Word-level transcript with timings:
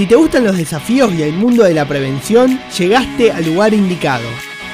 Si 0.00 0.06
te 0.06 0.14
gustan 0.14 0.44
los 0.44 0.56
desafíos 0.56 1.12
y 1.12 1.22
el 1.22 1.34
mundo 1.34 1.62
de 1.64 1.74
la 1.74 1.86
prevención, 1.86 2.58
llegaste 2.78 3.32
al 3.32 3.44
lugar 3.44 3.74
indicado. 3.74 4.24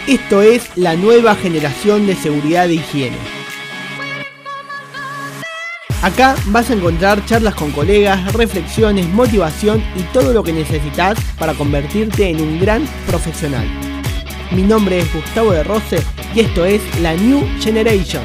Esto 0.07 0.41
es 0.41 0.71
la 0.77 0.95
nueva 0.95 1.35
generación 1.35 2.07
de 2.07 2.15
seguridad 2.15 2.71
e 2.71 2.75
higiene. 2.75 3.17
Acá 6.03 6.37
vas 6.47 6.71
a 6.71 6.75
encontrar 6.75 7.27
charlas 7.27 7.57
con 7.57 7.73
colegas, 7.73 8.33
reflexiones, 8.35 9.09
motivación 9.09 9.83
y 9.97 10.03
todo 10.13 10.33
lo 10.33 10.45
que 10.45 10.53
necesitas 10.53 11.19
para 11.37 11.55
convertirte 11.55 12.29
en 12.29 12.41
un 12.41 12.61
gran 12.61 12.87
profesional. 13.09 13.67
Mi 14.53 14.63
nombre 14.63 15.01
es 15.01 15.13
Gustavo 15.13 15.51
de 15.51 15.65
Rose 15.65 15.99
y 16.33 16.41
esto 16.41 16.65
es 16.65 16.81
la 17.01 17.15
New 17.15 17.45
Generation. 17.61 18.23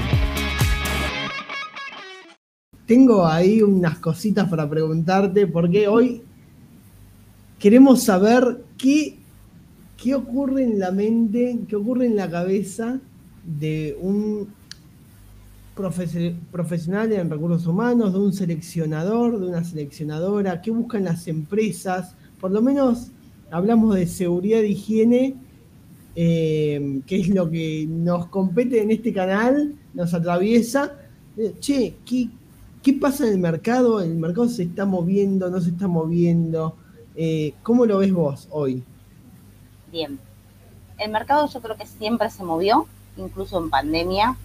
Tengo 2.92 3.26
ahí 3.26 3.62
unas 3.62 4.00
cositas 4.00 4.50
para 4.50 4.70
preguntarte 4.70 5.48
porque 5.48 5.88
hoy 5.88 6.24
queremos 7.58 8.04
saber 8.04 8.66
qué, 8.78 9.18
qué 9.96 10.14
ocurre 10.14 10.66
en 10.66 10.78
la 10.78 10.92
mente, 10.92 11.58
qué 11.70 11.78
ocurre 11.78 12.08
en 12.08 12.18
la 12.18 12.30
cabeza 12.30 13.00
de 13.46 13.98
un 14.02 14.50
profesional 16.52 17.14
en 17.14 17.30
recursos 17.30 17.66
humanos, 17.66 18.12
de 18.12 18.20
un 18.20 18.34
seleccionador, 18.34 19.40
de 19.40 19.48
una 19.48 19.64
seleccionadora, 19.64 20.62
qué 20.62 20.72
buscan 20.72 21.06
las 21.06 21.30
empresas, 21.30 22.18
por 22.42 22.52
lo 22.52 22.62
menos 22.62 23.12
hablamos 23.52 23.96
de 23.96 24.06
seguridad 24.06 24.60
e 24.60 24.68
higiene, 24.68 25.36
eh, 26.18 27.00
que 27.08 27.22
es 27.22 27.30
lo 27.30 27.50
que 27.50 27.88
nos 27.88 28.26
compete 28.26 28.82
en 28.82 28.92
este 28.92 29.14
canal, 29.14 29.76
nos 29.94 30.14
atraviesa. 30.14 30.98
Eh, 31.38 31.54
che, 31.62 31.96
¿qué, 32.06 32.28
¿qué 32.82 32.94
pasa 32.94 33.26
en 33.26 33.34
el 33.34 33.40
mercado? 33.40 34.02
¿El 34.02 34.16
mercado 34.16 34.48
se 34.48 34.64
está 34.64 34.86
moviendo, 34.86 35.50
no 35.50 35.62
se 35.62 35.70
está 35.70 35.88
moviendo? 35.88 36.76
Eh, 37.16 37.54
¿Cómo 37.64 37.86
lo 37.86 38.00
ves 38.00 38.14
vos 38.14 38.48
hoy? 38.52 38.84
Bien, 39.92 40.20
el 40.98 41.12
mercado 41.12 41.48
yo 41.48 41.62
creo 41.62 41.78
que 41.78 41.86
siempre 41.86 42.30
se 42.30 42.44
movió, 42.44 42.88
incluso 43.18 43.60
en 43.60 43.70
pandemia. 43.70 44.38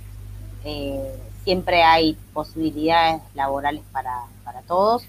Eh, 0.65 1.15
siempre 1.45 1.83
hay 1.83 2.17
posibilidades 2.33 3.23
laborales 3.35 3.83
para, 3.93 4.25
todos. 4.67 5.05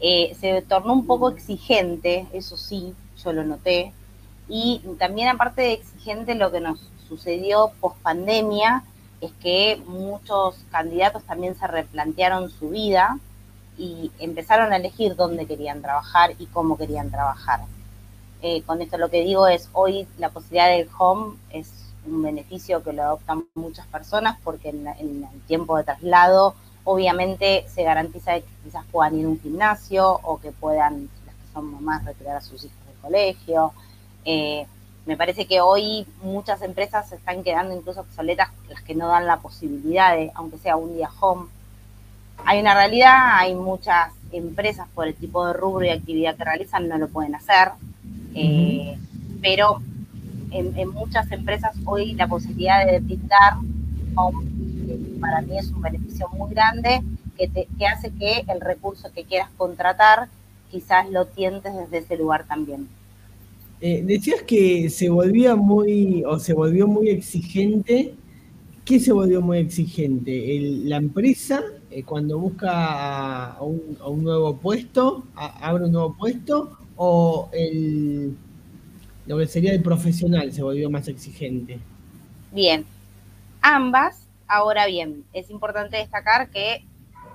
Eh, 0.00 0.34
se 0.40 0.62
tornó 0.62 0.94
un 0.94 1.06
poco 1.06 1.28
exigente, 1.28 2.26
eso 2.32 2.56
sí, 2.56 2.94
yo 3.22 3.32
lo 3.32 3.44
noté. 3.44 3.92
Y 4.48 4.80
también 4.98 5.28
aparte 5.28 5.60
de 5.60 5.72
exigente, 5.74 6.34
lo 6.34 6.50
que 6.50 6.60
nos 6.60 6.80
sucedió 7.06 7.72
post 7.80 7.98
pandemia 7.98 8.82
es 9.20 9.32
que 9.40 9.80
muchos 9.86 10.56
candidatos 10.70 11.22
también 11.24 11.56
se 11.56 11.66
replantearon 11.66 12.50
su 12.50 12.70
vida 12.70 13.18
y 13.76 14.10
empezaron 14.18 14.72
a 14.72 14.76
elegir 14.76 15.16
dónde 15.16 15.46
querían 15.46 15.82
trabajar 15.82 16.32
y 16.38 16.46
cómo 16.46 16.76
querían 16.76 17.10
trabajar. 17.10 17.60
Eh, 18.42 18.62
con 18.62 18.80
esto 18.80 18.98
lo 18.98 19.10
que 19.10 19.22
digo 19.22 19.46
es, 19.48 19.68
hoy 19.72 20.06
la 20.18 20.30
posibilidad 20.30 20.68
del 20.68 20.88
home 20.96 21.36
es 21.50 21.70
un 22.06 22.22
beneficio 22.22 22.82
que 22.82 22.92
lo 22.92 23.02
adoptan 23.02 23.44
muchas 23.54 23.86
personas 23.86 24.38
porque 24.44 24.70
en, 24.70 24.86
el 24.86 25.40
tiempo 25.46 25.76
de 25.76 25.84
traslado 25.84 26.54
obviamente 26.84 27.66
se 27.68 27.82
garantiza 27.82 28.34
que 28.34 28.46
quizás 28.64 28.84
puedan 28.90 29.18
ir 29.18 29.26
a 29.26 29.28
un 29.28 29.40
gimnasio 29.40 30.20
o 30.22 30.38
que 30.38 30.52
puedan, 30.52 31.08
las 31.26 31.34
que 31.34 31.52
son 31.52 31.72
mamás, 31.72 32.04
retirar 32.04 32.36
a 32.36 32.40
sus 32.40 32.64
hijos 32.64 32.78
del 32.86 32.96
colegio. 33.02 33.72
Eh, 34.24 34.66
me 35.08 35.16
parece 35.16 35.46
que 35.46 35.62
hoy 35.62 36.06
muchas 36.22 36.60
empresas 36.60 37.08
se 37.08 37.16
están 37.16 37.42
quedando 37.42 37.74
incluso 37.74 38.02
obsoletas 38.02 38.50
las 38.68 38.82
que 38.82 38.94
no 38.94 39.08
dan 39.08 39.26
la 39.26 39.38
posibilidad 39.38 40.14
de, 40.14 40.30
aunque 40.34 40.58
sea 40.58 40.76
un 40.76 40.94
día 40.94 41.08
home, 41.18 41.46
hay 42.44 42.60
una 42.60 42.74
realidad, 42.74 43.38
hay 43.38 43.54
muchas 43.54 44.12
empresas 44.32 44.86
por 44.94 45.08
el 45.08 45.14
tipo 45.14 45.46
de 45.46 45.54
rubro 45.54 45.86
y 45.86 45.88
actividad 45.88 46.36
que 46.36 46.44
realizan 46.44 46.88
no 46.88 46.98
lo 46.98 47.08
pueden 47.08 47.34
hacer, 47.34 47.70
eh, 48.34 48.98
pero 49.40 49.80
en, 50.50 50.90
muchas 50.90 51.32
empresas 51.32 51.74
hoy 51.86 52.12
la 52.12 52.26
posibilidad 52.26 52.84
de 52.84 53.00
brindar 53.00 53.54
eh, 54.88 55.18
para 55.22 55.40
mí 55.40 55.56
es 55.56 55.70
un 55.70 55.80
beneficio 55.80 56.28
muy 56.36 56.50
grande 56.50 57.00
que, 57.38 57.48
que 57.48 57.86
hace 57.86 58.10
que 58.10 58.44
el 58.46 58.60
recurso 58.60 59.10
que 59.14 59.24
quieras 59.24 59.48
contratar 59.56 60.28
quizás 60.70 61.08
lo 61.08 61.24
tientes 61.24 61.74
desde 61.74 61.96
ese 61.96 62.18
lugar 62.18 62.44
también. 62.44 62.90
Eh, 63.80 64.02
decías 64.04 64.42
que 64.42 64.90
se 64.90 65.08
volvía 65.08 65.54
muy, 65.54 66.24
o 66.24 66.38
se 66.38 66.52
volvió 66.52 66.86
muy 66.86 67.10
exigente. 67.10 68.14
¿Qué 68.84 68.98
se 68.98 69.12
volvió 69.12 69.40
muy 69.40 69.58
exigente? 69.58 70.58
¿La 70.84 70.96
empresa 70.96 71.62
eh, 71.90 72.02
cuando 72.02 72.38
busca 72.38 73.52
a 73.52 73.62
un, 73.62 74.22
nuevo 74.22 74.56
puesto, 74.56 75.24
abre 75.34 75.84
un 75.84 75.92
nuevo 75.92 76.16
puesto, 76.16 76.76
o 76.96 77.50
el, 77.52 78.34
lo 79.26 79.38
que 79.38 79.46
sería 79.46 79.72
el 79.72 79.82
profesional 79.82 80.52
se 80.52 80.62
volvió 80.62 80.90
más 80.90 81.06
exigente? 81.06 81.78
Bien, 82.52 82.84
ambas. 83.60 84.26
Ahora 84.50 84.86
bien, 84.86 85.24
es 85.34 85.50
importante 85.50 85.98
destacar 85.98 86.50
que 86.50 86.86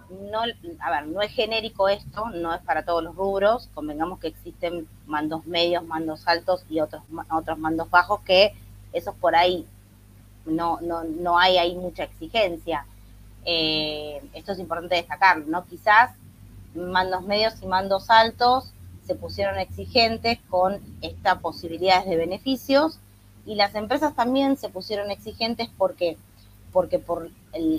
no, 0.09 0.41
a 0.79 0.91
ver, 0.91 1.07
no 1.07 1.21
es 1.21 1.31
genérico 1.31 1.87
esto, 1.89 2.29
no 2.29 2.53
es 2.53 2.61
para 2.61 2.83
todos 2.83 3.03
los 3.03 3.15
rubros. 3.15 3.69
Convengamos 3.73 4.19
que 4.19 4.27
existen 4.27 4.87
mandos 5.05 5.45
medios, 5.45 5.85
mandos 5.85 6.27
altos 6.27 6.65
y 6.69 6.79
otros, 6.79 7.03
otros 7.29 7.57
mandos 7.57 7.89
bajos 7.89 8.21
que 8.21 8.53
esos 8.93 9.15
por 9.15 9.35
ahí 9.35 9.65
no, 10.45 10.79
no, 10.81 11.03
no 11.03 11.37
hay 11.37 11.57
ahí 11.57 11.75
mucha 11.75 12.03
exigencia. 12.03 12.85
Eh, 13.45 14.21
esto 14.33 14.53
es 14.53 14.59
importante 14.59 14.95
destacar, 14.95 15.39
¿no? 15.39 15.65
Quizás 15.65 16.11
mandos 16.75 17.23
medios 17.23 17.61
y 17.61 17.67
mandos 17.67 18.09
altos 18.09 18.71
se 19.05 19.15
pusieron 19.15 19.57
exigentes 19.59 20.39
con 20.49 20.79
estas 21.01 21.39
posibilidades 21.39 22.05
de 22.05 22.15
beneficios 22.15 22.99
y 23.45 23.55
las 23.55 23.75
empresas 23.75 24.15
también 24.15 24.57
se 24.57 24.69
pusieron 24.69 25.11
exigentes 25.11 25.69
porque, 25.77 26.17
porque 26.71 26.99
por 26.99 27.29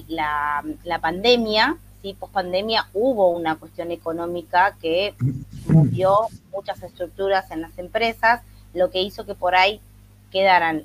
la, 0.09 0.63
pandemia, 1.01 1.79
¿sí? 2.05 2.13
post 2.13 2.35
pandemia, 2.35 2.87
hubo 2.93 3.31
una 3.31 3.57
cuestión 3.57 3.91
económica 3.91 4.77
que 4.81 5.15
movió 5.67 6.15
muchas 6.53 6.83
estructuras 6.83 7.51
en 7.51 7.63
las 7.63 7.79
empresas, 7.79 8.43
lo 8.75 8.91
que 8.91 9.01
hizo 9.01 9.25
que 9.25 9.35
por 9.35 9.55
ahí 9.55 9.81
quedaran 10.31 10.85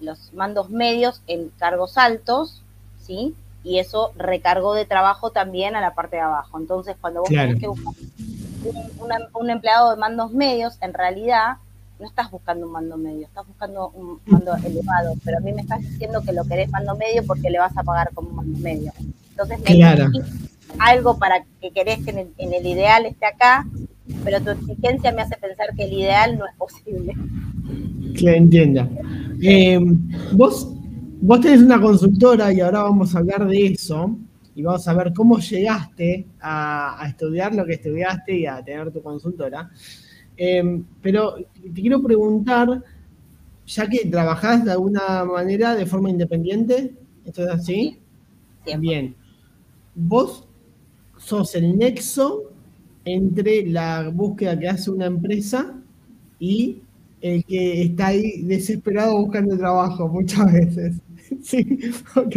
los 0.00 0.32
mandos 0.32 0.70
medios 0.70 1.22
en 1.26 1.48
cargos 1.58 1.98
altos, 1.98 2.62
¿sí? 3.00 3.34
y 3.64 3.80
eso 3.80 4.12
recargó 4.16 4.74
de 4.74 4.84
trabajo 4.84 5.30
también 5.30 5.74
a 5.74 5.80
la 5.80 5.94
parte 5.94 6.16
de 6.16 6.22
abajo. 6.22 6.58
Entonces, 6.58 6.96
cuando 7.00 7.20
vos 7.20 7.30
tenés 7.30 7.58
que 7.58 7.66
buscar 7.66 7.94
un, 9.32 9.50
empleado 9.50 9.90
de 9.90 9.96
mandos 9.96 10.32
medios, 10.32 10.76
en 10.82 10.94
realidad 10.94 11.56
no 11.98 12.06
estás 12.06 12.30
buscando 12.30 12.66
un 12.66 12.72
mando 12.72 12.96
medio, 12.96 13.26
estás 13.26 13.46
buscando 13.46 13.88
un 13.88 14.20
mando 14.26 14.54
elevado, 14.56 15.14
pero 15.24 15.38
a 15.38 15.40
mí 15.40 15.52
me 15.52 15.62
estás 15.62 15.80
diciendo 15.80 16.20
que 16.22 16.32
lo 16.32 16.44
querés 16.44 16.70
mando 16.70 16.94
medio 16.94 17.24
porque 17.26 17.50
le 17.50 17.58
vas 17.58 17.76
a 17.76 17.82
pagar 17.82 18.12
como 18.14 18.30
mando 18.30 18.58
medio. 18.58 18.92
Entonces, 19.36 19.58
me 19.68 20.24
algo 20.78 21.18
para 21.18 21.44
que 21.60 21.70
querés 21.70 22.04
que 22.04 22.10
en 22.10 22.52
el, 22.54 22.66
ideal 22.66 23.06
esté 23.06 23.26
acá, 23.26 23.66
pero 24.24 24.40
tu 24.40 24.50
exigencia 24.50 25.12
me 25.12 25.22
hace 25.22 25.36
pensar 25.36 25.68
que 25.76 25.84
el 25.84 25.92
ideal 25.92 26.38
no 26.38 26.46
es 26.46 26.54
posible. 26.56 27.14
Que 28.16 28.36
entienda. 28.36 28.88
Eh, 29.40 29.78
vos 30.32 30.74
Vos 31.26 31.40
tenés 31.40 31.62
una 31.62 31.80
consultora 31.80 32.52
y 32.52 32.60
ahora 32.60 32.82
vamos 32.82 33.14
a 33.14 33.20
hablar 33.20 33.48
de 33.48 33.68
eso 33.68 34.14
y 34.54 34.62
vamos 34.62 34.86
a 34.86 34.92
ver 34.92 35.14
cómo 35.14 35.38
llegaste 35.38 36.26
a, 36.38 37.02
estudiar 37.08 37.54
lo 37.54 37.64
que 37.64 37.72
estudiaste 37.72 38.40
y 38.40 38.44
a 38.44 38.62
tener 38.62 38.90
tu 38.90 39.02
consultora. 39.02 39.70
Em, 40.36 40.84
pero 41.00 41.36
te 41.36 41.80
quiero 41.80 42.02
preguntar, 42.02 42.84
ya 43.64 43.88
que 43.88 44.04
trabajás 44.04 44.66
de 44.66 44.72
alguna 44.72 45.24
manera 45.24 45.74
de 45.74 45.86
forma 45.86 46.10
independiente, 46.10 46.92
¿esto 47.24 47.42
es 47.44 47.50
así? 47.50 47.98
Bien. 48.78 49.16
Vos 49.94 50.44
sos 51.18 51.54
el 51.54 51.78
nexo 51.78 52.50
entre 53.04 53.66
la 53.66 54.08
búsqueda 54.08 54.58
que 54.58 54.68
hace 54.68 54.90
una 54.90 55.06
empresa 55.06 55.74
y 56.38 56.78
el 57.20 57.44
que 57.44 57.82
está 57.82 58.08
ahí 58.08 58.42
desesperado 58.42 59.18
buscando 59.18 59.56
trabajo 59.56 60.08
muchas 60.08 60.52
veces. 60.52 60.96
sí, 61.42 61.78
ok. 62.14 62.36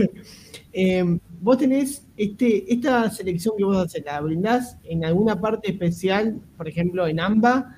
Em, 0.71 1.19
vos 1.41 1.57
tenés 1.57 2.05
este, 2.15 2.71
esta 2.71 3.09
selección 3.09 3.55
que 3.57 3.63
vos 3.63 3.77
haces, 3.77 4.05
¿la 4.05 4.21
brindás 4.21 4.77
en 4.83 5.03
alguna 5.03 5.39
parte 5.39 5.71
especial, 5.71 6.39
por 6.55 6.67
ejemplo 6.67 7.07
en 7.07 7.19
AMBA? 7.19 7.75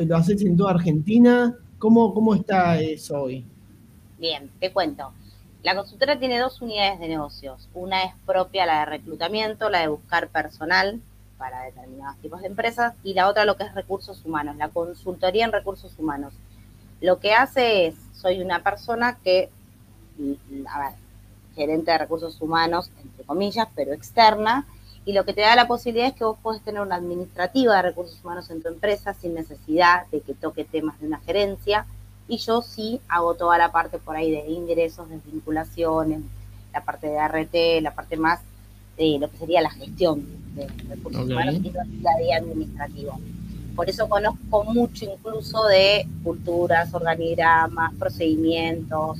¿Lo 0.00 0.16
haces 0.16 0.42
en 0.42 0.56
toda 0.56 0.72
Argentina? 0.72 1.56
¿Cómo, 1.78 2.12
cómo 2.12 2.34
está 2.34 2.80
eso 2.80 3.22
hoy? 3.22 3.44
Bien, 4.18 4.50
te 4.60 4.72
cuento. 4.72 5.12
La 5.66 5.74
consultora 5.74 6.16
tiene 6.16 6.38
dos 6.38 6.62
unidades 6.62 7.00
de 7.00 7.08
negocios. 7.08 7.68
Una 7.74 8.04
es 8.04 8.14
propia, 8.24 8.66
la 8.66 8.78
de 8.78 8.84
reclutamiento, 8.84 9.68
la 9.68 9.80
de 9.80 9.88
buscar 9.88 10.28
personal 10.28 11.00
para 11.38 11.62
determinados 11.62 12.16
tipos 12.18 12.40
de 12.40 12.46
empresas, 12.46 12.94
y 13.02 13.14
la 13.14 13.26
otra 13.26 13.44
lo 13.44 13.56
que 13.56 13.64
es 13.64 13.74
recursos 13.74 14.24
humanos, 14.24 14.54
la 14.54 14.68
consultoría 14.68 15.44
en 15.44 15.50
recursos 15.50 15.98
humanos. 15.98 16.34
Lo 17.00 17.18
que 17.18 17.34
hace 17.34 17.88
es, 17.88 17.96
soy 18.12 18.40
una 18.42 18.62
persona 18.62 19.18
que 19.24 19.50
a 20.68 20.78
ver, 20.78 20.92
gerente 21.56 21.90
de 21.90 21.98
recursos 21.98 22.40
humanos, 22.40 22.92
entre 23.02 23.24
comillas, 23.24 23.66
pero 23.74 23.92
externa, 23.92 24.68
y 25.04 25.14
lo 25.14 25.24
que 25.24 25.32
te 25.32 25.40
da 25.40 25.56
la 25.56 25.66
posibilidad 25.66 26.06
es 26.06 26.14
que 26.14 26.22
vos 26.22 26.38
podés 26.40 26.62
tener 26.62 26.80
una 26.80 26.94
administrativa 26.94 27.74
de 27.74 27.82
recursos 27.82 28.22
humanos 28.22 28.50
en 28.50 28.62
tu 28.62 28.68
empresa 28.68 29.14
sin 29.14 29.34
necesidad 29.34 30.06
de 30.12 30.20
que 30.20 30.32
toque 30.32 30.64
temas 30.64 31.00
de 31.00 31.08
una 31.08 31.18
gerencia. 31.18 31.86
Y 32.28 32.38
yo 32.38 32.62
sí 32.62 33.00
hago 33.08 33.34
toda 33.34 33.58
la 33.58 33.70
parte 33.70 33.98
por 33.98 34.16
ahí 34.16 34.30
de 34.30 34.48
ingresos, 34.48 35.08
desvinculaciones, 35.08 36.22
la 36.72 36.84
parte 36.84 37.06
de 37.08 37.18
RT, 37.18 37.82
la 37.82 37.94
parte 37.94 38.16
más 38.16 38.40
de 38.96 39.18
lo 39.18 39.30
que 39.30 39.36
sería 39.36 39.60
la 39.60 39.70
gestión 39.70 40.26
de 40.54 40.66
recursos 40.88 41.24
humanos 41.28 41.54
y 41.54 41.56
el 41.56 41.62
día 42.00 42.10
a 42.14 42.20
día 42.20 42.36
administrativo. 42.38 43.20
Por 43.76 43.90
eso 43.90 44.08
conozco 44.08 44.64
mucho 44.64 45.04
incluso 45.04 45.64
de 45.66 46.08
culturas, 46.24 46.92
organigramas, 46.94 47.94
procedimientos, 47.94 49.18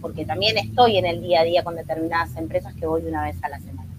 porque 0.00 0.24
también 0.24 0.56
estoy 0.56 0.96
en 0.96 1.06
el 1.06 1.22
día 1.22 1.40
a 1.40 1.44
día 1.44 1.62
con 1.62 1.76
determinadas 1.76 2.34
empresas 2.36 2.74
que 2.74 2.86
voy 2.86 3.02
una 3.02 3.24
vez 3.24 3.36
a 3.42 3.50
la 3.50 3.58
semana. 3.60 3.90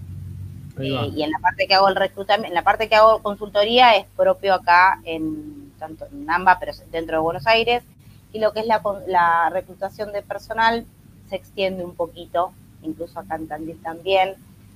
Eh, 0.79 1.11
y 1.15 1.21
en 1.21 1.29
la 1.29 1.37
parte 1.39 1.67
que 1.67 1.75
hago 1.75 1.87
el 1.87 1.95
reclutamiento, 1.95 2.47
en 2.47 2.55
la 2.55 2.63
parte 2.63 2.89
que 2.89 2.95
hago 2.95 3.21
consultoría 3.21 3.95
es 3.95 4.05
propio 4.17 4.55
acá 4.55 4.99
en 5.03 5.71
tanto 5.77 6.07
en 6.11 6.29
AMBA, 6.29 6.57
pero 6.59 6.71
dentro 6.91 7.17
de 7.17 7.21
Buenos 7.21 7.45
Aires, 7.45 7.83
y 8.33 8.39
lo 8.39 8.53
que 8.53 8.61
es 8.61 8.67
la, 8.67 8.81
la 9.07 9.49
reclutación 9.49 10.11
de 10.13 10.21
personal 10.21 10.85
se 11.29 11.35
extiende 11.35 11.83
un 11.83 11.95
poquito, 11.95 12.51
incluso 12.83 13.19
acá 13.19 13.35
en 13.35 13.47
Tandil 13.47 13.77
también, 13.81 14.35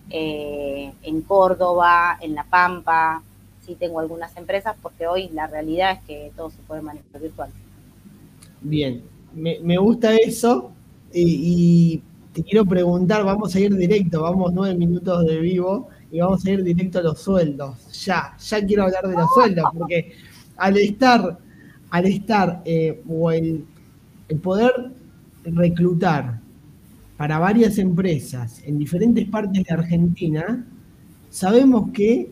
eh, 0.10 0.94
en 1.04 1.22
Córdoba, 1.22 2.18
en 2.22 2.36
La 2.36 2.44
Pampa, 2.44 3.24
sí 3.66 3.76
tengo 3.76 4.00
algunas 4.00 4.36
empresas, 4.38 4.76
porque 4.82 5.08
hoy 5.08 5.30
la 5.30 5.48
realidad 5.48 5.94
es 5.94 6.00
que 6.04 6.32
todo 6.36 6.50
se 6.52 6.62
puede 6.68 6.82
manejar 6.82 7.22
virtual. 7.22 7.50
Bien, 8.62 9.04
me, 9.34 9.60
me 9.60 9.78
gusta 9.78 10.16
eso 10.16 10.72
y, 11.14 12.02
te 12.34 12.44
quiero 12.44 12.66
preguntar, 12.66 13.24
vamos 13.24 13.56
a 13.56 13.60
ir 13.62 13.74
directo, 13.74 14.24
vamos 14.24 14.52
nueve 14.54 14.76
minutos 14.76 15.26
de 15.26 15.40
vivo 15.40 15.88
y 16.12 16.20
vamos 16.20 16.46
a 16.46 16.52
ir 16.52 16.64
directo 16.64 17.00
a 17.00 17.04
los 17.04 17.20
sueldos. 17.20 17.78
Ya, 18.04 18.36
ya 18.38 18.66
quiero 18.66 18.84
hablar 18.84 19.08
de 19.08 19.16
los 19.16 19.34
sueldos, 19.34 19.66
porque 19.78 20.12
al 20.58 20.78
estar, 20.78 21.38
al 21.96 22.06
estar, 22.08 22.62
eh, 22.66 23.02
o 23.08 23.32
el, 23.32 23.64
poder 24.44 24.92
reclutar 25.46 26.42
para 27.16 27.40
varias 27.40 27.78
empresas 27.78 28.62
en 28.66 28.78
diferentes 28.78 29.26
partes 29.30 29.64
de 29.64 29.74
Argentina, 29.74 30.68
sabemos 31.30 31.92
que 31.92 32.30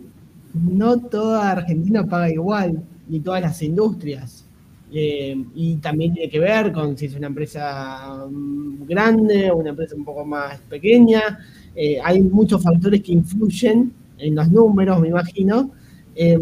no 0.53 0.99
toda 0.99 1.51
Argentina 1.51 2.05
paga 2.05 2.29
igual, 2.29 2.83
ni 3.07 3.21
todas 3.21 3.41
las 3.41 3.61
industrias. 3.61 4.45
Eh, 4.91 5.41
y 5.55 5.77
también 5.77 6.13
tiene 6.13 6.29
que 6.29 6.39
ver 6.39 6.73
con 6.73 6.97
si 6.97 7.05
es 7.05 7.15
una 7.15 7.27
empresa 7.27 8.27
mm, 8.29 8.85
grande 8.85 9.49
o 9.49 9.57
una 9.57 9.69
empresa 9.69 9.95
un 9.95 10.03
poco 10.03 10.25
más 10.25 10.59
pequeña. 10.69 11.39
Eh, 11.73 11.99
hay 12.03 12.21
muchos 12.21 12.61
factores 12.61 13.01
que 13.01 13.13
influyen 13.13 13.93
en 14.17 14.35
los 14.35 14.51
números, 14.51 14.99
me 14.99 15.07
imagino. 15.07 15.71
Eh, 16.13 16.37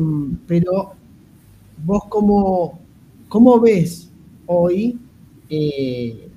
pero 0.48 0.96
vos 1.86 2.04
cómo, 2.10 2.81
cómo 3.32 3.62
ves 3.62 4.10
hoy 4.46 5.00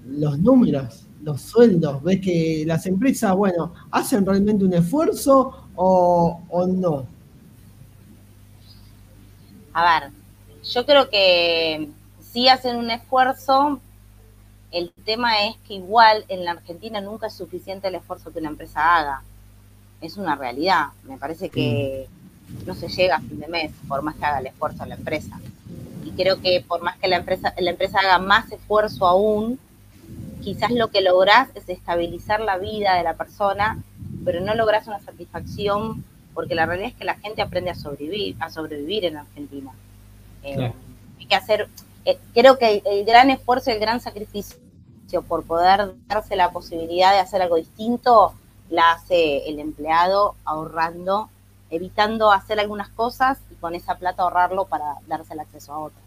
los 0.07 0.39
números, 0.39 1.07
los 1.25 1.41
sueldos? 1.41 2.01
¿Ves 2.05 2.21
que 2.21 2.63
las 2.65 2.87
empresas, 2.87 3.35
bueno, 3.35 3.75
hacen 3.91 4.25
realmente 4.25 4.65
un 4.65 4.75
esfuerzo 4.75 5.67
o, 5.75 6.41
o 6.49 6.67
no? 6.69 7.05
A 9.73 10.01
ver, 10.01 10.13
yo 10.63 10.87
creo 10.87 11.11
que 11.11 11.89
sí 12.21 12.47
hacen 12.47 12.77
un 12.77 12.89
esfuerzo. 12.93 13.81
El 14.71 14.93
tema 15.05 15.49
es 15.49 15.57
que 15.67 15.75
igual 15.75 16.25
en 16.29 16.45
la 16.45 16.53
Argentina 16.53 17.01
nunca 17.01 17.27
es 17.27 17.33
suficiente 17.33 17.89
el 17.89 17.97
esfuerzo 17.97 18.33
que 18.33 18.39
una 18.39 18.51
empresa 18.51 18.97
haga. 18.97 19.23
Es 20.01 20.17
una 20.17 20.37
realidad. 20.37 20.91
Me 21.09 21.19
parece 21.19 21.49
que 21.49 22.07
no 22.65 22.75
se 22.77 22.87
llega 22.87 23.17
a 23.17 23.21
fin 23.21 23.41
de 23.41 23.49
mes 23.49 23.73
por 23.89 24.01
más 24.03 24.15
que 24.15 24.25
haga 24.25 24.39
el 24.39 24.47
esfuerzo 24.47 24.87
la 24.87 24.95
empresa. 24.95 25.41
Y 26.05 26.11
creo 26.13 26.41
que 26.41 26.65
por 26.67 26.83
más 26.83 26.97
que 26.99 27.09
la 27.09 27.17
empresa, 27.17 27.55
la 27.59 27.71
empresa 27.71 27.99
haga 27.99 28.19
más 28.19 28.51
esfuerzo 28.53 29.07
aún, 29.07 29.59
quizás 30.43 30.71
lo 30.71 30.89
que 30.89 31.01
logras 31.01 31.49
es 31.55 31.69
estabilizar 31.69 32.41
la 32.41 32.59
vida 32.59 32.95
de 32.95 33.03
la 33.03 33.15
persona, 33.15 33.83
pero 34.25 34.41
no 34.41 34.55
logras 34.55 34.87
una 34.87 35.01
satisfacción 35.01 36.05
porque 36.35 36.55
la 36.55 36.67
realidad 36.67 36.91
es 36.91 36.97
que 36.97 37.05
la 37.05 37.15
gente 37.15 37.41
aprende 37.41 37.71
a 37.71 37.75
sobrevivir, 37.75 38.37
a 38.41 38.51
sobrevivir 38.51 39.05
en 39.05 39.17
Argentina. 39.17 39.73
Eh, 40.43 40.73
hay 41.19 41.27
que 41.27 41.35
hacer, 41.35 41.69
eh, 42.05 42.19
creo 42.35 42.59
que 42.59 42.83
el, 42.85 43.05
gran 43.05 43.31
esfuerzo 43.31 43.71
y 43.71 43.75
el 43.75 43.81
gran 43.81 44.01
sacrificio 44.01 44.59
por 45.29 45.45
poder 45.45 45.95
darse 46.09 46.35
la 46.35 46.51
posibilidad 46.51 47.13
de 47.13 47.21
hacer 47.21 47.41
algo 47.41 47.57
distinto, 47.57 48.35
la 48.69 48.93
hace 48.93 49.49
el 49.49 49.61
empleado 49.61 50.35
ahorrando, 50.45 51.31
evitando 51.71 52.33
hacer 52.33 52.59
algunas 52.59 52.89
cosas 52.89 53.39
con 53.65 53.75
esa 53.75 53.95
plata 53.95 54.23
ahorrarlo 54.23 54.67
para 54.67 54.85
darse 55.09 55.33
el 55.33 55.41
acceso 55.41 55.73
a 55.73 55.79
otras. 55.79 56.05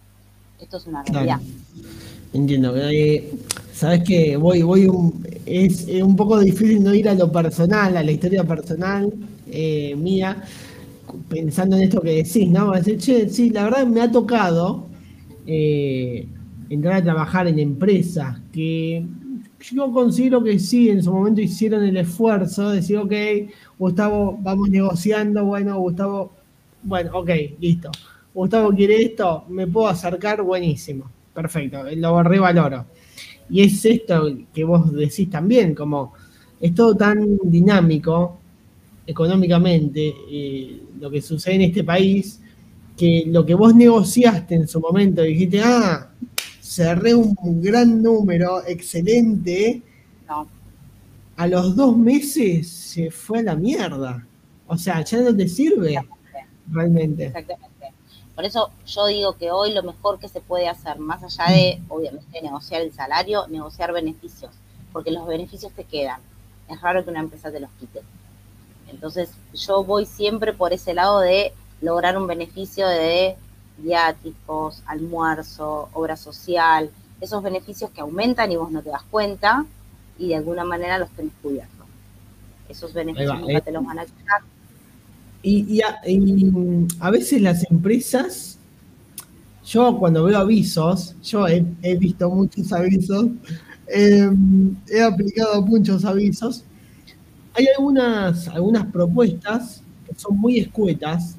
Esto 0.62 0.78
es 0.78 0.86
una 0.86 1.02
realidad. 1.02 1.40
Entiendo. 2.32 2.78
Eh, 2.78 3.32
Sabes 3.74 4.04
que 4.04 4.38
voy, 4.38 4.62
voy 4.62 4.88
es, 5.44 5.88
un 6.04 6.16
poco 6.16 6.40
difícil 6.40 6.84
no 6.84 6.94
ir 6.94 7.10
a 7.10 7.16
lo 7.16 7.32
personal, 7.32 7.98
a 7.98 8.04
la 8.04 8.12
historia 8.12 8.44
personal 8.44 9.12
eh, 9.50 9.96
mía, 9.96 10.44
pensando 11.28 11.78
en 11.78 11.82
esto 11.82 12.00
que 12.00 12.24
decís, 12.24 12.48
¿no? 12.48 12.74
Decir, 12.74 13.00
che, 13.00 13.28
sí, 13.28 13.50
la 13.50 13.64
verdad 13.64 13.88
me 13.88 14.02
ha 14.02 14.12
tocado 14.12 14.86
eh, 15.48 16.28
entrar 16.70 16.94
a 16.98 17.04
trabajar 17.04 17.48
en 17.48 17.58
empresas 17.58 18.38
que 18.54 19.04
yo 19.72 19.92
considero 19.92 20.44
que 20.44 20.60
sí, 20.60 20.92
en 20.92 21.02
su 21.02 21.12
momento 21.12 21.42
hicieron 21.42 21.84
el 21.84 21.98
esfuerzo 21.98 22.70
de 22.70 22.76
decir, 22.76 22.98
ok, 22.98 23.14
Gustavo, 23.80 24.38
vamos 24.44 24.70
negociando, 24.70 25.44
bueno, 25.46 25.80
Gustavo, 25.80 26.37
bueno, 26.88 27.12
ok, 27.14 27.30
listo. 27.60 27.92
Gustavo 28.34 28.70
quiere 28.72 29.02
esto, 29.04 29.44
me 29.50 29.68
puedo 29.68 29.88
acercar, 29.88 30.42
buenísimo, 30.42 31.12
perfecto, 31.34 31.84
lo 31.96 32.24
revaloro. 32.24 32.86
Y 33.50 33.62
es 33.62 33.84
esto 33.84 34.32
que 34.54 34.64
vos 34.64 34.92
decís 34.94 35.30
también, 35.30 35.76
como 35.76 36.14
es 36.62 36.74
todo 36.74 36.96
tan 36.96 37.38
dinámico 37.44 38.40
económicamente, 39.06 40.14
eh, 40.32 40.82
lo 41.00 41.10
que 41.10 41.22
sucede 41.22 41.56
en 41.56 41.62
este 41.62 41.84
país, 41.84 42.40
que 42.96 43.26
lo 43.28 43.46
que 43.46 43.54
vos 43.54 43.76
negociaste 43.76 44.56
en 44.56 44.68
su 44.68 44.80
momento, 44.80 45.24
dijiste, 45.24 45.62
ah, 45.62 46.10
cerré 46.62 47.14
un 47.14 47.36
gran 47.62 48.02
número, 48.02 48.66
excelente, 48.66 49.82
a 51.36 51.48
los 51.48 51.76
dos 51.76 51.98
meses 51.98 52.68
se 52.68 53.12
fue 53.12 53.40
a 53.40 53.44
la 53.44 53.56
mierda. 53.56 54.26
O 54.68 54.78
sea, 54.78 55.04
ya 55.04 55.22
no 55.22 55.36
te 55.36 55.48
sirve 55.48 55.98
realmente. 56.72 57.28
Exactamente. 57.28 57.94
Por 58.36 58.46
eso 58.46 58.70
yo 58.86 59.08
digo 59.08 59.34
que 59.34 59.52
hoy 59.52 59.74
lo 59.74 59.82
mejor 59.82 60.20
que 60.20 60.30
se 60.30 60.42
puede 60.42 60.68
hacer, 60.68 61.00
más 61.00 61.24
allá 61.24 61.52
de, 61.52 61.82
obviamente, 61.90 62.42
negociar 62.42 62.82
el 62.82 62.94
salario, 62.94 63.48
negociar 63.48 63.92
beneficios, 63.94 64.52
porque 64.94 65.12
los 65.12 65.26
beneficios 65.26 65.72
te 65.72 65.84
quedan. 65.84 66.22
Es 66.70 66.80
raro 66.82 67.04
que 67.04 67.10
una 67.10 67.22
empresa 67.22 67.52
te 67.52 67.60
los 67.60 67.72
quite. 67.80 68.02
Entonces, 68.90 69.32
yo 69.54 69.84
voy 69.84 70.06
siempre 70.06 70.54
por 70.54 70.72
ese 70.72 70.94
lado 70.94 71.20
de 71.20 71.52
lograr 71.82 72.18
un 72.18 72.28
beneficio 72.28 72.88
de 72.88 73.36
viáticos, 73.78 74.84
almuerzo, 74.86 75.90
obra 75.94 76.16
social, 76.16 76.92
esos 77.22 77.42
beneficios 77.42 77.90
que 77.92 78.02
aumentan 78.02 78.52
y 78.52 78.56
vos 78.56 78.72
no 78.72 78.82
te 78.82 78.90
das 78.90 79.04
cuenta 79.10 79.66
y 80.18 80.30
de 80.30 80.36
alguna 80.36 80.64
manera 80.64 80.98
los 80.98 81.10
tenés 81.10 81.34
cubiertos. 81.42 81.86
Esos 82.70 82.94
beneficios 82.94 83.40
nunca 83.40 83.58
eh. 83.58 83.62
te 83.62 83.72
los 83.72 83.86
van 83.86 84.00
a 84.00 84.06
quitar. 84.06 84.42
Y, 85.44 85.82
a, 85.82 87.10
veces 87.10 87.42
las 87.42 87.70
empresas, 87.72 88.58
yo 89.66 89.98
cuando 89.98 90.24
veo 90.24 90.38
avisos, 90.38 91.16
yo 91.24 91.48
he, 91.48 91.64
visto 91.98 92.30
muchos 92.30 92.74
avisos, 92.74 93.28
em, 93.88 94.76
he 94.90 95.02
aplicado 95.02 95.62
muchos 95.62 96.04
avisos, 96.04 96.66
hay 97.54 97.66
algunas, 97.78 98.48
algunas 98.50 98.86
propuestas 98.88 99.82
que 100.08 100.20
son 100.20 100.38
muy 100.38 100.60
escuetas 100.60 101.38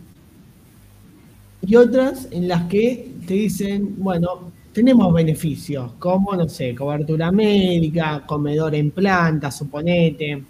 y 1.60 1.76
otras 1.76 2.28
en 2.30 2.48
las 2.48 2.64
que 2.64 3.12
te 3.26 3.34
dicen, 3.34 3.94
bueno, 3.98 4.50
tenemos 4.72 5.12
beneficios, 5.12 5.92
como, 5.98 6.34
no 6.34 6.48
sé, 6.48 6.74
cobertura 6.74 7.30
médica, 7.32 8.24
comedor 8.26 8.74
en 8.74 8.90
planta, 8.90 9.50
suponete, 9.50 10.44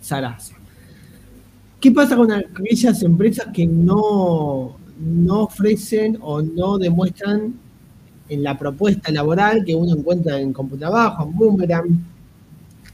zaraza. 0.00 0.59
¿Qué 1.80 1.90
pasa 1.92 2.14
con 2.14 2.30
aquellas 2.30 3.02
empresas 3.02 3.46
que 3.54 3.66
no, 3.66 4.76
no 4.98 5.42
ofrecen 5.44 6.18
o 6.20 6.42
no 6.42 6.76
demuestran 6.76 7.54
en 8.28 8.42
la 8.42 8.58
propuesta 8.58 9.10
laboral 9.10 9.64
que 9.64 9.74
uno 9.74 9.96
encuentra 9.96 10.38
en 10.38 10.52
Computabajo, 10.52 11.24
en 11.24 11.36
Boomerang, 11.36 12.04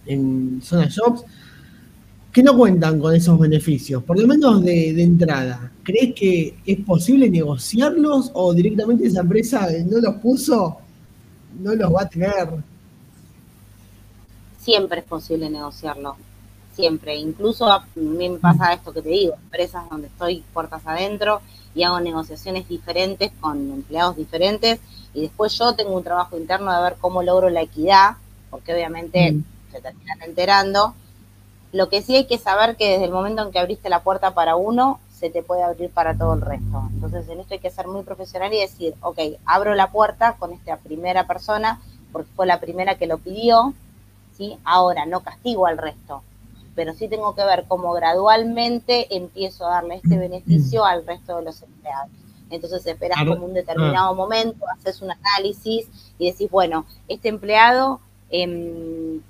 en 0.07 0.61
Zona 0.63 0.89
Jobs, 0.89 1.25
que 2.33 2.43
no 2.43 2.57
cuentan 2.57 3.01
con 3.01 3.15
esos 3.15 3.39
beneficios, 3.39 4.05
por 4.05 4.21
lo 4.21 4.27
menos 4.29 4.63
de, 4.63 5.03
entrada. 5.03 5.73
¿Crees 5.83 6.15
que 6.15 6.57
es 6.65 6.79
posible 6.81 7.29
negociarlos 7.29 8.31
o 8.35 8.55
directamente 8.55 9.07
esa 9.07 9.21
empresa 9.21 9.69
no 9.85 9.99
los 9.99 10.15
puso, 10.17 10.79
no 11.61 11.75
los 11.75 11.93
va 11.93 12.03
a 12.03 12.09
tener? 12.09 12.49
Siempre 14.61 15.01
es 15.01 15.05
posible 15.07 15.51
negociarlo. 15.51 16.17
Siempre. 16.77 17.17
Incluso 17.17 17.67
a 17.67 17.85
mí 17.95 18.29
me 18.29 18.39
pasa 18.39 18.73
esto 18.73 18.93
que 18.93 19.03
te 19.03 19.09
digo, 19.09 19.35
empresas 19.35 19.89
donde 19.91 20.07
estoy 20.07 20.45
puertas 20.53 20.83
adentro 20.87 21.41
y 21.75 21.83
hago 21.83 21.99
negociaciones 21.99 22.69
diferentes 22.69 23.33
con 23.41 23.59
empleados 23.73 24.17
diferentes 24.17 24.79
y 25.15 25.23
después 25.23 25.57
yo 25.59 25.75
tengo 25.75 25.97
un 25.97 26.05
trabajo 26.05 26.37
interno 26.37 26.73
de 26.73 26.83
ver 26.83 26.97
cómo 27.01 27.23
logro 27.23 27.49
la 27.49 27.63
equidad, 27.63 28.17
porque 28.51 28.75
obviamente 28.75 29.33
mm. 29.33 29.45
se 29.73 29.81
terminan 29.81 30.23
enterando. 30.23 30.95
Lo 31.73 31.89
que 31.89 32.03
sí 32.03 32.15
hay 32.17 32.27
que 32.27 32.39
saber 32.39 32.77
que 32.77 32.93
desde 32.93 33.07
el 33.07 33.13
momento 33.13 33.43
en 33.43 33.51
que 33.51 33.59
abriste 33.59 33.89
la 33.89 34.03
puerta 34.03 34.35
para 34.35 34.57
uno, 34.57 35.01
se 35.11 35.31
te 35.31 35.43
puede 35.43 35.63
abrir 35.63 35.91
para 35.91 36.17
todo 36.17 36.35
el 36.35 36.43
resto. 36.43 36.89
Entonces 36.93 37.27
en 37.29 37.41
esto 37.41 37.55
hay 37.55 37.61
que 37.61 37.71
ser 37.71 37.87
muy 37.89 38.03
profesional 38.03 38.53
y 38.53 38.61
decir, 38.61 38.95
ok, 39.01 39.19
abro 39.47 39.75
la 39.75 39.91
puerta 39.91 40.37
con 40.39 40.53
esta 40.53 40.77
primera 40.77 41.27
persona 41.27 41.81
porque 42.13 42.31
fue 42.37 42.47
la 42.47 42.61
primera 42.61 42.97
que 42.97 43.07
lo 43.07 43.19
pidió, 43.19 43.73
¿sí? 44.37 44.59
Ahora 44.65 45.07
no 45.07 45.21
castigo 45.21 45.67
al 45.67 45.79
resto, 45.79 46.23
pero 46.77 46.93
sí 46.93 47.09
tengo 47.09 47.35
que 47.35 47.45
ver 47.45 47.65
cómo 47.67 47.93
gradualmente 47.95 49.17
empiezo 49.17 49.67
a 49.67 49.71
darle 49.71 49.97
este 49.97 50.19
beneficio 50.19 50.85
al 50.85 51.05
resto 51.05 51.39
de 51.39 51.43
los 51.43 51.63
empleados. 51.63 52.11
Entonces 52.51 52.87
esperas 52.87 53.19
como 53.27 53.47
un 53.47 53.55
determinado 53.55 54.11
ah. 54.11 54.15
momento, 54.15 54.65
haces 54.69 55.01
un 55.03 55.11
análisis 55.11 55.89
y 56.19 56.31
decís, 56.31 56.49
bueno, 56.51 56.87
este 57.09 57.29
empleado 57.29 57.99
em, 58.31 59.21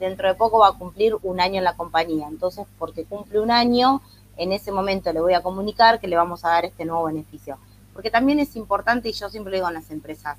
dentro 0.00 0.26
de 0.26 0.34
poco 0.34 0.58
va 0.58 0.68
a 0.68 0.72
cumplir 0.72 1.14
un 1.22 1.38
año 1.38 1.58
en 1.58 1.64
la 1.64 1.76
compañía. 1.76 2.26
Entonces, 2.28 2.66
porque 2.78 3.04
cumple 3.04 3.40
un 3.40 3.50
año, 3.50 4.00
en 4.38 4.52
ese 4.52 4.72
momento 4.72 5.12
le 5.12 5.20
voy 5.20 5.34
a 5.34 5.42
comunicar 5.42 6.00
que 6.00 6.08
le 6.08 6.16
vamos 6.16 6.44
a 6.44 6.48
dar 6.48 6.64
este 6.64 6.86
nuevo 6.86 7.04
beneficio. 7.04 7.58
Porque 7.92 8.10
también 8.10 8.40
es 8.40 8.56
importante, 8.56 9.10
y 9.10 9.12
yo 9.12 9.28
siempre 9.28 9.54
digo 9.54 9.68
en 9.68 9.74
las 9.74 9.90
empresas, 9.90 10.38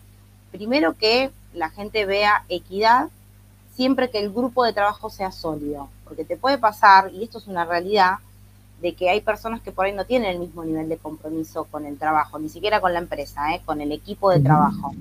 primero 0.51 0.97
que 0.97 1.31
la 1.53 1.69
gente 1.69 2.05
vea 2.05 2.43
equidad 2.49 3.09
siempre 3.73 4.09
que 4.09 4.19
el 4.19 4.31
grupo 4.31 4.65
de 4.65 4.73
trabajo 4.73 5.11
sea 5.11 5.31
sólido, 5.31 5.87
porque 6.07 6.25
te 6.25 6.37
puede 6.37 6.57
pasar, 6.57 7.11
y 7.13 7.23
esto 7.23 7.37
es 7.37 7.47
una 7.47 7.65
realidad, 7.65 8.17
de 8.81 8.93
que 8.93 9.09
hay 9.09 9.21
personas 9.21 9.61
que 9.61 9.71
por 9.71 9.85
ahí 9.85 9.93
no 9.93 10.05
tienen 10.05 10.31
el 10.31 10.39
mismo 10.39 10.63
nivel 10.63 10.87
de 10.87 10.97
compromiso 10.97 11.65
con 11.65 11.85
el 11.85 11.97
trabajo, 11.97 12.37
ni 12.37 12.49
siquiera 12.49 12.79
con 12.79 12.93
la 12.93 12.99
empresa, 12.99 13.55
¿eh? 13.55 13.61
con 13.65 13.81
el 13.81 13.91
equipo 13.91 14.29
de 14.29 14.39
trabajo. 14.39 14.93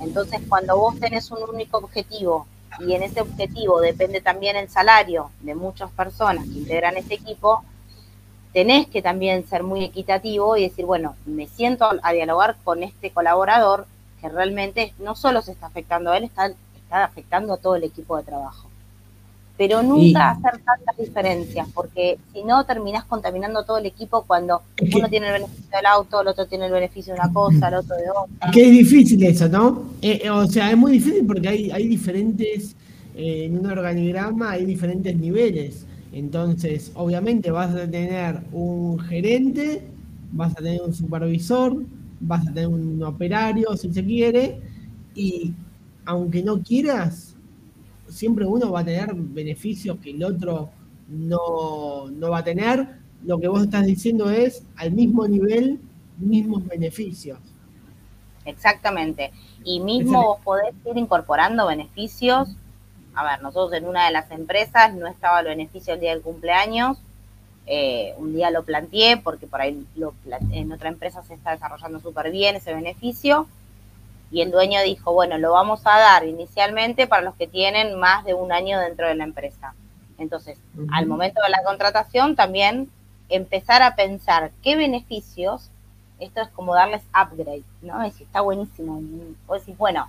Entonces, 0.00 0.40
cuando 0.48 0.76
vos 0.76 0.98
tenés 1.00 1.30
un 1.30 1.42
único 1.42 1.78
objetivo 1.78 2.46
y 2.78 2.92
en 2.92 3.02
ese 3.02 3.20
objetivo 3.20 3.80
depende 3.80 4.20
también 4.20 4.56
el 4.56 4.68
salario 4.68 5.30
de 5.40 5.54
muchas 5.54 5.90
personas 5.90 6.44
que 6.44 6.58
integran 6.58 6.96
ese 6.96 7.14
equipo, 7.14 7.64
tenés 8.52 8.86
que 8.86 9.02
también 9.02 9.46
ser 9.46 9.62
muy 9.62 9.84
equitativo 9.84 10.56
y 10.56 10.62
decir, 10.62 10.84
bueno, 10.84 11.16
me 11.26 11.46
siento 11.46 11.88
a, 12.02 12.12
dialogar 12.12 12.56
con 12.64 12.82
este 12.82 13.10
colaborador 13.10 13.86
que 14.20 14.28
realmente 14.28 14.94
no 14.98 15.14
solo 15.14 15.42
se 15.42 15.52
está 15.52 15.66
afectando 15.66 16.10
a 16.12 16.16
él, 16.16 16.24
está, 16.24 16.46
está 16.46 17.04
afectando 17.04 17.54
a 17.54 17.56
todo 17.58 17.76
el 17.76 17.84
equipo 17.84 18.16
de 18.16 18.22
trabajo. 18.22 18.65
Pero 19.56 19.82
nunca 19.82 20.30
hacer 20.30 20.60
tantas 20.64 20.96
diferencias, 20.98 21.66
porque 21.74 22.18
si 22.32 22.44
no 22.44 22.64
terminás 22.66 23.04
contaminando 23.04 23.64
todo 23.64 23.78
el 23.78 23.86
equipo 23.86 24.24
cuando 24.26 24.60
uno 24.94 25.08
tiene 25.08 25.28
el 25.28 25.32
beneficio 25.34 25.76
del 25.76 25.86
auto, 25.86 26.20
el 26.20 26.28
otro 26.28 26.46
tiene 26.46 26.66
el 26.66 26.72
beneficio 26.72 27.14
de 27.14 27.20
una 27.20 27.32
cosa, 27.32 27.68
el 27.68 27.74
otro 27.74 27.96
de 27.96 28.10
otra. 28.10 28.50
Que 28.50 28.66
es 28.66 28.70
difícil 28.70 29.24
eso, 29.24 29.48
¿no? 29.48 29.84
Eh, 30.02 30.20
eh, 30.24 30.30
o 30.30 30.46
sea, 30.46 30.70
es 30.70 30.76
muy 30.76 30.92
difícil 30.92 31.24
porque 31.26 31.48
hay, 31.48 31.70
hay 31.70 31.88
diferentes, 31.88 32.76
eh, 33.14 33.46
en 33.46 33.58
un 33.58 33.66
organigrama 33.66 34.50
hay 34.52 34.66
diferentes 34.66 35.16
niveles. 35.16 35.86
Entonces, 36.12 36.92
obviamente 36.94 37.50
vas 37.50 37.74
a 37.74 37.90
tener 37.90 38.40
un 38.52 38.98
gerente, 38.98 39.82
vas 40.32 40.52
a 40.52 40.56
tener 40.56 40.82
un 40.82 40.94
supervisor, 40.94 41.82
vas 42.20 42.46
a 42.46 42.52
tener 42.52 42.68
un 42.68 43.02
operario, 43.02 43.76
si 43.76 43.92
se 43.92 44.04
quiere, 44.04 44.60
y 45.14 45.52
aunque 46.04 46.42
no 46.42 46.62
quieras, 46.62 47.35
siempre 48.08 48.44
uno 48.46 48.70
va 48.70 48.80
a 48.80 48.84
tener 48.84 49.14
beneficios 49.14 49.98
que 50.02 50.10
el 50.10 50.24
otro 50.24 50.70
no, 51.08 52.10
va 52.30 52.38
a 52.38 52.44
tener. 52.44 52.88
Lo 53.24 53.38
que 53.38 53.48
vos 53.48 53.62
estás 53.62 53.86
diciendo 53.86 54.30
es 54.30 54.64
al 54.76 54.92
mismo 54.92 55.26
nivel, 55.26 55.80
mismos 56.18 56.66
beneficios. 56.66 57.38
Exactamente. 58.44 59.32
Y 59.64 59.80
mismo 59.80 60.22
vos 60.22 60.40
podés 60.44 60.74
ir 60.84 60.96
incorporando 60.96 61.66
beneficios 61.66 62.56
a 63.16 63.24
ver, 63.24 63.42
nosotros 63.42 63.72
en 63.72 63.88
una 63.88 64.04
de 64.04 64.12
las 64.12 64.30
empresas 64.30 64.94
no 64.94 65.06
estaba 65.06 65.40
el 65.40 65.46
beneficio 65.46 65.94
el 65.94 66.00
día 66.00 66.10
del 66.10 66.20
cumpleaños, 66.20 66.98
eh, 67.64 68.14
un 68.18 68.34
día 68.34 68.50
lo 68.50 68.62
planteé 68.62 69.16
porque 69.16 69.46
por 69.46 69.62
ahí 69.62 69.84
en 70.52 70.70
otra 70.70 70.90
empresa 70.90 71.22
se 71.22 71.34
está 71.34 71.52
desarrollando 71.52 71.98
súper 71.98 72.30
bien 72.30 72.56
ese 72.56 72.74
beneficio 72.74 73.48
y 74.30 74.40
el 74.42 74.50
dueño 74.50 74.82
dijo, 74.82 75.12
bueno, 75.12 75.38
lo 75.38 75.52
vamos 75.52 75.82
a 75.84 75.98
dar 75.98 76.24
inicialmente 76.24 77.06
para 77.06 77.22
los 77.22 77.34
que 77.36 77.46
tienen 77.46 77.98
más 77.98 78.24
de 78.24 78.34
un 78.34 78.52
año 78.52 78.80
dentro 78.80 79.06
de 79.06 79.14
la 79.14 79.24
empresa. 79.24 79.74
Entonces, 80.18 80.58
al 80.92 81.06
momento 81.06 81.40
de 81.42 81.50
la 81.50 81.62
contratación 81.62 82.36
también 82.36 82.90
empezar 83.28 83.82
a 83.82 83.94
pensar 83.94 84.50
qué 84.62 84.76
beneficios, 84.76 85.70
esto 86.18 86.40
es 86.40 86.48
como 86.48 86.74
darles 86.74 87.02
upgrade, 87.10 87.64
¿no? 87.82 88.02
Es 88.02 88.20
está 88.20 88.40
buenísimo. 88.40 89.00
O 89.46 89.54
decir, 89.54 89.76
bueno, 89.76 90.08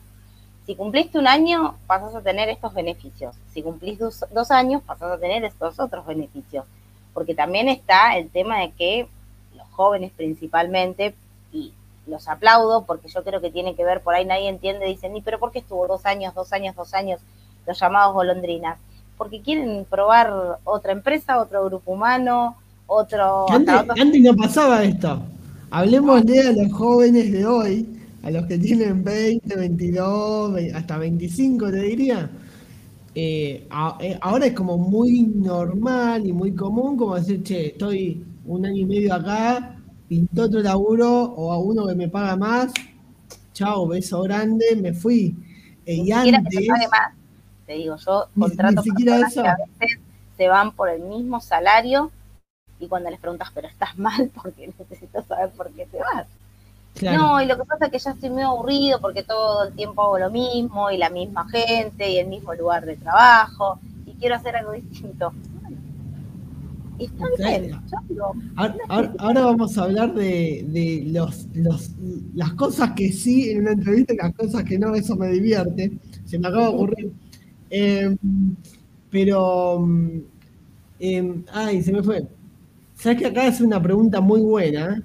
si 0.65 0.75
cumpliste 0.75 1.17
un 1.17 1.27
año, 1.27 1.77
pasas 1.88 2.15
a 2.15 2.21
tener 2.21 2.50
estos 2.50 2.74
beneficios. 2.74 3.36
Si 3.53 3.62
cumplís 3.62 4.00
dos, 4.00 4.51
años, 4.51 4.81
pasas 4.83 5.12
a 5.12 5.17
tener 5.17 5.43
estos 5.43 5.79
otros 5.79 6.05
beneficios. 6.05 6.65
Porque 7.13 7.33
también 7.33 7.69
está 7.69 8.17
el 8.17 8.29
tema 8.29 8.59
de 8.59 8.71
que 8.71 9.07
los 9.55 9.67
jóvenes 9.69 10.12
principalmente, 10.15 11.15
y 11.51 11.74
los 12.08 12.28
aplaudo 12.28 12.86
porque 12.86 13.10
yo 13.10 13.24
creo 13.24 13.42
que 13.42 13.52
tiene 13.52 13.76
que 13.76 13.84
ver, 13.84 14.02
por 14.02 14.14
ahí 14.16 14.26
nadie 14.26 14.50
entiende, 14.50 14.86
dicen, 14.86 15.16
¿y 15.16 15.22
pero 15.22 15.40
por 15.40 15.52
qué 15.52 15.60
estuvo 15.60 15.88
dos 15.88 16.06
años, 16.06 16.34
dos 16.34 16.52
años, 16.54 16.76
dos 16.76 16.94
años, 16.94 17.20
los 17.66 17.80
llamados 17.80 18.14
golondrinas? 18.14 18.78
Porque 19.18 19.42
quieren 19.42 19.86
probar 19.90 20.60
otra 20.64 20.92
empresa, 20.92 21.40
otro 21.42 21.66
grupo 21.66 21.92
humano, 21.92 22.56
otro... 22.86 23.50
Antes, 23.50 24.22
no 24.22 24.36
pasaba 24.36 24.84
esto. 24.84 25.22
Hablemos 25.72 26.26
de 26.26 26.54
los 26.54 26.72
jóvenes 26.72 27.32
de 27.32 27.46
hoy, 27.46 28.00
a 28.24 28.32
los 28.32 28.46
que 28.46 28.58
tienen 28.58 29.04
20, 29.04 29.56
22, 29.56 30.60
hasta 30.74 30.98
25 30.98 31.72
te 31.72 31.82
diría, 31.82 32.30
eh, 33.16 33.68
eh, 34.00 34.18
ahora 34.22 34.46
es 34.46 34.54
como 34.54 34.78
muy 34.78 35.24
normal 35.24 36.28
y 36.28 36.32
muy 36.32 36.54
común 36.54 36.96
como 36.96 37.16
decir, 37.16 37.42
che, 37.42 37.68
estoy 37.70 38.24
un 38.46 38.66
año 38.66 38.78
y 38.78 38.86
medio 38.86 39.14
acá, 39.16 39.76
pintó 40.08 40.44
otro 40.44 40.62
laburo 40.62 41.24
o 41.24 41.52
a 41.52 41.58
uno 41.60 41.88
que 41.88 41.96
me 41.96 42.08
paga 42.08 42.36
más, 42.36 42.74
chao, 43.54 43.88
beso 43.88 44.22
grande, 44.22 44.76
me 44.76 44.94
fui. 44.94 45.36
Eh, 45.86 45.96
y 45.96 46.12
antes, 46.12 46.44
te, 46.50 46.68
más. 46.68 47.14
te 47.66 47.74
digo, 47.74 47.96
yo 47.98 48.28
contrato 48.38 48.84
ni 48.86 49.06
que 49.06 49.12
a 49.12 49.18
veces 49.18 50.00
se 50.36 50.48
van 50.48 50.72
por 50.72 50.90
el 50.90 51.02
mismo 51.02 51.40
salario 51.42 52.12
y 52.80 52.88
cuando 52.88 53.10
les 53.10 53.20
preguntas, 53.20 53.50
pero 53.54 53.68
estás 53.68 53.98
mal 53.98 54.32
porque 54.42 54.68
necesito 54.68 55.24
saber 55.24 55.50
por 55.52 55.72
qué 55.72 55.86
te 55.86 56.00
vas. 56.00 56.28
No, 57.02 57.40
y 57.42 57.46
lo 57.46 57.58
que 57.58 57.66
pasa 57.66 57.86
es 57.86 57.92
que 57.92 58.00
ya 58.00 58.12
estoy 58.12 58.32
muy 58.32 58.42
aburrido 58.42 59.00
porque 59.00 59.22
todo 59.22 59.66
el 59.66 59.74
tiempo 59.76 60.02
hago 60.02 60.18
lo 60.18 60.32
mismo 60.32 60.90
y 60.90 60.98
la 60.98 61.12
misma 61.12 61.48
gente 61.48 62.10
y 62.10 62.18
el 62.18 62.28
mismo 62.28 62.56
lugar 62.56 62.86
de 62.86 62.98
trabajo 62.98 63.80
y 64.06 64.14
quiero 64.14 64.36
hacer 64.36 64.56
algo 64.56 64.72
distinto. 64.72 65.32
Está 67.00 67.60
bien. 67.60 67.80
Ahora, 68.88 69.42
vamos 69.42 69.77
a 69.77 69.84
hablar 69.84 70.13
de, 70.13 71.04
los, 71.08 71.48
las 72.34 72.54
cosas 72.54 72.92
que 72.94 73.12
sí 73.12 73.50
en 73.51 73.62
una 73.62 73.72
entrevista 73.72 74.13
y 74.13 74.18
las 74.18 74.34
cosas 74.36 74.63
que 74.63 74.80
no, 74.80 74.96
eso 74.96 75.16
me 75.16 75.30
divierte. 75.30 75.92
Se 76.25 76.39
me 76.39 76.48
acaba 76.48 76.70
de 76.70 76.75
ocurrir. 76.75 77.12
Em, 77.70 78.18
pero, 79.10 79.88
em, 81.00 81.44
ay, 81.51 81.82
se 81.82 81.92
me 81.92 82.04
fue. 82.04 82.25
¿Sabes 82.96 83.20
que 83.20 83.27
acá 83.27 83.48
es 83.48 83.62
una 83.62 83.82
pregunta 83.82 84.22
muy 84.22 84.42
buena? 84.42 85.04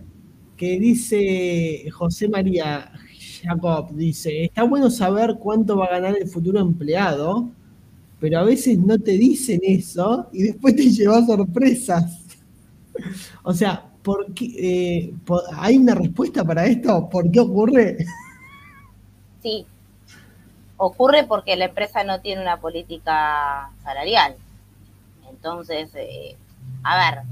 que 0.62 0.78
dice 0.78 1.90
José 1.90 2.28
María 2.28 2.92
Jacob, 3.42 3.92
dice, 3.96 4.44
está 4.44 4.62
bueno 4.62 4.90
saber 4.90 5.36
cuánto 5.40 5.76
va 5.76 5.86
a 5.86 5.98
ganar 5.98 6.16
el 6.16 6.28
futuro 6.28 6.60
empleado, 6.60 7.50
pero 8.22 8.38
a 8.38 8.44
veces 8.44 8.78
no 8.78 9.00
te 9.00 9.10
dicen 9.18 9.60
eso 9.64 10.28
y 10.32 10.44
después 10.44 10.76
te 10.76 10.84
llevas 10.90 11.26
sorpresas. 11.26 12.20
o 13.42 13.52
sea, 13.52 13.84
¿por 14.00 14.26
eh, 14.40 15.12
¿hay 15.56 15.76
una 15.76 15.96
respuesta 15.96 16.44
para 16.44 16.64
esto? 16.64 17.08
¿Por 17.10 17.28
qué 17.32 17.40
ocurre? 17.40 18.06
Sí, 19.42 19.66
ocurre 20.76 21.24
porque 21.24 21.56
la 21.56 21.64
empresa 21.64 22.04
no 22.04 22.20
tiene 22.20 22.40
una 22.42 22.60
política 22.60 23.72
salarial. 23.82 24.36
Entonces, 25.28 25.90
eh, 25.96 26.36
a 26.84 26.96
ver, 26.96 27.24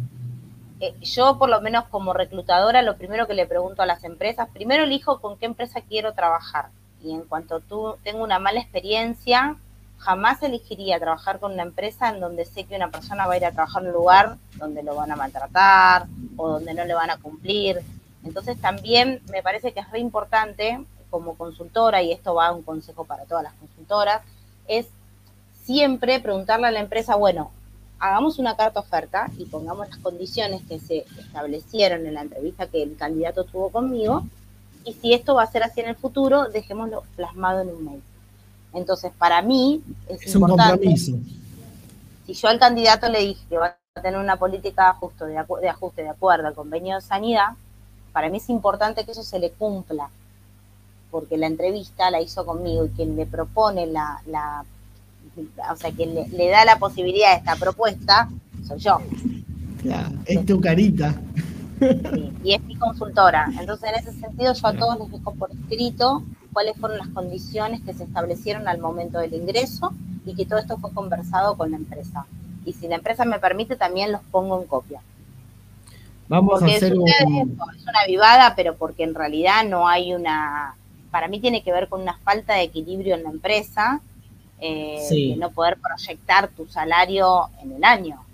eh, 0.81 0.95
yo 1.03 1.39
por 1.39 1.51
lo 1.51 1.61
menos 1.61 1.85
como 1.85 2.15
reclutadora, 2.15 2.83
lo 2.83 2.97
primero 2.97 3.29
que 3.29 3.35
le 3.35 3.47
pregunto 3.47 3.83
a 3.83 3.87
las 3.87 4.03
empresas, 4.03 4.49
primero 4.53 4.83
elijo 4.83 5.21
con 5.21 5.39
qué 5.39 5.47
empresa 5.47 5.83
quiero 5.89 6.15
trabajar. 6.15 6.71
Y 7.01 7.13
en 7.13 7.23
cuanto 7.23 7.61
tú 7.61 7.95
tengo 8.03 8.25
una 8.25 8.41
mala 8.41 8.59
experiencia, 8.59 9.57
jamás 10.01 10.43
elegiría 10.43 10.99
trabajar 10.99 11.39
con 11.39 11.53
una 11.53 11.63
empresa 11.63 12.09
en 12.09 12.21
donde 12.21 12.45
sé 12.47 12.65
que 12.65 12.75
una 12.75 12.91
persona 12.91 13.27
va 13.27 13.35
a 13.35 13.37
ir 13.37 13.45
a 13.45 13.53
trabajar 13.53 13.83
en 13.83 13.89
un 13.89 13.95
lugar 13.95 14.37
donde 14.57 14.83
lo 14.83 14.95
van 14.95 15.13
a 15.13 15.17
maltratar 15.17 16.07
o 16.37 16.49
donde 16.49 16.75
no 16.75 16.85
le 16.85 16.95
van 16.95 17.11
a 17.11 17.19
cumplir. 17.19 17.81
Entonces 18.25 18.59
también 18.61 19.23
me 19.31 19.43
parece 19.43 19.73
que 19.73 19.81
es 19.81 19.91
re 19.91 20.01
importante 20.01 20.85
como 21.11 21.35
consultora, 21.35 22.03
y 22.03 22.13
esto 22.13 22.35
va 22.35 22.47
a 22.47 22.53
un 22.53 22.63
consejo 22.63 23.05
para 23.05 23.25
todas 23.25 23.43
las 23.43 23.53
consultoras, 23.55 24.23
es 24.69 24.87
siempre 25.65 26.21
preguntarle 26.21 26.69
a 26.69 26.71
la 26.71 26.81
empresa, 26.81 27.17
bueno, 27.17 27.51
hagamos 27.99 28.39
una 28.39 28.57
carta 28.57 28.81
oferta 28.81 29.29
y 29.37 29.45
pongamos 29.47 29.89
las 29.89 29.99
condiciones 29.99 30.63
que 30.69 30.79
se 30.79 31.05
establecieron 31.19 32.07
en 32.07 32.15
la 32.15 32.23
entrevista 32.23 32.69
que 32.69 32.83
el 32.83 32.97
candidato 32.97 33.45
tuvo 33.45 33.71
conmigo, 33.71 34.25
y 34.85 34.95
si 34.95 35.13
esto 35.13 35.35
va 35.35 35.43
a 35.43 35.51
ser 35.51 35.63
así 35.63 35.81
en 35.81 35.89
el 35.89 35.97
futuro, 35.97 36.49
dejémoslo 36.49 37.03
plasmado 37.17 37.61
en 37.63 37.69
un 37.69 37.85
mail. 37.85 38.03
Entonces, 38.73 39.13
para 39.19 39.43
mí 39.43 39.83
es, 40.09 40.35
importante. 40.35 40.97
Si 40.97 42.35
yo 42.35 42.49
al 42.49 42.59
candidato 42.59 43.09
le 43.09 43.21
dije 43.21 43.45
que 43.49 43.59
va 43.59 43.77
a 43.95 44.01
tener 44.01 44.19
una 44.19 44.37
política 44.37 44.85
de 44.85 44.89
ajuste, 44.91 45.25
de, 45.27 45.69
ajuste 45.69 46.03
de 46.03 46.09
acuerdo 46.09 46.47
al 46.47 46.55
convenio 46.55 46.97
de 46.97 47.01
sanidad, 47.01 47.51
para 48.13 48.29
mí 48.29 48.39
es 48.39 48.49
importante 48.49 49.05
que 49.05 49.13
eso 49.13 49.23
se 49.23 49.39
le 49.39 49.51
cumpla, 49.51 50.11
porque 51.11 51.37
la 51.37 51.47
entrevista 51.47 52.11
la 52.11 52.21
hizo 52.21 52.47
conmigo 52.47 52.85
y 52.85 52.91
quien 52.91 53.17
le 53.17 53.27
propone 53.27 53.87
la, 53.87 54.23
la 54.27 54.65
o 55.71 55.77
sea, 55.77 55.91
quien 55.91 56.15
le, 56.15 56.49
da 56.49 56.65
la 56.65 56.79
posibilidad 56.79 57.31
de 57.33 57.39
esta 57.39 57.57
propuesta, 57.57 58.29
soy 58.67 58.79
yo. 58.79 58.99
Claro, 59.83 60.11
es 60.27 60.47
tu 60.47 60.61
carita. 60.61 61.15
y 62.45 62.53
es 62.53 62.63
mi 62.63 62.77
consultora. 62.77 63.49
Entonces, 63.59 63.91
en 63.91 63.95
ese 63.97 64.21
sentido, 64.21 64.53
yo 64.53 64.67
a 64.67 64.73
todos 64.75 64.99
les 64.99 65.11
dejo 65.11 65.35
por 65.35 65.51
escrito 65.51 66.23
cuáles 66.53 66.77
fueron 66.77 66.99
las 66.99 67.09
condiciones 67.09 67.81
que 67.83 67.95
se 67.95 68.05
establecieron 68.05 68.69
al 68.69 68.79
momento 68.79 69.19
del 69.19 69.35
ingreso 69.35 69.93
y 70.25 70.35
que 70.35 70.47
todo 70.47 70.59
esto 70.59 70.79
fue 70.79 70.93
conversado 70.93 71.57
con 71.57 71.71
la 71.71 71.77
empresa. 71.77 72.27
Y 72.65 72.73
si 72.73 72.89
la 72.89 72.97
empresa 72.97 73.25
me 73.25 73.39
permite, 73.39 73.77
también 73.77 74.13
los 74.13 74.21
pongo 74.31 74.61
en 74.61 74.67
copia. 74.67 75.01
Vamos 76.29 76.63
a 76.63 76.67
hacer 76.67 76.97
un... 76.97 77.09
Es 77.09 77.25
una 77.25 78.07
vivada, 78.07 78.55
pero 78.55 78.77
porque 78.77 79.03
en 79.05 79.15
realidad 79.15 79.65
no 79.65 79.89
hay 79.89 80.15
una... 80.15 80.77
Para 81.11 81.27
mí 81.27 81.41
tiene 81.41 81.63
que 81.63 81.73
ver 81.73 81.89
con 81.89 82.03
una 82.03 82.19
falta 82.19 82.55
de 82.55 82.63
equilibrio 82.63 83.17
en 83.17 83.25
la 83.25 83.31
empresa, 83.31 84.01
eh, 84.61 85.05
de 85.11 85.37
no 85.37 85.51
poder 85.51 85.79
proyectar 85.79 86.49
tu 86.49 86.69
salario 86.69 87.49
en 87.63 87.73
el 87.73 87.83
año. 87.83 88.25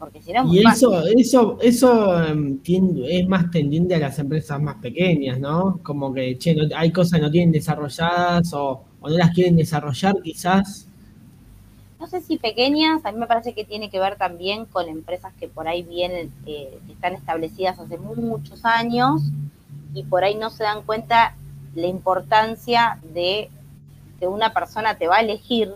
Porque 0.00 0.20
si 0.20 0.32
no 0.32 0.52
y 0.52 0.66
eso, 0.66 1.06
eso, 1.06 1.58
eso 1.60 2.24
em, 2.24 2.58
es 2.64 3.28
más 3.28 3.50
tendiente 3.52 3.94
a 3.94 3.98
las 3.98 4.18
empresas 4.18 4.60
más 4.60 4.76
pequeñas, 4.76 5.38
¿no? 5.38 5.78
Como 5.84 6.12
que, 6.12 6.36
che, 6.38 6.56
hay 6.74 6.90
cosas 6.90 7.20
que 7.20 7.26
no 7.26 7.30
tienen 7.30 7.52
desarrolladas 7.52 8.52
o, 8.54 8.82
o 9.00 9.08
no 9.08 9.16
las 9.16 9.30
quieren 9.30 9.56
desarrollar 9.56 10.16
quizás 10.22 10.88
no 12.00 12.06
sé 12.06 12.22
si 12.22 12.38
pequeñas, 12.38 13.04
a 13.04 13.12
mí 13.12 13.18
me 13.18 13.26
parece 13.26 13.52
que 13.52 13.66
tiene 13.66 13.90
que 13.90 14.00
ver 14.00 14.16
también 14.16 14.64
con 14.64 14.88
empresas 14.88 15.34
que 15.38 15.48
por 15.48 15.68
ahí 15.68 15.82
vienen, 15.82 16.32
eh, 16.46 16.80
que 16.86 16.92
están 16.94 17.12
establecidas 17.12 17.78
hace 17.78 17.98
muchos 17.98 18.64
años 18.64 19.20
y 19.92 20.02
por 20.04 20.24
ahí 20.24 20.34
no 20.34 20.48
se 20.48 20.64
dan 20.64 20.82
cuenta 20.82 21.34
la 21.74 21.86
importancia 21.88 22.98
de 23.12 23.50
que 24.18 24.26
una 24.26 24.54
persona 24.54 24.96
te 24.96 25.08
va 25.08 25.16
a 25.16 25.20
elegir 25.20 25.74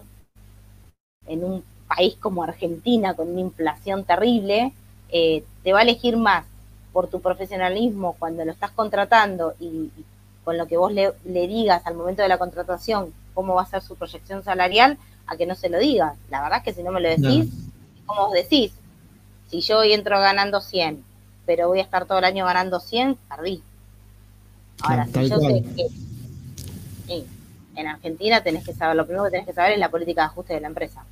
en 1.27 1.45
un 1.45 1.63
país 1.95 2.17
como 2.21 2.43
Argentina 2.43 3.15
con 3.15 3.31
una 3.31 3.41
inflación 3.41 4.05
terrible, 4.05 4.73
eh, 5.11 5.45
te 5.63 5.73
va 5.73 5.81
a 5.81 5.83
elegir 5.83 6.17
más 6.17 6.45
por 6.93 7.09
tu 7.09 7.21
profesionalismo 7.21 8.17
cuando 8.19 8.45
lo 8.45 8.53
estás 8.53 8.71
contratando 8.71 9.55
y, 9.61 9.91
con 10.45 10.59
lo 10.59 10.67
que 10.67 10.77
vos 10.77 10.93
le, 10.93 11.13
le 11.25 11.47
digas 11.47 11.87
al 11.87 11.95
momento 11.95 12.23
de 12.23 12.29
la 12.29 12.39
contratación 12.39 13.13
cómo 13.33 13.55
va 13.55 13.63
a 13.63 13.67
ser 13.67 13.83
su 13.83 13.97
proyección 13.97 14.45
salarial, 14.45 14.99
a 15.27 15.37
que 15.37 15.47
no 15.47 15.55
se 15.55 15.71
lo 15.71 15.79
diga. 15.79 16.17
La 16.31 16.43
verdad 16.43 16.59
es 16.59 16.65
que 16.65 16.75
si 16.75 16.83
no 16.83 16.93
me 16.93 17.01
lo 17.01 17.09
decís, 17.09 17.51
como 18.05 18.27
vos 18.27 18.33
decís, 18.33 18.73
si 19.51 19.61
yo 19.61 19.79
hoy 19.79 19.93
entro 19.93 20.21
ganando 20.21 20.61
100, 20.61 21.03
pero 21.47 21.69
voy 21.69 21.79
a 21.79 21.83
estar 21.83 22.05
todo 22.07 22.19
el 22.19 22.25
año 22.25 22.45
ganando 22.45 22.79
100, 22.79 23.17
perdí. 23.29 23.63
Ahora, 24.83 25.07
si 25.07 25.29
yo 25.29 25.41
sé 25.41 25.65
que 27.07 27.25
en 27.77 27.87
Argentina 27.87 28.43
tenés 28.43 28.65
que 28.65 28.75
saber, 28.75 28.97
lo 28.97 29.07
primero 29.07 29.25
que 29.25 29.31
tenés 29.31 29.47
que 29.47 29.53
saber 29.53 29.73
es 29.73 29.79
la 29.79 29.91
política 29.91 30.23
de 30.23 30.27
ajuste 30.27 30.55
de 30.55 30.61
la 30.61 30.69
empresa. 30.69 31.05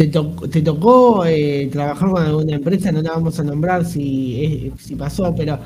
¿Te, 0.00 0.06
te 0.06 0.62
tocó 0.62 1.26
eh, 1.26 1.68
trabajar 1.70 2.08
con 2.08 2.22
alguna 2.22 2.54
empresa? 2.54 2.90
No 2.90 3.02
la 3.02 3.10
vamos 3.10 3.38
a 3.38 3.44
nombrar 3.44 3.84
si, 3.84 4.72
si 4.78 4.96
pasó, 4.96 5.34
pero 5.34 5.58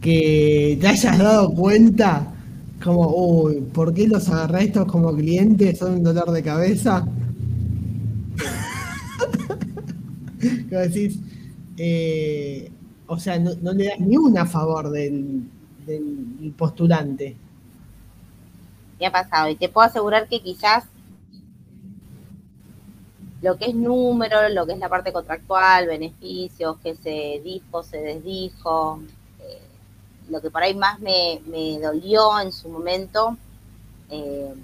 que 0.00 0.78
te 0.80 0.86
hayas 0.86 1.18
dado 1.18 1.52
cuenta 1.52 2.32
como, 2.84 3.12
uy, 3.12 3.62
¿por 3.72 3.92
qué 3.92 4.06
los 4.06 4.28
agarré 4.28 4.66
estos 4.66 4.86
como 4.86 5.12
clientes? 5.12 5.78
¿Son 5.78 5.94
un 5.94 6.04
dolor 6.04 6.30
de 6.30 6.40
cabeza? 6.40 7.04
como 10.68 10.80
decís, 10.82 11.18
eh, 11.76 12.70
o 13.08 13.18
sea, 13.18 13.40
no, 13.40 13.72
le 13.72 13.86
das 13.86 13.98
ni 13.98 14.16
una 14.16 14.42
a 14.42 14.46
favor 14.46 14.90
del, 14.90 15.42
del 15.84 16.54
postulante. 16.56 17.34
Me 19.00 19.06
ha 19.06 19.10
pasado 19.10 19.50
y 19.50 19.56
te 19.56 19.68
puedo 19.68 19.88
asegurar 19.88 20.28
que 20.28 20.40
quizás 20.40 20.84
lo 23.42 23.56
que 23.56 23.66
es 23.66 23.74
número, 23.74 24.48
lo 24.50 24.66
que 24.66 24.72
es 24.72 24.78
la 24.78 24.88
parte 24.88 25.12
contractual, 25.12 25.86
beneficios, 25.86 26.76
que 26.82 26.94
se 26.94 27.40
dijo, 27.42 27.82
se 27.82 27.98
desdijo, 27.98 29.00
lo 30.30 30.40
que 30.40 30.50
por 30.50 30.62
ahí 30.62 30.74
más 30.74 31.00
me, 31.00 31.40
dolió 31.82 32.38
en 32.40 32.52
su 32.52 32.68
momento, 32.68 33.36
eh, 34.10 34.54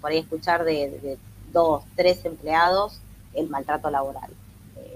por 0.00 0.10
ahí 0.10 0.18
escuchar 0.18 0.64
de, 0.64 1.18
dos, 1.52 1.82
tres 1.94 2.24
empleados, 2.24 3.00
el 3.34 3.48
maltrato 3.48 3.90
laboral. 3.90 4.30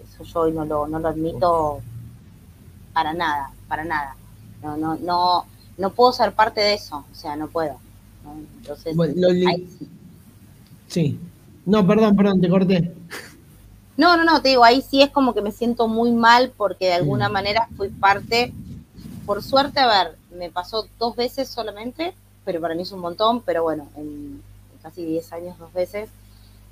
eso 0.04 0.24
yo 0.24 0.40
hoy 0.40 0.52
no 0.52 0.64
lo, 0.64 0.86
no 0.86 0.98
lo 0.98 1.08
admito 1.08 1.80
para 2.92 3.12
nada, 3.12 3.52
para 3.68 3.84
nada. 3.84 4.16
No, 4.62 4.76
no, 4.76 4.96
no, 4.96 5.46
no 5.76 5.90
puedo 5.90 6.12
ser 6.12 6.32
parte 6.32 6.60
de 6.60 6.74
eso, 6.74 7.04
o 7.10 7.14
sea, 7.14 7.36
no 7.36 7.48
puedo. 7.48 7.78
Entonces, 8.58 8.94
sí. 10.86 11.18
No, 11.64 11.86
perdón, 11.86 12.16
perdón, 12.16 12.40
te 12.40 12.48
corté. 12.48 12.92
No, 13.96 14.16
no, 14.16 14.24
no, 14.24 14.40
te 14.40 14.50
digo, 14.50 14.64
ahí 14.64 14.82
sí 14.82 15.02
es 15.02 15.10
como 15.10 15.34
que 15.34 15.42
me 15.42 15.52
siento 15.52 15.86
muy 15.86 16.12
mal 16.12 16.52
porque 16.56 16.86
de 16.86 16.94
alguna 16.94 17.28
mm. 17.28 17.32
manera 17.32 17.68
fui 17.76 17.88
parte 17.88 18.52
por 19.26 19.42
suerte, 19.42 19.80
a 19.80 19.86
ver, 19.86 20.16
me 20.36 20.50
pasó 20.50 20.88
dos 20.98 21.14
veces 21.14 21.48
solamente, 21.48 22.14
pero 22.44 22.60
para 22.60 22.74
mí 22.74 22.82
es 22.82 22.92
un 22.92 23.00
montón, 23.00 23.42
pero 23.42 23.62
bueno, 23.62 23.88
en 23.96 24.42
casi 24.82 25.04
10 25.04 25.32
años 25.32 25.58
dos 25.58 25.72
veces. 25.72 26.08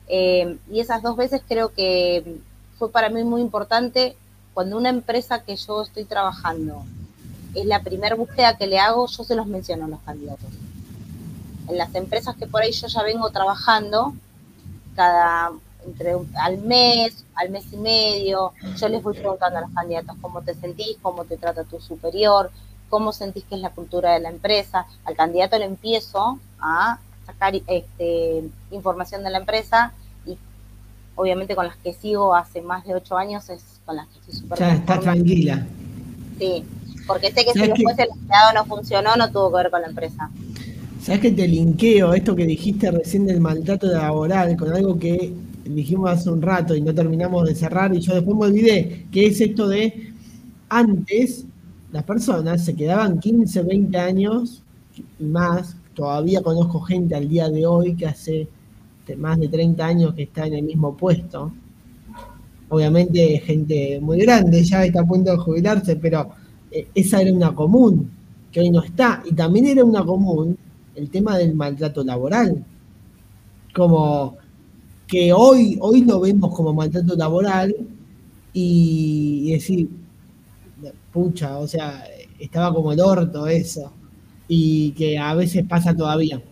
Eh, 0.08 0.58
y 0.70 0.80
esas 0.80 1.02
dos 1.02 1.16
veces 1.16 1.42
creo 1.46 1.72
que 1.72 2.38
fue 2.78 2.90
para 2.90 3.08
mí 3.08 3.22
muy 3.22 3.40
importante 3.40 4.16
cuando 4.52 4.76
una 4.76 4.88
empresa 4.88 5.44
que 5.44 5.54
yo 5.54 5.82
estoy 5.82 6.04
trabajando 6.04 6.82
es 7.54 7.64
la 7.66 7.82
primera 7.82 8.16
búsqueda 8.16 8.56
que 8.56 8.66
le 8.66 8.78
hago, 8.78 9.06
yo 9.06 9.22
se 9.22 9.36
los 9.36 9.46
menciono 9.46 9.84
a 9.84 9.88
los 9.88 10.00
candidatos. 10.00 10.48
En 11.68 11.78
las 11.78 11.94
empresas 11.94 12.34
que 12.36 12.46
por 12.46 12.62
ahí 12.62 12.72
yo 12.72 12.88
ya 12.88 13.02
vengo 13.02 13.30
trabajando, 13.30 14.14
cada 14.94 15.52
entre 15.86 16.14
al 16.42 16.58
mes, 16.58 17.24
al 17.34 17.50
mes 17.50 17.64
y 17.72 17.76
medio, 17.76 18.52
yo 18.76 18.88
les 18.88 19.02
voy 19.02 19.14
preguntando 19.14 19.58
a 19.58 19.62
los 19.62 19.70
candidatos 19.70 20.16
cómo 20.20 20.42
te 20.42 20.54
sentís, 20.54 20.96
cómo 21.00 21.24
te 21.24 21.36
trata 21.36 21.64
tu 21.64 21.80
superior, 21.80 22.50
cómo 22.88 23.12
sentís 23.12 23.44
que 23.44 23.54
es 23.54 23.60
la 23.60 23.70
cultura 23.70 24.12
de 24.12 24.20
la 24.20 24.28
empresa. 24.28 24.86
Al 25.04 25.16
candidato 25.16 25.58
le 25.58 25.64
empiezo 25.64 26.38
a 26.60 26.98
sacar 27.26 27.54
este, 27.54 28.44
información 28.70 29.22
de 29.24 29.30
la 29.30 29.38
empresa 29.38 29.92
y 30.26 30.36
obviamente 31.14 31.54
con 31.54 31.66
las 31.66 31.76
que 31.76 31.94
sigo 31.94 32.34
hace 32.34 32.60
más 32.60 32.84
de 32.84 32.94
ocho 32.94 33.16
años 33.16 33.48
es 33.48 33.80
con 33.86 33.96
las 33.96 34.06
que 34.08 34.18
estoy 34.18 34.34
súper 34.34 34.58
Ya 34.58 34.74
está 34.74 35.00
tranquila. 35.00 35.66
Sí, 36.38 36.64
porque 37.06 37.32
sé 37.32 37.44
que 37.44 37.52
si 37.52 37.66
después 37.66 37.98
el 37.98 38.08
empleado 38.10 38.52
no 38.54 38.64
funcionó, 38.64 39.16
no 39.16 39.30
tuvo 39.30 39.50
que 39.50 39.56
ver 39.56 39.70
con 39.70 39.82
la 39.82 39.88
empresa. 39.88 40.30
¿Sabes 41.00 41.22
que 41.22 41.30
te 41.32 41.48
linkeo 41.48 42.12
esto 42.12 42.36
que 42.36 42.46
dijiste 42.46 42.90
recién 42.90 43.24
del 43.24 43.40
maltrato 43.40 43.86
laboral 43.86 44.54
con 44.54 44.70
algo 44.70 44.98
que 44.98 45.32
dijimos 45.64 46.10
hace 46.10 46.28
un 46.28 46.42
rato 46.42 46.76
y 46.76 46.82
no 46.82 46.94
terminamos 46.94 47.48
de 47.48 47.54
cerrar 47.54 47.94
y 47.94 48.00
yo 48.00 48.14
después 48.14 48.36
me 48.36 48.44
olvidé, 48.44 49.06
que 49.10 49.26
es 49.26 49.40
esto 49.40 49.66
de 49.66 50.12
antes 50.68 51.46
las 51.90 52.04
personas 52.04 52.62
se 52.62 52.76
quedaban 52.76 53.18
15, 53.18 53.62
20 53.62 53.98
años 53.98 54.62
y 55.18 55.24
más, 55.24 55.74
todavía 55.94 56.42
conozco 56.42 56.80
gente 56.80 57.14
al 57.14 57.30
día 57.30 57.48
de 57.48 57.66
hoy 57.66 57.96
que 57.96 58.06
hace 58.06 58.48
más 59.16 59.40
de 59.40 59.48
30 59.48 59.86
años 59.86 60.14
que 60.14 60.24
está 60.24 60.46
en 60.46 60.54
el 60.54 60.62
mismo 60.64 60.94
puesto. 60.96 61.50
Obviamente 62.68 63.40
gente 63.40 63.98
muy 64.00 64.18
grande, 64.18 64.62
ya 64.62 64.84
está 64.84 65.00
a 65.00 65.06
punto 65.06 65.30
de 65.30 65.38
jubilarse, 65.38 65.96
pero 65.96 66.30
eh, 66.70 66.88
esa 66.94 67.22
era 67.22 67.32
una 67.32 67.54
común, 67.54 68.10
que 68.52 68.60
hoy 68.60 68.70
no 68.70 68.82
está. 68.82 69.22
Y 69.24 69.34
también 69.34 69.66
era 69.66 69.82
una 69.82 70.04
común 70.04 70.56
el 70.94 71.10
tema 71.10 71.36
del 71.38 71.54
maltrato 71.54 72.04
laboral. 72.04 72.64
Como 73.74 74.36
que 75.06 75.32
hoy, 75.32 75.76
hoy 75.80 76.02
lo 76.02 76.20
vemos 76.20 76.54
como 76.54 76.72
maltrato 76.72 77.16
laboral 77.16 77.74
y, 78.52 79.52
decir, 79.52 79.88
pucha, 81.12 81.58
o 81.58 81.66
sea, 81.66 82.04
estaba 82.38 82.72
como 82.74 82.92
el 82.92 83.00
orto 83.00 83.46
eso, 83.46 83.92
y 84.48 84.92
que 84.92 85.18
a 85.18 85.34
veces 85.34 85.64
pasa 85.68 85.94
todavía. 85.96 86.42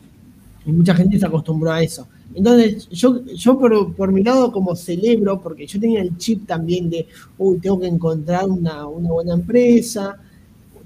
Y 0.67 0.73
mucha 0.73 0.95
gente 0.95 1.19
se 1.19 1.27
acostumbró 1.27 1.73
a 1.73 1.83
eso. 1.83 2.07
Entonces, 2.35 2.89
yo, 2.91 3.25
yo 3.25 3.59
por, 3.59 4.13
mi 4.13 4.23
lado 4.23 4.53
como 4.53 4.77
celebro, 4.77 5.41
porque 5.41 5.67
yo 5.67 5.81
tenía 5.81 6.03
el 6.03 6.17
chip 6.19 6.47
también 6.47 6.91
de, 6.91 7.07
uy, 7.39 7.59
tengo 7.59 7.81
que 7.81 7.87
encontrar 7.87 8.47
una, 8.49 8.87
una 8.87 9.11
buena 9.11 9.35
empresa, 9.35 10.17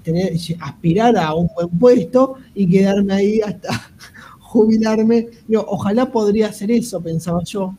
tener, 0.03 0.33
aspirar 0.59 1.17
a 1.17 1.33
un 1.33 1.49
buen 1.55 1.69
puesto 1.69 2.35
y 2.53 2.69
quedarme 2.69 3.13
ahí 3.13 3.41
hasta 3.41 3.69
jubilarme. 4.39 5.29
ojalá 5.67 6.11
podría 6.11 6.47
hacer 6.47 6.71
eso, 6.71 7.01
pensaba 7.01 7.43
yo. 7.43 7.73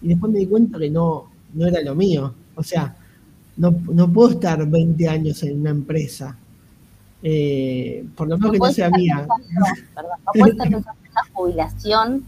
y 0.00 0.08
después 0.08 0.32
me 0.32 0.40
di 0.40 0.46
cuenta 0.46 0.78
que 0.78 0.90
no, 0.90 1.30
no 1.54 1.66
era 1.66 1.82
lo 1.82 1.94
mío. 1.94 2.34
O 2.54 2.62
sea, 2.62 2.96
no, 3.56 3.70
no 3.70 4.12
puedo 4.12 4.30
estar 4.30 4.64
20 4.66 5.08
años 5.08 5.42
en 5.42 5.60
una 5.60 5.70
empresa. 5.70 6.36
Eh, 7.22 8.06
por 8.14 8.28
lo 8.28 8.38
menos 8.38 8.52
que 8.52 8.58
no 8.58 8.72
sea 8.72 8.90
mía. 8.90 9.26
Perdón, 9.94 10.10
no 10.24 10.32
puedes 10.32 10.52
estar 10.52 10.68
pensando 10.68 11.00
en 11.04 11.10
una 11.10 11.24
jubilación 11.32 12.24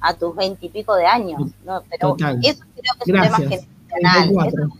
a 0.00 0.14
tus 0.14 0.34
20 0.34 0.66
y 0.66 0.68
pico 0.68 0.94
de 0.96 1.06
años. 1.06 1.52
¿no? 1.64 1.82
Pero 1.88 2.16
eso 2.16 2.16
creo 2.16 2.40
que 2.40 2.48
es 2.48 2.60
un 2.60 3.04
tema 3.04 3.36
generacional. 3.36 4.72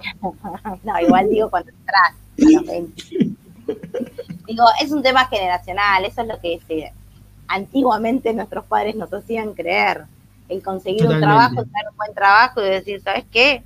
no, 0.84 1.00
igual 1.00 1.28
digo 1.28 1.50
cuando 1.50 1.70
entras 1.70 2.00
a 2.02 2.10
los 2.10 2.14
20. 2.14 2.29
digo, 4.46 4.64
es 4.82 4.90
un 4.90 5.02
tema 5.02 5.26
generacional, 5.26 6.04
eso 6.04 6.22
es 6.22 6.28
lo 6.28 6.40
que 6.40 6.60
se, 6.66 6.92
antiguamente 7.50 8.32
nuestros 8.32 8.64
padres 8.64 8.96
nos 8.96 9.12
hacían 9.12 9.54
creer. 9.54 10.04
El 10.48 10.62
conseguir 10.62 11.06
un 11.06 11.20
trabajo, 11.20 11.54
tener 11.54 11.88
un 11.90 11.96
buen 11.96 12.12
trabajo 12.12 12.60
y 12.60 12.68
decir, 12.68 13.00
¿sabes 13.02 13.24
qué? 13.30 13.62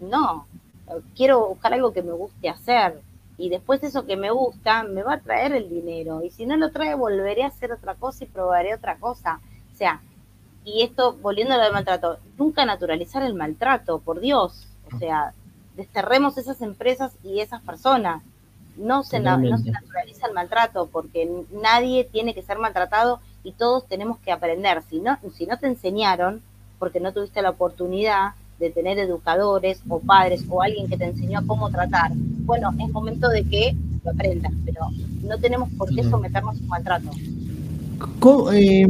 No, 0.00 0.46
quiero 1.14 1.48
buscar 1.48 1.74
algo 1.74 1.92
que 1.92 2.02
me 2.02 2.12
guste 2.12 2.48
hacer. 2.48 3.00
Y 3.36 3.50
después 3.50 3.82
eso 3.82 4.06
que 4.06 4.16
me 4.16 4.30
gusta 4.30 4.82
me 4.82 5.02
va 5.02 5.14
a 5.14 5.20
traer 5.20 5.52
el 5.52 5.68
dinero. 5.68 6.22
Y 6.24 6.30
si 6.30 6.46
no 6.46 6.56
lo 6.56 6.70
trae, 6.70 6.94
volveré 6.94 7.44
a 7.44 7.48
hacer 7.48 7.72
otra 7.72 7.94
cosa 7.94 8.24
y 8.24 8.28
probaré 8.28 8.74
otra 8.74 8.96
cosa. 8.96 9.40
O 9.72 9.76
sea, 9.76 10.00
y 10.64 10.82
esto, 10.82 11.16
volviendo 11.20 11.54
a 11.54 11.58
lo 11.58 11.64
del 11.64 11.72
maltrato, 11.72 12.18
nunca 12.38 12.64
naturalizar 12.64 13.22
el 13.22 13.34
maltrato, 13.34 14.00
por 14.00 14.20
Dios. 14.20 14.68
O 14.92 14.98
sea, 14.98 15.34
desterremos 15.76 16.38
esas 16.38 16.60
empresas 16.62 17.12
y 17.22 17.40
esas 17.40 17.62
personas. 17.62 18.22
No 18.76 19.04
se, 19.04 19.20
no 19.20 19.58
se 19.58 19.70
naturaliza 19.70 20.26
el 20.26 20.34
maltrato 20.34 20.88
porque 20.90 21.30
nadie 21.62 22.08
tiene 22.10 22.34
que 22.34 22.42
ser 22.42 22.58
maltratado 22.58 23.20
y 23.44 23.52
todos 23.52 23.86
tenemos 23.86 24.18
que 24.18 24.32
aprender. 24.32 24.82
Si 24.90 24.98
no, 24.98 25.16
si 25.32 25.46
no 25.46 25.58
te 25.58 25.68
enseñaron, 25.68 26.42
porque 26.78 26.98
no 26.98 27.12
tuviste 27.12 27.40
la 27.40 27.50
oportunidad 27.50 28.32
de 28.58 28.70
tener 28.70 28.98
educadores 28.98 29.80
o 29.88 30.00
padres 30.00 30.44
o 30.48 30.62
alguien 30.62 30.88
que 30.88 30.96
te 30.96 31.04
enseñó 31.04 31.38
a 31.38 31.46
cómo 31.46 31.70
tratar, 31.70 32.10
bueno, 32.14 32.72
es 32.78 32.88
momento 32.90 33.28
de 33.28 33.44
que 33.44 33.76
lo 34.04 34.10
aprendas, 34.10 34.52
pero 34.64 34.88
no 35.22 35.38
tenemos 35.38 35.68
por 35.78 35.94
qué 35.94 36.02
someternos 36.02 36.56
a 36.56 36.60
un 36.60 36.68
maltrato. 36.68 37.10
Eh, 38.52 38.88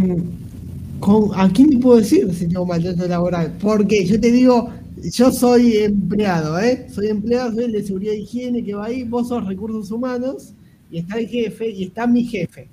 ¿A 1.37 1.49
quién 1.51 1.71
te 1.71 1.79
puedo 1.79 1.99
decir 1.99 2.33
si 2.35 2.49
tengo 2.49 2.65
maltrato 2.65 3.07
laboral? 3.07 3.53
Porque 3.61 4.07
yo 4.07 4.19
te 4.19 4.31
digo, 4.31 4.71
yo 5.11 5.31
soy 5.31 5.77
empleado, 5.79 6.59
¿eh? 6.59 6.87
Soy 6.91 7.09
empleado, 7.09 7.53
soy 7.53 7.65
el 7.65 7.73
de 7.73 7.83
seguridad 7.83 8.13
y 8.15 8.23
higiene 8.23 8.65
que 8.65 8.75
va 8.75 8.87
ahí, 8.87 9.05
vos 9.05 9.29
sos 9.29 9.47
recursos 9.47 9.91
humanos 9.91 10.55
y 10.91 10.99
está 10.99 11.19
el 11.19 11.29
jefe 11.29 11.69
y 11.71 11.85
está 11.85 12.07
mi 12.07 12.25
jefe. 12.25 12.69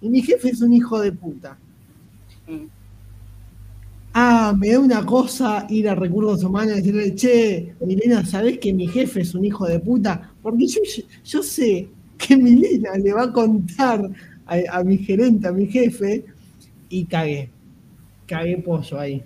Y 0.00 0.08
mi 0.08 0.22
jefe 0.22 0.50
es 0.50 0.60
un 0.60 0.72
hijo 0.72 1.00
de 1.00 1.12
puta. 1.12 1.58
Ah, 4.12 4.52
me 4.58 4.70
da 4.70 4.80
una 4.80 5.06
cosa 5.06 5.66
ir 5.68 5.88
a 5.88 5.94
recursos 5.94 6.42
humanos 6.42 6.72
y 6.72 6.76
decirle, 6.80 7.14
che, 7.14 7.74
Milena, 7.80 8.26
¿sabés 8.26 8.58
que 8.58 8.72
mi 8.72 8.88
jefe 8.88 9.20
es 9.20 9.34
un 9.34 9.44
hijo 9.44 9.66
de 9.66 9.78
puta? 9.78 10.32
Porque 10.42 10.66
yo, 10.66 11.42
sé 11.42 11.88
que 12.18 12.36
Milena 12.36 12.96
le 12.98 13.12
va 13.12 13.24
a 13.24 13.32
contar 13.32 14.10
a, 14.46 14.82
mi 14.82 14.98
gerente, 14.98 15.46
a 15.46 15.52
mi 15.52 15.66
jefe, 15.66 16.24
y 16.88 17.04
cagué. 17.04 17.50
Cagué 18.26 18.58
pollo 18.58 18.98
ahí. 18.98 19.22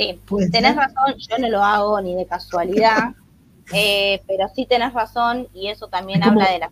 Sí, 0.00 0.18
tenés 0.50 0.76
razón, 0.76 1.14
yo 1.18 1.38
no 1.38 1.48
lo 1.50 1.62
hago 1.62 2.00
ni 2.00 2.14
de 2.14 2.24
casualidad, 2.24 3.14
eh, 3.74 4.22
pero 4.26 4.48
sí 4.54 4.64
tenés 4.64 4.94
razón 4.94 5.46
y 5.52 5.68
eso 5.68 5.88
también 5.88 6.22
habla 6.22 6.50
de 6.50 6.58
la... 6.60 6.70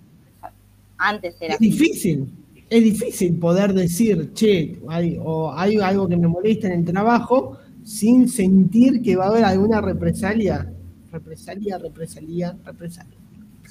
Antes 0.96 1.36
era... 1.40 1.54
Es 1.54 1.60
difícil, 1.60 2.32
es 2.70 2.82
difícil 2.82 3.38
poder 3.38 3.74
decir, 3.74 4.32
che, 4.32 4.80
hay, 4.88 5.18
o 5.22 5.52
hay 5.52 5.76
algo 5.76 6.08
que 6.08 6.16
me 6.16 6.26
molesta 6.26 6.68
en 6.68 6.80
el 6.80 6.84
trabajo 6.86 7.58
sin 7.84 8.28
sentir 8.28 9.02
que 9.02 9.16
va 9.16 9.26
a 9.26 9.28
haber 9.28 9.44
alguna 9.44 9.80
represalia. 9.80 10.72
Represalia, 11.12 11.78
represalia, 11.78 12.56
represalia. 12.64 13.16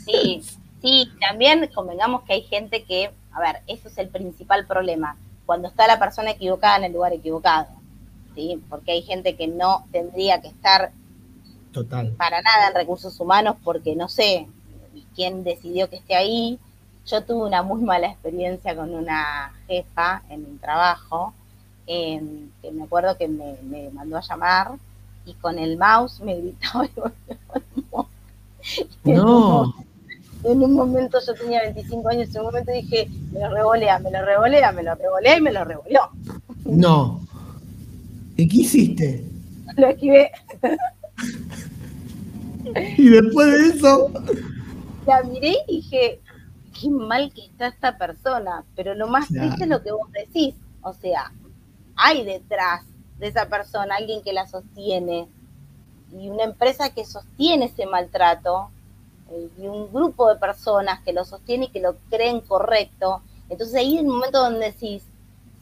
Sí, 0.06 0.42
sí, 0.82 1.10
también 1.20 1.68
convengamos 1.74 2.22
que 2.24 2.34
hay 2.34 2.42
gente 2.44 2.84
que, 2.84 3.10
a 3.32 3.40
ver, 3.40 3.58
eso 3.66 3.88
es 3.88 3.98
el 3.98 4.10
principal 4.10 4.68
problema, 4.68 5.18
cuando 5.46 5.68
está 5.68 5.88
la 5.88 6.00
persona 6.00 6.32
equivocada 6.32 6.78
en 6.78 6.84
el 6.86 6.94
lugar 6.94 7.14
equivocado. 7.14 7.77
Porque 8.70 8.92
hay 8.92 9.02
gente 9.02 9.36
que 9.36 9.48
no 9.48 9.86
tendría 9.92 10.42
que 10.42 10.48
estar 10.48 10.92
Total. 11.72 12.12
para 12.12 12.42
nada 12.42 12.70
en 12.70 12.76
recursos 12.76 13.20
humanos 13.20 13.56
porque 13.64 13.96
no 13.96 14.08
sé 14.08 14.48
quién 15.16 15.44
decidió 15.44 15.90
que 15.90 15.98
esté 15.98 16.16
ahí. 16.16 16.60
Yo 17.06 17.24
tuve 17.24 17.48
una 17.48 17.64
muy 17.64 17.82
mala 17.82 18.08
experiencia 18.08 18.76
con 18.76 18.94
una 18.94 19.54
jefa 19.68 20.24
en 20.30 20.46
un 20.46 20.60
trabajo, 20.60 21.34
em, 21.88 22.50
que 22.62 22.72
me 22.72 22.84
acuerdo 22.84 23.18
que 23.18 23.28
me, 23.28 23.90
mandó 23.92 24.18
a 24.18 24.22
llamar 24.22 24.72
y 25.26 25.34
con 25.36 25.58
el 25.58 25.78
mouse 25.78 26.22
me 26.22 26.36
gritó. 26.36 26.88
no. 29.04 29.74
En 30.44 30.64
un 30.64 30.74
momento 30.74 31.18
yo 31.26 31.34
tenía 31.34 31.62
25 31.64 32.10
años, 32.10 32.30
en 32.30 32.42
un 32.42 32.48
momento 32.48 32.72
dije, 32.72 33.10
me 33.32 33.40
lo 33.40 33.50
revolea, 33.50 34.00
me 34.00 34.12
lo 34.12 34.24
revolea, 34.24 34.72
me 34.72 34.84
lo 34.84 34.96
revolea 34.96 35.38
y 35.38 35.42
me 35.42 35.52
lo 35.52 35.64
revoleó. 35.66 36.10
No. 36.66 37.27
¿Y 38.38 38.48
qué 38.48 38.58
hiciste? 38.58 39.24
Lo 39.76 39.88
esquivé. 39.88 40.32
y 42.98 43.10
después 43.10 43.48
de 43.52 43.78
eso. 43.78 44.12
La 45.06 45.24
miré 45.24 45.56
y 45.68 45.78
dije, 45.78 46.22
qué 46.80 46.90
mal 46.90 47.34
que 47.34 47.46
está 47.46 47.68
esta 47.68 47.98
persona. 47.98 48.64
Pero 48.76 48.94
lo 48.94 49.08
más 49.08 49.28
triste 49.28 49.64
es 49.64 49.70
lo 49.70 49.82
que 49.82 49.92
vos 49.92 50.12
decís. 50.12 50.56
O 50.82 50.94
sea, 50.94 51.32
hay 51.96 52.24
detrás 52.24 52.86
de 53.20 53.28
esa 53.28 53.50
persona 53.50 53.96
alguien 53.96 54.22
que 54.22 54.34
la 54.34 54.48
sostiene 54.48 55.28
y 56.12 56.30
una 56.30 56.44
empresa 56.44 56.94
que 56.94 57.06
sostiene 57.06 57.66
ese 57.66 57.86
maltrato 57.86 58.70
eh, 59.32 59.50
y 59.58 59.68
un 59.68 59.92
grupo 59.92 60.30
de 60.30 60.40
personas 60.40 61.02
que 61.02 61.12
lo 61.12 61.26
sostiene 61.26 61.66
y 61.66 61.70
que 61.70 61.82
lo 61.82 61.98
creen 62.10 62.42
correcto. 62.42 63.22
Entonces 63.50 63.76
ahí 63.76 63.96
es 63.96 64.02
el 64.02 64.08
momento 64.08 64.40
donde 64.40 64.68
decís, 64.68 65.04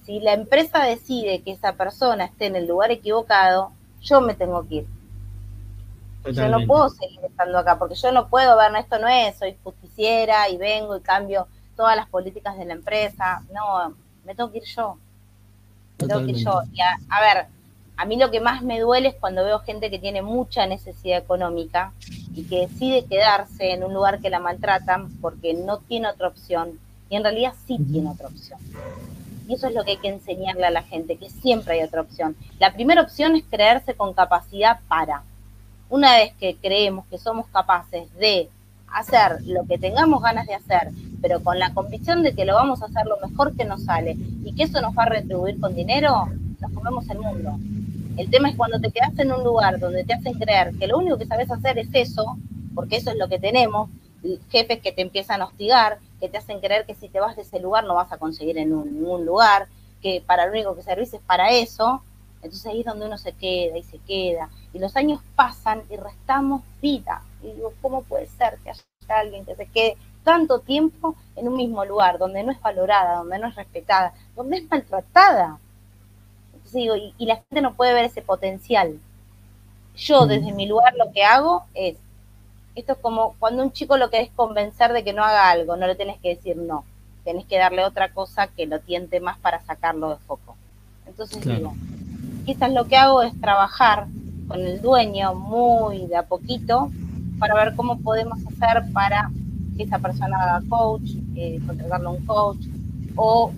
si 0.05 0.19
la 0.19 0.33
empresa 0.33 0.83
decide 0.83 1.41
que 1.41 1.51
esa 1.51 1.73
persona 1.73 2.25
esté 2.25 2.45
en 2.45 2.55
el 2.55 2.67
lugar 2.67 2.91
equivocado, 2.91 3.71
yo 4.01 4.21
me 4.21 4.35
tengo 4.35 4.67
que 4.67 4.75
ir. 4.75 4.87
Yo 6.31 6.47
no 6.47 6.65
puedo 6.65 6.89
seguir 6.89 7.19
estando 7.23 7.57
acá, 7.57 7.77
porque 7.77 7.95
yo 7.95 8.11
no 8.11 8.27
puedo 8.27 8.57
ver, 8.57 8.75
esto 8.75 8.97
no 8.97 9.07
es, 9.07 9.37
soy 9.37 9.55
justiciera 9.63 10.49
y 10.49 10.57
vengo 10.57 10.97
y 10.97 11.01
cambio 11.01 11.47
todas 11.75 11.95
las 11.95 12.07
políticas 12.09 12.57
de 12.57 12.65
la 12.65 12.73
empresa. 12.73 13.43
No, 13.53 13.93
me 14.25 14.33
tengo 14.33 14.51
que 14.51 14.59
ir 14.59 14.63
yo. 14.63 14.97
Me 15.99 16.07
tengo 16.07 16.25
que 16.25 16.31
ir 16.31 16.43
yo. 16.43 16.61
Y 16.73 16.81
a, 16.81 17.21
ver, 17.21 17.45
a 17.97 18.05
mí 18.05 18.17
lo 18.17 18.31
que 18.31 18.41
más 18.41 18.63
me 18.63 18.79
duele 18.79 19.09
es 19.09 19.15
cuando 19.15 19.43
veo 19.43 19.59
gente 19.59 19.91
que 19.91 19.99
tiene 19.99 20.21
mucha 20.23 20.65
necesidad 20.65 21.19
económica 21.19 21.93
y 22.33 22.43
que 22.45 22.67
decide 22.67 23.05
quedarse 23.05 23.71
en 23.71 23.83
un 23.83 23.93
lugar 23.93 24.19
que 24.19 24.29
la 24.31 24.39
maltratan 24.39 25.11
porque 25.21 25.53
no 25.53 25.77
tiene 25.79 26.09
otra 26.09 26.27
opción. 26.27 26.79
Y 27.09 27.17
en 27.17 27.23
realidad 27.23 27.53
sí 27.67 27.77
tiene 27.91 28.09
otra 28.09 28.27
opción. 28.27 28.59
Y 29.47 29.53
eso 29.53 29.67
es 29.67 29.75
lo 29.75 29.83
que 29.83 29.91
hay 29.91 29.97
que 29.97 30.09
enseñarle 30.09 30.65
a 30.65 30.71
la 30.71 30.83
gente, 30.83 31.17
que 31.17 31.29
siempre 31.29 31.75
hay 31.75 31.85
otra 31.85 32.01
opción. 32.01 32.35
La 32.59 32.73
primera 32.73 33.01
opción 33.01 33.35
es 33.35 33.43
creerse 33.43 33.93
con 33.93 34.13
capacidad 34.13 34.79
para. 34.87 35.23
Una 35.89 36.15
vez 36.15 36.33
que 36.39 36.55
creemos 36.55 37.05
que 37.07 37.17
somos 37.17 37.47
capaces 37.47 38.11
de 38.17 38.49
hacer 38.91 39.43
lo 39.43 39.65
que 39.65 39.77
tengamos 39.77 40.21
ganas 40.21 40.47
de 40.47 40.55
hacer, 40.55 40.89
pero 41.21 41.43
con 41.43 41.59
la 41.59 41.73
convicción 41.73 42.23
de 42.23 42.33
que 42.33 42.45
lo 42.45 42.55
vamos 42.55 42.81
a 42.81 42.85
hacer 42.85 43.05
lo 43.05 43.17
mejor 43.27 43.55
que 43.55 43.65
nos 43.65 43.83
sale 43.83 44.15
y 44.43 44.53
que 44.55 44.63
eso 44.63 44.81
nos 44.81 44.97
va 44.97 45.03
a 45.03 45.09
retribuir 45.09 45.59
con 45.59 45.75
dinero, 45.75 46.27
nos 46.59 46.71
comemos 46.71 47.07
el 47.09 47.19
mundo. 47.19 47.59
El 48.17 48.29
tema 48.29 48.49
es 48.49 48.55
cuando 48.55 48.79
te 48.79 48.91
quedas 48.91 49.17
en 49.19 49.33
un 49.33 49.43
lugar 49.43 49.79
donde 49.79 50.05
te 50.05 50.13
hacen 50.13 50.33
creer 50.33 50.73
que 50.79 50.87
lo 50.87 50.97
único 50.97 51.17
que 51.17 51.25
sabes 51.25 51.51
hacer 51.51 51.77
es 51.77 51.89
eso, 51.91 52.37
porque 52.73 52.95
eso 52.97 53.11
es 53.11 53.17
lo 53.17 53.27
que 53.27 53.39
tenemos, 53.39 53.89
jefes 54.49 54.81
que 54.81 54.91
te 54.91 55.01
empiezan 55.01 55.41
a 55.41 55.45
hostigar, 55.45 55.99
que 56.19 56.29
te 56.29 56.37
hacen 56.37 56.59
creer 56.59 56.85
que 56.85 56.95
si 56.95 57.09
te 57.09 57.19
vas 57.19 57.35
de 57.35 57.43
ese 57.43 57.59
lugar 57.59 57.83
no 57.83 57.95
vas 57.95 58.11
a 58.11 58.17
conseguir 58.17 58.57
en 58.57 58.69
ningún 58.69 59.25
lugar, 59.25 59.67
que 60.01 60.23
para 60.25 60.45
lo 60.45 60.51
único 60.51 60.75
que 60.75 60.83
servís 60.83 61.13
es 61.13 61.21
para 61.21 61.51
eso, 61.51 62.01
entonces 62.41 62.65
ahí 62.67 62.81
es 62.81 62.85
donde 62.85 63.07
uno 63.07 63.17
se 63.17 63.33
queda 63.33 63.77
y 63.77 63.83
se 63.83 63.97
queda. 63.99 64.49
Y 64.73 64.79
los 64.79 64.95
años 64.95 65.19
pasan 65.35 65.83
y 65.89 65.97
restamos 65.97 66.61
vida. 66.81 67.23
Y 67.41 67.51
digo, 67.51 67.73
¿cómo 67.81 68.03
puede 68.03 68.27
ser 68.27 68.57
que 68.63 68.69
haya 68.69 68.83
alguien 69.07 69.45
que 69.45 69.55
se 69.55 69.65
quede 69.65 69.97
tanto 70.23 70.59
tiempo 70.59 71.15
en 71.35 71.47
un 71.47 71.57
mismo 71.57 71.83
lugar, 71.85 72.17
donde 72.17 72.43
no 72.43 72.51
es 72.51 72.61
valorada, 72.61 73.17
donde 73.17 73.39
no 73.39 73.47
es 73.47 73.55
respetada, 73.55 74.13
donde 74.35 74.57
es 74.57 74.69
maltratada? 74.69 75.57
Entonces 76.53 76.73
digo, 76.73 76.95
y, 76.95 77.15
y 77.17 77.25
la 77.25 77.37
gente 77.37 77.61
no 77.61 77.73
puede 77.73 77.93
ver 77.93 78.05
ese 78.05 78.21
potencial. 78.21 78.99
Yo 79.95 80.27
desde 80.27 80.51
mi 80.51 80.67
lugar 80.67 80.93
lo 80.97 81.11
que 81.11 81.23
hago 81.23 81.65
es 81.73 81.97
esto 82.75 82.93
es 82.93 82.99
como 82.99 83.35
cuando 83.39 83.63
un 83.63 83.71
chico 83.71 83.97
lo 83.97 84.09
querés 84.09 84.29
convencer 84.35 84.93
de 84.93 85.03
que 85.03 85.13
no 85.13 85.23
haga 85.23 85.49
algo, 85.49 85.75
no 85.75 85.87
le 85.87 85.95
tenés 85.95 86.19
que 86.19 86.29
decir 86.29 86.57
no, 86.57 86.83
tenés 87.23 87.45
que 87.45 87.57
darle 87.57 87.83
otra 87.83 88.13
cosa 88.13 88.47
que 88.47 88.67
lo 88.67 88.79
tiente 88.79 89.19
más 89.19 89.37
para 89.39 89.61
sacarlo 89.61 90.09
de 90.09 90.17
foco. 90.17 90.55
Entonces 91.07 91.43
digo, 91.43 91.73
quizás 92.45 92.71
lo 92.71 92.85
que 92.85 92.97
hago 92.97 93.21
es 93.23 93.39
trabajar 93.39 94.07
con 94.47 94.59
el 94.59 94.81
dueño 94.81 95.33
muy 95.33 96.05
de 96.07 96.17
a 96.17 96.23
poquito 96.23 96.91
para 97.39 97.55
ver 97.55 97.75
cómo 97.75 97.99
podemos 97.99 98.39
hacer 98.45 98.83
para 98.93 99.31
que 99.75 99.83
esa 99.83 99.99
persona 99.99 100.41
haga 100.41 100.67
coach, 100.69 101.11
eh, 101.35 101.59
contratarle 101.65 102.07
un 102.07 102.25
coach, 102.25 102.65
o 103.15 103.51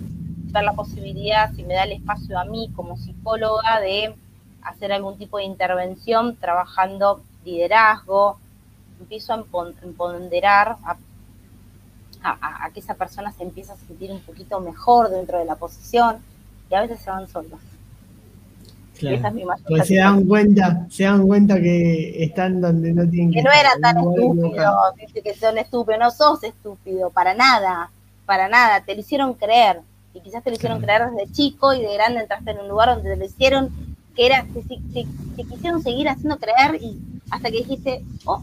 ver 0.52 0.64
la 0.64 0.72
posibilidad, 0.72 1.52
si 1.54 1.62
me 1.62 1.74
da 1.74 1.84
el 1.84 1.92
espacio 1.92 2.38
a 2.38 2.44
mí 2.44 2.70
como 2.74 2.96
psicóloga, 2.96 3.80
de 3.80 4.14
hacer 4.62 4.92
algún 4.92 5.16
tipo 5.18 5.38
de 5.38 5.44
intervención 5.44 6.36
trabajando 6.36 7.22
liderazgo, 7.44 8.38
empiezo 9.00 9.32
a 9.32 9.44
empoderar 9.82 10.76
a, 10.84 10.96
a, 12.22 12.70
que 12.70 12.80
esa 12.80 12.94
persona 12.94 13.32
se 13.32 13.44
empiece 13.44 13.72
a 13.72 13.76
sentir 13.76 14.10
un 14.10 14.20
poquito 14.20 14.60
mejor 14.60 15.10
dentro 15.10 15.38
de 15.38 15.44
la 15.44 15.56
posición 15.56 16.18
y 16.70 16.74
a 16.74 16.80
veces 16.82 17.00
se 17.00 17.10
van 17.10 17.28
solos. 17.28 17.60
Esa 19.00 19.28
es 19.28 19.34
mi 19.34 19.44
pues 19.68 19.86
se 19.86 19.96
dan 19.96 20.24
cuenta, 20.26 20.86
se 20.90 21.04
dan 21.04 21.24
cuenta 21.24 21.54
que 21.60 22.24
están 22.24 22.60
donde 22.60 22.92
no 22.92 23.08
tienen 23.08 23.30
que, 23.30 23.38
que 23.38 23.42
no 23.44 23.52
era 23.52 23.70
tan 23.80 23.96
estúpido, 23.96 24.74
dice 24.96 25.22
que 25.22 25.34
son 25.34 25.56
estúpidos, 25.56 26.00
no 26.00 26.10
sos 26.10 26.42
estúpido, 26.42 27.10
para 27.10 27.32
nada, 27.34 27.92
para 28.26 28.48
nada, 28.48 28.80
te 28.80 28.94
lo 28.94 29.00
hicieron 29.00 29.34
creer, 29.34 29.82
y 30.14 30.20
quizás 30.20 30.42
te 30.42 30.50
lo 30.50 30.56
hicieron 30.56 30.80
creer 30.80 31.10
desde 31.10 31.32
chico 31.32 31.72
y 31.72 31.80
de 31.80 31.94
grande 31.94 32.22
entraste 32.22 32.50
en 32.50 32.58
un 32.58 32.68
lugar 32.68 32.88
donde 32.88 33.10
te 33.10 33.16
lo 33.16 33.24
hicieron, 33.24 33.70
que 34.16 34.26
era, 34.26 34.44
te, 34.94 35.44
quisieron 35.44 35.80
seguir 35.80 36.08
haciendo 36.08 36.36
creer 36.38 36.82
y 36.82 36.98
hasta 37.30 37.50
que 37.50 37.58
dijiste, 37.58 38.02
oh, 38.24 38.42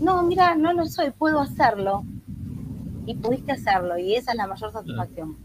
no, 0.00 0.22
mira, 0.22 0.54
no 0.54 0.72
lo 0.72 0.86
soy, 0.86 1.10
puedo 1.10 1.40
hacerlo. 1.40 2.04
Y 3.06 3.14
pudiste 3.14 3.52
hacerlo, 3.52 3.98
y 3.98 4.14
esa 4.14 4.32
es 4.32 4.36
la 4.36 4.46
mayor 4.46 4.72
satisfacción. 4.72 5.36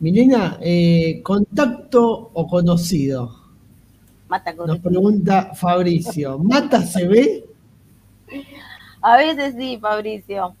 Milena, 0.00 0.58
eh, 0.60 1.20
¿contacto 1.22 2.30
o 2.32 2.46
conocido? 2.46 3.34
Mata 4.28 4.52
Nos 4.52 4.78
pregunta 4.78 5.54
Fabricio. 5.54 6.38
¿Mata 6.38 6.82
se 6.82 7.08
ve? 7.08 7.44
A 9.00 9.16
veces 9.16 9.54
sí, 9.58 9.78
Fabricio. 9.80 10.54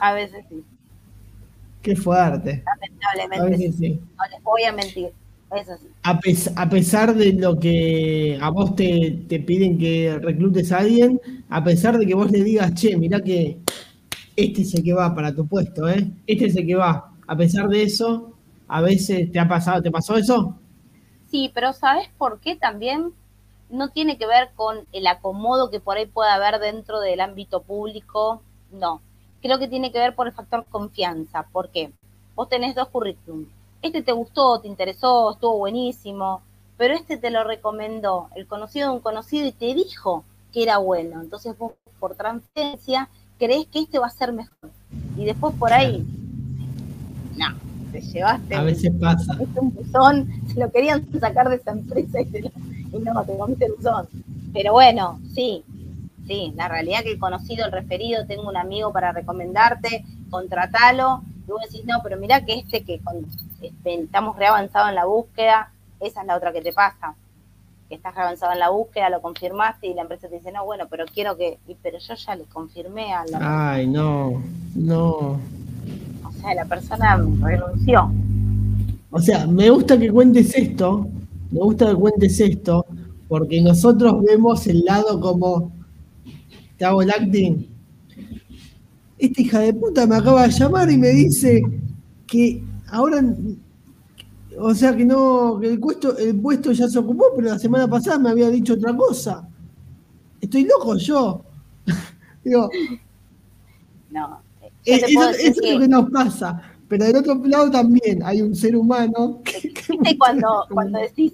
A 0.00 0.14
veces 0.14 0.44
sí. 0.48 0.64
Qué 1.82 1.94
fuerte. 1.94 2.64
Lamentablemente. 2.64 3.72
sí. 3.72 4.00
No 4.18 4.24
les 4.30 4.42
voy 4.42 4.64
a 4.64 4.72
mentir. 4.72 5.12
A, 6.02 6.68
pesar 6.68 7.14
de 7.14 7.32
lo 7.32 7.58
que 7.58 8.38
a 8.40 8.50
vos 8.50 8.74
te, 8.74 9.24
te, 9.28 9.40
piden 9.40 9.78
que 9.78 10.18
reclutes 10.20 10.72
a 10.72 10.78
alguien, 10.78 11.20
a 11.48 11.62
pesar 11.62 11.98
de 11.98 12.06
que 12.06 12.14
vos 12.14 12.30
le 12.30 12.42
digas, 12.42 12.74
che, 12.74 12.96
mirá 12.96 13.20
que 13.20 13.58
este 14.36 14.62
es 14.62 14.74
el 14.74 14.82
que 14.82 14.92
va 14.92 15.14
para 15.14 15.34
tu 15.34 15.46
puesto, 15.46 15.88
¿eh? 15.88 16.10
Este 16.26 16.46
es 16.46 16.56
el 16.56 16.66
que 16.66 16.74
va. 16.74 17.12
A 17.26 17.36
pesar 17.36 17.68
de 17.68 17.82
eso, 17.82 18.32
a 18.68 18.80
veces 18.80 19.30
te 19.30 19.38
ha 19.38 19.48
pasado, 19.48 19.82
¿te 19.82 19.90
pasó 19.90 20.16
eso? 20.16 20.58
Sí, 21.30 21.50
pero 21.54 21.72
¿sabes 21.72 22.08
por 22.18 22.40
qué 22.40 22.56
también? 22.56 23.12
No 23.70 23.90
tiene 23.90 24.18
que 24.18 24.26
ver 24.26 24.50
con 24.54 24.86
el 24.92 25.06
acomodo 25.06 25.70
que 25.70 25.80
por 25.80 25.96
ahí 25.96 26.06
pueda 26.06 26.34
haber 26.34 26.60
dentro 26.60 27.00
del 27.00 27.20
ámbito 27.20 27.62
público, 27.62 28.42
no. 28.72 29.00
Creo 29.42 29.58
que 29.58 29.68
tiene 29.68 29.92
que 29.92 29.98
ver 29.98 30.14
por 30.14 30.26
el 30.26 30.32
factor 30.32 30.64
confianza. 30.70 31.46
¿Por 31.52 31.70
qué? 31.70 31.92
Vos 32.34 32.48
tenés 32.48 32.74
dos 32.74 32.88
currículums. 32.88 33.48
Este 33.84 34.00
te 34.00 34.12
gustó, 34.12 34.60
te 34.60 34.68
interesó, 34.68 35.32
estuvo 35.32 35.58
buenísimo, 35.58 36.40
pero 36.78 36.94
este 36.94 37.18
te 37.18 37.28
lo 37.28 37.44
recomendó 37.44 38.30
el 38.34 38.46
conocido 38.46 38.88
de 38.88 38.94
un 38.94 39.02
conocido 39.02 39.46
y 39.46 39.52
te 39.52 39.74
dijo 39.74 40.24
que 40.54 40.62
era 40.62 40.78
bueno. 40.78 41.20
Entonces 41.20 41.54
vos 41.58 41.72
por 42.00 42.14
transferencia 42.14 43.10
crees 43.38 43.66
que 43.66 43.80
este 43.80 43.98
va 43.98 44.06
a 44.06 44.10
ser 44.10 44.32
mejor. 44.32 44.70
Y 45.18 45.26
después 45.26 45.54
por 45.56 45.70
ahí, 45.70 46.02
no, 47.36 47.46
te 47.92 48.00
llevaste. 48.00 48.54
A 48.54 48.62
veces 48.62 48.90
pasa. 48.98 49.36
Un 49.54 49.74
buzón, 49.74 50.32
se 50.50 50.60
lo 50.60 50.72
querían 50.72 51.06
sacar 51.20 51.50
de 51.50 51.56
esa 51.56 51.72
empresa 51.72 52.22
y, 52.22 52.50
no, 53.00 53.22
te 53.22 53.36
comiste 53.36 53.66
el 53.66 53.72
buzón. 53.74 54.08
Pero 54.54 54.72
bueno, 54.72 55.20
sí, 55.34 55.62
sí, 56.26 56.54
la 56.56 56.68
realidad 56.68 57.02
que 57.02 57.12
he 57.12 57.18
conocido 57.18 57.66
el 57.66 57.72
referido, 57.72 58.24
tengo 58.24 58.48
un 58.48 58.56
amigo 58.56 58.94
para 58.94 59.12
recomendarte, 59.12 60.06
contratalo. 60.30 61.22
Y 61.46 61.50
vos 61.50 61.60
decís, 61.62 61.84
no, 61.86 62.00
pero 62.02 62.16
mira 62.16 62.44
que 62.44 62.58
este 62.58 62.84
que 62.84 63.00
con, 63.00 63.26
este, 63.60 64.02
estamos 64.02 64.36
reavanzados 64.36 64.88
en 64.90 64.94
la 64.94 65.04
búsqueda, 65.04 65.72
esa 66.00 66.20
es 66.22 66.26
la 66.26 66.36
otra 66.36 66.52
que 66.52 66.62
te 66.62 66.72
pasa. 66.72 67.14
Que 67.88 67.96
estás 67.96 68.14
reavanzado 68.14 68.52
en 68.52 68.58
la 68.60 68.70
búsqueda, 68.70 69.10
lo 69.10 69.20
confirmaste 69.20 69.86
y 69.86 69.94
la 69.94 70.02
empresa 70.02 70.28
te 70.28 70.36
dice, 70.36 70.52
no, 70.52 70.64
bueno, 70.64 70.86
pero 70.88 71.04
quiero 71.06 71.36
que. 71.36 71.58
pero 71.82 71.98
yo 71.98 72.14
ya 72.14 72.34
le 72.34 72.44
confirmé 72.44 73.12
a 73.12 73.24
la. 73.26 73.72
Ay, 73.74 73.86
no, 73.86 74.42
no 74.74 75.38
la 76.52 76.64
persona 76.66 77.16
renunció. 77.40 78.10
O 79.10 79.20
sea, 79.20 79.46
me 79.46 79.70
gusta 79.70 79.98
que 79.98 80.10
cuentes 80.10 80.54
esto, 80.54 81.06
me 81.50 81.60
gusta 81.60 81.86
que 81.86 81.94
cuentes 81.94 82.40
esto, 82.40 82.84
porque 83.28 83.62
nosotros 83.62 84.22
vemos 84.22 84.66
el 84.66 84.84
lado 84.84 85.20
como, 85.20 85.72
te 86.76 86.84
hago 86.84 87.00
el 87.00 87.10
acting. 87.10 87.66
Esta 89.18 89.42
hija 89.42 89.58
de 89.60 89.74
puta 89.74 90.06
me 90.06 90.16
acaba 90.16 90.46
de 90.46 90.52
llamar 90.52 90.90
y 90.90 90.96
me 90.96 91.08
dice 91.08 91.62
que 92.26 92.62
ahora, 92.88 93.22
o 94.58 94.74
sea 94.74 94.94
que 94.96 95.04
no, 95.04 95.58
que 95.60 95.68
el 95.68 95.80
puesto, 95.80 96.16
el 96.18 96.40
puesto 96.40 96.72
ya 96.72 96.88
se 96.88 96.98
ocupó, 96.98 97.26
pero 97.36 97.48
la 97.48 97.58
semana 97.58 97.88
pasada 97.88 98.18
me 98.18 98.30
había 98.30 98.50
dicho 98.50 98.74
otra 98.74 98.96
cosa. 98.96 99.48
Estoy 100.40 100.64
loco 100.64 100.96
yo. 100.96 101.44
Digo, 102.44 102.68
no, 104.10 104.42
eso, 104.84 105.30
es 105.30 105.56
lo 105.56 105.80
que 105.80 105.88
nos 105.88 106.10
pasa. 106.10 106.62
Pero 106.88 107.04
del 107.04 107.16
otro 107.16 107.34
lado 107.44 107.70
también 107.70 108.22
hay 108.22 108.42
un 108.42 108.54
ser 108.54 108.76
humano 108.76 109.40
que, 109.42 110.18
cuando, 110.18 110.66
cuando 110.70 110.98
decís, 111.00 111.32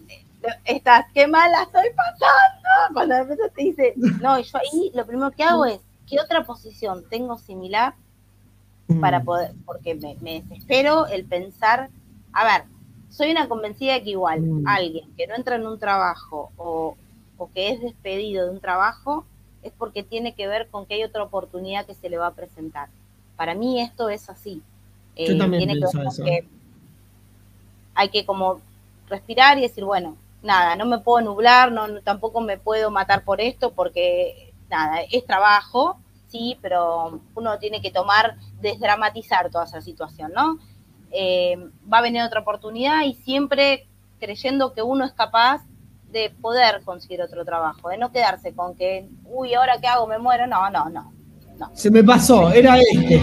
estás, 0.64 1.07
qué 1.12 1.27
mala 1.27 1.62
estoy 1.64 1.88
pasando, 1.97 2.95
cuando 2.95 3.14
la 3.14 3.21
empresa 3.23 3.43
te 3.55 3.64
dice, 3.64 3.95
no, 3.97 4.38
yo 4.40 4.59
ahí 4.59 4.93
lo 4.95 5.05
primero 5.05 5.31
que 5.33 5.43
hago 5.43 5.64
es, 5.66 5.81
¿qué 6.11 6.20
otra 6.20 6.44
posición 6.44 7.05
tengo 7.09 7.38
similar 7.38 7.94
para 9.01 9.20
mm. 9.20 9.25
poder, 9.25 9.53
porque 9.64 9.94
me, 9.94 10.42
desespero 10.42 11.07
el 11.07 11.25
pensar, 11.25 11.88
a 12.33 12.44
ver, 12.44 12.64
soy 13.09 13.31
una 13.31 13.49
convencida 13.49 13.94
de 13.94 14.03
que 14.03 14.11
igual 14.11 14.40
mm. 14.40 14.66
alguien 14.66 15.09
que 15.16 15.29
no 15.29 15.37
entra 15.37 15.57
en 15.57 15.66
un 15.66 15.79
trabajo 15.79 16.51
o, 16.57 16.96
o 17.38 17.51
que 17.53 17.70
es 17.70 17.81
despedido 17.81 18.46
de 18.46 18.51
un 18.51 18.61
trabajo 18.61 19.25
es 19.62 19.73
porque 19.79 20.03
tiene 20.03 20.35
que 20.35 20.49
ver 20.49 20.68
con 20.68 20.87
que 20.87 20.94
hay 20.94 21.05
otra 21.05 21.23
oportunidad 21.23 21.87
que 21.87 21.94
se 21.94 22.09
le 22.09 22.18
va 22.18 22.29
a 22.29 22.35
presentar. 22.35 22.88
Para 23.37 23.55
mí 23.55 23.81
esto 23.81 24.09
es 24.09 24.29
así. 24.29 24.62
Yo 25.16 25.35
eh, 25.35 25.38
también 25.38 25.66
tiene 25.66 25.81
que, 25.81 25.87
eso. 25.87 26.25
que 26.25 26.46
hay 27.94 28.09
que 28.09 28.25
como 28.25 28.61
respirar 29.09 29.59
y 29.59 29.62
decir, 29.62 29.85
bueno, 29.85 30.16
nada, 30.42 30.77
no 30.77 30.87
me 30.87 30.99
puedo 30.99 31.25
nublar, 31.25 31.70
no, 31.73 32.01
tampoco 32.01 32.40
me 32.40 32.59
puedo 32.59 32.90
matar 32.90 33.25
por 33.25 33.40
esto 33.40 33.73
porque 33.73 34.50
nada, 34.71 35.01
es 35.11 35.27
trabajo, 35.27 35.99
sí, 36.29 36.59
pero 36.63 37.21
uno 37.35 37.59
tiene 37.59 37.83
que 37.83 37.91
tomar, 37.91 38.37
desdramatizar 38.61 39.51
toda 39.51 39.65
esa 39.65 39.81
situación, 39.81 40.33
¿no? 40.35 40.59
Eh, 41.11 41.57
va 41.93 41.99
a 41.99 42.03
venir 42.03 42.23
otra 42.23 42.41
oportunidad 42.41 43.03
y 43.05 43.15
siempre 43.15 43.89
creyendo 44.21 44.73
que 44.73 44.83
uno 44.83 45.05
es 45.05 45.13
capaz 45.13 45.63
de 46.13 46.31
poder 46.31 46.83
conseguir 46.85 47.21
otro 47.23 47.45
trabajo, 47.45 47.89
de 47.89 47.99
no 47.99 48.13
quedarse 48.13 48.55
con 48.55 48.75
que, 48.75 49.09
uy, 49.25 49.55
ahora 49.55 49.79
qué 49.81 49.87
hago, 49.87 50.07
me 50.07 50.19
muero, 50.19 50.47
no, 50.47 50.71
no, 50.71 50.89
no. 50.89 51.13
Se 51.75 51.91
me 51.91 52.03
pasó, 52.03 52.51
era 52.51 52.79
este. 52.79 53.21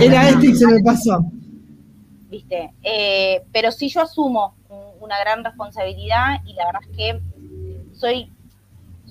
Era 0.00 0.28
este 0.28 0.46
y 0.46 0.54
se 0.54 0.66
me 0.66 0.80
pasó. 0.80 1.24
Viste, 2.30 2.72
eh, 2.82 3.42
pero 3.52 3.72
sí 3.72 3.88
yo 3.88 4.02
asumo 4.02 4.54
una 5.00 5.18
gran 5.18 5.44
responsabilidad 5.44 6.40
y 6.46 6.54
la 6.54 6.66
verdad 6.66 6.82
es 6.88 6.96
que 6.96 7.20
soy, 7.92 8.32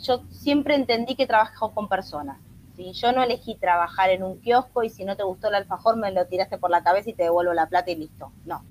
yo 0.02 0.22
siempre 0.32 0.76
entendí 0.76 1.16
que 1.16 1.28
trabajo 1.28 1.72
con 1.72 1.88
personas. 1.88 2.38
¿sí? 2.76 2.92
Yo 2.94 3.12
no 3.12 3.24
elegí 3.24 3.56
trabajar 3.56 4.10
en 4.10 4.24
un 4.24 4.40
kiosco 4.40 4.84
y 4.84 4.90
si 4.90 5.06
no 5.06 5.16
te 5.16 5.24
gustó 5.24 5.48
el 5.48 5.56
alfajor 5.56 5.98
me 5.98 6.12
lo 6.12 6.26
tiraste 6.26 6.58
por 6.58 6.70
la 6.70 6.84
cabeza 6.84 7.10
y 7.10 7.14
te 7.14 7.24
devuelvo 7.24 7.54
la 7.54 7.68
plata 7.68 7.92
y 7.92 7.96
listo. 7.96 8.32
No. 8.46 8.64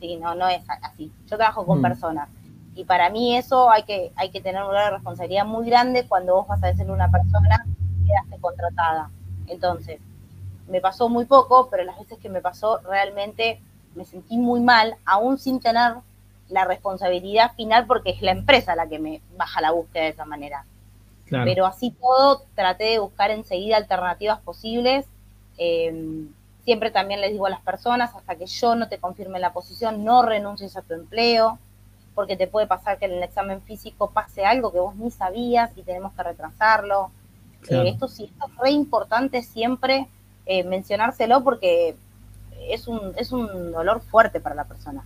Sí, 0.00 0.16
no, 0.16 0.34
no 0.34 0.48
es 0.48 0.62
así. 0.82 1.12
Yo 1.26 1.36
trabajo 1.36 1.64
con 1.64 1.78
mm. 1.78 1.82
personas. 1.82 2.28
Y 2.74 2.84
para 2.84 3.10
mí 3.10 3.36
eso 3.36 3.70
hay 3.70 3.82
que, 3.82 4.12
hay 4.16 4.30
que 4.30 4.40
tener 4.40 4.62
una 4.64 4.90
responsabilidad 4.90 5.44
muy 5.44 5.66
grande 5.66 6.06
cuando 6.08 6.34
vos 6.34 6.48
vas 6.48 6.62
a 6.62 6.68
decirle 6.68 6.92
a 6.92 6.94
una 6.94 7.10
persona 7.10 7.66
quedaste 8.06 8.40
contratada. 8.40 9.10
Entonces, 9.46 10.00
me 10.68 10.80
pasó 10.80 11.08
muy 11.08 11.26
poco, 11.26 11.68
pero 11.70 11.84
las 11.84 11.98
veces 11.98 12.18
que 12.18 12.28
me 12.28 12.40
pasó 12.40 12.78
realmente 12.78 13.60
me 13.94 14.04
sentí 14.04 14.38
muy 14.38 14.60
mal, 14.60 14.96
aún 15.04 15.38
sin 15.38 15.60
tener 15.60 15.96
la 16.52 16.64
responsabilidad 16.64 17.52
final 17.54 17.86
porque 17.86 18.10
es 18.10 18.22
la 18.22 18.32
empresa 18.32 18.76
la 18.76 18.88
que 18.88 18.98
me 18.98 19.20
baja 19.36 19.60
la 19.60 19.72
búsqueda 19.72 20.04
de 20.04 20.10
esa 20.10 20.24
manera. 20.24 20.64
Pero 21.30 21.64
así 21.64 21.92
todo, 21.92 22.42
traté 22.54 22.84
de 22.84 22.98
buscar 22.98 23.30
enseguida 23.30 23.78
alternativas 23.78 24.40
posibles. 24.40 25.06
Em, 25.56 26.28
siempre 26.62 26.90
también 26.90 27.22
les 27.22 27.32
digo 27.32 27.46
a 27.46 27.50
las 27.50 27.62
personas, 27.62 28.14
hasta 28.14 28.36
que 28.36 28.44
yo 28.44 28.74
no 28.74 28.88
te 28.88 28.98
confirme 28.98 29.40
la 29.40 29.54
posición, 29.54 30.04
no 30.04 30.22
renuncies 30.22 30.76
a 30.76 30.82
tu 30.82 30.92
empleo, 30.92 31.58
porque 32.14 32.36
te 32.36 32.48
puede 32.48 32.66
pasar 32.66 32.98
que 32.98 33.06
en 33.06 33.12
el 33.12 33.22
examen 33.22 33.62
físico 33.62 34.10
pase 34.10 34.44
algo 34.44 34.72
que 34.72 34.80
vos 34.80 34.94
ni 34.96 35.10
sabías 35.10 35.70
y 35.74 35.82
tenemos 35.82 36.12
que 36.12 36.22
retrasarlo. 36.22 37.10
Eh, 37.70 37.88
esto 37.88 38.08
sí, 38.08 38.24
esto 38.24 38.46
es 38.46 38.56
re 38.58 38.70
importante 38.70 39.42
siempre 39.42 40.08
eh, 40.44 40.64
mencionárselo 40.64 41.42
porque 41.42 41.96
es 42.68 42.88
un, 42.88 43.14
es 43.16 43.32
un 43.32 43.72
dolor 43.72 44.02
fuerte 44.02 44.40
para 44.40 44.54
la 44.54 44.64
persona. 44.64 45.02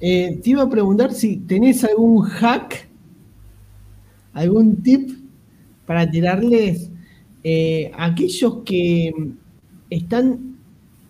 Eh, 0.00 0.40
te 0.42 0.50
iba 0.50 0.62
a 0.62 0.68
preguntar 0.68 1.12
si 1.12 1.36
tenés 1.38 1.84
algún 1.84 2.22
hack, 2.22 2.88
algún 4.32 4.82
tip 4.82 5.10
para 5.86 6.10
tirarles 6.10 6.90
a 7.96 8.04
aquellos 8.04 8.58
que 8.64 9.12
están 9.90 10.52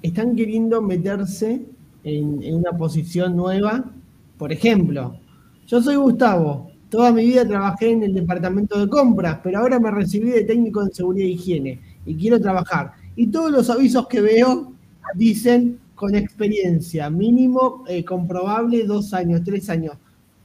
están 0.03 0.35
queriendo 0.35 0.83
meterse 0.83 1.63
en, 2.05 2.55
una 2.55 2.73
posición 2.73 3.37
nueva. 3.37 3.91
Por 4.37 4.53
ejemplo, 4.53 5.17
yo 5.67 5.81
soy 5.81 5.97
Gustavo, 5.97 6.71
toda 6.91 7.13
mi 7.13 7.25
vida 7.25 7.47
trabajé 7.47 7.93
en 7.93 8.03
el 8.03 8.15
departamento 8.15 8.79
de 8.79 8.89
compras, 8.89 9.39
pero 9.43 9.61
ahora 9.61 9.79
me 9.79 9.91
recibí 9.91 10.31
de 10.31 10.45
técnico 10.45 10.83
en 10.83 10.93
seguridad 10.93 11.29
e 11.29 11.33
higiene 11.33 11.81
y 12.05 12.17
quiero 12.17 12.41
trabajar. 12.41 12.93
Y 13.15 13.29
todos 13.29 13.51
los 13.51 13.71
avisos 13.71 14.09
que 14.09 14.21
veo 14.21 14.73
dicen 15.15 15.79
con 16.03 16.17
experiencia, 16.17 17.09
mínimo 17.11 17.85
eh, 17.87 18.05
comprobable 18.05 18.83
dos 18.83 19.15
años, 19.15 19.43
tres 19.45 19.71
años. 19.71 19.95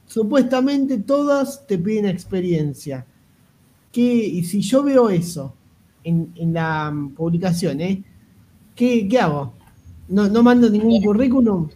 Supuestamente 0.06 0.98
todas 0.98 1.66
te 1.66 1.76
piden 1.76 2.06
experiencia. 2.06 3.04
¿Qué, 3.90 4.00
y 4.04 4.44
si 4.44 4.60
yo 4.60 4.84
veo 4.84 5.10
eso 5.10 5.52
en, 6.04 6.32
la 6.54 6.94
publicación, 7.16 7.80
¿eh? 7.80 8.04
¿qué, 8.76 9.08
hago? 9.20 9.52
¿No, 10.06 10.28
¿No 10.28 10.44
mando 10.44 10.70
ningún 10.70 11.02
currículum? 11.02 11.68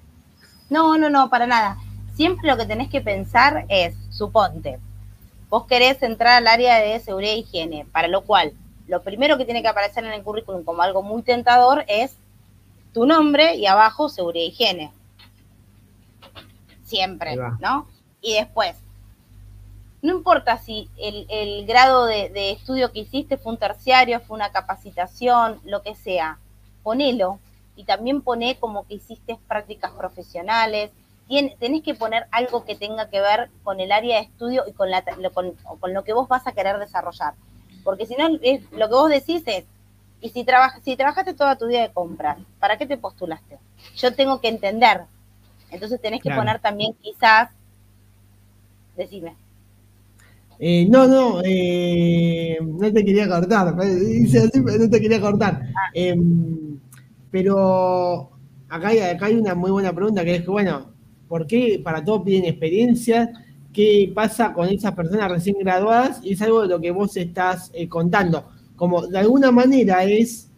No, 0.70 0.96
no, 0.96 1.10
no, 1.10 1.28
para 1.28 1.48
nada. 1.48 1.76
Siempre 2.14 2.48
lo 2.48 2.56
que 2.56 2.66
tenés 2.66 2.88
que 2.88 3.00
pensar 3.00 3.66
es, 3.68 3.96
suponte, 4.10 4.78
vos 5.48 5.66
querés 5.66 6.00
entrar 6.04 6.34
al 6.36 6.46
área 6.46 6.78
de 6.78 7.00
seguridad 7.00 7.32
e 7.32 7.38
higiene, 7.38 7.84
para 7.90 8.06
lo 8.06 8.22
cual 8.22 8.52
lo 8.86 9.02
primero 9.02 9.38
que 9.38 9.44
tiene 9.44 9.60
que 9.60 9.66
aparecer 9.66 10.04
en 10.04 10.12
el 10.12 10.22
currículum 10.22 10.62
como 10.62 10.82
algo 10.82 11.02
muy 11.02 11.22
tentador 11.22 11.84
es 11.88 12.21
tu 12.92 13.06
nombre 13.06 13.56
y 13.56 13.66
abajo 13.66 14.08
seguridad 14.08 14.44
e 14.44 14.48
higiene. 14.48 14.92
Siempre, 16.84 17.36
¿no? 17.58 17.86
Y 18.20 18.34
después, 18.34 18.76
no 20.02 20.12
importa 20.12 20.58
si 20.58 20.90
el, 20.98 21.66
grado 21.66 22.06
de, 22.06 22.50
estudio 22.50 22.92
que 22.92 23.00
hiciste 23.00 23.38
fue 23.38 23.52
un 23.52 23.58
terciario, 23.58 24.20
fue 24.20 24.36
una 24.36 24.52
capacitación, 24.52 25.60
lo 25.64 25.82
que 25.82 25.94
sea, 25.94 26.38
ponelo 26.82 27.38
y 27.76 27.84
también 27.84 28.20
poné 28.20 28.56
como 28.58 28.86
que 28.86 28.94
hiciste 28.94 29.38
prácticas 29.48 29.92
profesionales. 29.92 30.90
tenés 31.58 31.82
que 31.82 31.94
poner 31.94 32.26
algo 32.30 32.64
que 32.64 32.74
tenga 32.74 33.08
que 33.08 33.20
ver 33.20 33.48
con 33.62 33.80
el 33.80 33.92
área 33.92 34.16
de 34.16 34.24
estudio 34.24 34.64
y 34.66 34.72
con, 34.72 34.90
la, 34.90 35.02
con, 35.32 35.52
con 35.80 35.94
lo 35.94 36.04
que 36.04 36.12
vos 36.12 36.28
vas 36.28 36.46
a 36.46 36.52
querer 36.52 36.78
desarrollar. 36.78 37.34
Porque 37.84 38.06
si 38.06 38.14
no, 38.16 38.28
lo 38.28 38.38
que 38.88 38.94
vos 38.94 39.08
decís 39.08 39.42
es, 39.46 39.64
y 40.22 40.28
si, 40.28 40.46
si 40.84 40.96
trabajaste 40.96 41.34
toda 41.34 41.58
tu 41.58 41.66
vida 41.66 41.82
de 41.82 41.92
compra, 41.92 42.38
¿para 42.60 42.78
qué 42.78 42.86
te 42.86 42.96
postulaste? 42.96 43.58
Yo 43.96 44.14
tengo 44.14 44.40
que 44.40 44.48
entender. 44.48 45.00
Entonces 45.68 46.00
tenés 46.00 46.22
que 46.22 46.30
poner 46.30 46.60
también 46.60 46.94
quizás, 47.02 47.50
decime. 48.96 49.34
Eh, 50.60 50.86
no, 50.88 51.08
no, 51.08 51.40
eh, 51.44 52.56
no 52.62 52.92
te 52.92 53.04
quería 53.04 53.28
cortar, 53.28 53.74
dice 53.76 54.38
así, 54.38 54.60
no 54.60 54.88
te 54.88 55.00
quería 55.00 55.20
cortar. 55.20 55.60
Ah. 55.74 55.90
Em, 55.92 56.78
pero 57.32 58.30
acá 58.68 58.88
hay, 58.88 59.00
acá 59.00 59.26
hay 59.26 59.34
una 59.34 59.56
muy 59.56 59.72
buena 59.72 59.92
pregunta 59.92 60.24
que 60.24 60.36
es 60.36 60.42
que, 60.42 60.50
bueno, 60.50 60.92
¿por 61.26 61.48
qué 61.48 61.80
para 61.82 62.04
todos 62.04 62.22
piden 62.22 62.44
experiencia? 62.44 63.32
¿Qué 63.72 64.12
pasa 64.14 64.52
con 64.52 64.68
esas 64.68 64.92
personas 64.92 65.32
recién 65.32 65.56
graduadas? 65.58 66.20
Y 66.22 66.34
es 66.34 66.42
algo 66.42 66.62
de 66.62 66.68
lo 66.68 66.80
que 66.80 66.92
vos 66.92 67.16
estás 67.16 67.72
eh, 67.74 67.88
contando 67.88 68.44
como 68.82 69.06
de 69.06 69.16
alguna 69.16 69.52
manera 69.52 70.02
es 70.02 70.50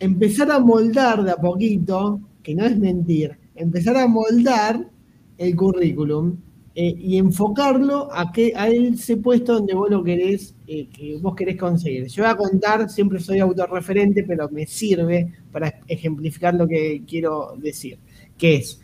empezar 0.00 0.50
a 0.50 0.58
moldar 0.58 1.22
de 1.22 1.30
a 1.30 1.36
poquito, 1.36 2.20
que 2.42 2.56
no 2.56 2.66
es 2.66 2.76
mentir, 2.76 3.38
empezar 3.54 3.96
a 3.96 4.08
moldar 4.08 4.90
el 5.38 5.54
currículum 5.54 6.36
eh, 6.74 6.92
y 6.98 7.18
enfocarlo 7.18 8.12
a 8.12 8.32
que 8.32 8.52
a 8.56 8.66
ese 8.66 9.16
puesto 9.18 9.52
donde 9.58 9.74
vos 9.74 9.90
lo 9.90 10.02
querés, 10.02 10.56
eh, 10.66 10.88
que 10.88 11.18
vos 11.22 11.36
querés 11.36 11.56
conseguir. 11.56 12.08
Yo 12.08 12.24
voy 12.24 12.32
a 12.32 12.36
contar, 12.36 12.90
siempre 12.90 13.20
soy 13.20 13.38
autorreferente, 13.38 14.24
pero 14.24 14.48
me 14.48 14.66
sirve 14.66 15.32
para 15.52 15.82
ejemplificar 15.86 16.54
lo 16.54 16.66
que 16.66 17.04
quiero 17.06 17.54
decir, 17.58 17.96
que 18.36 18.56
es, 18.56 18.80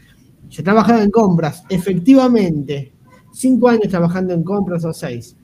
yo 0.49 0.61
he 0.61 0.65
trabajado 0.65 1.03
en 1.03 1.11
compras, 1.11 1.65
efectivamente, 1.69 2.93
cinco 3.33 3.69
años 3.69 3.89
trabajando 3.89 4.35
en 4.35 4.45
compras 4.45 4.85
o 4.85 4.93
seis 4.93 5.35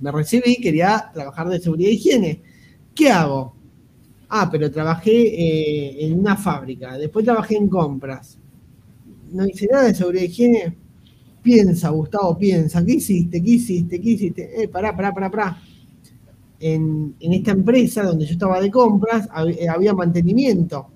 me 0.00 0.12
recibí, 0.12 0.56
quería 0.56 1.10
trabajar 1.12 1.48
de 1.48 1.60
seguridad 1.60 1.90
e 1.90 1.94
higiene. 1.94 2.42
¿Qué 2.94 3.10
hago? 3.10 3.54
Ah, 4.28 4.48
pero 4.50 4.70
trabajé 4.70 5.10
eh, 5.10 6.06
en 6.06 6.18
una 6.18 6.36
fábrica, 6.36 6.98
después 6.98 7.24
trabajé 7.24 7.56
en 7.56 7.68
compras. 7.68 8.38
No 9.32 9.46
hice 9.46 9.68
nada 9.70 9.84
de 9.84 9.94
seguridad 9.94 10.24
e 10.24 10.26
higiene. 10.26 10.76
Piensa, 11.42 11.90
Gustavo, 11.90 12.36
piensa, 12.36 12.84
¿qué 12.84 12.94
hiciste? 12.94 13.42
¿Qué 13.42 13.50
hiciste? 13.50 14.00
¿Qué 14.00 14.10
hiciste? 14.10 14.62
Eh, 14.62 14.68
pará, 14.68 14.94
pará, 14.94 15.14
pará, 15.14 15.30
pará. 15.30 15.62
En, 16.60 17.14
esta 17.20 17.52
empresa 17.52 18.02
donde 18.02 18.26
yo 18.26 18.32
estaba 18.32 18.60
de 18.60 18.70
compras 18.70 19.28
eh, 19.46 19.68
había 19.68 19.94
mantenimiento. 19.94 20.88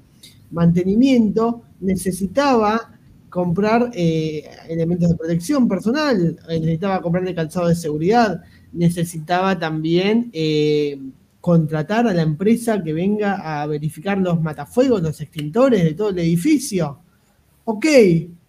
Mantenimiento 0.51 1.63
necesitaba 1.81 2.93
comprar 3.33 3.91
eh, 3.95 4.45
elementos 4.69 5.09
de 5.09 5.17
protección 5.17 5.67
personal, 5.67 6.39
necesitaba 6.49 7.01
comprar 7.01 7.27
el 7.27 7.35
calzado 7.35 7.69
de 7.69 7.75
seguridad, 7.75 8.43
necesitaba 8.73 9.59
también 9.59 10.31
eh, 10.33 11.01
contratar 11.41 12.07
a 12.07 12.15
la 12.15 12.23
empresa 12.23 12.83
que 12.83 12.93
venga 12.93 13.63
a 13.63 13.67
verificar 13.67 14.19
los 14.19 14.41
matafuegos, 14.41 15.03
los 15.03 15.21
extintores 15.21 15.85
de 15.85 15.95
todo 15.95 16.11
el 16.11 16.19
edificio. 16.21 17.01
Ok, 17.65 17.87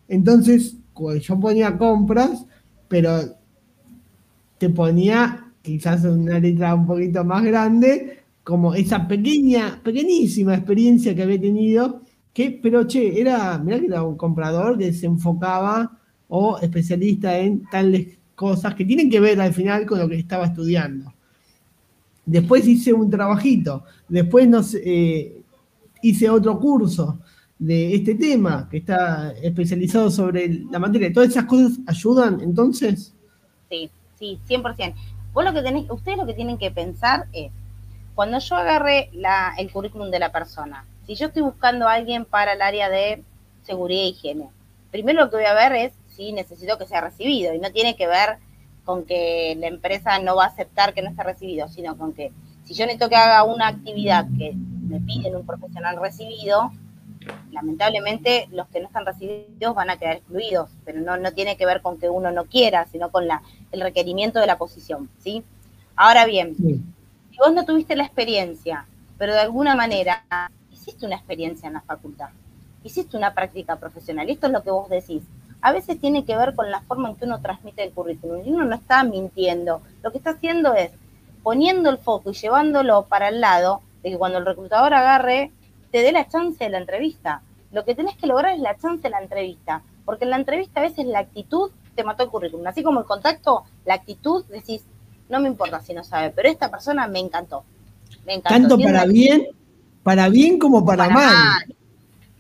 entonces 0.08 0.78
yo 1.22 1.40
ponía 1.40 1.78
compras, 1.78 2.46
pero 2.88 3.36
te 4.58 4.70
ponía 4.70 5.52
quizás 5.62 6.04
una 6.04 6.40
letra 6.40 6.76
un 6.76 6.86
poquito 6.86 7.24
más 7.24 7.44
grande, 7.44 8.20
como 8.44 8.74
esa 8.76 9.08
pequeña, 9.08 9.82
pequeñísima 9.84 10.56
experiencia 10.56 11.16
que 11.16 11.24
había 11.24 11.40
tenido, 11.40 12.02
que, 12.34 12.60
pero 12.62 12.86
che, 12.86 13.20
era, 13.20 13.58
mirá 13.58 13.80
que 13.80 13.86
era 13.88 14.04
un 14.04 14.18
comprador 14.18 14.78
que 14.78 14.94
se 14.94 15.06
enfocaba 15.06 16.00
o 16.28 16.60
especialista 16.60 17.38
en 17.38 17.64
tales 17.70 18.18
cosas 18.36 18.76
que 18.76 18.86
tienen 18.86 19.10
que 19.10 19.20
ver 19.20 19.40
al 19.40 19.54
final 19.54 19.86
con 19.86 20.00
lo 20.00 20.08
que 20.08 20.18
estaba 20.18 20.46
estudiando. 20.46 21.14
Después 22.26 22.68
hice 22.68 22.94
un 22.94 23.10
trabajito, 23.10 23.84
después 24.08 24.48
eh, 24.84 25.42
hice 26.02 26.30
otro 26.30 26.60
curso 26.60 27.20
de 27.60 27.96
este 27.96 28.16
tema 28.16 28.68
que 28.70 28.78
está 28.78 29.32
especializado 29.42 30.10
sobre 30.10 30.66
la 30.70 30.80
materia. 30.80 31.12
¿Todas 31.14 31.30
esas 31.30 31.46
cosas 31.46 31.80
ayudan 31.86 32.40
entonces? 32.42 33.14
Sí, 33.70 33.90
sí, 34.18 34.40
100%. 34.48 34.94
Vos 35.34 35.46
lo 35.46 35.54
que 35.54 35.62
tenés, 35.62 35.90
ustedes 35.90 36.18
lo 36.18 36.26
que 36.26 36.34
tienen 36.34 36.58
que 36.58 36.72
pensar 36.72 37.28
es, 37.34 37.52
cuando 38.16 38.40
yo 38.40 38.56
agarré 38.56 39.10
el 39.58 39.72
currículum 39.72 40.12
de 40.12 40.20
la 40.20 40.32
persona, 40.32 40.86
si 41.08 41.16
yo 41.16 41.28
estoy 41.28 41.42
buscando 41.42 41.88
a 41.88 41.94
alguien 41.94 42.26
para 42.26 42.54
el 42.54 42.62
área 42.62 42.90
de 42.90 43.24
seguridad 43.64 44.04
e 44.04 44.10
higiene, 44.10 44.50
primero 44.92 45.26
lo 45.26 45.30
que 45.30 45.38
voy 45.38 45.46
a 45.46 45.54
ver 45.54 45.74
es 45.74 45.94
¿sí? 46.16 46.32
necesito 46.32 46.78
que 46.78 46.86
sea 46.86 47.02
recibido 47.02 47.54
y 47.54 47.60
no 47.60 47.72
tiene 47.72 47.96
que 47.96 48.08
ver 48.08 48.38
con 48.86 49.06
que 49.06 49.56
la 49.60 49.68
empresa 49.68 50.20
no 50.20 50.36
va 50.36 50.46
a 50.46 50.48
aceptar 50.48 50.94
que 50.94 51.02
no 51.02 51.10
esté 51.10 51.24
recibido, 51.24 51.68
sino 51.70 51.98
con 51.98 52.14
que 52.14 52.32
si 52.64 52.74
yo 52.74 52.86
necesito 52.86 53.10
que 53.10 53.16
haga 53.16 53.44
una 53.44 53.68
actividad 53.68 54.26
que 54.38 54.54
me 54.54 55.00
piden 55.00 55.36
un 55.36 55.46
profesional 55.46 55.98
recibido, 56.00 56.72
lamentablemente 57.52 58.48
los 58.52 58.68
que 58.68 58.80
no 58.80 58.88
están 58.88 59.06
recibidos 59.06 59.76
van 59.76 59.90
a 59.90 59.98
quedar 59.98 60.18
excluidos, 60.18 60.70
pero 60.86 61.00
no, 61.02 61.18
no 61.18 61.32
tiene 61.32 61.56
que 61.56 61.66
ver 61.66 61.82
con 61.82 61.98
que 61.98 62.10
uno 62.10 62.32
no 62.32 62.46
quiera, 62.46 62.86
sino 62.88 63.12
con 63.12 63.28
la, 63.28 63.42
el 63.72 63.82
requerimiento 63.82 64.40
de 64.40 64.48
la 64.48 64.58
posición, 64.58 65.10
¿sí? 65.20 65.44
Ahora 65.96 66.26
bien, 66.26 66.56
si 66.58 67.38
vos 67.38 67.54
no 67.54 67.66
tuviste 67.66 67.96
la 67.96 68.04
experiencia, 68.04 68.86
pero 69.18 69.34
de 69.34 69.40
alguna 69.40 69.76
manera 69.76 70.26
hiciste 70.72 71.06
una 71.06 71.16
experiencia 71.16 71.68
en 71.68 71.74
la 71.74 71.82
facultad, 71.82 72.30
hiciste 72.84 73.16
una 73.16 73.34
práctica 73.34 73.78
profesional, 73.78 74.28
y 74.28 74.34
esto 74.34 74.48
es 74.48 74.54
lo 74.54 74.64
que 74.64 74.72
vos 74.72 74.90
decís, 74.90 75.24
a 75.64 75.72
veces 75.72 75.98
tiene 76.00 76.26
que 76.26 76.36
ver 76.36 76.56
con 76.56 76.70
la 76.70 76.82
forma 76.82 77.10
en 77.10 77.16
que 77.16 77.24
uno 77.24 77.40
transmite 77.40 77.84
el 77.84 77.94
currículum. 77.94 78.46
Y 78.46 78.52
uno 78.52 78.66
no 78.66 78.76
está 78.76 79.02
mintiendo. 79.06 79.82
Lo 80.04 80.12
que 80.12 80.18
está 80.18 80.32
haciendo 80.32 80.74
es 80.74 80.92
poniendo 81.42 81.90
el 81.90 81.98
foco 82.00 82.32
y 82.32 82.34
llevándolo 82.34 83.04
para 83.04 83.30
el 83.30 83.40
lado 83.40 83.82
de 84.04 84.12
que 84.12 84.18
cuando 84.18 84.40
el 84.40 84.46
reclutador 84.46 84.94
agarre, 84.94 85.52
te 85.90 86.02
dé 86.02 86.12
la 86.12 86.28
chance 86.28 86.62
de 86.62 86.70
la 86.70 86.80
entrevista. 86.80 87.42
Lo 87.72 87.86
que 87.86 87.96
tenés 87.96 88.18
que 88.18 88.28
lograr 88.28 88.54
es 88.54 88.60
la 88.60 88.76
chance 88.76 89.04
de 89.04 89.10
la 89.10 89.22
entrevista. 89.22 89.84
Porque 90.04 90.26
en 90.26 90.32
la 90.32 90.36
entrevista 90.36 90.82
a 90.82 90.84
veces 90.84 91.06
la 91.06 91.20
actitud 91.20 91.72
te 91.96 92.04
mató 92.04 92.24
el 92.24 92.30
currículum. 92.30 92.68
Así 92.68 92.84
como 92.84 93.00
el 93.00 93.06
contacto, 93.06 93.64
la 93.86 93.94
actitud, 93.94 94.44
decís, 94.48 94.84
no 95.30 95.40
me 95.40 95.48
importa 95.48 95.80
si 95.80 95.94
no 95.94 96.04
sabe, 96.04 96.32
pero 96.32 96.50
esta 96.50 96.70
persona 96.70 97.08
me 97.08 97.20
encantó. 97.20 97.64
Me 98.26 98.34
encantó. 98.34 98.68
Tanto 98.68 98.84
para 98.84 99.06
bien, 99.06 99.48
para 100.04 100.28
bien 100.28 100.60
como 100.60 100.84
para, 100.84 101.08
mal. 101.08 101.74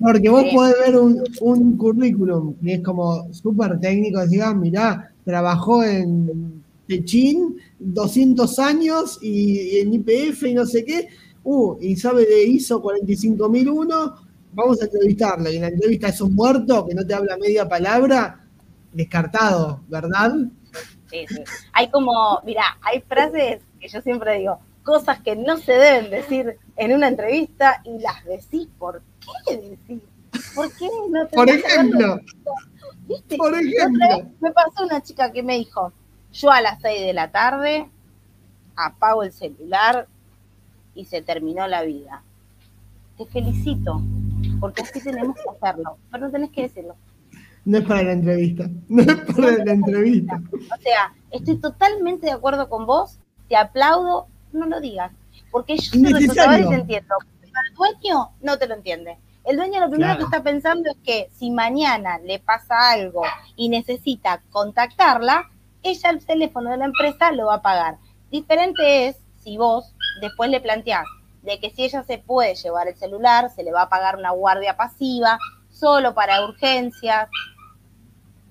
Porque 0.03 0.27
vos 0.27 0.43
podés 0.53 0.75
ver 0.85 0.99
un, 0.99 1.77
currículum 1.77 2.55
que 2.61 2.73
es 2.73 2.81
como 2.81 3.31
súper 3.33 3.79
técnico, 3.79 4.19
decís, 4.19 4.41
ah, 4.41 4.53
mirá, 4.53 5.13
trabajó 5.23 5.81
en 5.81 6.61
Techín 6.85 7.55
200 7.79 8.59
años 8.59 9.17
y, 9.21 9.77
en 9.77 9.93
IPF 9.93 10.43
y 10.43 10.53
no 10.55 10.65
sé 10.65 10.83
qué, 10.83 11.07
uh, 11.45 11.77
y 11.79 11.95
sabe 11.95 12.25
de 12.25 12.43
ISO 12.43 12.81
45001, 12.81 14.15
vamos 14.51 14.81
a 14.81 14.85
entrevistarla. 14.85 15.49
Y 15.49 15.55
en 15.55 15.61
la 15.61 15.67
entrevista 15.69 16.09
es 16.09 16.19
un 16.19 16.35
muerto 16.35 16.85
que 16.85 16.95
no 16.95 17.07
te 17.07 17.13
habla 17.13 17.37
media 17.37 17.69
palabra, 17.69 18.45
descartado, 18.91 19.83
¿verdad? 19.87 20.33
Sí, 21.09 21.25
sí. 21.29 21.43
Hay 21.71 21.89
como, 21.89 22.41
mira, 22.45 22.77
hay 22.81 22.99
frases 23.07 23.61
que 23.79 23.87
yo 23.87 24.01
siempre 24.01 24.39
digo, 24.39 24.59
cosas 24.83 25.21
que 25.21 25.37
no 25.37 25.57
se 25.57 25.71
deben 25.71 26.11
decir 26.11 26.57
en 26.75 26.93
una 26.93 27.07
entrevista 27.07 27.81
y 27.85 27.99
las 27.99 28.23
decís. 28.25 28.67
¿Por 28.77 29.01
qué 29.45 29.57
decís? 29.57 30.01
¿Por 30.55 30.71
qué 30.73 30.87
no 31.09 31.27
Por 31.27 31.49
ejemplo. 31.49 32.19
Por 33.37 33.53
ejemplo. 33.53 34.31
Me 34.39 34.51
pasó 34.51 34.83
una 34.83 35.01
chica 35.01 35.31
que 35.31 35.43
me 35.43 35.57
dijo, 35.57 35.93
yo 36.31 36.51
a 36.51 36.61
las 36.61 36.81
6 36.81 37.01
de 37.01 37.13
la 37.13 37.31
tarde 37.31 37.89
apago 38.75 39.23
el 39.23 39.31
celular 39.31 40.07
y 40.95 41.05
se 41.05 41.21
terminó 41.21 41.67
la 41.67 41.83
vida. 41.83 42.23
Te 43.17 43.25
felicito, 43.25 44.01
porque 44.59 44.81
así 44.81 45.01
tenemos 45.01 45.35
que 45.35 45.49
hacerlo, 45.49 45.97
pero 46.11 46.25
no 46.25 46.31
tenés 46.31 46.51
que 46.51 46.63
decirlo. 46.63 46.95
No 47.65 47.77
es 47.77 47.85
para 47.85 48.03
la 48.03 48.11
entrevista, 48.13 48.69
no 48.89 49.01
es 49.03 49.15
para 49.33 49.63
la 49.63 49.71
entrevista. 49.71 50.41
O 50.53 50.81
sea, 50.81 51.13
estoy 51.31 51.57
totalmente 51.57 52.25
de 52.25 52.33
acuerdo 52.33 52.67
con 52.67 52.85
vos, 52.85 53.19
te 53.47 53.55
aplaudo, 53.55 54.27
no 54.51 54.65
lo 54.65 54.81
digas, 54.81 55.11
porque 55.51 55.77
yo 55.77 55.91
soy 55.91 56.01
te 56.03 56.75
entiendo, 56.75 57.15
el 57.67 57.75
dueño 57.75 58.31
no 58.41 58.57
te 58.57 58.67
lo 58.67 58.75
entiende. 58.75 59.17
El 59.43 59.57
dueño 59.57 59.81
lo 59.81 59.89
primero 59.89 60.17
que 60.17 60.23
está 60.23 60.41
pensando 60.41 60.89
es 60.89 60.97
que 61.03 61.29
si 61.33 61.51
mañana 61.51 62.17
le 62.19 62.39
pasa 62.39 62.91
algo 62.91 63.23
y 63.55 63.67
necesita 63.69 64.41
contactarla, 64.51 65.49
ella 65.83 66.09
el 66.11 66.25
teléfono 66.25 66.69
de 66.69 66.77
la 66.77 66.85
empresa 66.85 67.31
lo 67.33 67.47
va 67.47 67.55
a 67.55 67.61
pagar. 67.61 67.97
Diferente 68.31 69.07
es 69.07 69.17
si 69.43 69.57
vos 69.57 69.93
después 70.21 70.49
le 70.49 70.61
planteás 70.61 71.05
de 71.41 71.59
que 71.59 71.71
si 71.71 71.83
ella 71.83 72.03
se 72.03 72.19
puede 72.19 72.55
llevar 72.55 72.87
el 72.87 72.95
celular, 72.95 73.49
se 73.49 73.63
le 73.63 73.73
va 73.73 73.83
a 73.83 73.89
pagar 73.89 74.15
una 74.15 74.31
guardia 74.31 74.77
pasiva, 74.77 75.37
solo 75.69 76.13
para 76.13 76.45
urgencias, 76.45 77.27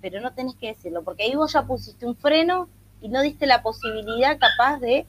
pero 0.02 0.20
no 0.20 0.34
tenés 0.34 0.56
que 0.56 0.68
decirlo, 0.68 1.02
porque 1.02 1.22
ahí 1.22 1.34
vos 1.34 1.52
ya 1.52 1.62
pusiste 1.62 2.04
un 2.06 2.16
freno 2.16 2.68
y 3.00 3.08
no 3.08 3.22
diste 3.22 3.46
la 3.46 3.62
posibilidad 3.62 4.38
capaz 4.38 4.78
de 4.78 5.06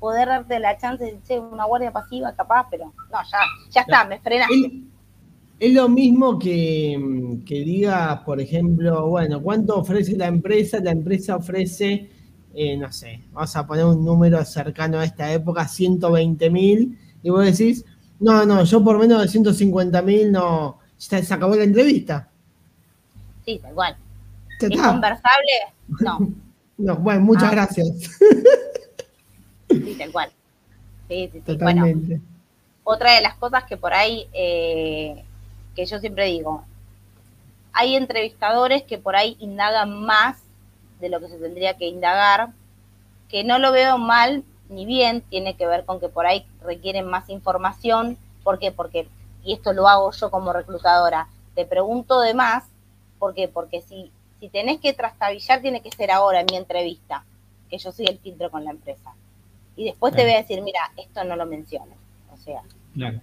poder 0.00 0.28
darte 0.28 0.58
la 0.58 0.76
chance 0.78 1.04
de 1.04 1.20
ser 1.22 1.40
una 1.40 1.64
guardia 1.66 1.92
pasiva 1.92 2.34
capaz, 2.34 2.66
pero 2.70 2.86
no, 2.86 3.18
ya, 3.30 3.38
ya 3.70 3.80
está, 3.82 4.04
me 4.04 4.18
frenaste. 4.18 4.82
Es 5.60 5.74
lo 5.74 5.90
mismo 5.90 6.38
que, 6.38 7.38
que 7.44 7.56
digas, 7.56 8.20
por 8.20 8.40
ejemplo, 8.40 9.08
bueno, 9.08 9.42
¿cuánto 9.42 9.76
ofrece 9.76 10.16
la 10.16 10.26
empresa? 10.26 10.80
La 10.80 10.90
empresa 10.90 11.36
ofrece, 11.36 12.08
eh, 12.54 12.78
no 12.78 12.90
sé, 12.90 13.20
vamos 13.30 13.54
a 13.54 13.66
poner 13.66 13.84
un 13.84 14.02
número 14.02 14.42
cercano 14.46 14.98
a 14.98 15.04
esta 15.04 15.30
época, 15.30 15.68
120 15.68 16.48
mil, 16.48 16.98
y 17.22 17.28
vos 17.28 17.44
decís, 17.44 17.84
no, 18.18 18.46
no, 18.46 18.64
yo 18.64 18.82
por 18.82 18.98
menos 18.98 19.20
de 19.20 19.28
150 19.28 20.00
mil 20.00 20.32
no, 20.32 20.78
se, 20.96 21.22
se 21.22 21.34
acabó 21.34 21.54
la 21.54 21.64
entrevista. 21.64 22.30
Sí, 23.44 23.58
tal 23.62 23.74
cual. 23.74 23.96
¿Es 24.60 24.80
conversable? 24.80 25.52
No. 26.00 26.18
no, 26.78 26.96
bueno, 26.96 27.20
muchas 27.20 27.44
ah. 27.44 27.50
gracias. 27.50 27.88
Sí, 29.70 29.96
tal 29.98 30.12
cual. 30.12 30.30
Sí, 31.08 31.30
sí, 31.32 31.38
sí. 31.38 31.40
Totalmente. 31.40 32.06
Bueno, 32.08 32.24
otra 32.84 33.14
de 33.14 33.20
las 33.20 33.36
cosas 33.36 33.64
que 33.64 33.76
por 33.76 33.94
ahí 33.94 34.26
eh, 34.32 35.24
que 35.74 35.86
yo 35.86 35.98
siempre 35.98 36.26
digo, 36.26 36.64
hay 37.72 37.96
entrevistadores 37.96 38.82
que 38.82 38.98
por 38.98 39.16
ahí 39.16 39.36
indagan 39.40 40.02
más 40.02 40.42
de 41.00 41.08
lo 41.08 41.20
que 41.20 41.28
se 41.28 41.38
tendría 41.38 41.76
que 41.76 41.86
indagar, 41.86 42.50
que 43.28 43.44
no 43.44 43.58
lo 43.58 43.72
veo 43.72 43.96
mal 43.98 44.44
ni 44.68 44.86
bien, 44.86 45.22
tiene 45.22 45.56
que 45.56 45.66
ver 45.66 45.84
con 45.84 46.00
que 46.00 46.08
por 46.08 46.26
ahí 46.26 46.44
requieren 46.62 47.06
más 47.06 47.28
información. 47.28 48.18
¿Por 48.44 48.58
qué? 48.58 48.72
Porque, 48.72 49.08
y 49.44 49.52
esto 49.52 49.72
lo 49.72 49.88
hago 49.88 50.10
yo 50.12 50.30
como 50.30 50.52
reclutadora, 50.52 51.28
te 51.54 51.64
pregunto 51.64 52.20
de 52.20 52.34
más, 52.34 52.64
¿por 53.18 53.34
qué? 53.34 53.48
Porque 53.48 53.82
si, 53.82 54.10
si 54.38 54.48
tenés 54.48 54.80
que 54.80 54.92
trastabillar, 54.92 55.60
tiene 55.60 55.80
que 55.80 55.90
ser 55.90 56.10
ahora 56.10 56.40
en 56.40 56.46
mi 56.50 56.56
entrevista, 56.56 57.24
que 57.68 57.78
yo 57.78 57.92
soy 57.92 58.06
el 58.06 58.18
filtro 58.18 58.50
con 58.50 58.64
la 58.64 58.70
empresa. 58.70 59.12
Y 59.80 59.84
después 59.84 60.14
te 60.14 60.24
voy 60.24 60.32
a 60.32 60.42
decir, 60.42 60.60
mira, 60.60 60.92
esto 60.98 61.24
no 61.24 61.36
lo 61.36 61.46
menciones. 61.46 61.96
O 62.30 62.36
sea, 62.36 62.60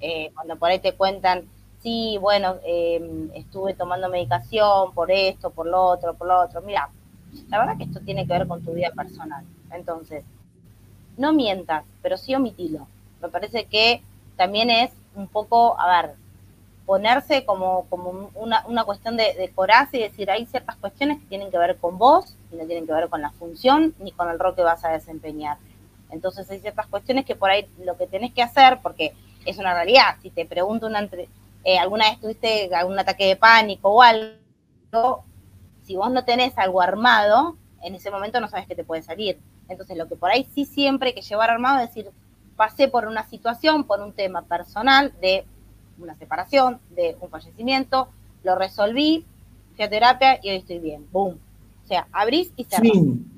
eh, 0.01 0.31
cuando 0.33 0.55
por 0.55 0.71
ahí 0.71 0.79
te 0.79 0.93
cuentan, 0.93 1.43
sí, 1.83 2.17
bueno, 2.19 2.55
em, 2.65 3.29
estuve 3.35 3.75
tomando 3.75 4.09
medicación 4.09 4.91
por 4.95 5.11
esto, 5.11 5.51
por 5.51 5.67
lo 5.67 5.79
otro, 5.83 6.15
por 6.15 6.27
lo 6.27 6.39
otro. 6.39 6.63
Mira, 6.63 6.89
la 7.49 7.59
verdad 7.59 7.77
que 7.77 7.83
esto 7.83 7.99
tiene 7.99 8.25
que 8.25 8.33
ver 8.33 8.47
con 8.47 8.65
tu 8.65 8.73
vida 8.73 8.89
personal. 8.89 9.45
Entonces, 9.71 10.23
no 11.15 11.31
mientas, 11.31 11.83
pero 12.01 12.17
sí 12.17 12.33
omitilo. 12.33 12.87
Me 13.21 13.29
parece 13.29 13.65
que 13.65 14.01
también 14.35 14.71
es 14.71 14.89
un 15.13 15.27
poco, 15.27 15.79
a 15.79 16.01
ver, 16.01 16.15
ponerse 16.87 17.45
como, 17.45 17.85
como 17.87 18.31
una, 18.33 18.65
una 18.65 18.83
cuestión 18.83 19.15
de, 19.15 19.35
de, 19.35 19.51
coraje 19.51 19.97
y 19.97 20.01
decir, 20.01 20.31
hay 20.31 20.47
ciertas 20.47 20.75
cuestiones 20.77 21.19
que 21.19 21.27
tienen 21.27 21.51
que 21.51 21.59
ver 21.59 21.77
con 21.77 21.99
vos 21.99 22.35
y 22.51 22.55
no 22.55 22.65
tienen 22.65 22.87
que 22.87 22.93
ver 22.93 23.09
con 23.09 23.21
la 23.21 23.29
función 23.29 23.93
ni 23.99 24.11
con 24.11 24.27
el 24.31 24.39
rol 24.39 24.55
que 24.55 24.63
vas 24.63 24.83
a 24.83 24.89
desempeñar. 24.89 25.59
Entonces 26.09 26.49
hay 26.49 26.59
ciertas 26.59 26.87
cuestiones 26.87 27.25
que 27.25 27.35
por 27.35 27.49
ahí 27.49 27.67
lo 27.83 27.97
que 27.97 28.07
tenés 28.07 28.33
que 28.33 28.41
hacer, 28.41 28.79
porque 28.81 29.13
es 29.45 29.57
una 29.57 29.73
realidad, 29.73 30.15
si 30.21 30.29
te 30.29 30.45
pregunto 30.45 30.87
una, 30.87 31.07
eh, 31.63 31.77
alguna 31.77 32.09
vez 32.09 32.19
tuviste 32.19 32.73
algún 32.73 32.97
ataque 32.99 33.25
de 33.25 33.35
pánico 33.35 33.89
o 33.89 34.01
algo, 34.01 35.23
si 35.83 35.95
vos 35.95 36.11
no 36.11 36.23
tenés 36.25 36.57
algo 36.57 36.81
armado, 36.81 37.55
en 37.81 37.95
ese 37.95 38.11
momento 38.11 38.39
no 38.39 38.47
sabes 38.47 38.67
qué 38.67 38.75
te 38.75 38.83
puede 38.83 39.03
salir. 39.03 39.39
Entonces, 39.69 39.97
lo 39.97 40.07
que 40.07 40.15
por 40.15 40.31
ahí 40.31 40.47
sí 40.53 40.65
siempre 40.65 41.09
hay 41.09 41.15
que 41.15 41.21
llevar 41.21 41.49
armado 41.49 41.79
es 41.79 41.87
decir, 41.87 42.11
pasé 42.55 42.87
por 42.87 43.05
una 43.05 43.27
situación, 43.27 43.83
por 43.83 44.01
un 44.01 44.13
tema 44.13 44.41
personal 44.43 45.13
de 45.21 45.45
una 45.99 46.15
separación, 46.15 46.79
de 46.91 47.17
un 47.21 47.29
fallecimiento, 47.29 48.09
lo 48.43 48.55
resolví, 48.55 49.25
fui 49.75 49.85
a 49.85 49.89
terapia 49.89 50.39
y 50.41 50.49
hoy 50.49 50.57
estoy 50.57 50.79
bien. 50.79 51.07
Boom. 51.11 51.39
O 51.83 51.87
sea, 51.87 52.07
abrís 52.11 52.51
y 52.55 52.65
cerrás. 52.65 52.91
Fin. 52.91 53.36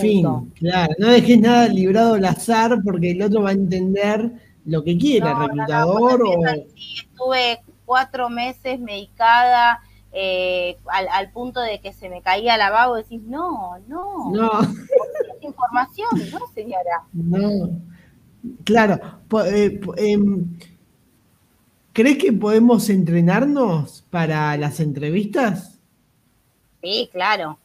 Fin, 0.00 0.52
claro. 0.54 0.94
No 0.98 1.08
dejes 1.08 1.40
nada 1.40 1.68
librado 1.68 2.14
al 2.14 2.24
azar 2.24 2.78
porque 2.84 3.12
el 3.12 3.22
otro 3.22 3.42
va 3.42 3.50
a 3.50 3.52
entender 3.52 4.32
lo 4.64 4.82
que 4.82 4.96
quiera, 4.96 5.32
el 5.32 5.38
reclutador 5.48 6.22
o... 6.22 6.46
estuve 6.46 7.60
cuatro 7.84 8.30
meses 8.30 8.80
medicada 8.80 9.82
eh, 10.12 10.78
al, 10.86 11.30
punto 11.32 11.60
de 11.60 11.80
que 11.80 11.92
se 11.92 12.08
me 12.08 12.22
caía 12.22 12.56
la 12.56 12.70
vago, 12.70 12.94
decís, 12.94 13.20
no, 13.22 13.78
no, 13.88 14.30
no. 14.30 14.50
información, 15.42 16.08
¿no, 16.32 16.38
señora? 16.54 17.02
No, 17.12 17.70
claro. 18.64 19.00
Eh, 19.46 19.80
em, 19.96 20.56
¿Crees 21.92 22.18
que 22.18 22.32
podemos 22.32 22.88
entrenarnos 22.90 24.04
para 24.10 24.56
las 24.56 24.80
entrevistas? 24.80 25.78
Sí, 26.82 27.08
claro. 27.12 27.58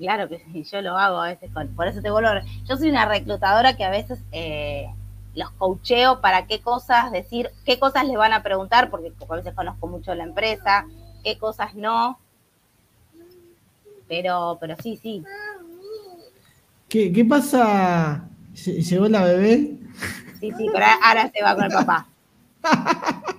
Claro 0.00 0.30
que 0.30 0.38
sí, 0.38 0.64
yo 0.64 0.80
lo 0.80 0.96
hago 0.96 1.20
a 1.20 1.28
veces, 1.28 1.50
por 1.76 1.86
eso 1.86 2.00
te 2.00 2.10
vuelvo 2.10 2.30
a... 2.30 2.42
Yo 2.66 2.78
soy 2.78 2.88
una 2.88 3.04
reclutadora 3.04 3.76
que 3.76 3.84
a 3.84 3.90
veces 3.90 4.18
eh, 4.32 4.86
los 5.34 5.50
coacheo 5.50 6.22
para 6.22 6.46
qué 6.46 6.62
cosas 6.62 7.12
decir, 7.12 7.50
qué 7.66 7.78
cosas 7.78 8.06
le 8.06 8.16
van 8.16 8.32
a 8.32 8.42
preguntar, 8.42 8.88
porque 8.88 9.12
a 9.28 9.36
veces 9.36 9.52
conozco 9.52 9.88
mucho 9.88 10.14
la 10.14 10.24
empresa, 10.24 10.86
qué 11.22 11.36
cosas 11.36 11.74
no. 11.74 12.18
Pero, 14.08 14.56
pero 14.58 14.74
sí, 14.82 14.98
sí. 15.02 15.22
¿Qué, 16.88 17.12
qué 17.12 17.22
pasa? 17.26 18.26
¿Llegó 18.54 19.06
la 19.06 19.24
bebé? 19.24 19.80
Sí, 20.40 20.50
sí, 20.56 20.66
pero 20.72 20.86
ahora 21.02 21.30
se 21.30 21.42
va 21.42 21.54
con 21.54 21.64
el 21.64 21.72
papá. 21.72 22.06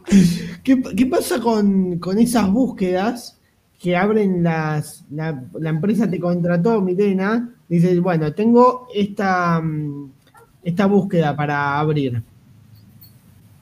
¿Qué, 0.64 0.80
¿Qué, 0.96 1.06
pasa 1.08 1.42
con, 1.42 1.98
con, 1.98 2.20
esas 2.20 2.52
búsquedas 2.52 3.41
que 3.82 3.98
abren 3.98 4.44
las. 4.44 5.06
La, 5.12 5.44
la 5.60 5.70
empresa 5.70 6.10
te 6.10 6.20
contrató, 6.20 6.82
Milena. 6.82 7.50
Dices, 7.68 8.00
bueno, 8.00 8.34
tengo 8.34 8.88
esta. 8.94 9.62
Mm, 9.62 10.10
esta 10.64 10.86
búsqueda 10.86 11.36
para 11.36 11.80
abrir, 11.80 12.22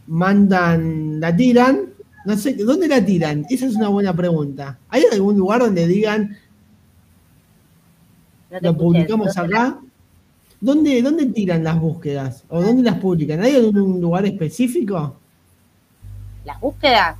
mandan, 0.07 1.19
la 1.19 1.35
tiran, 1.35 1.93
no 2.25 2.35
sé, 2.35 2.53
¿dónde 2.53 2.87
la 2.87 3.03
tiran? 3.03 3.45
Esa 3.49 3.67
es 3.67 3.75
una 3.75 3.87
buena 3.87 4.13
pregunta. 4.13 4.77
¿Hay 4.89 5.03
algún 5.11 5.37
lugar 5.37 5.61
donde 5.61 5.87
digan, 5.87 6.37
lo 8.61 8.77
publicamos 8.77 9.37
acá? 9.37 9.79
¿Dónde, 10.59 11.01
¿Dónde 11.01 11.27
tiran 11.27 11.63
las 11.63 11.79
búsquedas? 11.79 12.43
¿O 12.49 12.61
dónde 12.61 12.83
las 12.83 12.99
publican? 12.99 13.41
¿Hay 13.41 13.55
algún 13.55 14.01
lugar 14.01 14.25
específico? 14.25 15.15
Las 16.43 16.59
búsquedas, 16.59 17.15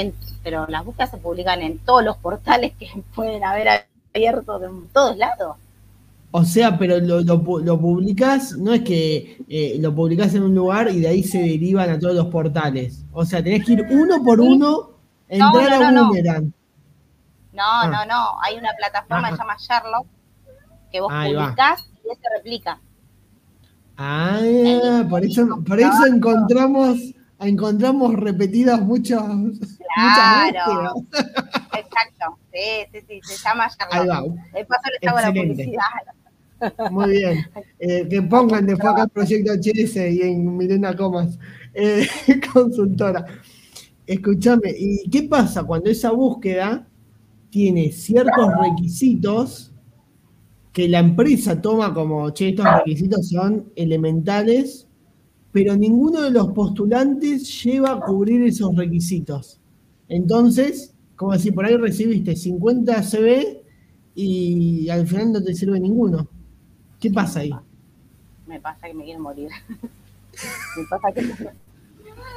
en, 0.00 0.14
pero 0.42 0.66
las 0.68 0.84
búsquedas 0.84 1.10
se 1.10 1.18
publican 1.18 1.62
en 1.62 1.78
todos 1.78 2.04
los 2.04 2.16
portales 2.16 2.72
que 2.78 2.88
pueden 3.14 3.44
haber 3.44 3.86
abierto 4.14 4.58
de 4.58 4.68
todos 4.92 5.16
lados. 5.16 5.56
O 6.32 6.44
sea, 6.44 6.76
pero 6.76 6.98
lo, 6.98 7.20
lo, 7.22 7.80
publicás, 7.80 8.58
no 8.58 8.74
es 8.74 8.82
que 8.82 9.38
eh, 9.48 9.76
lo 9.80 9.94
publicás 9.94 10.34
en 10.34 10.42
un 10.42 10.54
lugar 10.54 10.90
y 10.90 11.00
de 11.00 11.08
ahí 11.08 11.22
se 11.22 11.38
derivan 11.38 11.88
a 11.88 11.98
todos 11.98 12.14
los 12.14 12.26
portales. 12.26 13.04
O 13.12 13.24
sea, 13.24 13.42
tenés 13.42 13.64
que 13.64 13.72
ir 13.72 13.86
uno 13.88 14.22
por 14.22 14.40
uno, 14.40 14.90
entrar 15.28 15.80
no, 15.80 15.92
no, 15.92 16.00
a 16.00 16.08
Boomerang. 16.08 16.52
No, 17.54 17.62
ah. 17.64 17.88
no, 17.88 18.04
no. 18.04 18.42
Hay 18.42 18.56
una 18.56 18.70
plataforma 18.76 19.30
que 19.30 19.36
se 19.36 19.42
llama 19.42 19.56
Sherlock 19.58 20.06
que 20.92 21.00
vos 21.00 21.12
publicás 21.12 21.88
y 22.04 22.14
se 22.14 22.36
replica. 22.36 22.80
Ah, 23.96 24.38
por 25.08 25.24
eso, 25.24 25.46
por 25.66 25.80
eso 25.80 26.06
encontramos, 26.06 26.98
encontramos 27.40 28.14
repetidas 28.14 28.80
muchas, 28.80 29.20
claro. 29.94 30.94
Exacto. 31.76 32.38
Sí, 32.52 32.86
sí, 32.92 32.98
sí. 33.06 33.20
Se 33.22 33.44
llama 33.44 33.68
va. 33.92 34.22
De 34.52 34.64
paso 34.64 34.82
le 35.00 35.08
hago 35.08 35.20
la 35.20 35.32
publicidad. 35.32 36.90
Muy 36.90 37.10
bien. 37.10 37.38
Eh, 37.78 38.08
que 38.08 38.22
pongan 38.22 38.66
después 38.66 38.92
acá 38.92 39.02
el 39.04 39.10
proyecto 39.10 39.52
HS 39.52 39.96
y 39.96 40.22
en 40.22 40.56
Milena 40.56 40.96
Comas, 40.96 41.38
eh, 41.74 42.08
consultora. 42.52 43.26
Escúchame, 44.06 44.72
¿y 44.78 45.10
qué 45.10 45.24
pasa 45.24 45.64
cuando 45.64 45.90
esa 45.90 46.12
búsqueda 46.12 46.86
tiene 47.50 47.90
ciertos 47.90 48.50
requisitos 48.60 49.72
que 50.72 50.88
la 50.88 50.98
empresa 50.98 51.60
toma 51.60 51.92
como, 51.92 52.30
che, 52.30 52.50
estos 52.50 52.66
requisitos 52.66 53.30
son 53.30 53.72
elementales, 53.74 54.85
pero 55.56 55.74
ninguno 55.74 56.20
de 56.20 56.30
los 56.32 56.48
postulantes 56.48 57.64
lleva 57.64 57.92
a 57.92 58.00
cubrir 58.00 58.42
esos 58.42 58.76
requisitos? 58.76 59.58
Entonces, 60.06 60.94
como 61.16 61.34
si 61.38 61.50
por 61.50 61.64
ahí 61.64 61.78
recibiste 61.78 62.36
50 62.36 63.02
CV 63.02 63.62
y 64.14 64.86
al 64.90 65.06
final 65.06 65.32
no 65.32 65.42
te 65.42 65.54
sirve 65.54 65.80
ninguno. 65.80 66.28
¿Qué 67.00 67.10
pasa 67.10 67.40
ahí? 67.40 67.54
Me 68.46 68.60
pasa 68.60 68.86
que 68.86 68.92
me 68.92 69.04
quiero 69.04 69.22
morir. 69.22 69.48
me 69.70 70.84
pasa 70.90 71.12
que 71.12 71.22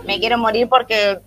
me 0.07 0.19
quiero 0.21 0.37
morir 0.37 0.69
porque 0.69 1.19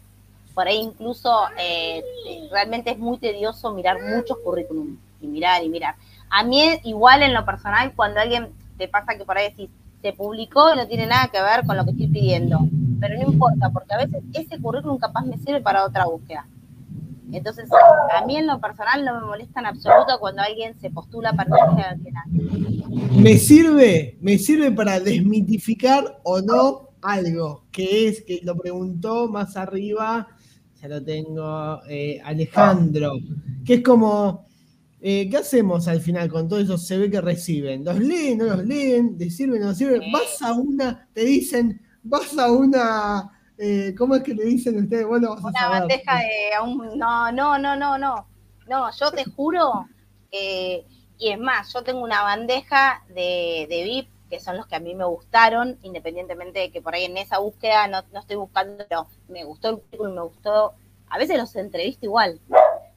por 0.55 0.67
ahí 0.67 0.79
incluso 0.79 1.31
eh, 1.61 2.03
realmente 2.51 2.93
es 2.93 2.99
muy 2.99 3.19
tedioso 3.19 3.71
mirar 3.75 3.99
muchos 4.03 4.39
currículums 4.39 4.99
y 5.21 5.27
mirar 5.27 5.63
y 5.63 5.69
mirar. 5.69 5.97
A 6.31 6.43
mí 6.43 6.63
igual 6.85 7.23
en 7.23 7.35
lo 7.35 7.45
personal, 7.45 7.93
cuando 7.95 8.19
alguien 8.19 8.49
te 8.79 8.89
pasa 8.89 9.15
que 9.19 9.27
por 9.27 9.37
ahí 9.37 9.51
decís, 9.51 9.69
se 10.03 10.13
publicó 10.13 10.75
y 10.75 10.77
no 10.77 10.87
tiene 10.89 11.07
nada 11.07 11.29
que 11.29 11.41
ver 11.41 11.65
con 11.65 11.77
lo 11.77 11.85
que 11.85 11.93
estoy 11.93 12.09
pidiendo, 12.09 12.59
pero 13.01 13.17
no 13.17 13.33
importa, 13.33 13.71
porque 13.71 13.95
a 13.95 13.99
veces 13.99 14.23
ese 14.35 14.61
currículum 14.61 14.99
capaz 14.99 15.25
me 15.25 15.39
sirve 15.39 15.61
para 15.61 15.85
otra 15.85 16.07
búsqueda. 16.07 16.47
Entonces, 17.31 17.67
a 18.15 18.27
mí 18.27 18.37
en 18.37 18.47
lo 18.47 18.61
personal 18.61 19.05
no 19.05 19.21
me 19.21 19.27
molesta 19.27 19.61
en 19.61 19.67
absoluto 19.67 20.19
cuando 20.21 20.43
alguien 20.43 20.79
se 20.81 20.91
postula 20.91 21.33
para 21.33 21.51
una 21.71 21.97
Me 23.17 23.39
sirve, 23.39 24.19
me 24.21 24.37
sirve 24.37 24.71
para 24.71 25.01
desmitificar 25.01 26.21
o 26.25 26.43
no 26.43 26.91
algo, 27.01 27.65
que 27.73 28.09
es 28.09 28.23
que 28.23 28.41
lo 28.43 28.57
preguntó 28.57 29.29
más 29.29 29.57
arriba, 29.57 30.29
ya 30.81 30.89
lo 30.89 31.03
tengo, 31.03 31.81
eh, 31.89 32.21
Alejandro, 32.23 33.13
que 33.65 33.75
es 33.75 33.83
como, 33.83 34.47
eh, 35.03 35.29
¿qué 35.29 35.37
hacemos 35.39 35.89
al 35.89 36.01
final 36.01 36.29
con 36.31 36.49
todo 36.49 36.61
eso 36.61 36.79
se 36.79 36.97
ve 36.97 37.11
que 37.11 37.21
reciben? 37.21 37.85
¿Los 37.85 37.99
leen, 37.99 38.39
no 38.39 38.45
los 38.45 38.65
leen? 38.65 39.17
¿Les 39.19 39.37
sirve, 39.37 39.59
no 39.59 39.69
les 39.69 39.79
sirve? 39.79 40.01
Vas 40.13 40.41
a 40.41 40.53
una, 40.55 41.09
te 41.13 41.25
dicen, 41.25 41.81
vas 42.03 42.39
a 42.39 42.51
una 42.51 43.31
eh, 43.59 43.95
¿Cómo 43.97 44.17
es 44.17 44.23
que 44.23 44.35
le 44.35 44.45
dicen 44.45 44.83
ustedes? 44.83 45.07
Bueno, 45.07 45.35
Una 45.35 45.69
bandeja 45.69 46.19
de 46.19 46.61
un, 46.65 46.99
no, 46.99 47.31
no, 47.31 47.59
no, 47.59 47.77
no, 47.77 47.99
no. 47.99 48.27
No, 48.67 48.91
yo 48.93 49.11
te 49.13 49.25
juro, 49.25 49.87
y 50.31 51.31
es 51.31 51.39
más, 51.39 51.73
yo 51.73 51.83
tengo 51.83 52.01
una 52.01 52.23
bandeja 52.23 53.05
de, 53.09 53.67
de 53.69 53.85
VIP 53.85 54.09
que 54.33 54.41
son 54.41 54.57
los 54.57 54.67
que 54.67 54.77
a 54.77 54.81
mí 54.81 54.95
me 54.95 55.05
gustaron, 55.05 55.79
independientemente 55.83 56.59
de 56.59 56.71
que 56.71 56.81
por 56.81 56.95
ahí 56.95 57.05
en 57.05 57.19
esa 57.19 57.39
búsqueda 57.39 57.87
no, 57.87 58.03
no 58.13 58.21
estoy 58.21 58.37
buscando, 58.37 58.83
pero 58.89 59.07
me 59.29 59.45
gustó 59.45 59.69
el 59.69 59.79
currículum, 59.79 60.15
me 60.15 60.23
gustó. 60.23 60.73
A 61.11 61.19
veces 61.19 61.37
los 61.37 61.55
entrevisto 61.55 62.07
igual. 62.07 62.41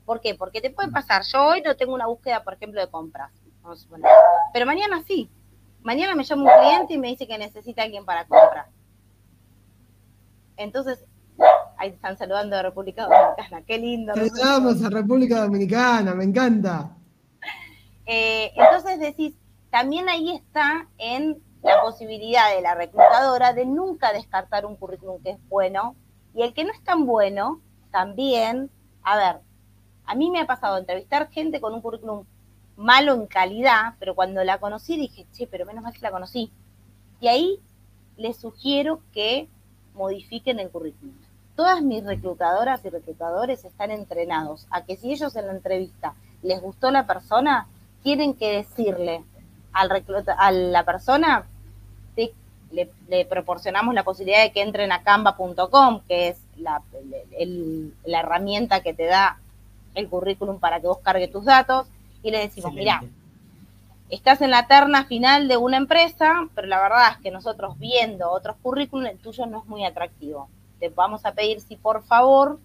¿Por 0.05 0.21
qué? 0.21 0.35
Porque 0.35 0.61
te 0.61 0.69
puede 0.69 0.91
pasar. 0.91 1.23
Yo 1.23 1.45
hoy 1.45 1.61
no 1.61 1.75
tengo 1.75 1.93
una 1.93 2.07
búsqueda, 2.07 2.43
por 2.43 2.53
ejemplo, 2.53 2.79
de 2.79 2.87
compras. 2.87 3.31
Pero 4.53 4.65
mañana 4.65 5.01
sí. 5.07 5.29
Mañana 5.81 6.15
me 6.15 6.23
llama 6.23 6.43
un 6.43 6.61
cliente 6.61 6.93
y 6.93 6.97
me 6.97 7.09
dice 7.09 7.27
que 7.27 7.37
necesita 7.37 7.83
alguien 7.83 8.05
para 8.05 8.25
comprar. 8.25 8.67
Entonces, 10.57 11.03
ahí 11.77 11.89
están 11.89 12.17
saludando 12.17 12.55
a 12.55 12.63
República 12.63 13.03
Dominicana, 13.03 13.63
qué 13.65 13.77
lindo. 13.77 14.13
Saludamos 14.13 14.83
a 14.83 14.89
República 14.89 15.41
Dominicana, 15.41 16.13
me 16.15 16.23
encanta. 16.23 16.91
Eh, 18.05 18.51
entonces 18.55 18.99
decís, 18.99 19.35
también 19.69 20.09
ahí 20.09 20.31
está 20.31 20.87
en 20.97 21.41
la 21.61 21.81
posibilidad 21.81 22.55
de 22.55 22.61
la 22.61 22.75
reclutadora 22.75 23.53
de 23.53 23.65
nunca 23.65 24.13
descartar 24.13 24.65
un 24.65 24.75
currículum 24.75 25.21
que 25.21 25.31
es 25.31 25.49
bueno 25.49 25.95
y 26.33 26.43
el 26.43 26.53
que 26.53 26.63
no 26.63 26.71
es 26.71 26.83
tan 26.83 27.05
bueno, 27.05 27.61
también, 27.91 28.69
a 29.03 29.17
ver, 29.17 29.41
a 30.05 30.15
mí 30.15 30.29
me 30.31 30.39
ha 30.39 30.47
pasado 30.47 30.77
entrevistar 30.77 31.29
gente 31.29 31.59
con 31.59 31.73
un 31.73 31.81
currículum 31.81 32.25
malo 32.77 33.13
en 33.13 33.27
calidad, 33.27 33.93
pero 33.99 34.15
cuando 34.15 34.43
la 34.43 34.59
conocí 34.59 34.97
dije, 34.97 35.25
che, 35.33 35.47
pero 35.47 35.65
menos 35.65 35.83
mal 35.83 35.93
que 35.93 36.01
la 36.01 36.11
conocí. 36.11 36.51
Y 37.21 37.27
ahí 37.27 37.59
les 38.17 38.37
sugiero 38.37 39.01
que 39.13 39.47
modifiquen 39.93 40.59
el 40.59 40.69
currículum. 40.69 41.15
Todas 41.55 41.81
mis 41.81 42.03
reclutadoras 42.03 42.83
y 42.83 42.89
reclutadores 42.89 43.63
están 43.63 43.91
entrenados 43.91 44.67
a 44.69 44.83
que 44.83 44.97
si 44.97 45.11
ellos 45.11 45.35
en 45.35 45.47
la 45.47 45.53
entrevista 45.53 46.13
les 46.41 46.61
gustó 46.61 46.91
la 46.91 47.07
persona, 47.07 47.67
tienen 48.03 48.33
que 48.33 48.57
decirle 48.57 49.23
al 49.71 49.89
a 50.37 50.51
la 50.51 50.83
persona, 50.83 51.45
le, 52.71 53.25
proporcionamos 53.25 53.93
la 53.95 54.03
posibilidad 54.03 54.43
de 54.43 54.51
que 54.51 54.61
entren 54.61 54.91
a 54.91 55.03
canva.com, 55.03 56.01
que 56.07 56.29
es 56.29 56.37
la 56.57 56.81
herramienta 58.05 58.81
que 58.81 58.93
te 58.93 59.05
da 59.05 59.39
el 59.95 60.09
currículum 60.09 60.59
para 60.59 60.79
que 60.79 60.87
vos 60.87 60.99
cargues 60.99 61.31
tus 61.31 61.45
datos, 61.45 61.87
y 62.21 62.31
le 62.31 62.39
decimos, 62.39 62.73
mira, 62.73 63.03
estás 64.09 64.41
en 64.41 64.51
la 64.51 64.67
terna 64.67 65.05
final 65.05 65.47
de 65.47 65.57
una 65.57 65.77
empresa, 65.77 66.47
pero 66.53 66.67
la 66.67 66.81
verdad 66.81 67.11
es 67.11 67.17
que 67.17 67.31
nosotros 67.31 67.77
viendo 67.79 68.31
otros 68.31 68.55
currículums, 68.61 69.11
el 69.11 69.17
tuyo 69.19 69.45
no 69.45 69.59
es 69.59 69.65
muy 69.65 69.85
atractivo. 69.85 70.49
Te 70.79 70.89
vamos 70.89 71.25
a 71.25 71.33
pedir 71.33 71.61
si 71.61 71.75
por 71.75 72.03
favor 72.03 72.59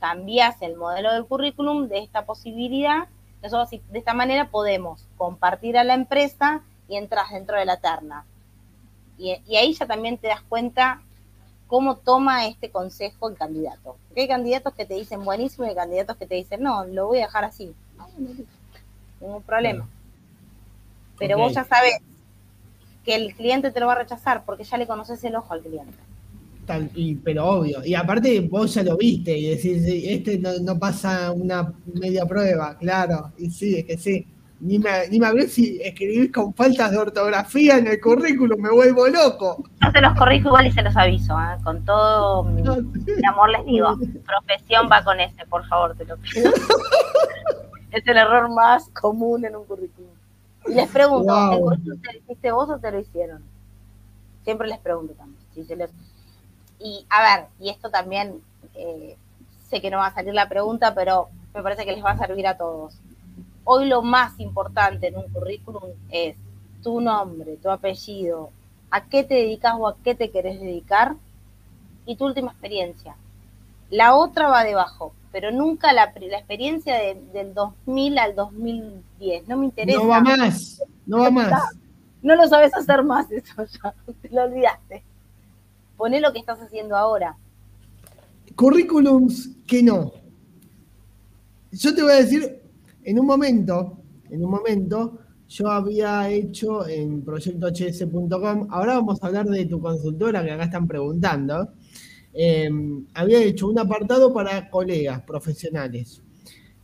cambias 0.00 0.60
el 0.62 0.76
modelo 0.76 1.12
del 1.12 1.26
currículum 1.26 1.88
de 1.88 1.98
esta 1.98 2.24
posibilidad. 2.24 3.08
Nosotros 3.42 3.70
de 3.70 3.98
esta 3.98 4.14
manera 4.14 4.50
podemos 4.50 5.06
compartir 5.16 5.78
a 5.78 5.84
la 5.84 5.94
empresa 5.94 6.62
y 6.88 6.96
entras 6.96 7.30
dentro 7.30 7.58
de 7.58 7.64
la 7.64 7.78
terna. 7.78 8.24
Y, 9.18 9.30
ahí 9.56 9.72
ya 9.72 9.86
también 9.86 10.18
te 10.18 10.28
das 10.28 10.42
cuenta 10.42 11.02
cómo 11.66 11.96
toma 11.96 12.46
este 12.46 12.70
consejo 12.70 13.28
el 13.28 13.36
candidato. 13.36 13.96
Porque 14.06 14.22
hay 14.22 14.28
candidatos 14.28 14.74
que 14.74 14.84
te 14.84 14.94
dicen 14.94 15.24
buenísimo 15.24 15.66
y 15.66 15.70
hay 15.70 15.74
candidatos 15.74 16.16
que 16.16 16.26
te 16.26 16.34
dicen, 16.36 16.62
no, 16.62 16.84
lo 16.84 17.08
voy 17.08 17.18
a 17.18 17.26
dejar 17.26 17.44
así. 17.44 17.74
No, 17.96 18.08
ningún 19.20 19.42
problema. 19.42 19.88
Pero 21.18 21.38
vos 21.38 21.54
ya 21.54 21.64
sabes 21.64 21.94
que 23.04 23.14
el 23.14 23.34
cliente 23.34 23.70
te 23.70 23.80
lo 23.80 23.86
va 23.86 23.92
a 23.92 23.98
rechazar 23.98 24.44
porque 24.44 24.64
ya 24.64 24.76
le 24.76 24.86
conoces 24.86 25.22
el 25.24 25.36
ojo 25.36 25.54
al 25.54 25.62
cliente. 25.62 25.96
y, 26.94 27.14
pero 27.16 27.46
obvio. 27.46 27.84
Y 27.84 27.94
aparte 27.94 28.40
vos 28.40 28.74
ya 28.74 28.82
lo 28.82 28.96
viste 28.96 29.36
y 29.36 29.48
decís, 29.48 29.82
este 29.86 30.38
no, 30.38 30.78
pasa 30.78 31.32
una 31.32 31.72
media 31.94 32.26
prueba, 32.26 32.76
claro. 32.76 33.32
Y 33.38 33.50
sí, 33.50 33.76
es 33.76 33.84
que 33.84 33.96
sí. 33.96 34.26
Ni 34.58 34.78
me, 34.78 35.06
ni 35.08 35.18
me 35.18 35.48
si 35.48 35.80
escribís 35.82 36.32
con 36.32 36.54
faltas 36.54 36.90
de 36.90 36.96
ortografía 36.96 37.76
en 37.76 37.86
el 37.88 38.00
currículum, 38.00 38.60
me 38.60 38.70
vuelvo 38.70 39.06
loco. 39.08 39.62
Yo 39.82 39.90
se 39.90 40.00
los 40.00 40.14
corrijo 40.14 40.48
igual 40.48 40.66
y 40.66 40.72
se 40.72 40.82
los 40.82 40.96
aviso, 40.96 41.38
¿eh? 41.38 41.58
con 41.62 41.84
todo 41.84 42.42
mi, 42.44 42.62
amor 43.28 43.50
les 43.50 43.66
digo, 43.66 43.96
profesión 44.26 44.88
va 44.90 45.04
con 45.04 45.20
ese, 45.20 45.44
por 45.46 45.66
favor, 45.68 45.94
te 45.96 46.06
lo 46.06 46.16
pido. 46.16 46.50
es 47.90 48.06
el 48.06 48.16
error 48.16 48.48
más 48.48 48.88
común 48.90 49.44
en 49.44 49.56
un 49.56 49.64
currículum. 49.64 50.10
Y 50.66 50.74
les 50.74 50.88
pregunto, 50.88 51.52
¿el 51.52 51.60
currículum 51.60 52.00
te 52.00 52.12
lo 52.12 52.18
hiciste 52.18 52.50
vos 52.50 52.70
o 52.70 52.78
te 52.78 52.90
lo 52.90 52.98
hicieron? 52.98 53.42
Siempre 54.42 54.68
les 54.68 54.78
pregunto 54.78 55.12
también. 55.14 55.36
Y 56.78 57.06
a 57.10 57.22
ver, 57.22 57.46
y 57.60 57.70
esto 57.70 57.90
también, 57.90 58.40
eh, 58.74 59.16
sé 59.68 59.80
que 59.80 59.90
no 59.90 59.98
va 59.98 60.06
a 60.06 60.14
salir 60.14 60.34
la 60.34 60.48
pregunta, 60.48 60.94
pero 60.94 61.28
me 61.54 61.62
parece 61.62 61.84
que 61.84 61.92
les 61.92 62.04
va 62.04 62.12
a 62.12 62.18
servir 62.18 62.46
a 62.46 62.56
todos. 62.56 62.98
Hoy 63.68 63.86
lo 63.86 64.00
más 64.00 64.38
importante 64.38 65.08
en 65.08 65.16
un 65.16 65.28
currículum 65.28 65.90
es 66.08 66.36
tu 66.84 67.00
nombre, 67.00 67.56
tu 67.56 67.68
apellido, 67.68 68.50
a 68.92 69.08
qué 69.08 69.24
te 69.24 69.34
dedicas 69.34 69.74
o 69.76 69.88
a 69.88 69.96
qué 70.04 70.14
te 70.14 70.30
querés 70.30 70.60
dedicar 70.60 71.16
y 72.06 72.14
tu 72.14 72.26
última 72.26 72.52
experiencia. 72.52 73.16
La 73.90 74.14
otra 74.14 74.46
va 74.46 74.62
debajo, 74.62 75.14
pero 75.32 75.50
nunca 75.50 75.92
la, 75.92 76.12
la 76.14 76.38
experiencia 76.38 76.94
del 77.32 77.54
2000 77.54 78.18
al 78.18 78.36
2010. 78.36 79.48
No 79.48 79.56
me 79.56 79.64
interesa. 79.64 79.98
No 79.98 80.06
va 80.06 80.20
más, 80.20 80.82
no 81.04 81.18
va 81.18 81.30
más. 81.32 81.62
No 82.22 82.36
lo 82.36 82.46
sabes 82.46 82.72
hacer 82.72 83.02
más 83.02 83.28
eso 83.32 83.64
ya, 83.64 83.94
te 84.22 84.28
lo 84.30 84.44
olvidaste. 84.44 85.02
Poné 85.96 86.20
lo 86.20 86.32
que 86.32 86.38
estás 86.38 86.60
haciendo 86.60 86.96
ahora. 86.96 87.36
Currículums 88.54 89.50
que 89.66 89.82
no. 89.82 90.12
Yo 91.72 91.92
te 91.92 92.02
voy 92.02 92.12
a 92.12 92.16
decir, 92.16 92.62
en 93.06 93.20
un 93.20 93.26
momento, 93.26 94.02
en 94.30 94.44
un 94.44 94.50
momento, 94.50 95.20
yo 95.48 95.70
había 95.70 96.28
hecho 96.28 96.86
en 96.88 97.22
proyectohs.com, 97.22 98.66
ahora 98.68 98.94
vamos 98.94 99.22
a 99.22 99.28
hablar 99.28 99.46
de 99.46 99.64
tu 99.66 99.80
consultora 99.80 100.44
que 100.44 100.50
acá 100.50 100.64
están 100.64 100.88
preguntando. 100.88 101.68
Em, 102.32 103.06
había 103.14 103.40
hecho 103.44 103.68
un 103.68 103.78
apartado 103.78 104.34
para 104.34 104.68
colegas 104.68 105.22
profesionales, 105.22 106.20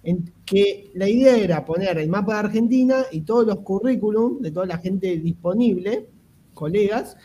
en 0.05 0.33
que 0.47 0.93
la 0.95 1.09
idea 1.09 1.37
era 1.37 1.65
poner 1.65 1.99
el 1.99 2.09
mapa 2.09 2.35
de 2.35 2.39
Argentina 2.39 2.99
y 3.11 3.23
todos 3.23 3.45
los 3.45 3.59
currículum 3.59 4.41
de 4.41 4.53
toda 4.53 4.67
la 4.67 4.79
gente 4.79 5.17
disponible, 5.17 6.09
colegas, 6.55 7.17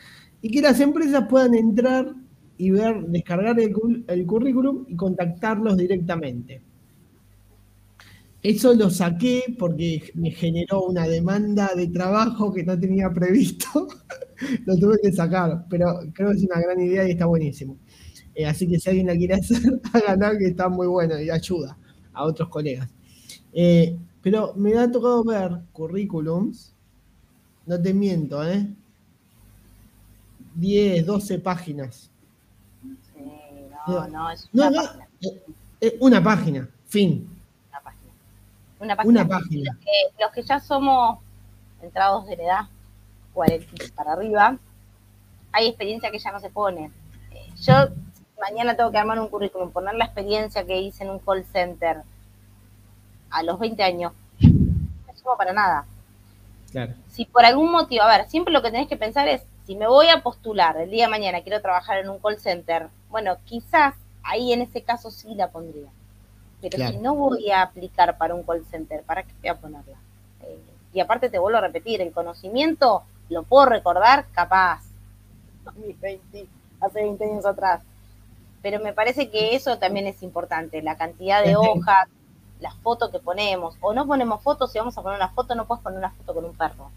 y 0.41 0.49
que 0.49 0.61
las 0.61 0.79
empresas 0.79 1.27
puedan 1.29 1.53
entrar 1.53 2.15
y 2.57 2.71
ver, 2.71 3.05
descargar 3.09 3.59
el, 3.59 4.25
currículum 4.25 4.85
y 4.87 4.95
contactarlos 4.95 5.77
directamente. 5.77 6.63
Eso 8.43 8.73
lo 8.73 8.89
saqué 8.89 9.55
porque 9.57 10.11
me 10.13 10.31
generó 10.31 10.83
una 10.83 11.07
demanda 11.07 11.71
de 11.75 11.87
trabajo 11.87 12.53
que 12.53 12.63
no 12.63 12.79
tenía 12.79 13.09
previsto. 13.13 13.87
lo 14.65 14.77
tuve 14.77 14.97
que 15.01 15.11
sacar, 15.11 15.65
pero 15.69 15.99
creo 16.13 16.31
que 16.31 16.37
es 16.37 16.43
una 16.43 16.61
gran 16.61 16.79
idea 16.79 17.07
y 17.07 17.11
está 17.11 17.25
buenísimo. 17.25 17.77
Eh, 18.35 18.45
así 18.45 18.67
que 18.67 18.79
si 18.79 18.89
alguien 18.89 19.07
la 19.07 19.15
quiere 19.15 19.33
hacer, 19.35 19.81
ganar 20.05 20.37
que 20.37 20.47
está 20.47 20.69
muy 20.69 20.87
bueno 20.87 21.19
y 21.19 21.29
ayuda 21.29 21.77
a 22.13 22.23
otros 22.23 22.49
colegas. 22.49 22.89
Eh, 23.53 23.97
pero 24.21 24.53
me 24.55 24.77
ha 24.77 24.91
tocado 24.91 25.23
ver 25.23 25.59
currículums, 25.71 26.73
no 27.65 27.81
te 27.81 27.93
miento, 27.93 28.43
¿eh? 28.47 28.67
10, 30.55 31.05
12 31.05 31.39
páginas. 31.39 32.11
Sí, 32.83 33.23
no, 33.87 34.07
no, 34.07 34.29
es 34.31 34.49
una 34.53 34.71
página. 34.71 35.07
Eh, 35.81 35.97
una 35.99 36.23
página, 36.23 36.69
fin. 36.85 37.36
Una 38.79 38.95
página. 38.95 39.23
Una. 39.23 39.39
Los, 39.39 39.77
que, 39.77 40.21
los 40.23 40.31
que 40.31 40.41
ya 40.43 40.59
somos 40.59 41.19
entrados 41.81 42.25
de 42.27 42.37
la 42.37 42.43
edad, 42.43 42.61
40 43.33 43.67
para 43.95 44.13
arriba, 44.13 44.57
hay 45.51 45.67
experiencia 45.67 46.11
que 46.11 46.19
ya 46.19 46.31
no 46.31 46.39
se 46.39 46.49
pone. 46.49 46.91
Yo 47.61 47.73
mañana 48.39 48.75
tengo 48.75 48.91
que 48.91 48.97
armar 48.97 49.19
un 49.19 49.29
currículum, 49.29 49.71
poner 49.71 49.95
la 49.95 50.05
experiencia 50.05 50.65
que 50.65 50.79
hice 50.79 51.03
en 51.03 51.09
un 51.09 51.19
call 51.19 51.43
center 51.45 52.03
a 53.29 53.43
los 53.43 53.59
20 53.59 53.83
años, 53.83 54.13
no 54.39 55.15
suma 55.15 55.35
para 55.37 55.53
nada. 55.53 55.85
Claro. 56.71 56.93
Si 57.09 57.25
por 57.25 57.45
algún 57.45 57.71
motivo, 57.71 58.03
a 58.03 58.17
ver, 58.17 58.29
siempre 58.29 58.53
lo 58.53 58.61
que 58.61 58.71
tenés 58.71 58.87
que 58.87 58.97
pensar 58.97 59.27
es, 59.27 59.41
si 59.65 59.75
me 59.75 59.87
voy 59.87 60.07
a 60.07 60.21
postular 60.21 60.77
el 60.77 60.91
día 60.91 61.05
de 61.05 61.11
mañana, 61.11 61.41
quiero 61.41 61.61
trabajar 61.61 61.97
en 61.97 62.09
un 62.09 62.19
call 62.19 62.39
center, 62.39 62.89
bueno, 63.09 63.37
quizás 63.45 63.95
ahí 64.23 64.53
en 64.53 64.61
ese 64.61 64.81
caso 64.81 65.11
sí 65.11 65.33
la 65.35 65.49
pondría. 65.49 65.89
Pero 66.61 66.89
si 66.89 66.97
no 66.97 67.15
voy 67.15 67.51
a 67.51 67.61
aplicar 67.61 68.17
para 68.17 68.33
un 68.33 68.43
call 68.43 68.65
center, 68.65 69.03
¿para 69.03 69.23
qué 69.23 69.33
voy 69.41 69.49
a 69.49 69.55
ponerla? 69.55 69.97
Eh, 70.41 70.59
y 70.93 70.99
aparte 70.99 71.29
te 71.29 71.39
vuelvo 71.39 71.59
a 71.59 71.61
repetir, 71.61 72.01
el 72.01 72.11
conocimiento 72.11 73.03
lo 73.29 73.43
puedo 73.43 73.67
recordar 73.67 74.25
capaz, 74.31 74.83
hace 75.65 77.01
20 77.01 77.23
años 77.23 77.45
atrás. 77.45 77.81
Pero 78.61 78.79
me 78.79 78.93
parece 78.93 79.29
que 79.29 79.55
eso 79.55 79.77
también 79.77 80.07
es 80.07 80.23
importante, 80.23 80.81
la 80.81 80.97
cantidad 80.97 81.43
de 81.43 81.55
hojas, 81.55 82.07
las 82.59 82.75
fotos 82.77 83.11
que 83.11 83.19
ponemos, 83.19 83.75
o 83.81 83.93
no 83.93 84.07
ponemos 84.07 84.41
fotos, 84.41 84.71
si 84.71 84.79
vamos 84.79 84.97
a 84.97 85.03
poner 85.03 85.17
una 85.17 85.29
foto, 85.29 85.53
no 85.55 85.65
puedes 85.65 85.83
poner 85.83 85.99
una 85.99 86.11
foto 86.11 86.33
con 86.33 86.45
un 86.45 86.55
perro. 86.55 86.89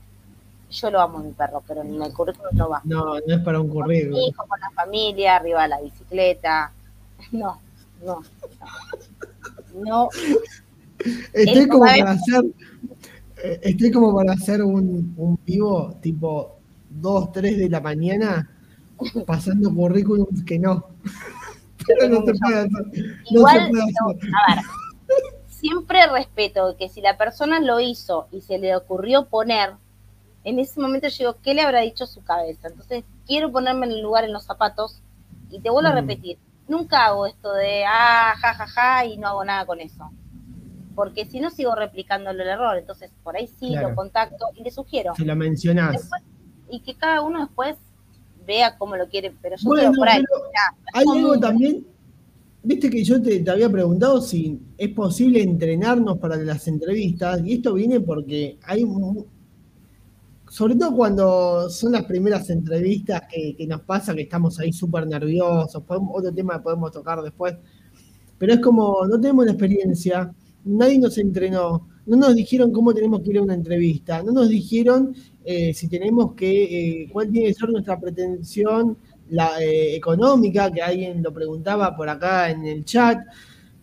Yo 0.71 0.91
lo 0.91 1.01
amo 1.01 1.19
a 1.19 1.23
mi 1.23 1.33
perro, 1.33 1.63
pero 1.67 1.83
en 1.83 2.01
el 2.01 2.15
currículum 2.15 2.57
no 2.57 2.69
va. 2.71 2.81
No, 2.85 3.05
no 3.15 3.35
es 3.35 3.41
para 3.41 3.61
un 3.61 3.69
currículum. 3.69 4.13
Con 4.13 4.23
hijo, 4.23 4.47
con 4.47 4.61
la 4.61 4.71
familia, 4.71 5.37
arriba 5.37 5.63
de 5.63 5.69
la 5.69 5.81
bicicleta. 5.81 6.73
No, 7.33 7.61
no, 8.03 8.23
no. 8.23 8.67
Estoy 11.33 11.69
como 11.69 11.85
para 11.85 12.11
hacer, 12.11 12.45
eh, 13.43 13.61
estoy 13.63 13.91
como 13.91 14.15
para 14.15 14.33
hacer 14.33 14.63
un, 14.63 15.15
un 15.17 15.39
vivo 15.45 15.97
tipo 16.01 16.59
2, 16.91 17.33
3 17.33 17.59
de 17.59 17.69
la 17.69 17.81
mañana 17.81 18.51
pasando 19.27 19.73
currículums 19.75 20.45
que 20.45 20.59
no. 20.59 20.87
Pero 21.87 22.09
no 22.09 22.27
se 22.27 22.35
puede 22.35 22.59
hacer. 22.59 23.19
Igual, 23.31 23.59
a 23.59 24.55
ver, 24.55 24.65
siempre 25.49 26.07
respeto 26.07 26.77
que 26.79 26.89
si 26.89 27.01
la 27.01 27.17
persona 27.17 27.61
lo 27.61 27.81
hizo 27.81 28.29
y 28.31 28.43
se 28.43 28.59
le 28.59 28.77
ocurrió 28.77 29.27
poner, 29.27 29.75
en 30.45 30.59
ese 30.59 30.81
momento 30.81 31.09
yo 31.09 31.17
digo, 31.19 31.37
¿qué 31.43 31.55
le 31.55 31.63
habrá 31.63 31.81
dicho 31.81 32.07
su 32.07 32.23
cabeza? 32.23 32.69
Entonces, 32.69 33.05
quiero 33.27 33.51
ponerme 33.51 33.87
en 33.87 33.93
el 33.93 34.03
lugar 34.03 34.25
en 34.25 34.33
los 34.33 34.45
zapatos 34.45 35.01
y 35.51 35.61
te 35.61 35.71
vuelvo 35.71 35.89
a 35.89 35.93
mm. 35.93 35.97
repetir, 35.97 36.39
nunca 36.71 37.07
hago 37.07 37.27
esto 37.27 37.53
de, 37.53 37.85
ah, 37.85 38.35
ja, 38.41 38.55
ja, 38.55 38.67
ja, 38.67 39.05
y 39.05 39.19
no 39.19 39.29
hago 39.29 39.45
nada 39.45 39.67
con 39.67 39.81
eso. 39.81 40.11
Porque 40.95 41.27
si 41.27 41.41
no 41.41 41.51
sigo 41.51 41.75
replicando 41.75 42.31
el 42.31 42.41
error, 42.41 42.79
entonces 42.79 43.11
por 43.23 43.37
ahí 43.37 43.47
sí 43.47 43.75
lo 43.75 43.95
contacto 43.95 44.47
y 44.55 44.63
le 44.63 44.71
sugiero. 44.71 45.15
Si 45.17 45.25
lo 45.25 45.37
mencionás. 45.37 46.09
y 46.71 46.81
que 46.81 46.95
cada 46.95 47.23
uno 47.23 47.41
después 47.41 47.77
vea 48.47 48.79
cómo 48.79 48.97
lo 48.97 49.09
quiere, 49.09 49.35
pero 49.43 49.57
yo 49.57 49.69
bueno, 49.69 49.93
por 49.93 50.09
ahí. 50.09 50.25
hay 50.95 51.05
algo 51.09 51.39
también 51.39 51.85
Viste 52.63 52.91
que 52.91 53.03
yo 53.03 53.23
te, 53.23 53.43
había 53.51 53.71
preguntado 53.71 54.21
si 54.21 54.61
es 54.77 54.91
posible 54.91 55.43
entrenarnos 55.43 56.19
para 56.19 56.37
las 56.37 56.69
entrevistas, 56.69 57.41
y 57.45 57.55
esto 57.55 57.73
viene 57.73 58.01
porque 58.01 58.59
hay, 58.63 58.85
sobre 60.51 60.75
todo 60.75 60.97
cuando 60.97 61.71
son 61.71 61.93
las 61.93 62.05
primeras 62.05 62.51
entrevistas 62.51 63.23
que, 63.31 63.65
nos 63.69 63.83
pasa, 63.83 64.13
que 64.17 64.23
estamos 64.23 64.59
ahí 64.59 64.73
súper 64.73 65.07
nerviosos, 65.07 65.81
otro 65.87 66.33
tema 66.35 66.57
que 66.57 66.65
podemos 66.65 66.91
tocar 66.91 67.23
después, 67.23 67.55
pero 68.37 68.55
es 68.55 68.59
como, 68.59 69.07
no 69.07 69.21
tenemos 69.21 69.45
la 69.45 69.53
experiencia, 69.53 70.35
nadie 70.65 70.99
nos 70.99 71.17
entrenó, 71.19 71.87
no 72.05 72.17
nos 72.17 72.35
dijeron 72.35 72.73
cómo 72.73 72.93
tenemos 72.93 73.21
que 73.21 73.31
ir 73.31 73.39
a 73.39 73.43
una 73.43 73.55
entrevista, 73.55 74.25
no 74.25 74.33
nos 74.33 74.49
dijeron 74.49 75.15
eh, 75.45 75.73
si 75.73 75.87
tenemos 75.87 76.35
que, 76.35 77.03
eh, 77.03 77.09
cuál 77.13 77.31
tiene 77.31 77.47
que 77.49 77.55
ser 77.55 77.71
nuestra 77.71 78.01
pretensión 78.01 78.97
eh, 79.61 79.95
económica, 79.95 80.69
que 80.73 80.83
alguien 80.83 81.23
lo 81.23 81.33
preguntaba 81.33 81.97
por 81.97 82.09
acá 82.09 82.51
en 82.51 82.67
el 82.67 82.85
chat. 82.85 83.21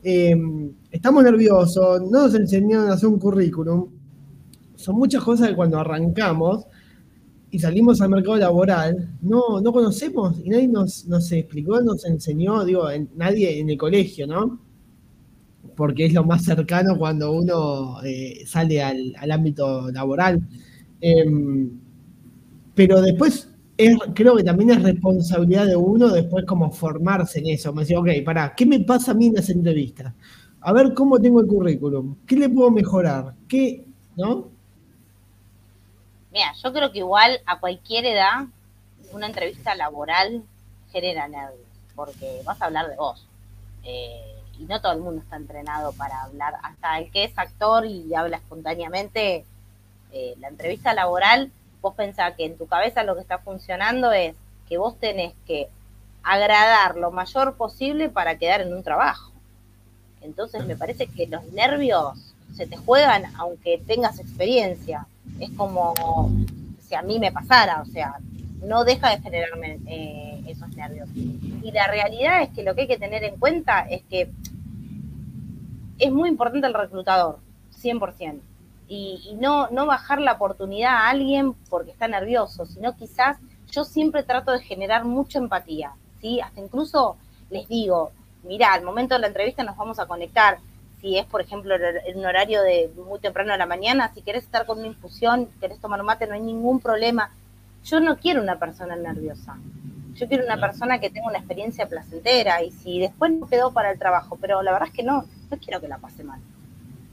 Estamos 0.03 1.23
nerviosos, 1.23 2.01
no 2.01 2.23
nos 2.23 2.35
enseñaron 2.35 2.89
a 2.89 2.93
hacer 2.95 3.07
un 3.07 3.19
currículum. 3.19 3.96
Son 4.87 4.95
muchas 4.95 5.21
cosas 5.21 5.49
que 5.49 5.55
cuando 5.57 5.77
arrancamos 5.79 6.65
y 7.51 7.59
salimos 7.59 7.99
al 7.99 8.07
mercado 8.07 8.37
laboral, 8.37 9.17
no, 9.21 9.59
no 9.59 9.73
conocemos 9.73 10.39
y 10.41 10.49
nadie 10.49 10.69
nos, 10.69 11.05
nos 11.07 11.29
explicó, 11.33 11.81
nos 11.81 12.05
enseñó, 12.05 12.63
digo, 12.63 12.87
nadie 13.17 13.59
en 13.59 13.69
el 13.69 13.77
colegio, 13.77 14.25
¿no? 14.27 14.61
Porque 15.75 16.05
es 16.05 16.13
lo 16.13 16.23
más 16.23 16.45
cercano 16.45 16.97
cuando 16.97 17.33
uno 17.33 18.01
eh, 18.05 18.45
sale 18.45 18.81
al, 18.81 19.29
ámbito 19.29 19.91
laboral. 19.91 20.39
Em, 21.01 21.69
pero 22.73 23.01
después 23.01 23.51
creo 24.13 24.37
que 24.37 24.43
también 24.45 24.69
es 24.69 24.83
responsabilidad 24.83 25.65
de 25.67 25.75
uno 25.75 26.07
después 26.07 26.45
como 26.45 26.71
formarse 26.71 27.39
en 27.39 27.47
eso. 27.47 27.73
Me 27.73 27.81
decía, 27.81 27.99
ok, 27.99 28.07
pará, 28.23 28.53
¿qué 28.55 28.65
me 28.65 28.79
pasa 28.79 29.11
a 29.11 29.15
mí 29.15 29.25
en 29.25 29.33
las 29.33 29.49
entrevistas? 29.49 30.13
A 30.61 30.71
ver 30.71 30.93
cómo 30.93 31.19
tengo 31.19 31.41
el 31.41 31.47
currículum, 31.47 32.15
¿qué 32.25 32.37
le 32.37 32.47
puedo 32.47 32.71
mejorar? 32.71 33.35
¿Qué, 33.49 33.85
no? 34.15 34.55
Mira, 36.37 36.53
yo 36.53 36.71
creo 36.71 36.91
que 36.91 36.99
igual 36.99 37.41
a 37.47 37.59
cualquier 37.59 38.05
edad 38.05 38.45
una 39.11 39.25
entrevista 39.25 39.73
laboral 39.73 40.43
genera 40.91 41.27
nervios, 41.27 41.65
porque 41.95 42.43
vas 42.45 42.61
a 42.61 42.65
hablar 42.65 42.87
de 42.89 42.95
vos. 42.95 43.25
Eh, 43.83 44.35
y 44.59 44.65
no 44.65 44.79
todo 44.79 44.91
el 44.91 44.99
mundo 44.99 45.23
está 45.23 45.35
entrenado 45.35 45.93
para 45.93 46.21
hablar. 46.21 46.53
Hasta 46.61 46.99
el 46.99 47.09
que 47.09 47.23
es 47.23 47.35
actor 47.39 47.87
y 47.87 48.13
habla 48.13 48.37
espontáneamente, 48.37 49.45
eh, 50.11 50.35
la 50.37 50.49
entrevista 50.49 50.93
laboral 50.93 51.51
vos 51.81 51.95
pensás 51.95 52.35
que 52.35 52.45
en 52.45 52.55
tu 52.55 52.67
cabeza 52.67 53.01
lo 53.01 53.15
que 53.15 53.21
está 53.21 53.39
funcionando 53.39 54.11
es 54.11 54.35
que 54.69 54.77
vos 54.77 54.95
tenés 54.99 55.33
que 55.47 55.69
agradar 56.21 56.97
lo 56.97 57.09
mayor 57.09 57.55
posible 57.55 58.09
para 58.09 58.37
quedar 58.37 58.61
en 58.61 58.75
un 58.75 58.83
trabajo. 58.83 59.31
Entonces 60.21 60.63
me 60.67 60.75
parece 60.75 61.07
que 61.07 61.25
los 61.25 61.43
nervios 61.45 62.35
se 62.55 62.67
te 62.67 62.77
juegan 62.77 63.23
aunque 63.37 63.81
tengas 63.87 64.19
experiencia. 64.19 65.07
Es 65.39 65.49
como 65.51 65.93
si 66.79 66.95
a 66.95 67.01
mí 67.01 67.19
me 67.19 67.31
pasara, 67.31 67.81
o 67.81 67.85
sea, 67.85 68.15
no 68.63 68.83
deja 68.83 69.09
de 69.09 69.21
generarme 69.21 69.79
eh, 69.85 70.43
esos 70.47 70.69
nervios. 70.75 71.09
Y 71.15 71.71
la 71.71 71.87
realidad 71.87 72.41
es 72.41 72.49
que 72.49 72.63
lo 72.63 72.75
que 72.75 72.81
hay 72.81 72.87
que 72.87 72.97
tener 72.97 73.23
en 73.23 73.37
cuenta 73.37 73.81
es 73.81 74.03
que 74.03 74.31
es 75.99 76.11
muy 76.11 76.29
importante 76.29 76.67
el 76.67 76.73
reclutador, 76.73 77.39
100% 77.81 78.41
y, 78.87 79.35
no, 79.39 79.69
no 79.69 79.85
bajar 79.85 80.21
la 80.21 80.33
oportunidad 80.33 80.93
a 80.93 81.09
alguien 81.09 81.53
porque 81.69 81.91
está 81.91 82.07
nervioso, 82.07 82.65
sino 82.65 82.95
quizás 82.95 83.37
yo 83.71 83.83
siempre 83.83 84.23
trato 84.23 84.51
de 84.51 84.61
generar 84.61 85.03
mucha 85.03 85.39
empatía, 85.39 85.91
¿sí? 86.21 86.39
Hasta 86.39 86.61
incluso 86.61 87.17
les 87.49 87.67
digo, 87.67 88.11
mira, 88.43 88.73
al 88.73 88.83
momento 88.83 89.15
de 89.15 89.21
la 89.21 89.27
entrevista 89.27 89.63
nos 89.63 89.75
vamos 89.75 89.99
a 89.99 90.05
conectar, 90.05 90.59
si 91.01 91.17
es, 91.17 91.25
por 91.25 91.41
ejemplo, 91.41 91.75
en 91.75 92.17
un 92.17 92.25
horario 92.25 92.61
de 92.63 92.91
muy 93.07 93.19
temprano 93.19 93.51
de 93.51 93.57
la 93.57 93.65
mañana, 93.65 94.11
si 94.13 94.21
querés 94.21 94.43
estar 94.43 94.65
con 94.65 94.79
una 94.79 94.87
infusión, 94.87 95.47
querés 95.59 95.79
tomar 95.79 96.01
mate, 96.03 96.27
no 96.27 96.33
hay 96.33 96.41
ningún 96.41 96.79
problema. 96.79 97.31
Yo 97.83 97.99
no 97.99 98.17
quiero 98.17 98.41
una 98.41 98.57
persona 98.57 98.95
nerviosa. 98.95 99.57
Yo 100.15 100.27
quiero 100.27 100.45
una 100.45 100.59
persona 100.59 100.99
que 100.99 101.11
tenga 101.11 101.27
una 101.27 101.37
experiencia 101.37 101.87
placentera 101.87 102.63
y 102.63 102.71
si 102.71 102.99
después 102.99 103.31
no 103.31 103.47
quedó 103.47 103.71
para 103.71 103.91
el 103.91 103.99
trabajo, 103.99 104.37
pero 104.41 104.63
la 104.63 104.71
verdad 104.71 104.87
es 104.87 104.93
que 104.93 105.03
no, 105.03 105.25
no 105.51 105.57
quiero 105.57 105.79
que 105.79 105.87
la 105.87 105.99
pase 105.99 106.23
mal. 106.23 106.39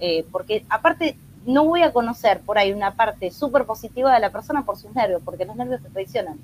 Eh, 0.01 0.25
porque 0.33 0.65
aparte 0.71 1.17
no 1.45 1.65
voy 1.65 1.83
a 1.83 1.93
conocer 1.93 2.41
por 2.41 2.57
ahí 2.57 2.73
una 2.73 2.95
parte 2.95 3.31
súper 3.31 3.67
positiva 3.67 4.13
de 4.15 4.21
la 4.21 4.31
persona 4.31 4.65
por 4.65 4.79
sus 4.79 4.95
nervios, 4.95 5.21
porque 5.23 5.45
los 5.45 5.55
nervios 5.57 5.83
te 5.83 5.91
traicionan. 5.91 6.39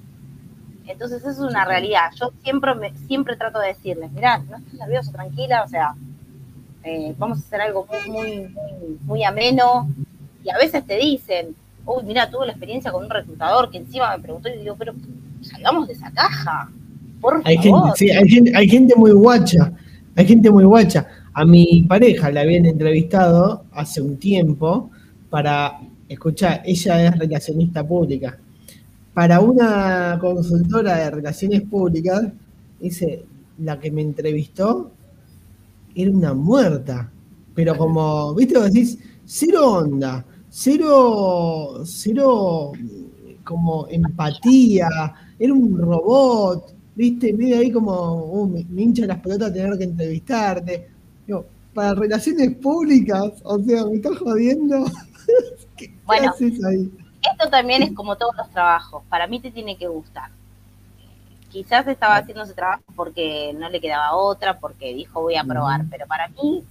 Entonces, 0.87 1.21
eso 1.21 1.31
es 1.31 1.39
una 1.39 1.65
realidad. 1.65 2.11
Yo 2.17 2.33
siempre, 2.43 2.75
me, 2.75 2.95
siempre 3.07 3.37
trato 3.37 3.59
de 3.59 3.69
decirles, 3.69 4.11
mirá, 4.13 4.39
no 4.39 4.57
estés 4.57 4.75
nervioso, 4.75 5.13
tranquila, 5.13 5.63
o 5.65 5.69
sea, 5.69 5.95
eh, 6.85 7.15
vamos 7.19 7.39
a 7.39 7.41
hacer 7.41 7.61
algo 7.61 7.87
muy, 8.09 8.49
muy, 8.49 8.99
muy, 9.03 9.25
ameno. 9.25 9.89
Y 10.45 10.51
a 10.51 10.57
veces 10.57 10.87
te 10.87 10.97
dicen, 10.97 11.55
uy, 11.85 12.05
mira, 12.05 12.31
tuve 12.31 12.47
la 12.47 12.53
experiencia 12.53 12.91
con 12.91 13.05
un 13.05 13.11
reclutador 13.11 13.71
que 13.71 13.79
encima 13.79 14.17
me 14.17 14.23
preguntó 14.23 14.49
y 14.49 14.59
digo, 14.59 14.77
pero 14.79 14.95
salgamos 15.43 15.87
de 15.87 15.95
esa 15.95 16.11
caja, 16.11 16.71
por 17.21 17.43
hay 17.45 17.59
Gente, 17.59 17.79
sí, 17.97 18.11
hay 18.11 18.29
gente, 18.29 18.53
hay 18.57 18.69
gente 18.69 18.95
muy 18.97 19.13
guacha, 19.13 19.73
hay 20.17 20.27
gente 20.27 20.51
muy 20.51 20.65
guacha. 20.65 21.07
A 21.35 21.45
mi 21.45 21.83
pareja 21.83 22.31
la 22.31 22.41
habían 22.41 22.67
entrevistado 22.67 23.65
hace 23.73 24.01
un 24.01 24.17
tiempo 24.17 24.91
para, 25.29 25.79
escuchar, 26.11 26.63
ella 26.65 27.07
es 27.07 27.19
relacionista 27.19 27.87
pública. 27.87 28.37
Para 29.15 29.41
una 29.41 30.19
consultora 30.21 30.97
de 30.97 31.11
relaciones 31.11 31.63
públicas, 31.63 32.25
dice, 32.81 33.25
la 33.59 33.79
que 33.79 33.91
me 33.91 34.03
entrevistó 34.03 34.91
era 35.95 36.11
una 36.11 36.35
muerta. 36.35 37.11
Pero 37.55 37.77
como, 37.77 38.35
viste, 38.35 38.59
vos 38.59 38.73
decís, 38.73 38.99
cero 39.25 39.79
onda, 39.79 40.25
cero, 40.49 41.83
cero 41.85 42.73
como 43.45 43.87
empatía, 43.89 44.89
era 45.39 45.53
un 45.53 45.77
robot, 45.77 46.75
viste, 46.95 47.33
medio 47.33 47.59
ahí 47.59 47.73
como, 47.73 48.25
uh, 48.25 48.47
me, 48.47 48.83
hincha 48.83 49.07
las 49.07 49.19
pelotas 49.19 49.53
tener 49.53 49.77
que 49.77 49.85
entrevistarte. 49.85 50.89
para 51.75 51.95
relaciones 51.95 52.57
públicas, 52.57 53.33
o 53.45 53.59
sea, 53.61 53.87
me 53.87 53.97
estás 53.97 54.19
jodiendo. 54.19 54.85
¿Qué, 55.77 55.95
bueno, 56.05 56.31
haces 56.31 56.65
ahí? 56.65 56.91
Esto 57.31 57.51
también 57.51 57.83
es 57.83 57.93
como 57.93 58.17
todos 58.17 58.35
los 58.37 58.49
trabajos, 58.51 59.03
para 59.09 59.27
mí 59.27 59.41
te 59.41 59.51
tiene 59.51 59.77
que 59.77 59.87
gustar. 59.89 60.31
Quizás 61.51 61.87
estaba 61.89 62.17
haciendo 62.17 62.45
ese 62.45 62.55
trabajo 62.55 62.85
porque 62.95 63.53
no 63.55 63.69
le 63.69 63.81
quedaba 63.81 64.15
otra, 64.15 64.59
porque 64.59 64.95
dijo 64.95 65.21
voy 65.21 65.37
a 65.37 65.45
probar, 65.45 65.85
pero 65.91 66.07
para 66.07 66.29
mí 66.29 66.65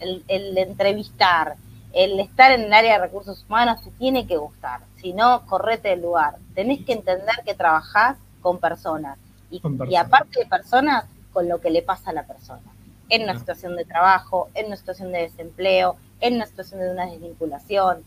el, 0.00 0.24
el 0.28 0.56
entrevistar, 0.56 1.56
el 1.92 2.18
estar 2.20 2.52
en 2.52 2.62
el 2.62 2.72
área 2.72 2.94
de 2.94 3.06
recursos 3.06 3.44
humanos 3.48 3.82
te 3.82 3.90
tiene 3.92 4.26
que 4.26 4.36
gustar. 4.36 4.80
Si 4.96 5.12
no, 5.12 5.44
correte 5.46 5.90
del 5.90 6.02
lugar. 6.02 6.36
Tenés 6.54 6.84
que 6.84 6.92
entender 6.92 7.34
que 7.44 7.54
trabajás 7.54 8.16
con 8.40 8.58
personas. 8.58 9.18
Y, 9.50 9.60
y, 9.88 9.96
aparte 9.96 10.40
de 10.40 10.46
personas, 10.46 11.04
con 11.32 11.48
lo 11.48 11.60
que 11.60 11.70
le 11.70 11.82
pasa 11.82 12.10
a 12.10 12.14
la 12.14 12.24
persona. 12.24 12.62
En 13.08 13.24
una 13.24 13.38
situación 13.38 13.76
de 13.76 13.84
trabajo, 13.84 14.48
en 14.54 14.66
una 14.66 14.76
situación 14.76 15.12
de 15.12 15.22
desempleo, 15.22 15.96
en 16.20 16.36
una 16.36 16.46
situación 16.46 16.80
de 16.80 16.90
una 16.90 17.06
desvinculación. 17.06 18.02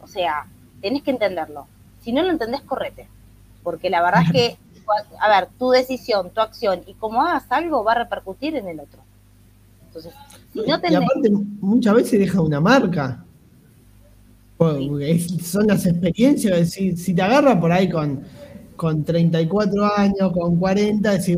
O 0.00 0.06
sea, 0.06 0.46
tenés 0.80 1.02
que 1.02 1.10
entenderlo. 1.10 1.66
Si 2.00 2.12
no 2.12 2.22
lo 2.22 2.30
entendés, 2.30 2.62
correte. 2.62 3.08
Porque 3.62 3.90
la 3.90 4.02
verdad 4.02 4.22
es 4.22 4.32
que, 4.32 4.58
a 5.20 5.28
ver, 5.28 5.48
tu 5.58 5.70
decisión, 5.70 6.30
tu 6.30 6.40
acción 6.40 6.82
y 6.86 6.94
cómo 6.94 7.22
hagas 7.22 7.44
algo 7.50 7.84
va 7.84 7.92
a 7.92 7.98
repercutir 8.04 8.56
en 8.56 8.68
el 8.68 8.80
otro. 8.80 9.00
Entonces, 9.86 10.12
si 10.52 10.60
no 10.60 10.80
tenés... 10.80 11.00
Y 11.00 11.04
aparte, 11.04 11.30
muchas 11.60 11.94
veces 11.94 12.20
deja 12.20 12.40
una 12.40 12.60
marca 12.60 13.26
son 14.58 15.66
las 15.66 15.86
experiencias, 15.86 16.70
si, 16.70 16.96
si 16.96 17.14
te 17.14 17.22
agarra 17.22 17.60
por 17.60 17.72
ahí 17.72 17.88
con, 17.90 18.22
con 18.74 19.04
34 19.04 19.84
años, 19.96 20.32
con 20.32 20.56
40, 20.56 21.10
decís, 21.12 21.36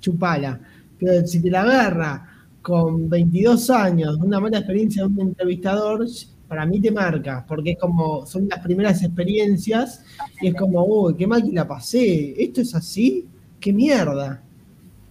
chupala. 0.00 0.60
Pero 0.98 1.26
si 1.26 1.40
te 1.40 1.50
la 1.50 1.62
agarra 1.62 2.28
con 2.62 3.08
22 3.08 3.70
años, 3.70 4.16
una 4.16 4.40
mala 4.40 4.58
experiencia 4.58 5.02
de 5.02 5.08
un 5.08 5.20
entrevistador, 5.20 6.06
para 6.48 6.64
mí 6.66 6.80
te 6.80 6.90
marca, 6.90 7.44
porque 7.46 7.72
es 7.72 7.78
como, 7.78 8.24
son 8.26 8.48
las 8.48 8.60
primeras 8.60 9.02
experiencias 9.02 10.04
y 10.40 10.48
es 10.48 10.54
como, 10.54 10.84
uy, 10.84 11.14
qué 11.14 11.26
mal 11.26 11.42
que 11.42 11.52
la 11.52 11.66
pasé, 11.66 12.34
esto 12.42 12.60
es 12.60 12.74
así, 12.74 13.26
qué 13.60 13.72
mierda. 13.72 14.42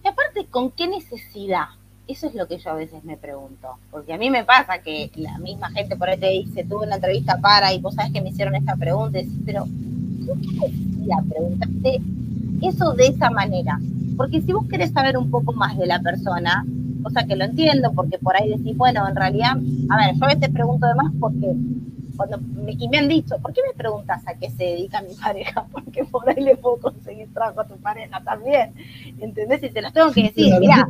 Y 0.04 0.08
aparte, 0.08 0.46
¿con 0.46 0.70
qué 0.70 0.88
necesidad? 0.88 1.66
Eso 2.08 2.28
es 2.28 2.34
lo 2.34 2.46
que 2.46 2.58
yo 2.58 2.70
a 2.70 2.74
veces 2.74 3.02
me 3.04 3.16
pregunto, 3.16 3.68
porque 3.90 4.12
a 4.12 4.18
mí 4.18 4.30
me 4.30 4.44
pasa 4.44 4.78
que 4.78 5.10
la 5.16 5.38
misma 5.38 5.70
gente 5.70 5.96
por 5.96 6.08
ahí 6.08 6.18
te 6.18 6.30
dice, 6.30 6.64
tuve 6.64 6.86
una 6.86 6.94
entrevista 6.96 7.38
para 7.38 7.72
y 7.72 7.80
vos 7.80 7.94
sabes 7.94 8.12
que 8.12 8.20
me 8.20 8.30
hicieron 8.30 8.54
esta 8.54 8.76
pregunta, 8.76 9.18
y 9.18 9.24
decís, 9.24 9.40
pero 9.44 9.66
¿por 10.26 10.40
qué 10.40 10.46
necesidad 10.52 11.24
preguntarte 11.28 12.00
eso 12.62 12.92
de 12.92 13.06
esa 13.08 13.30
manera? 13.30 13.80
Porque 14.16 14.40
si 14.40 14.52
vos 14.52 14.66
querés 14.68 14.92
saber 14.92 15.18
un 15.18 15.30
poco 15.30 15.52
más 15.52 15.76
de 15.76 15.86
la 15.86 16.00
persona, 16.00 16.64
cosa 17.06 17.24
que 17.24 17.36
lo 17.36 17.44
entiendo, 17.44 17.92
porque 17.92 18.18
por 18.18 18.36
ahí 18.36 18.48
decís, 18.48 18.76
bueno, 18.76 19.06
en 19.08 19.14
realidad, 19.14 19.52
a 19.90 19.96
ver, 19.96 20.16
yo 20.16 20.24
a 20.24 20.34
veces 20.34 20.48
pregunto 20.50 20.88
de 20.88 20.94
más 20.96 21.12
porque 21.20 21.54
cuando 22.16 22.38
me, 22.38 22.98
han 22.98 23.08
dicho, 23.08 23.38
¿por 23.38 23.52
qué 23.52 23.60
me 23.64 23.74
preguntas 23.74 24.26
a 24.26 24.34
qué 24.34 24.50
se 24.50 24.64
dedica 24.64 25.02
mi 25.02 25.14
pareja? 25.22 25.66
Porque 25.70 26.04
por 26.04 26.28
ahí 26.28 26.42
le 26.42 26.56
puedo 26.56 26.78
conseguir 26.78 27.32
trabajo 27.32 27.60
a 27.60 27.68
tu 27.68 27.76
pareja 27.76 28.20
también, 28.24 28.74
¿entendés? 29.20 29.62
Y 29.62 29.70
te 29.70 29.82
los 29.82 29.92
tengo 29.92 30.10
que 30.10 30.24
decir, 30.24 30.52
mira, 30.58 30.88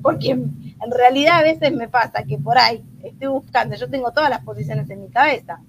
porque 0.00 0.30
en 0.30 0.90
realidad 0.90 1.40
a 1.40 1.42
veces 1.42 1.74
me 1.74 1.88
pasa 1.88 2.22
que 2.22 2.38
por 2.38 2.56
ahí 2.56 2.82
estoy 3.02 3.28
buscando, 3.28 3.76
yo 3.76 3.90
tengo 3.90 4.12
todas 4.12 4.30
las 4.30 4.42
posiciones 4.42 4.88
en 4.88 5.02
mi 5.02 5.08
cabeza, 5.08 5.60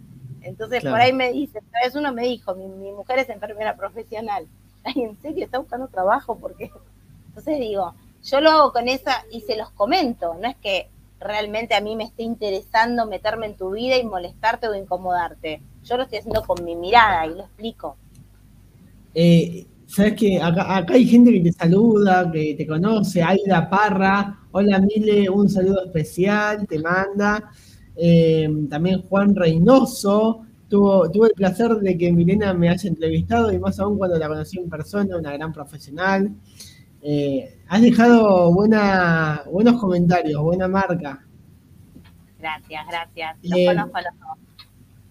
entonces 0.41 0.83
por 0.83 0.95
ahí 0.95 1.11
me 1.11 1.33
dice, 1.33 1.59
una 1.69 1.79
vez 1.83 1.95
uno 1.95 2.13
me 2.13 2.23
dijo, 2.23 2.55
mi, 2.55 2.93
mujer 2.93 3.19
es 3.19 3.27
enfermera 3.27 3.75
profesional, 3.75 4.47
¿Ay, 4.85 4.93
¿en 5.03 5.21
serio 5.21 5.43
está 5.43 5.59
buscando 5.59 5.89
trabajo? 5.89 6.37
porque 6.37 6.71
Entonces 7.27 7.59
digo, 7.59 7.93
yo 8.23 8.41
lo 8.41 8.49
hago 8.49 8.71
con 8.71 8.87
esa 8.87 9.23
y 9.31 9.41
se 9.41 9.57
los 9.57 9.69
comento, 9.71 10.35
no 10.41 10.47
es 10.47 10.55
que 10.57 10.89
realmente 11.19 11.75
a 11.75 11.81
mí 11.81 11.95
me 11.95 12.05
esté 12.05 12.23
interesando 12.23 13.05
meterme 13.05 13.45
en 13.47 13.55
tu 13.55 13.71
vida 13.71 13.97
y 13.97 14.03
molestarte 14.03 14.67
o 14.67 14.75
incomodarte. 14.75 15.61
Yo 15.83 15.97
lo 15.97 16.03
estoy 16.03 16.19
haciendo 16.19 16.43
con 16.43 16.63
mi 16.63 16.75
mirada 16.75 17.25
y 17.27 17.29
lo 17.29 17.41
explico. 17.41 17.95
Eh, 19.13 19.67
Sabes 19.91 20.13
que 20.13 20.41
acá, 20.41 20.85
hay 20.87 21.05
gente 21.05 21.33
que 21.33 21.41
te 21.41 21.51
saluda, 21.51 22.31
que 22.31 22.55
te 22.57 22.65
conoce, 22.65 23.21
Aida 23.21 23.69
Parra, 23.69 24.39
hola 24.51 24.79
Mile, 24.79 25.29
un 25.29 25.49
saludo 25.49 25.83
especial, 25.83 26.65
te 26.65 26.79
manda. 26.79 27.51
Eh, 27.97 28.49
también 28.69 29.01
Juan 29.01 29.35
Reynoso, 29.35 30.45
tuve 30.69 31.27
el 31.27 31.33
placer 31.35 31.75
de 31.75 31.97
que 31.97 32.09
Milena 32.13 32.53
me 32.53 32.69
haya 32.69 32.87
entrevistado 32.87 33.51
y 33.51 33.59
más 33.59 33.81
aún 33.81 33.97
cuando 33.97 34.17
la 34.17 34.29
conocí 34.29 34.59
en 34.59 34.69
persona, 34.69 35.17
una 35.17 35.33
gran 35.33 35.51
profesional. 35.51 36.31
Eh, 37.03 37.59
has 37.67 37.81
dejado 37.81 38.53
buena, 38.53 39.43
buenos 39.49 39.79
comentarios, 39.79 40.41
buena 40.41 40.67
marca. 40.67 41.25
Gracias, 42.39 42.85
gracias. 42.87 43.37
Los 43.43 43.59
conozco 43.65 43.97
a 43.97 44.01
los 44.01 44.19
dos. 44.19 44.37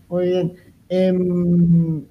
Muy 0.09 0.27
bien. 0.27 0.57
Em, 0.89 2.05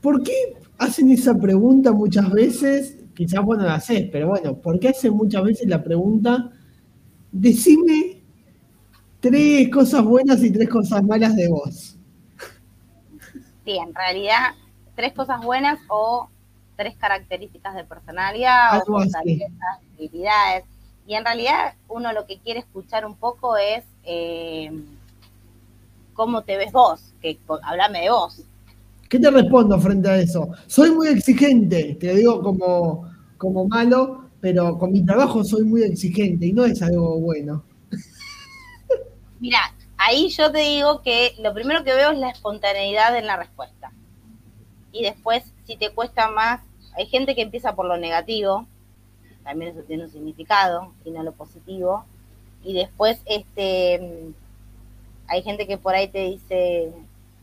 ¿Por 0.00 0.22
qué 0.22 0.32
hacen 0.78 1.10
esa 1.10 1.36
pregunta 1.36 1.92
muchas 1.92 2.30
veces? 2.30 2.98
Quizás 3.14 3.42
vos 3.42 3.58
no 3.58 3.64
la 3.64 3.74
haces, 3.74 4.08
pero 4.12 4.28
bueno, 4.28 4.56
¿por 4.56 4.78
qué 4.78 4.90
hacen 4.90 5.14
muchas 5.14 5.42
veces 5.42 5.66
la 5.66 5.82
pregunta? 5.82 6.50
Decime 7.32 8.22
tres 9.20 9.68
cosas 9.70 10.04
buenas 10.04 10.42
y 10.44 10.50
tres 10.52 10.68
cosas 10.68 11.02
malas 11.02 11.34
de 11.34 11.48
vos. 11.48 11.98
Sí, 13.64 13.72
en 13.76 13.94
realidad, 13.94 14.54
tres 14.94 15.12
cosas 15.12 15.42
buenas 15.42 15.80
o 15.88 16.28
tres 16.76 16.96
características 16.96 17.74
de 17.74 17.84
personalidad 17.84 18.78
o 18.78 18.84
fortalezas, 18.84 19.50
habilidades. 19.94 20.64
Y 21.06 21.14
en 21.14 21.24
realidad 21.24 21.74
uno 21.88 22.12
lo 22.12 22.26
que 22.26 22.38
quiere 22.38 22.60
escuchar 22.60 23.06
un 23.06 23.16
poco 23.16 23.56
es 23.56 23.84
eh, 24.04 24.70
cómo 26.14 26.42
te 26.42 26.56
ves 26.56 26.72
vos, 26.72 27.14
que 27.20 27.38
hablame 27.62 28.02
de 28.02 28.10
vos, 28.10 28.44
¿Qué 29.08 29.20
te 29.20 29.30
respondo 29.30 29.78
frente 29.78 30.08
a 30.08 30.18
eso? 30.18 30.48
Soy 30.66 30.90
muy 30.90 31.08
exigente, 31.08 31.96
te 32.00 32.08
lo 32.08 32.14
digo 32.14 32.42
como, 32.42 33.08
como 33.38 33.66
malo, 33.68 34.30
pero 34.40 34.76
con 34.78 34.92
mi 34.92 35.04
trabajo 35.04 35.44
soy 35.44 35.62
muy 35.62 35.82
exigente 35.82 36.46
y 36.46 36.52
no 36.52 36.64
es 36.64 36.82
algo 36.82 37.20
bueno. 37.20 37.62
Mira, 39.40 39.60
ahí 39.96 40.28
yo 40.28 40.50
te 40.50 40.58
digo 40.58 41.02
que 41.02 41.34
lo 41.40 41.54
primero 41.54 41.84
que 41.84 41.94
veo 41.94 42.10
es 42.10 42.18
la 42.18 42.30
espontaneidad 42.30 43.16
en 43.16 43.26
la 43.26 43.36
respuesta. 43.36 43.92
Y 44.90 45.04
después, 45.04 45.44
si 45.66 45.76
te 45.76 45.90
cuesta 45.90 46.30
más, 46.30 46.60
hay 46.96 47.06
gente 47.06 47.34
que 47.34 47.42
empieza 47.42 47.74
por 47.74 47.86
lo 47.86 47.96
negativo, 47.96 48.66
también 49.44 49.72
eso 49.72 49.82
tiene 49.86 50.04
un 50.04 50.10
significado, 50.10 50.92
y 51.04 51.10
no 51.10 51.22
lo 51.22 51.32
positivo. 51.32 52.04
Y 52.64 52.74
después, 52.74 53.20
este, 53.26 54.32
hay 55.28 55.42
gente 55.42 55.66
que 55.66 55.78
por 55.78 55.94
ahí 55.94 56.08
te 56.08 56.24
dice, 56.24 56.92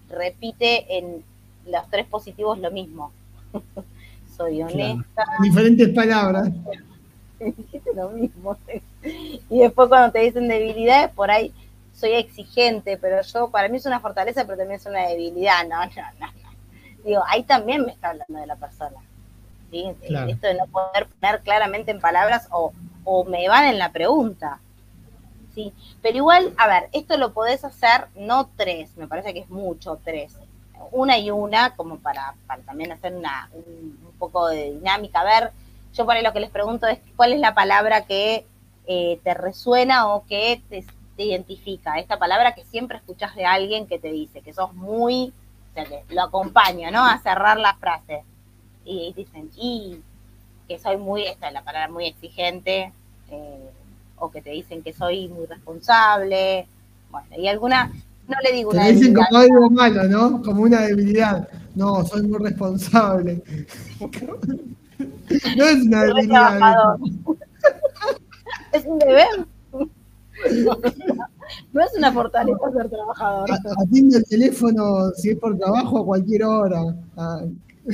repite 0.10 0.98
en 0.98 1.24
los 1.66 1.90
tres 1.90 2.06
positivos 2.08 2.60
lo 2.60 2.72
mismo. 2.72 3.12
Soy 4.38 4.62
honesta. 4.64 5.26
Diferentes 5.42 5.90
palabras. 5.90 6.50
lo 7.96 8.10
mismo. 8.10 8.58
Y 9.50 9.60
después 9.60 9.90
cuando 9.90 10.12
te 10.12 10.20
dicen 10.20 10.48
debilidades, 10.48 11.12
por 11.12 11.30
ahí 11.30 11.54
soy 11.94 12.14
exigente, 12.14 12.98
pero 12.98 13.22
yo, 13.22 13.50
para 13.50 13.70
mí 13.70 13.78
es 13.78 13.86
una 13.86 14.00
fortaleza, 14.00 14.46
pero 14.46 14.58
también 14.58 14.80
es 14.80 14.86
una 14.86 15.08
debilidad. 15.08 15.68
No, 15.68 15.86
no, 15.86 16.02
no. 16.20 16.43
Digo, 17.04 17.22
ahí 17.28 17.44
también 17.44 17.86
me 17.86 17.92
está 17.92 18.10
hablando 18.10 18.40
de 18.40 18.48
la 18.48 18.56
persona. 18.56 18.98
¿sí? 19.72 19.86
Esto 20.02 20.48
de 20.48 20.56
no 20.56 20.68
poder 20.68 21.08
poner 21.08 21.42
claramente 21.42 21.92
en 21.92 22.00
palabras 22.00 22.48
o, 22.52 22.74
o 23.04 23.24
me 23.26 23.48
van 23.50 23.66
en 23.66 23.80
la 23.80 23.92
pregunta. 23.92 24.60
Sí, 25.54 25.72
pero 26.02 26.18
igual, 26.18 26.54
a 26.58 26.68
ver, 26.68 26.90
esto 26.94 27.18
lo 27.18 27.34
podés 27.34 27.64
hacer 27.64 28.08
no 28.16 28.50
tres, 28.56 28.98
me 28.98 29.08
parece 29.08 29.34
que 29.34 29.42
es 29.42 29.50
mucho 29.50 30.00
tres 30.04 30.36
una 30.92 31.18
y 31.18 31.32
una, 31.32 31.76
como 31.76 31.98
para, 31.98 32.36
también 32.66 32.92
hacer 32.92 33.16
una, 33.16 33.50
un, 33.54 33.98
poco 34.20 34.48
de 34.48 34.72
dinámica. 34.72 35.22
A 35.22 35.24
ver, 35.24 35.52
yo 35.94 36.06
por 36.06 36.16
ahí 36.16 36.24
lo 36.24 36.34
que 36.34 36.40
les 36.40 36.50
pregunto 36.50 36.88
es 36.88 37.00
cuál 37.16 37.34
es 37.34 37.40
la 37.40 37.54
palabra 37.54 38.06
que 38.06 38.46
eh, 38.88 39.20
te 39.24 39.34
resuena 39.34 40.14
o 40.14 40.26
que 40.26 40.62
te, 40.70 40.86
identifica. 41.16 42.00
Esta 42.00 42.18
palabra 42.18 42.56
que 42.56 42.64
siempre 42.66 42.98
escuchas 42.98 43.36
de 43.36 43.46
alguien 43.46 43.88
que 43.88 44.00
te 44.00 44.12
dice, 44.12 44.42
que 44.42 44.54
sos 44.54 44.74
muy, 44.74 45.32
sea, 45.74 45.86
que 45.86 46.04
lo 46.14 46.24
acompaña, 46.24 46.92
¿no? 46.92 47.06
A 47.06 47.20
cerrar 47.20 47.60
la 47.60 47.76
frase. 47.76 48.24
Y 48.86 49.14
dicen, 49.16 49.50
y 49.56 50.02
que 50.68 50.80
soy 50.80 50.98
muy, 50.98 51.24
esta 51.24 51.48
es 51.48 51.54
la 51.54 51.64
palabra 51.64 51.90
muy 51.92 52.08
exigente, 52.08 52.92
eh, 53.30 53.70
o 54.18 54.32
que 54.32 54.42
te 54.42 54.52
dicen 54.52 54.84
que 54.84 54.94
soy 54.94 55.28
muy 55.28 55.46
responsable, 55.46 56.68
bueno, 57.10 57.28
y 57.38 57.48
alguna, 57.48 57.92
no 58.28 58.38
le 58.44 58.52
digo 58.54 58.72
una 58.72 58.86
Te 58.86 58.94
dicen 58.94 59.14
como 59.14 59.38
algo 59.38 59.70
malo, 59.70 60.04
¿no? 60.06 60.42
Como 60.42 60.64
una 60.64 60.82
debilidad. 60.82 61.48
No, 61.76 62.04
soy 62.06 62.24
muy 62.24 62.40
responsable. 62.40 63.44
no 65.58 65.66
es 65.66 65.84
una 65.86 66.04
debilidad. 66.04 66.96
es 68.72 68.86
un 68.86 69.00
deber. 69.00 69.46
No 71.72 71.82
es 71.82 71.92
una 71.98 72.12
fortaleza 72.12 72.72
ser 72.72 72.90
trabajador. 72.90 73.50
Atiende 73.84 74.18
el 74.18 74.26
teléfono 74.26 75.12
si 75.16 75.32
es 75.32 75.38
por 75.38 75.58
trabajo 75.58 76.00
a 76.00 76.06
cualquier 76.06 76.44
hora. 76.44 76.96
Ah. 77.18 77.42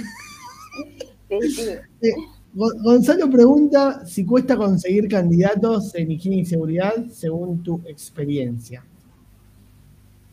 Eh, 1.31 2.15
Gonzalo 2.53 3.29
pregunta 3.29 4.03
si 4.03 4.25
cuesta 4.25 4.57
conseguir 4.57 5.07
candidatos 5.07 5.93
en 5.93 6.09
higiene 6.09 6.37
y 6.37 6.45
seguridad 6.45 6.95
según 7.11 7.61
tu 7.61 7.79
experiencia. 7.85 8.83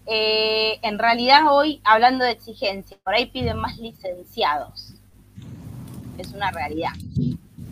Eh, 0.07 0.79
en 0.83 0.99
realidad 0.99 1.43
hoy, 1.51 1.81
hablando 1.85 2.25
de 2.25 2.31
exigencia, 2.31 2.97
por 3.05 3.15
ahí 3.15 3.27
piden 3.27 3.59
más 3.59 3.77
licenciados. 3.77 4.95
Es 6.17 6.33
una 6.33 6.51
realidad. 6.51 6.93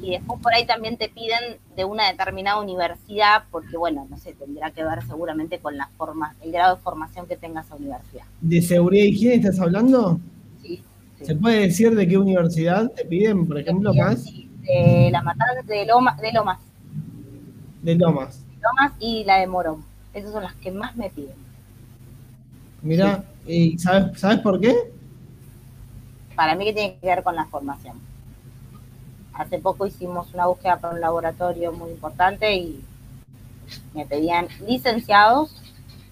Y 0.05 0.11
después 0.11 0.39
por 0.43 0.53
ahí 0.53 0.67
también 0.67 0.99
te 0.99 1.09
piden 1.09 1.57
de 1.75 1.87
una 1.87 2.11
determinada 2.11 2.61
universidad, 2.61 3.45
porque 3.51 3.79
bueno, 3.79 4.07
no 4.11 4.19
sé, 4.19 4.35
tendrá 4.35 4.71
que 4.71 4.85
ver 4.85 5.03
seguramente 5.07 5.61
con 5.61 5.79
la 5.79 5.89
forma, 5.97 6.37
el 6.43 6.53
grado 6.53 6.77
de 6.77 6.83
formación 6.83 7.27
que 7.27 7.39
tenga 7.39 7.63
esa 7.63 7.75
universidad. 7.75 8.25
¿De 8.43 8.61
seguridad 8.61 9.05
y 9.05 9.09
higiene 9.09 9.37
estás 9.37 9.59
hablando? 9.61 10.21
Sí. 10.61 10.83
¿Se 11.23 11.35
puede 11.35 11.61
decir 11.61 11.95
de 11.95 12.07
qué 12.07 12.19
universidad 12.19 12.91
te 12.91 13.07
piden, 13.07 13.47
por 13.47 13.59
ejemplo, 13.59 13.95
más? 13.95 14.25
de 14.25 15.09
la 15.11 15.23
Matanza, 15.23 15.63
de, 15.65 15.87
Loma, 15.87 16.17
de 16.21 16.33
Lomas. 16.33 16.59
De 17.81 17.95
Lomas. 17.95 18.45
Lomas 18.61 18.93
y 19.01 19.25
la 19.25 19.39
de 19.39 19.47
Morón. 19.47 19.85
Esas 20.13 20.33
son 20.33 20.43
las 20.43 20.55
que 20.57 20.71
más 20.71 20.95
me 20.97 21.09
piden. 21.09 21.37
Mira, 22.83 23.25
¿y 23.47 23.79
sabes, 23.79 24.21
sabes 24.21 24.41
por 24.41 24.61
qué? 24.61 24.75
Para 26.37 26.55
mí 26.57 26.67
que 26.67 26.75
tiene 26.75 26.99
que 27.01 27.07
ver 27.07 27.23
con 27.23 27.37
la 27.37 27.47
formación. 27.47 28.14
Hace 29.35 29.59
poco 29.59 29.87
hicimos 29.87 30.33
una 30.33 30.47
búsqueda 30.47 30.79
para 30.79 30.95
un 30.95 31.01
laboratorio 31.01 31.73
muy 31.73 31.91
importante 31.91 32.55
y 32.55 32.85
me 33.95 34.07
pedían 34.07 34.49
licenciados 34.67 35.61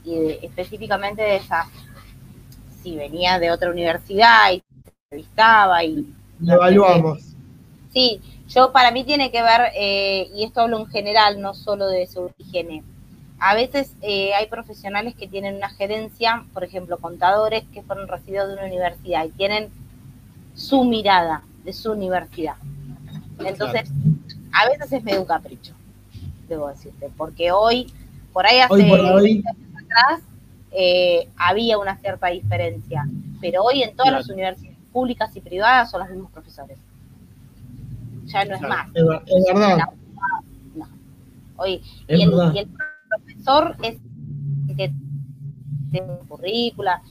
y 0.04 0.38
específicamente 0.42 1.22
de 1.22 1.36
esa, 1.36 1.68
si 2.82 2.96
venía 2.96 3.38
de 3.38 3.50
otra 3.50 3.70
universidad 3.70 4.52
y 4.52 4.62
entrevistaba 5.06 5.84
y... 5.84 6.12
Lo 6.40 6.54
evaluamos. 6.54 7.20
Sí, 7.92 8.20
yo 8.48 8.72
para 8.72 8.90
mí 8.90 9.04
tiene 9.04 9.30
que 9.30 9.42
ver, 9.42 9.72
eh, 9.76 10.28
y 10.34 10.44
esto 10.44 10.62
hablo 10.62 10.78
en 10.80 10.86
general, 10.86 11.40
no 11.40 11.54
solo 11.54 11.86
de 11.86 12.06
su 12.06 12.30
higiene. 12.38 12.82
A 13.38 13.54
veces 13.54 13.94
eh, 14.02 14.34
hay 14.34 14.46
profesionales 14.46 15.14
que 15.14 15.28
tienen 15.28 15.56
una 15.56 15.68
gerencia, 15.70 16.44
por 16.52 16.64
ejemplo, 16.64 16.98
contadores 16.98 17.64
que 17.72 17.82
fueron 17.82 18.08
recibidos 18.08 18.48
de 18.48 18.54
una 18.54 18.66
universidad 18.66 19.24
y 19.24 19.30
tienen 19.30 19.70
su 20.54 20.84
mirada 20.84 21.42
de 21.64 21.72
su 21.72 21.92
universidad. 21.92 22.56
Entonces, 23.38 23.90
a 24.52 24.68
veces 24.68 24.92
es 24.92 25.04
medio 25.04 25.20
un 25.20 25.26
capricho, 25.26 25.74
debo 26.48 26.68
decirte, 26.68 27.10
porque 27.16 27.52
hoy, 27.52 27.92
por 28.32 28.46
ahí 28.46 28.58
hace 28.58 28.82
años 28.82 29.44
atrás, 29.84 30.20
eh, 30.70 31.28
había 31.36 31.78
una 31.78 31.96
cierta 31.98 32.28
diferencia, 32.28 33.06
pero 33.40 33.62
hoy 33.62 33.82
en 33.82 33.94
todas 33.96 34.12
las 34.12 34.28
universidades 34.28 34.78
públicas 34.92 35.34
y 35.36 35.40
privadas 35.40 35.90
son 35.90 36.00
los 36.00 36.10
mismos 36.10 36.30
profesores. 36.30 36.78
Ya 38.24 38.44
no 38.44 38.54
es 38.54 38.60
más. 38.62 38.88
Es, 38.94 39.04
verdad. 39.54 39.88
Hoy, 41.56 41.82
y, 42.08 42.22
el, 42.22 42.32
y, 42.54 42.58
el, 42.58 42.68
profesor 43.08 43.76
es 43.82 43.96
que 44.76 44.92
tiene 45.90 46.06
currícula. 46.28 47.02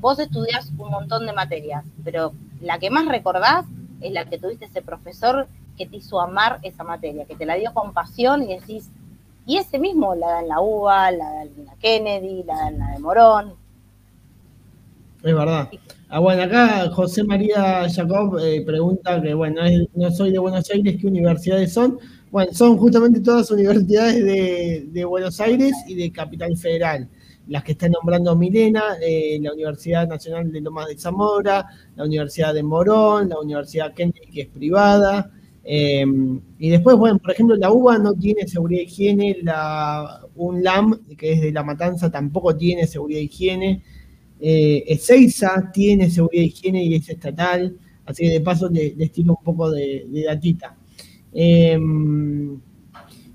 Vos 0.00 0.18
estudias 0.18 0.70
un 0.78 0.90
montón 0.90 1.26
de 1.26 1.32
materias, 1.32 1.84
pero 2.04 2.32
la 2.60 2.78
que 2.78 2.90
más 2.90 3.06
recordás 3.06 3.66
es 4.00 4.12
la 4.12 4.24
que 4.24 4.38
tuviste 4.38 4.66
ese 4.66 4.82
profesor 4.82 5.48
que 5.76 5.86
te 5.86 5.96
hizo 5.96 6.20
amar 6.20 6.58
esa 6.62 6.84
materia, 6.84 7.24
que 7.24 7.36
te 7.36 7.46
la 7.46 7.54
dio 7.54 7.72
con 7.72 7.92
pasión 7.92 8.42
y 8.42 8.48
decís, 8.48 8.90
y 9.46 9.56
ese 9.56 9.78
mismo 9.78 10.14
la 10.14 10.26
da 10.26 10.40
en 10.40 10.48
la 10.48 10.60
UBA, 10.60 11.10
la 11.12 11.24
da 11.24 11.42
en 11.42 11.64
la 11.64 11.76
Kennedy, 11.76 12.42
la 12.42 12.54
da 12.54 12.68
en 12.68 12.78
la 12.78 12.86
de 12.92 12.98
Morón. 12.98 13.54
Es 15.22 15.34
verdad. 15.34 15.68
Ah, 16.08 16.20
bueno, 16.20 16.42
acá 16.42 16.88
José 16.90 17.24
María 17.24 17.86
Jacob 17.88 18.38
eh, 18.40 18.62
pregunta 18.64 19.20
que, 19.20 19.34
bueno, 19.34 19.60
no 19.94 20.10
soy 20.10 20.32
de 20.32 20.38
Buenos 20.38 20.70
Aires, 20.70 20.96
¿qué 21.00 21.06
universidades 21.06 21.72
son? 21.72 21.98
Bueno, 22.30 22.52
son 22.52 22.76
justamente 22.76 23.20
todas 23.20 23.50
universidades 23.50 24.24
de, 24.24 25.04
Buenos 25.04 25.40
Aires 25.40 25.72
y 25.86 25.94
de 25.94 26.12
Capital 26.12 26.56
Federal. 26.56 27.08
Las 27.48 27.64
que 27.64 27.72
está 27.72 27.88
nombrando 27.88 28.36
Milena, 28.36 28.82
eh, 29.02 29.38
la 29.40 29.52
Universidad 29.52 30.06
Nacional 30.06 30.52
de 30.52 30.60
Lomas 30.60 30.88
de 30.88 30.98
Zamora, 30.98 31.66
la 31.96 32.04
Universidad 32.04 32.54
de 32.54 32.62
Morón, 32.62 33.28
la 33.30 33.40
Universidad 33.40 33.94
Kennedy, 33.94 34.26
que 34.32 34.42
es 34.42 34.48
privada. 34.48 35.30
Em, 35.64 36.40
y 36.58 36.70
después, 36.70 36.96
bueno, 36.96 37.18
por 37.18 37.32
ejemplo, 37.32 37.56
la 37.56 37.70
UBA 37.70 37.98
no 37.98 38.14
tiene 38.14 38.48
seguridad 38.48 38.80
e 38.80 38.84
higiene, 38.84 39.36
la 39.42 40.20
UNLAM, 40.36 40.98
que 41.16 41.32
es 41.32 41.42
de 41.42 41.52
La 41.52 41.62
Matanza, 41.62 42.10
tampoco 42.10 42.56
tiene 42.56 42.86
seguridad 42.86 43.20
e 43.20 43.24
higiene. 43.24 43.82
Eh, 44.40 44.98
tiene 45.72 46.10
seguridad 46.10 46.42
de 46.42 46.46
higiene 46.46 46.84
y 46.84 46.94
es 46.94 47.08
estatal, 47.08 47.76
así 48.06 48.24
que 48.24 48.30
de 48.30 48.40
paso 48.40 48.68
les, 48.68 49.12
tiro 49.12 49.36
un 49.38 49.44
poco 49.44 49.70
de, 49.70 50.06
datita. 50.26 50.76
Em, 51.32 52.58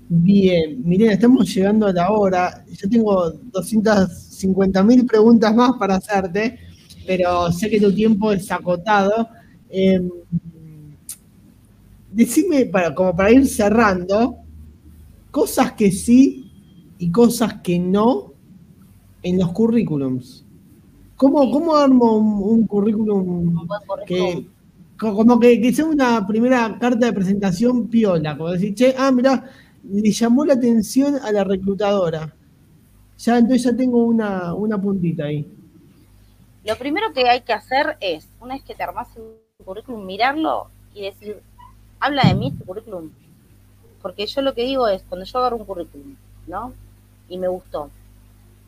bien, 0.08 0.82
miren, 0.84 1.10
estamos 1.10 1.52
llegando 1.54 1.86
a 1.86 1.92
la 1.92 2.10
hora. 2.10 2.64
Yo 2.70 2.88
tengo 2.88 3.30
250 3.30 4.82
mil 4.82 5.06
preguntas 5.06 5.54
más 5.54 5.72
para 5.78 5.96
hacerte, 5.96 6.58
pero 7.06 7.50
sé 7.52 7.70
que 7.70 7.80
tu 7.80 7.92
tiempo 7.92 8.32
es 8.32 8.50
acotado. 8.50 9.28
Em, 9.68 10.10
decime, 12.12 12.66
para, 12.66 12.94
como 12.94 13.14
para 13.14 13.32
ir 13.32 13.46
cerrando, 13.46 14.38
cosas 15.30 15.72
que 15.72 15.90
sí 15.90 16.50
y 16.98 17.10
cosas 17.10 17.54
que 17.62 17.78
no 17.78 18.32
en 19.22 19.38
los 19.38 19.52
currículums. 19.52 20.44
¿Cómo, 21.16 21.50
cómo 21.50 21.76
armo 21.76 22.16
un, 22.16 22.66
currículum 22.66 23.66
que, 24.06 24.46
como 24.96 25.40
que, 25.40 25.72
sea 25.72 25.86
una 25.86 26.26
primera 26.26 26.76
carta 26.78 27.06
de 27.06 27.12
presentación 27.12 27.88
piola? 27.88 28.36
Como 28.36 28.50
decir, 28.50 28.74
che, 28.74 28.94
ah, 28.96 29.10
mira, 29.10 29.44
le 29.90 30.10
llamó 30.10 30.44
la 30.44 30.54
atención 30.54 31.16
a 31.22 31.32
la 31.32 31.44
reclutadora. 31.44 32.34
Ya, 33.18 33.38
entonces 33.38 33.64
ya 33.64 33.76
tengo 33.76 34.04
una, 34.04 34.54
una 34.54 34.80
puntita 34.80 35.24
ahí. 35.24 35.46
Lo 36.64 36.76
primero 36.76 37.12
que 37.12 37.28
hay 37.28 37.42
que 37.42 37.52
hacer 37.52 37.96
es, 38.00 38.26
una 38.40 38.54
vez 38.54 38.64
que 38.64 38.74
te 38.74 38.82
armas 38.82 39.08
un 39.16 39.64
currículum, 39.64 40.04
mirarlo 40.04 40.68
y 40.94 41.02
decir, 41.02 41.40
habla 42.00 42.22
de 42.24 42.34
mí 42.34 42.48
este 42.48 42.64
currículum. 42.64 43.10
Porque 44.02 44.26
yo 44.26 44.42
lo 44.42 44.54
que 44.54 44.64
digo 44.64 44.88
es, 44.88 45.02
cuando 45.08 45.26
yo 45.26 45.38
agarro 45.38 45.56
un 45.56 45.64
currículum, 45.64 46.16
¿no? 46.46 46.72
Y 47.28 47.38
me 47.38 47.48
gustó, 47.48 47.90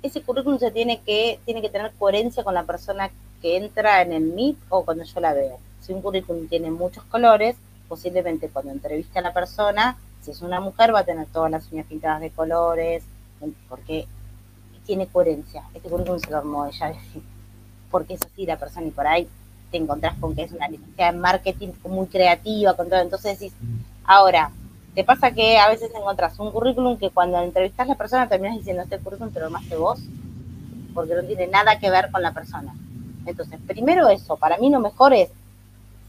ese 0.03 0.23
currículum 0.23 0.59
se 0.59 0.71
tiene 0.71 1.01
que, 1.01 1.41
tiene 1.45 1.61
que 1.61 1.69
tener 1.69 1.93
coherencia 1.99 2.45
con 2.45 2.55
la 2.55 2.65
persona 2.65 3.11
que 3.43 3.57
entra 3.57 4.03
en 4.03 4.13
el 4.13 4.23
Meet 4.23 4.57
o 4.69 4.85
cuando 4.85 5.05
yo 5.05 5.21
la 5.21 5.35
veo. 5.35 5.59
Si 5.81 5.93
un 5.93 6.03
currículum 6.03 6.49
tiene 6.49 6.71
muchos 6.71 7.05
colores, 7.05 7.57
posiblemente 7.89 8.49
cuando 8.49 8.73
entrevista 8.73 9.21
a 9.21 9.23
la 9.23 9.33
persona, 9.33 9.97
si 10.27 10.33
es 10.33 10.43
una 10.43 10.61
mujer, 10.61 10.93
va 10.93 11.01
a 11.01 11.05
tener 11.05 11.27
todas 11.29 11.53
las 11.53 11.71
uñas 11.71 11.87
pintadas 11.87 12.21
de 12.21 12.31
colores, 12.31 13.05
porque 13.69 14.09
tiene 14.85 15.07
coherencia. 15.07 15.63
Este 15.73 15.89
currículum 15.89 16.19
se 16.19 16.31
lo 16.31 16.39
armó 16.39 16.67
ella, 16.67 16.93
porque 17.93 18.15
es 18.15 18.23
así 18.23 18.45
la 18.45 18.59
persona 18.59 18.87
y 18.89 18.91
por 18.91 19.07
ahí 19.07 19.29
te 19.71 19.77
encontrás 19.77 20.17
con 20.19 20.35
que 20.35 20.43
es 20.43 20.53
una 20.53 20.69
licenciada 20.69 21.13
en 21.13 21.21
marketing 21.21 21.69
muy 21.85 22.07
creativa, 22.09 22.75
con 22.75 22.89
todo. 22.89 23.01
Entonces 23.01 23.39
decís, 23.39 23.57
ahora, 24.05 24.51
te 24.97 25.05
pasa 25.05 25.31
que 25.31 25.59
a 25.59 25.69
veces 25.69 25.93
encontrás 25.95 26.39
un 26.41 26.51
currículum 26.51 26.99
que 26.99 27.11
cuando 27.11 27.41
entrevistas 27.41 27.87
a 27.87 27.91
la 27.91 27.95
persona 27.95 28.29
terminas 28.29 28.57
diciendo 28.57 28.83
este 28.83 28.99
currículum 28.99 29.33
pero 29.33 29.49
más 29.49 29.65
que 29.67 29.77
vos, 29.77 30.01
porque 30.93 31.15
no 31.15 31.23
tiene 31.23 31.47
nada 31.47 31.79
que 31.79 31.89
ver 31.89 32.11
con 32.11 32.21
la 32.21 32.33
persona. 32.33 32.75
Entonces, 33.27 33.61
primero 33.65 34.09
eso, 34.09 34.37
para 34.37 34.59
mí 34.59 34.71
lo 34.71 34.81
mejor 34.81 35.13
es, 35.15 35.31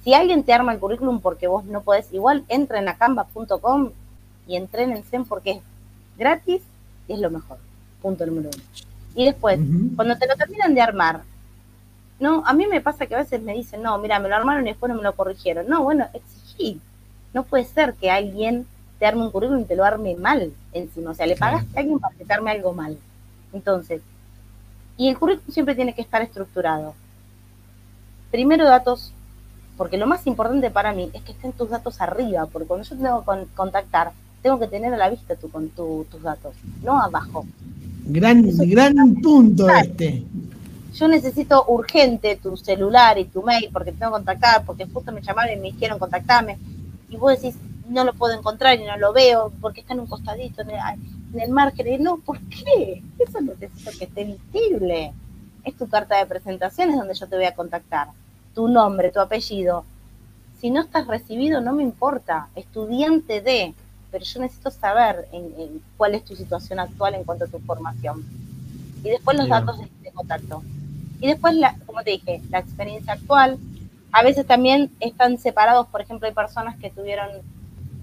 si 0.04 0.16
alguien 0.16 0.44
te 0.44 0.54
arma 0.54 0.74
el 0.74 0.80
currículum 0.80 1.20
porque 1.20 1.48
vos 1.48 1.66
no 1.66 1.82
podés, 1.82 2.12
igual 2.14 2.46
entren 2.48 2.88
a 2.88 2.98
canva.com 2.98 3.92
y 4.48 4.56
entrenen 4.56 5.04
porque 5.28 5.52
es 5.52 5.62
gratis 6.18 6.62
y 7.08 7.14
es 7.14 7.20
lo 7.20 7.30
mejor. 7.30 7.58
Punto 8.02 8.26
número 8.26 8.50
uno. 8.54 8.64
Y 9.16 9.26
después, 9.26 9.60
cuando 9.96 10.18
te 10.18 10.28
lo 10.28 10.36
terminan 10.36 10.76
de 10.76 10.82
armar, 10.82 11.24
no, 12.20 12.44
a 12.46 12.54
mí 12.54 12.68
me 12.68 12.82
pasa 12.82 13.06
que 13.06 13.16
a 13.16 13.20
veces 13.20 13.42
me 13.42 13.54
dicen, 13.54 13.82
no, 13.82 13.98
mira, 13.98 14.20
me 14.20 14.30
lo 14.30 14.36
armaron 14.36 14.66
y 14.66 14.70
después 14.70 14.92
no 14.92 14.98
me 14.98 15.04
lo 15.04 15.16
corrigieron. 15.16 15.68
No, 15.68 15.84
bueno, 15.84 16.08
exigí. 16.14 16.80
No 17.34 17.44
puede 17.44 17.66
ser 17.66 17.94
que 17.94 18.10
alguien 18.10 18.66
te 19.00 19.06
arme 19.06 19.24
un 19.24 19.32
currículum 19.32 19.62
y 19.62 19.66
te 19.66 19.76
lo 19.76 19.84
arme 19.84 20.16
mal 20.16 20.52
encima. 20.74 21.12
O 21.12 21.14
sea, 21.14 21.28
le 21.28 21.36
pagaste 21.36 21.78
a 21.78 21.82
alguien 21.82 22.00
para 22.00 22.16
que 22.16 22.26
te 22.26 22.34
arme 22.34 22.52
algo 22.52 22.74
mal. 22.74 22.98
Entonces, 23.54 24.02
y 24.98 25.10
el 25.10 25.18
currículum 25.18 25.54
siempre 25.54 25.76
tiene 25.76 25.94
que 25.94 26.02
estar 26.02 26.22
estructurado. 26.22 26.96
Primero 28.32 28.66
datos, 28.66 29.14
porque 29.78 29.98
lo 29.98 30.08
más 30.08 30.26
importante 30.26 30.72
para 30.72 30.94
mí 30.94 31.10
es 31.14 31.22
que 31.22 31.32
estén 31.32 31.54
tus 31.54 31.70
datos 31.70 32.02
arriba, 32.02 32.48
porque 32.48 32.68
cuando 32.68 32.88
yo 32.88 32.96
tengo 32.96 33.24
que 33.24 33.48
contactar, 33.56 34.12
tengo 34.42 34.60
que 34.60 34.68
tener 34.68 34.94
a 34.94 34.98
la 34.98 35.10
vista 35.10 35.36
tu, 35.36 35.50
con 35.50 35.70
tus 35.70 36.22
datos, 36.22 36.56
no 36.84 37.02
abajo. 37.02 37.46
Gran, 38.06 38.44
gran 38.70 39.16
punto 39.16 39.70
este. 39.70 40.24
Yo 40.94 41.08
necesito 41.08 41.66
urgente 41.68 42.38
tu 42.38 42.58
celular 42.58 43.20
y 43.20 43.26
tu 43.26 43.44
mail 43.44 43.70
porque 43.72 43.92
te 43.92 44.00
tengo 44.00 44.14
que 44.14 44.18
contactar, 44.18 44.66
porque 44.66 44.86
justo 44.86 45.12
me 45.12 45.22
llamaron 45.22 45.54
y 45.54 45.58
me 45.58 45.72
dijeron 45.72 46.00
contactarme. 46.00 46.58
Y 47.10 47.18
vos 47.18 47.40
decís, 47.40 47.56
no 47.90 48.04
lo 48.04 48.14
puedo 48.14 48.38
encontrar 48.38 48.80
y 48.80 48.86
no 48.86 48.98
lo 48.98 49.14
veo 49.14 49.52
porque 49.62 49.82
está 49.82 49.94
en 49.94 50.02
un 50.02 50.08
costadito, 50.08 50.62
en 50.62 51.40
el, 51.40 51.50
margen. 51.52 51.88
Y 51.88 51.98
no, 51.98 52.18
¿por 52.18 52.40
qué? 52.40 53.04
Eso 53.20 53.42
necesito 53.42 53.92
que 53.98 54.06
esté 54.06 54.24
visible. 54.24 55.14
Es 55.64 55.76
tu 55.76 55.88
carta 55.88 56.18
de 56.18 56.26
presentación, 56.26 56.90
es 56.90 56.96
donde 56.96 57.14
yo 57.14 57.28
te 57.28 57.36
voy 57.36 57.46
a 57.46 57.56
contactar. 57.56 58.08
Tu 58.56 58.68
nombre, 58.68 59.12
tu 59.12 59.20
apellido. 59.20 59.86
Si 60.60 60.72
no 60.72 60.82
estás 60.82 61.08
recibido, 61.08 61.62
no 61.62 61.74
me 61.74 61.84
importa. 61.84 62.48
Estudiante 62.56 63.42
de, 63.42 63.74
pero 64.12 64.24
yo 64.24 64.42
necesito 64.42 64.72
saber 64.72 65.28
en, 65.32 65.82
cuál 65.98 66.16
es 66.16 66.24
tu 66.24 66.36
situación 66.36 66.80
actual 66.80 67.16
en 67.16 67.24
cuanto 67.24 67.46
a 67.46 67.48
tu 67.48 67.60
formación. 67.60 68.26
Y 69.04 69.10
después 69.10 69.38
los 69.38 69.48
datos 69.48 69.80
de, 69.80 70.12
contacto. 70.12 70.64
Y 71.20 71.28
después, 71.28 71.56
la, 71.56 71.76
como 71.86 72.04
te 72.04 72.12
dije, 72.12 72.42
la 72.50 72.60
experiencia 72.60 73.14
actual. 73.14 73.58
A 74.12 74.24
veces 74.24 74.48
también 74.48 74.92
están 75.00 75.38
separados, 75.38 75.88
por 75.88 76.02
ejemplo, 76.02 76.28
hay 76.28 76.34
personas 76.34 76.78
que 76.78 76.90
tuvieron 76.90 77.30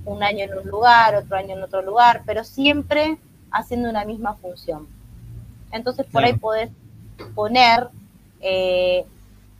un 0.05 0.23
año 0.23 0.45
en 0.45 0.59
un 0.59 0.69
lugar, 0.69 1.15
otro 1.17 1.37
año 1.37 1.57
en 1.57 1.63
otro 1.63 1.83
lugar, 1.83 2.23
pero 2.27 2.45
siempre 2.45 3.19
haciendo 3.51 3.89
una 3.89 4.05
misma 4.05 4.35
función. 4.35 4.87
Entonces, 5.73 6.07
por 6.07 6.25
ahí 6.25 6.35
podés 6.35 6.71
poner 7.35 7.89
eh, 8.41 9.07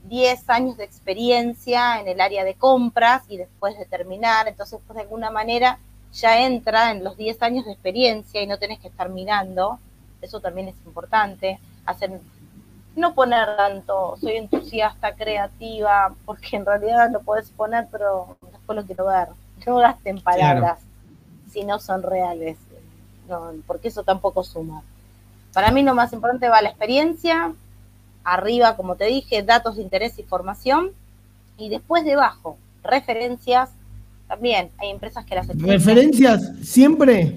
10 0.05 0.51
años 0.51 0.77
de 0.77 0.85
experiencia 0.85 2.01
en 2.01 2.09
el 2.09 2.21
área 2.21 2.45
de 2.45 2.55
compras 2.55 3.23
y 3.29 3.39
después 3.39 3.79
de 3.79 3.87
terminar, 3.87 4.47
entonces, 4.49 4.79
pues 4.87 4.97
de 4.97 5.03
alguna 5.03 5.31
manera 5.31 5.79
ya 6.15 6.41
entra 6.41 6.93
en 6.93 7.03
los 7.03 7.17
10 7.17 7.43
años 7.43 7.65
de 7.65 7.73
experiencia 7.73 8.41
y 8.41 8.47
no 8.47 8.59
tenés 8.59 8.79
que 8.79 8.89
estar 8.89 9.09
mirando, 9.09 9.79
eso 10.23 10.41
también 10.41 10.69
es 10.69 10.77
importante, 10.87 11.59
hacer 11.85 12.21
no 12.97 13.15
poner 13.15 13.57
tanto, 13.57 14.17
soy 14.21 14.37
entusiasta, 14.37 15.17
creativa, 15.17 16.15
porque 16.25 16.57
en 16.57 16.65
realidad 16.65 17.11
lo 17.11 17.21
puedes 17.21 17.51
poner, 17.51 17.89
pero 17.91 18.37
después 18.53 18.77
lo 18.77 18.85
quiero 18.85 19.07
ver. 19.07 19.29
No 19.67 19.77
gasten 19.77 20.21
palabras 20.21 20.79
si 21.51 21.65
no 21.65 21.81
son 21.81 22.03
reales, 22.03 22.57
porque 23.67 23.89
eso 23.89 24.05
tampoco 24.05 24.45
suma. 24.45 24.83
Para 25.53 25.73
mí 25.73 25.83
lo 25.83 25.95
más 25.95 26.13
importante 26.13 26.49
va 26.49 26.63
la 26.63 26.69
experiencia, 26.69 27.53
arriba, 28.23 28.77
como 28.77 28.95
te 28.95 29.07
dije, 29.07 29.43
datos 29.43 29.77
de 29.77 29.83
interés 29.83 30.19
y 30.19 30.23
formación, 30.23 30.91
y 31.57 31.69
después 31.69 32.05
debajo, 32.05 32.57
referencias 32.83 33.71
también 34.35 34.71
hay 34.79 34.91
empresas 34.91 35.25
que 35.25 35.37
las 35.37 35.47
¿Referencias 35.47 36.51
siempre? 36.61 37.37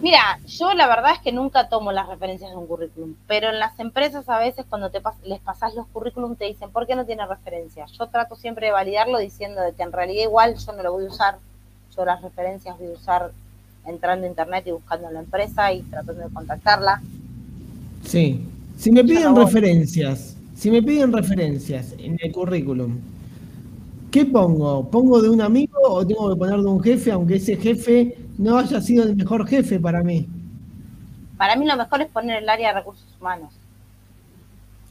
Mira, 0.00 0.38
yo 0.46 0.72
la 0.72 0.86
verdad 0.86 1.14
es 1.14 1.18
que 1.18 1.32
nunca 1.32 1.68
tomo 1.68 1.90
las 1.90 2.06
referencias 2.06 2.50
de 2.52 2.56
un 2.56 2.68
currículum, 2.68 3.16
pero 3.26 3.48
en 3.48 3.58
las 3.58 3.76
empresas 3.80 4.28
a 4.28 4.38
veces 4.38 4.64
cuando 4.68 4.90
te 4.90 5.00
les 5.24 5.40
pasas 5.40 5.74
los 5.74 5.88
currículums 5.88 6.38
te 6.38 6.44
dicen, 6.44 6.70
¿por 6.70 6.86
qué 6.86 6.94
no 6.94 7.04
tiene 7.04 7.26
referencias? 7.26 7.90
Yo 7.98 8.06
trato 8.06 8.36
siempre 8.36 8.66
de 8.66 8.72
validarlo 8.72 9.18
diciendo 9.18 9.62
de 9.62 9.72
que 9.72 9.82
en 9.82 9.90
realidad 9.90 10.22
igual 10.22 10.54
yo 10.64 10.72
no 10.74 10.82
lo 10.84 10.92
voy 10.92 11.06
a 11.06 11.08
usar, 11.08 11.38
yo 11.96 12.04
las 12.04 12.22
referencias 12.22 12.78
voy 12.78 12.88
a 12.88 12.92
usar 12.92 13.32
entrando 13.84 14.26
a 14.26 14.28
internet 14.28 14.64
y 14.68 14.70
buscando 14.70 15.10
la 15.10 15.20
empresa 15.20 15.72
y 15.72 15.82
tratando 15.82 16.22
de 16.22 16.32
contactarla. 16.32 17.02
Sí, 18.04 18.46
si 18.76 18.92
me 18.92 19.02
piden 19.02 19.34
referencias, 19.34 20.36
si 20.54 20.70
me 20.70 20.82
piden 20.82 21.12
referencias 21.12 21.94
en 21.98 22.16
el 22.22 22.30
currículum, 22.30 23.00
¿Qué 24.16 24.24
pongo? 24.24 24.88
¿Pongo 24.88 25.20
de 25.20 25.28
un 25.28 25.42
amigo 25.42 25.78
o 25.82 26.06
tengo 26.06 26.30
que 26.30 26.36
poner 26.36 26.58
de 26.58 26.66
un 26.66 26.82
jefe, 26.82 27.12
aunque 27.12 27.36
ese 27.36 27.54
jefe 27.54 28.16
no 28.38 28.56
haya 28.56 28.80
sido 28.80 29.04
el 29.04 29.14
mejor 29.14 29.46
jefe 29.46 29.78
para 29.78 30.02
mí? 30.02 30.26
Para 31.36 31.54
mí 31.54 31.66
lo 31.66 31.76
mejor 31.76 32.00
es 32.00 32.08
poner 32.08 32.42
el 32.42 32.48
área 32.48 32.68
de 32.68 32.78
recursos 32.78 33.06
humanos. 33.20 33.52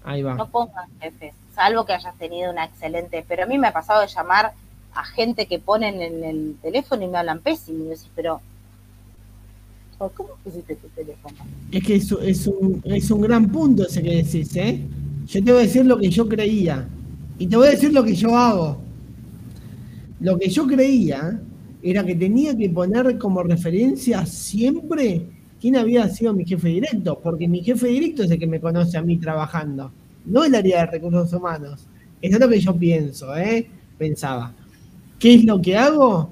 Ahí 0.04 0.22
va. 0.22 0.36
No 0.36 0.48
pongan 0.48 0.88
jefes, 1.02 1.34
salvo 1.56 1.88
que 1.88 1.94
hayas 1.94 2.16
tenido 2.20 2.52
una 2.52 2.66
excelente. 2.66 3.26
Pero 3.28 3.46
a 3.46 3.46
mí 3.48 3.58
me 3.58 3.70
ha 3.70 3.74
pasado 3.74 4.02
de 4.02 4.08
llamar 4.10 4.54
a 4.94 5.04
gente 5.06 5.48
que 5.48 5.58
ponen 5.58 6.04
en 6.04 6.24
el 6.24 6.58
teléfono 6.62 7.04
y 7.04 7.08
me 7.08 7.18
hablan 7.18 7.40
pésimo. 7.40 7.86
Y 7.86 7.88
decís, 7.88 8.12
pero. 8.16 8.40
¿Cómo 9.98 10.30
pusiste 10.44 10.76
tu 10.76 10.88
teléfono? 10.90 11.36
Es 11.72 11.84
que 11.84 11.96
es, 11.96 12.12
es, 12.12 12.46
un, 12.46 12.80
es 12.86 13.10
un 13.10 13.22
gran 13.22 13.50
punto 13.50 13.88
ese 13.88 14.04
que 14.04 14.18
decís, 14.22 14.56
¿eh? 14.56 14.86
Yo 15.26 15.44
te 15.44 15.52
voy 15.52 15.62
a 15.62 15.66
decir 15.66 15.84
lo 15.84 15.98
que 15.98 16.12
yo 16.12 16.30
creía. 16.30 16.88
Y 17.40 17.48
te 17.48 17.58
voy 17.58 17.70
a 17.70 17.72
decir 17.72 17.92
lo 17.92 18.04
que 18.04 18.14
yo 18.14 18.38
hago. 18.38 18.85
Lo 20.20 20.38
que 20.38 20.50
yo 20.50 20.66
creía 20.68 21.42
era 21.84 22.04
que 22.04 22.16
tenía 22.16 22.56
que 22.58 22.70
poner 22.70 23.18
como 23.18 23.44
referencia 23.44 24.26
siempre 24.26 25.28
quién 25.60 25.76
había 25.76 26.08
sido 26.10 26.34
mi 26.34 26.46
jefe 26.46 26.70
directo, 26.70 27.20
porque 27.22 27.48
mi 27.48 27.64
jefe 27.64 27.88
directo 27.88 28.24
es 28.24 28.32
el 28.32 28.40
que 28.40 28.48
me 28.48 28.60
conoce 28.60 28.98
a 28.98 29.02
mí 29.02 29.18
trabajando, 29.18 29.92
no 30.26 30.44
el 30.44 30.56
área 30.56 30.82
de 30.82 30.92
recursos 30.92 31.32
humanos. 31.34 31.88
Eso 32.22 32.36
es 32.36 32.42
lo 32.42 32.50
que 32.50 32.60
yo 32.60 32.76
pienso, 32.76 33.36
¿eh? 33.36 33.68
Pensaba. 33.98 34.54
¿Qué 35.20 35.36
es 35.36 35.44
lo 35.44 35.62
que 35.62 35.78
hago? 35.78 36.32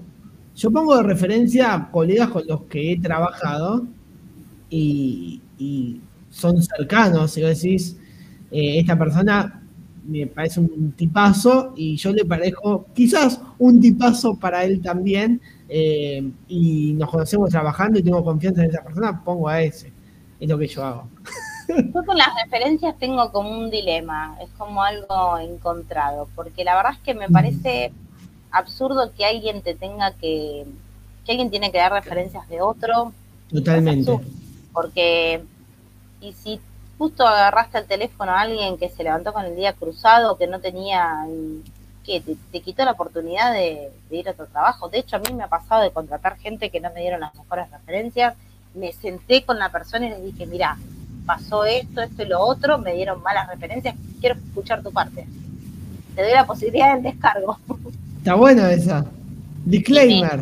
Yo 0.55 0.71
pongo 0.71 0.95
de 0.97 1.03
referencia 1.03 1.73
a 1.73 1.91
colegas 1.91 2.29
con 2.29 2.43
los 2.47 2.63
que 2.63 2.91
he 2.91 2.99
trabajado 2.99 3.85
y, 4.69 5.41
son 6.29 6.61
cercanos. 6.61 7.35
Vos 7.37 7.61
decís, 7.61 7.97
eh, 8.51 8.79
esta 8.79 8.97
persona 8.97 9.62
me 10.05 10.27
parece 10.27 10.59
un 10.59 10.91
tipazo 10.93 11.73
y 11.75 11.95
yo 11.95 12.11
le 12.11 12.25
parezco 12.25 12.85
quizás 12.93 13.39
un 13.57 13.79
tipazo 13.79 14.35
para 14.35 14.63
él 14.63 14.81
también 14.81 15.41
eh, 15.69 16.29
y 16.47 16.93
nos 16.93 17.09
conocemos 17.09 17.49
trabajando 17.49 17.99
y 17.99 18.03
tengo 18.03 18.23
confianza 18.23 18.63
en 18.63 18.69
esa 18.69 18.83
persona, 18.83 19.23
pongo 19.23 19.47
a 19.47 19.61
ese. 19.61 19.91
Es 20.39 20.49
lo 20.49 20.57
que 20.57 20.67
yo 20.67 20.83
hago. 20.83 21.07
Yo 21.67 22.05
con 22.05 22.17
las 22.17 22.29
referencias 22.43 22.97
tengo 22.99 23.31
como 23.31 23.57
un 23.57 23.71
dilema, 23.71 24.37
es 24.41 24.49
como 24.57 24.83
algo 24.83 25.37
encontrado, 25.37 26.27
porque 26.35 26.65
la 26.65 26.75
verdad 26.75 26.93
es 26.93 26.99
que 26.99 27.13
me 27.13 27.29
parece 27.29 27.93
absurdo 28.51 29.11
que 29.17 29.25
alguien 29.25 29.61
te 29.61 29.73
tenga 29.73 30.11
que, 30.11 30.65
que 31.25 31.31
alguien 31.31 31.49
tiene 31.49 31.71
que 31.71 31.77
dar 31.77 31.93
referencias 31.93 32.47
de 32.49 32.61
otro. 32.61 33.13
Totalmente. 33.49 34.19
Porque, 34.73 35.41
y 36.19 36.33
si 36.33 36.59
justo 36.97 37.27
agarraste 37.27 37.79
el 37.79 37.85
teléfono 37.85 38.31
a 38.31 38.41
alguien 38.41 38.77
que 38.77 38.89
se 38.89 39.03
levantó 39.03 39.33
con 39.33 39.45
el 39.45 39.55
día 39.55 39.73
cruzado, 39.73 40.37
que 40.37 40.47
no 40.47 40.59
tenía, 40.59 41.25
que 42.05 42.21
te, 42.51 42.61
quitó 42.61 42.85
la 42.85 42.91
oportunidad 42.91 43.53
de, 43.53 43.91
ir 44.11 44.27
a 44.27 44.31
otro 44.31 44.47
trabajo. 44.47 44.89
De 44.89 44.99
hecho, 44.99 45.15
a 45.15 45.19
mí 45.19 45.33
me 45.33 45.43
ha 45.43 45.47
pasado 45.47 45.83
de 45.83 45.91
contratar 45.91 46.37
gente 46.37 46.69
que 46.69 46.79
no 46.79 46.91
me 46.93 47.01
dieron 47.01 47.21
las 47.21 47.35
mejores 47.35 47.69
referencias. 47.71 48.35
Me 48.75 48.91
senté 48.91 49.43
con 49.43 49.59
la 49.59 49.69
persona 49.69 50.07
y 50.07 50.09
le 50.09 50.21
dije, 50.21 50.45
mira, 50.45 50.77
pasó 51.25 51.65
esto, 51.65 52.01
esto 52.01 52.23
y 52.23 52.27
lo 52.27 52.41
otro, 52.41 52.77
me 52.77 52.93
dieron 52.93 53.21
malas 53.21 53.47
referencias, 53.47 53.95
quiero 54.19 54.35
escuchar 54.35 54.81
tu 54.81 54.91
parte. 54.91 55.27
Te 56.15 56.21
doy 56.21 56.31
la 56.31 56.45
posibilidad 56.45 56.93
del 56.93 57.03
descargo. 57.03 57.57
Está 58.17 58.35
buena 58.35 58.71
esa. 58.71 59.05
Disclaimer. 59.65 60.39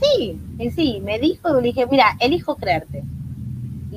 Sí, 0.00 0.38
sí, 0.74 1.00
me 1.02 1.18
dijo 1.18 1.48
y 1.50 1.54
le 1.54 1.68
dije, 1.68 1.86
mira, 1.86 2.16
elijo 2.20 2.56
creerte 2.56 3.02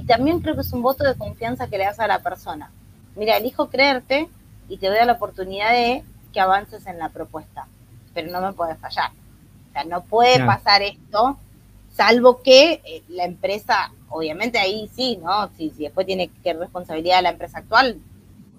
también 0.06 0.40
creo 0.40 0.56
que 0.56 0.62
es 0.62 0.74
un 0.74 0.82
voto 0.82 1.04
de 1.04 1.16
confianza 1.16 1.68
que 1.68 1.78
le 1.78 1.86
das 1.86 2.00
a 2.00 2.08
la 2.08 2.20
persona. 2.20 2.72
Mira, 3.16 3.38
elijo 3.38 3.70
creerte 3.70 4.30
y 4.68 4.78
te 4.78 4.88
doy 4.88 4.98
la 5.06 5.14
oportunidad 5.14 5.72
de 5.72 6.04
que 6.34 6.40
avances 6.40 6.86
en 6.88 7.00
la 7.00 7.10
propuesta, 7.10 7.68
pero 8.14 8.32
no 8.32 8.42
me 8.42 8.54
puedes 8.54 8.78
fallar. 8.78 9.12
O 9.70 9.74
sea, 9.74 9.84
no 9.84 10.04
puede 10.04 10.46
pasar 10.46 10.82
esto, 10.82 11.38
salvo 11.92 12.42
que 12.42 12.82
eh, 12.86 13.04
la 13.10 13.26
empresa, 13.26 13.92
obviamente 14.10 14.60
ahí 14.60 14.90
sí, 14.94 15.18
¿no? 15.22 15.50
Si, 15.58 15.70
si 15.72 15.84
después 15.84 16.06
tiene 16.06 16.30
que 16.30 16.54
responsabilidad 16.54 17.24
la 17.24 17.30
empresa 17.32 17.60
actual, 17.60 18.00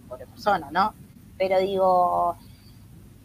por 0.09 0.19
persona, 0.19 0.69
¿no? 0.71 0.95
Pero 1.39 1.59
digo, 1.61 2.37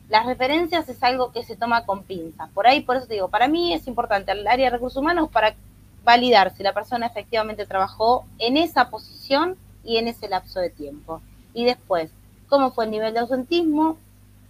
las 0.09 0.25
referencias 0.25 0.87
es 0.89 1.01
algo 1.03 1.31
que 1.31 1.43
se 1.43 1.55
toma 1.55 1.85
con 1.85 2.03
pinzas. 2.03 2.49
Por 2.49 2.67
ahí, 2.67 2.81
por 2.81 2.97
eso 2.97 3.07
digo, 3.07 3.29
para 3.29 3.47
mí 3.47 3.73
es 3.73 3.87
importante 3.87 4.33
el 4.33 4.45
área 4.47 4.65
de 4.65 4.75
recursos 4.75 5.01
humanos 5.01 5.29
para 5.29 5.55
validar 6.03 6.53
si 6.55 6.63
la 6.63 6.73
persona 6.73 7.07
efectivamente 7.07 7.65
trabajó 7.65 8.25
en 8.39 8.57
esa 8.57 8.89
posición 8.89 9.55
y 9.83 9.97
en 9.97 10.07
ese 10.07 10.27
lapso 10.27 10.59
de 10.59 10.69
tiempo. 10.69 11.21
Y 11.53 11.65
después, 11.65 12.11
cómo 12.47 12.71
fue 12.71 12.85
el 12.85 12.91
nivel 12.91 13.13
de 13.13 13.19
ausentismo 13.19 13.97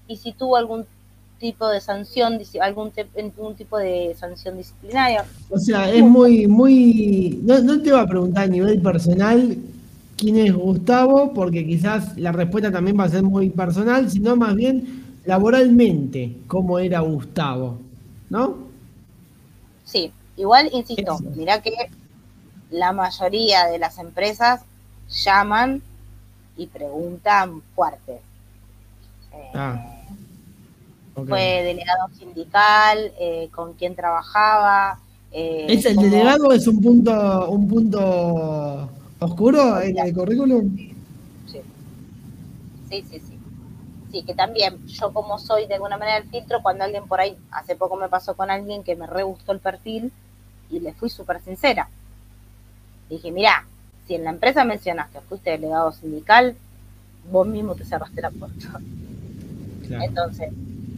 y 0.08 0.18
si 0.18 0.34
tuvo 0.34 0.58
algún 0.58 0.86
tipo 1.40 1.68
de 1.68 1.82
sanción, 1.82 2.40
algún, 2.62 2.92
algún 3.18 3.56
tipo 3.56 3.78
de 3.78 4.16
sanción 4.18 4.58
disciplinaria. 4.58 5.26
O 5.50 5.58
sea, 5.58 5.92
es 5.92 6.04
muy, 6.04 6.48
muy, 6.48 7.40
no, 7.44 7.60
no 7.60 7.82
te 7.82 7.92
va 7.92 8.02
a 8.02 8.08
preguntar 8.08 8.44
a 8.44 8.48
nivel 8.48 8.80
personal 8.82 9.58
quién 10.18 10.38
es 10.38 10.54
Gustavo, 10.54 11.34
porque 11.34 11.66
quizás 11.66 12.16
la 12.18 12.32
respuesta 12.32 12.72
también 12.72 12.98
va 13.00 13.06
a 13.06 13.10
ser 13.10 13.24
muy 13.24 13.50
personal, 13.50 14.10
sino 14.10 14.36
más 14.36 14.56
bien 14.56 15.04
laboralmente, 15.26 16.38
cómo 16.48 16.78
era 16.78 17.00
Gustavo, 17.00 17.80
¿no? 18.30 18.58
Sí, 19.84 20.12
Igual, 20.42 20.70
insisto, 20.74 21.20
mira 21.36 21.62
que 21.62 21.72
la 22.72 22.94
mayoría 22.94 23.68
de 23.68 23.78
las 23.78 24.00
empresas 24.00 24.62
llaman 25.24 25.84
y 26.58 26.66
preguntan 26.66 27.62
fuerte. 27.76 28.14
Eh, 29.34 29.52
ah. 29.54 29.86
Fue 31.14 31.62
delegado 31.62 32.10
sindical, 32.18 33.12
eh, 33.20 33.50
con 33.54 33.74
quién 33.74 33.94
trabajaba. 33.94 35.00
Eh, 35.32 35.68
¿Es 35.70 35.86
el 35.86 35.98
delegado 35.98 36.52
es 36.54 36.66
un 36.66 36.82
punto, 36.82 37.48
un 37.52 37.68
punto 37.68 38.90
oscuro 39.20 39.80
en 39.80 40.00
el 40.00 40.12
currículum? 40.12 40.76
Sí. 41.52 41.62
Sí, 42.90 43.06
sí, 43.12 43.20
sí. 43.20 43.38
Sí, 44.12 44.24
que 44.24 44.34
también 44.34 44.88
yo 44.88 45.14
como 45.14 45.38
soy 45.38 45.68
de 45.68 45.76
alguna 45.76 45.98
manera 45.98 46.18
el 46.18 46.30
filtro, 46.32 46.64
cuando 46.64 46.84
alguien 46.84 47.08
por 47.08 47.20
ahí, 47.20 47.38
hace 47.52 47.76
poco 47.76 47.96
me 47.96 48.10
pasó 48.10 48.36
con 48.36 48.50
alguien 48.50 48.84
que 48.84 48.96
me 48.96 49.06
re 49.06 49.22
gustó 49.22 49.52
el 49.52 49.60
perfil 49.60 50.12
y 50.72 50.80
le 50.80 50.94
fui 50.94 51.10
súper 51.10 51.42
sincera. 51.42 51.90
dije, 53.10 53.32
mira, 53.32 53.66
si 54.08 54.16
en 54.16 54.24
la 54.24 54.30
empresa 54.32 54.64
mencionas 54.64 55.10
que 55.10 55.22
fuiste 55.22 55.52
delegado 55.52 55.92
sindical, 55.92 56.56
vos 57.32 57.46
mismo 57.48 57.76
te 57.76 57.86
cerraste 57.86 58.22
la 58.22 58.32
puerta. 58.32 58.80
Entonces, 60.02 60.52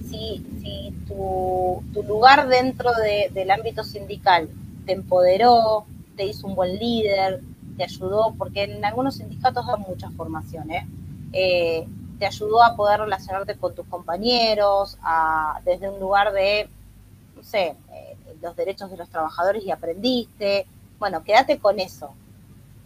si, 0.09 0.45
si 0.61 0.93
tu, 1.07 1.83
tu 1.93 2.03
lugar 2.03 2.47
dentro 2.47 2.91
del 3.33 3.51
ámbito 3.51 3.83
sindical 3.83 4.49
te 4.85 4.93
empoderó, 4.93 5.85
te 6.15 6.25
hizo 6.25 6.47
un 6.47 6.55
buen 6.55 6.77
líder, 6.77 7.41
te 7.77 7.83
ayudó, 7.83 8.35
porque 8.37 8.63
en 8.63 8.85
algunos 8.85 9.15
sindicatos 9.15 9.65
dan 9.65 9.81
muchas 9.81 10.13
formaciones, 10.13 10.85
eh, 11.31 11.87
te 12.19 12.25
ayudó 12.25 12.63
a 12.63 12.75
poder 12.75 12.99
relacionarte 12.99 13.55
con 13.55 13.73
tus 13.73 13.87
compañeros, 13.87 14.97
a, 15.01 15.59
desde 15.65 15.89
un 15.89 15.99
lugar 15.99 16.31
de, 16.31 16.69
no 17.35 17.43
sé, 17.43 17.75
eh, 17.93 18.12
los 18.43 18.55
derechos 18.55 18.91
de 18.91 18.97
los 18.97 19.09
trabajadores 19.09 19.63
y 19.63 19.71
aprendiste. 19.71 20.67
Bueno, 20.99 21.23
quédate 21.23 21.57
con 21.57 21.79
eso, 21.79 22.11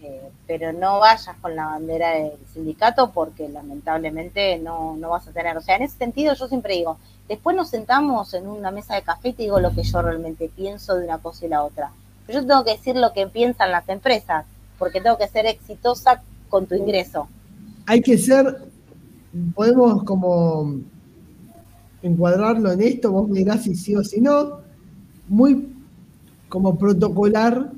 eh, 0.01 0.29
pero 0.45 0.71
no 0.71 0.99
vayas 0.99 1.35
con 1.41 1.55
la 1.55 1.65
bandera 1.65 2.11
del 2.11 2.31
sindicato 2.53 3.11
porque 3.11 3.49
lamentablemente 3.49 4.57
no, 4.59 4.95
no 4.95 5.09
vas 5.09 5.27
a 5.27 5.31
tener. 5.31 5.57
O 5.57 5.61
sea, 5.61 5.75
en 5.75 5.83
ese 5.83 5.97
sentido 5.97 6.33
yo 6.35 6.47
siempre 6.47 6.75
digo, 6.75 6.97
después 7.27 7.55
nos 7.55 7.69
sentamos 7.69 8.33
en 8.33 8.47
una 8.47 8.71
mesa 8.71 8.95
de 8.95 9.01
café 9.01 9.29
y 9.29 9.33
te 9.33 9.43
digo 9.43 9.59
lo 9.59 9.73
que 9.73 9.83
yo 9.83 10.01
realmente 10.01 10.49
pienso 10.55 10.95
de 10.95 11.03
una 11.03 11.17
cosa 11.17 11.45
y 11.45 11.49
la 11.49 11.63
otra. 11.63 11.91
Pero 12.25 12.41
yo 12.41 12.47
tengo 12.47 12.63
que 12.63 12.71
decir 12.71 12.95
lo 12.95 13.13
que 13.13 13.27
piensan 13.27 13.71
las 13.71 13.89
empresas, 13.89 14.45
porque 14.77 15.01
tengo 15.01 15.17
que 15.17 15.27
ser 15.27 15.45
exitosa 15.45 16.21
con 16.49 16.67
tu 16.67 16.75
ingreso. 16.75 17.27
Hay 17.85 18.01
que 18.01 18.17
ser, 18.17 18.63
podemos 19.55 20.03
como 20.03 20.75
encuadrarlo 22.01 22.71
en 22.71 22.81
esto, 22.81 23.11
vos 23.11 23.27
me 23.27 23.39
dirás 23.39 23.63
si 23.63 23.75
sí 23.75 23.95
o 23.95 24.03
si 24.03 24.21
no, 24.21 24.66
muy 25.27 25.69
como 26.49 26.77
protocolar 26.77 27.71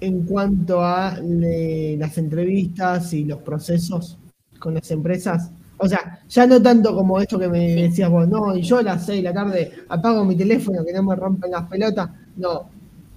en 0.00 0.22
cuanto 0.22 0.82
a 0.82 1.18
las 1.20 2.18
entrevistas 2.18 3.12
y 3.12 3.24
los 3.24 3.40
procesos 3.40 4.18
con 4.58 4.74
las 4.74 4.90
empresas? 4.90 5.50
O 5.78 5.88
sea, 5.88 6.20
ya 6.28 6.46
no 6.46 6.60
tanto 6.60 6.94
como 6.94 7.20
esto 7.20 7.38
que 7.38 7.48
me 7.48 7.74
decías 7.74 8.10
vos, 8.10 8.28
no, 8.28 8.56
y 8.56 8.62
yo 8.62 8.78
a 8.78 8.82
las 8.82 9.06
6 9.06 9.18
de 9.18 9.22
la 9.22 9.32
tarde 9.32 9.72
apago 9.88 10.24
mi 10.24 10.34
teléfono, 10.34 10.84
que 10.84 10.92
no 10.92 11.04
me 11.04 11.14
rompen 11.14 11.52
las 11.52 11.68
pelotas. 11.68 12.10
No, 12.36 12.68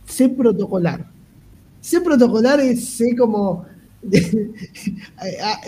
sé 0.05 0.29
protocolar. 0.29 1.05
Sé 1.79 2.01
protocolar 2.01 2.59
es 2.59 2.87
sé 2.87 3.15
como 3.15 3.65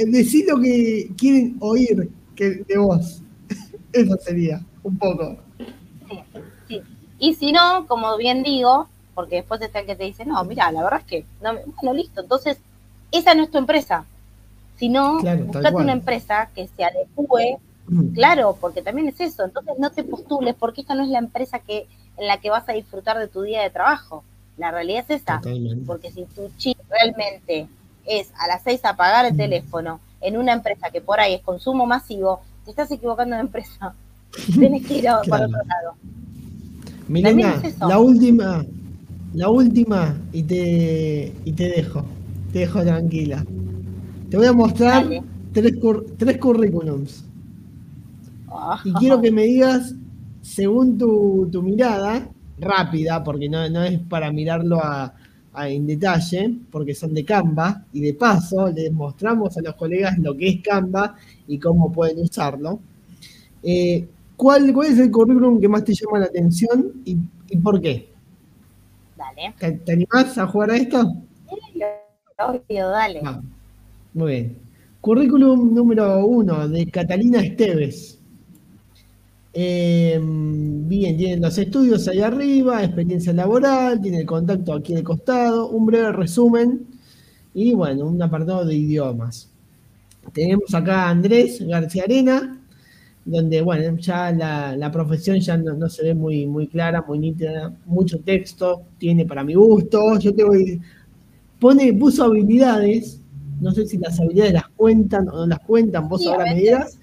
decir 0.07 0.45
lo 0.47 0.59
que 0.61 1.11
quieren 1.17 1.57
oír 1.59 2.09
que, 2.35 2.63
de 2.67 2.77
vos. 2.77 3.21
Eso 3.91 4.17
sería, 4.23 4.63
un 4.83 4.97
poco. 4.97 5.37
Y 7.23 7.35
si 7.35 7.53
no, 7.53 7.87
como 7.87 8.17
bien 8.17 8.43
digo, 8.43 8.89
porque 9.15 9.37
después 9.37 9.61
está 9.61 9.79
el 9.79 9.85
que 9.85 9.95
te 9.95 10.03
dice, 10.03 10.25
no, 10.25 10.43
mira, 10.43 10.69
la 10.73 10.83
verdad 10.83 10.99
es 10.99 11.05
que, 11.05 11.25
no, 11.41 11.53
bueno, 11.81 11.93
listo, 11.93 12.19
entonces 12.19 12.57
esa 13.13 13.33
no 13.33 13.43
es 13.43 13.49
tu 13.49 13.57
empresa, 13.57 14.03
sino 14.75 15.19
claro, 15.19 15.45
buscate 15.45 15.77
una 15.77 15.93
empresa 15.93 16.49
que 16.53 16.67
se 16.67 16.83
adecue, 16.83 17.59
claro, 18.13 18.57
porque 18.59 18.81
también 18.81 19.07
es 19.07 19.21
eso, 19.21 19.45
entonces 19.45 19.75
no 19.79 19.89
te 19.89 20.03
postules 20.03 20.53
porque 20.59 20.81
esta 20.81 20.95
no 20.95 21.03
es 21.03 21.09
la 21.11 21.19
empresa 21.19 21.59
que 21.59 21.87
en 22.17 22.27
la 22.27 22.39
que 22.41 22.49
vas 22.49 22.67
a 22.67 22.73
disfrutar 22.73 23.17
de 23.17 23.29
tu 23.29 23.43
día 23.43 23.61
de 23.61 23.69
trabajo, 23.69 24.25
la 24.57 24.71
realidad 24.71 25.05
es 25.07 25.21
esa, 25.21 25.39
porque 25.87 26.11
si 26.11 26.25
tu 26.25 26.51
chip 26.57 26.77
realmente 26.89 27.69
es 28.05 28.33
a 28.37 28.47
las 28.47 28.63
seis 28.63 28.83
apagar 28.83 29.25
el 29.27 29.37
teléfono 29.37 30.01
en 30.19 30.35
una 30.35 30.51
empresa 30.51 30.91
que 30.91 30.99
por 30.99 31.21
ahí 31.21 31.35
es 31.35 31.41
consumo 31.41 31.85
masivo, 31.85 32.41
te 32.65 32.71
estás 32.71 32.91
equivocando 32.91 33.37
de 33.37 33.43
empresa, 33.43 33.95
tienes 34.53 34.85
que 34.85 34.95
ir 34.95 35.07
a, 35.07 35.21
para 35.21 35.45
otro 35.45 35.63
lado. 35.63 35.95
Milena, 37.07 37.61
la 37.79 37.99
última, 37.99 38.65
la 39.33 39.49
última 39.49 40.17
y 40.31 40.43
te, 40.43 41.33
y 41.45 41.51
te 41.51 41.69
dejo. 41.69 42.05
Te 42.51 42.59
dejo 42.59 42.81
tranquila. 42.81 43.45
Te 44.29 44.37
voy 44.37 44.47
a 44.47 44.53
mostrar 44.53 45.07
tres, 45.51 45.73
tres 46.17 46.37
currículums. 46.37 47.25
Y 48.85 48.93
quiero 48.93 49.21
que 49.21 49.31
me 49.31 49.43
digas, 49.43 49.95
según 50.41 50.97
tu, 50.97 51.61
mirada, 51.63 52.29
rápida, 52.59 53.23
porque 53.23 53.49
no, 53.49 53.63
es 53.83 53.99
para 53.99 54.31
mirarlo 54.31 54.79
a, 54.83 55.13
en 55.65 55.85
detalle, 55.85 56.55
porque 56.71 56.95
son 56.95 57.13
de 57.13 57.23
Canva, 57.23 57.85
y 57.93 58.01
de 58.01 58.13
paso 58.13 58.69
les 58.71 58.91
mostramos 58.91 59.57
a 59.57 59.61
los 59.61 59.75
colegas 59.75 60.17
lo 60.19 60.35
que 60.35 60.49
es 60.49 60.61
Canva 60.61 61.15
y 61.47 61.57
cómo 61.59 61.91
pueden 61.91 62.19
usarlo. 62.19 62.79
Eh, 63.61 64.07
¿cuál, 64.43 64.73
¿Cuál 64.73 64.91
es 64.91 64.99
el 64.99 65.09
currículum 65.09 65.61
que 65.61 65.69
más 65.69 65.85
te 65.85 65.93
llama 65.93 66.19
la 66.19 66.25
atención 66.25 67.01
y, 67.05 67.17
y 67.49 67.57
por 67.59 67.79
qué? 67.79 68.11
¿Te, 69.57 69.91
animás 69.93 70.37
a 70.37 70.45
jugar 70.47 70.71
a 70.71 70.75
esto? 70.75 71.01
Sí, 71.49 71.81
obvio, 72.37 72.89
dale. 72.89 73.21
Ah, 73.23 73.41
muy 74.13 74.31
bien. 74.31 74.57
Currículum 74.99 75.73
número 75.73 76.25
uno 76.25 76.67
de 76.67 76.85
Catalina 76.91 77.39
Esteves. 77.39 78.19
Em, 79.53 80.87
bien, 80.89 81.15
tienen 81.15 81.41
los 81.41 81.57
estudios 81.57 82.05
ahí 82.09 82.19
arriba, 82.19 82.83
experiencia 82.83 83.31
laboral, 83.31 84.01
tiene 84.01 84.19
el 84.19 84.25
contacto 84.25 84.73
aquí 84.73 84.93
al 84.93 85.03
costado, 85.03 85.69
un 85.69 85.85
breve 85.85 86.11
resumen 86.11 86.85
y 87.53 87.73
bueno, 87.73 88.07
un 88.07 88.21
apartado 88.21 88.65
de 88.65 88.75
idiomas. 88.75 89.49
Tenemos 90.33 90.73
acá 90.73 91.03
a 91.03 91.09
Andrés 91.11 91.65
García 91.65 92.03
Arena, 92.03 92.52
donde, 93.25 93.61
bueno, 93.61 93.97
ya 93.97 94.31
la, 94.31 94.91
profesión 94.91 95.39
ya 95.39 95.57
no, 95.57 95.89
se 95.89 96.03
ve 96.03 96.13
muy, 96.13 96.45
muy 96.45 96.67
clara, 96.67 97.03
muy 97.07 97.19
nítida, 97.19 97.73
mucho 97.85 98.19
texto, 98.19 98.83
tiene 98.97 99.25
para 99.25 99.43
mi 99.43 99.53
gusto, 99.53 100.19
yo 100.19 100.33
te 100.33 100.43
voy, 100.43 100.81
pone, 101.59 101.93
puso 101.93 102.25
habilidades, 102.25 103.21
no 103.61 103.71
sé 103.71 103.85
si 103.87 103.97
las 103.97 104.19
habilidades 104.19 104.53
las 104.53 104.67
cuentan 104.69 105.29
o 105.29 105.37
no 105.37 105.47
las 105.47 105.59
cuentan, 105.59 106.09
vos 106.09 106.25
ahora 106.27 106.53
me 106.53 106.59
dirás. 106.59 106.99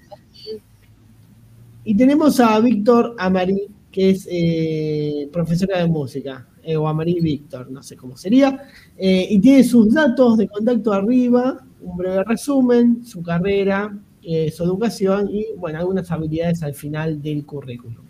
Y 1.83 1.95
tenemos 1.95 2.39
a 2.39 2.59
Víctor 2.59 3.15
Amarí, 3.17 3.67
que 3.91 4.11
es 4.11 4.27
eh, 4.29 5.27
profesora 5.33 5.79
de 5.79 5.87
música, 5.87 6.47
eh, 6.61 6.77
o 6.77 6.87
Amarí 6.87 7.19
Víctor, 7.19 7.71
no 7.71 7.81
sé 7.81 7.95
cómo 7.95 8.15
sería, 8.15 8.67
eh, 8.95 9.25
y 9.27 9.39
tiene 9.39 9.63
sus 9.63 9.91
datos 9.91 10.37
de 10.37 10.47
contacto 10.47 10.93
arriba, 10.93 11.65
un 11.81 11.97
breve 11.97 12.23
resumen, 12.23 13.03
su 13.03 13.23
carrera, 13.23 13.97
eh, 14.23 14.51
su 14.51 14.63
educación 14.63 15.29
y, 15.31 15.47
bueno, 15.57 15.79
algunas 15.79 16.11
habilidades 16.11 16.61
al 16.61 16.75
final 16.75 17.21
del 17.21 17.43
currículum. 17.45 18.03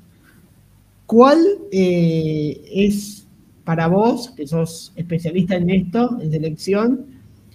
¿Cuál 1.06 1.40
eh, 1.72 2.61
es 2.69 3.27
para 3.64 3.88
vos, 3.88 4.31
que 4.31 4.45
sos 4.45 4.91
especialista 4.95 5.56
en 5.56 5.69
esto, 5.69 6.18
en 6.22 6.31
selección, 6.31 7.06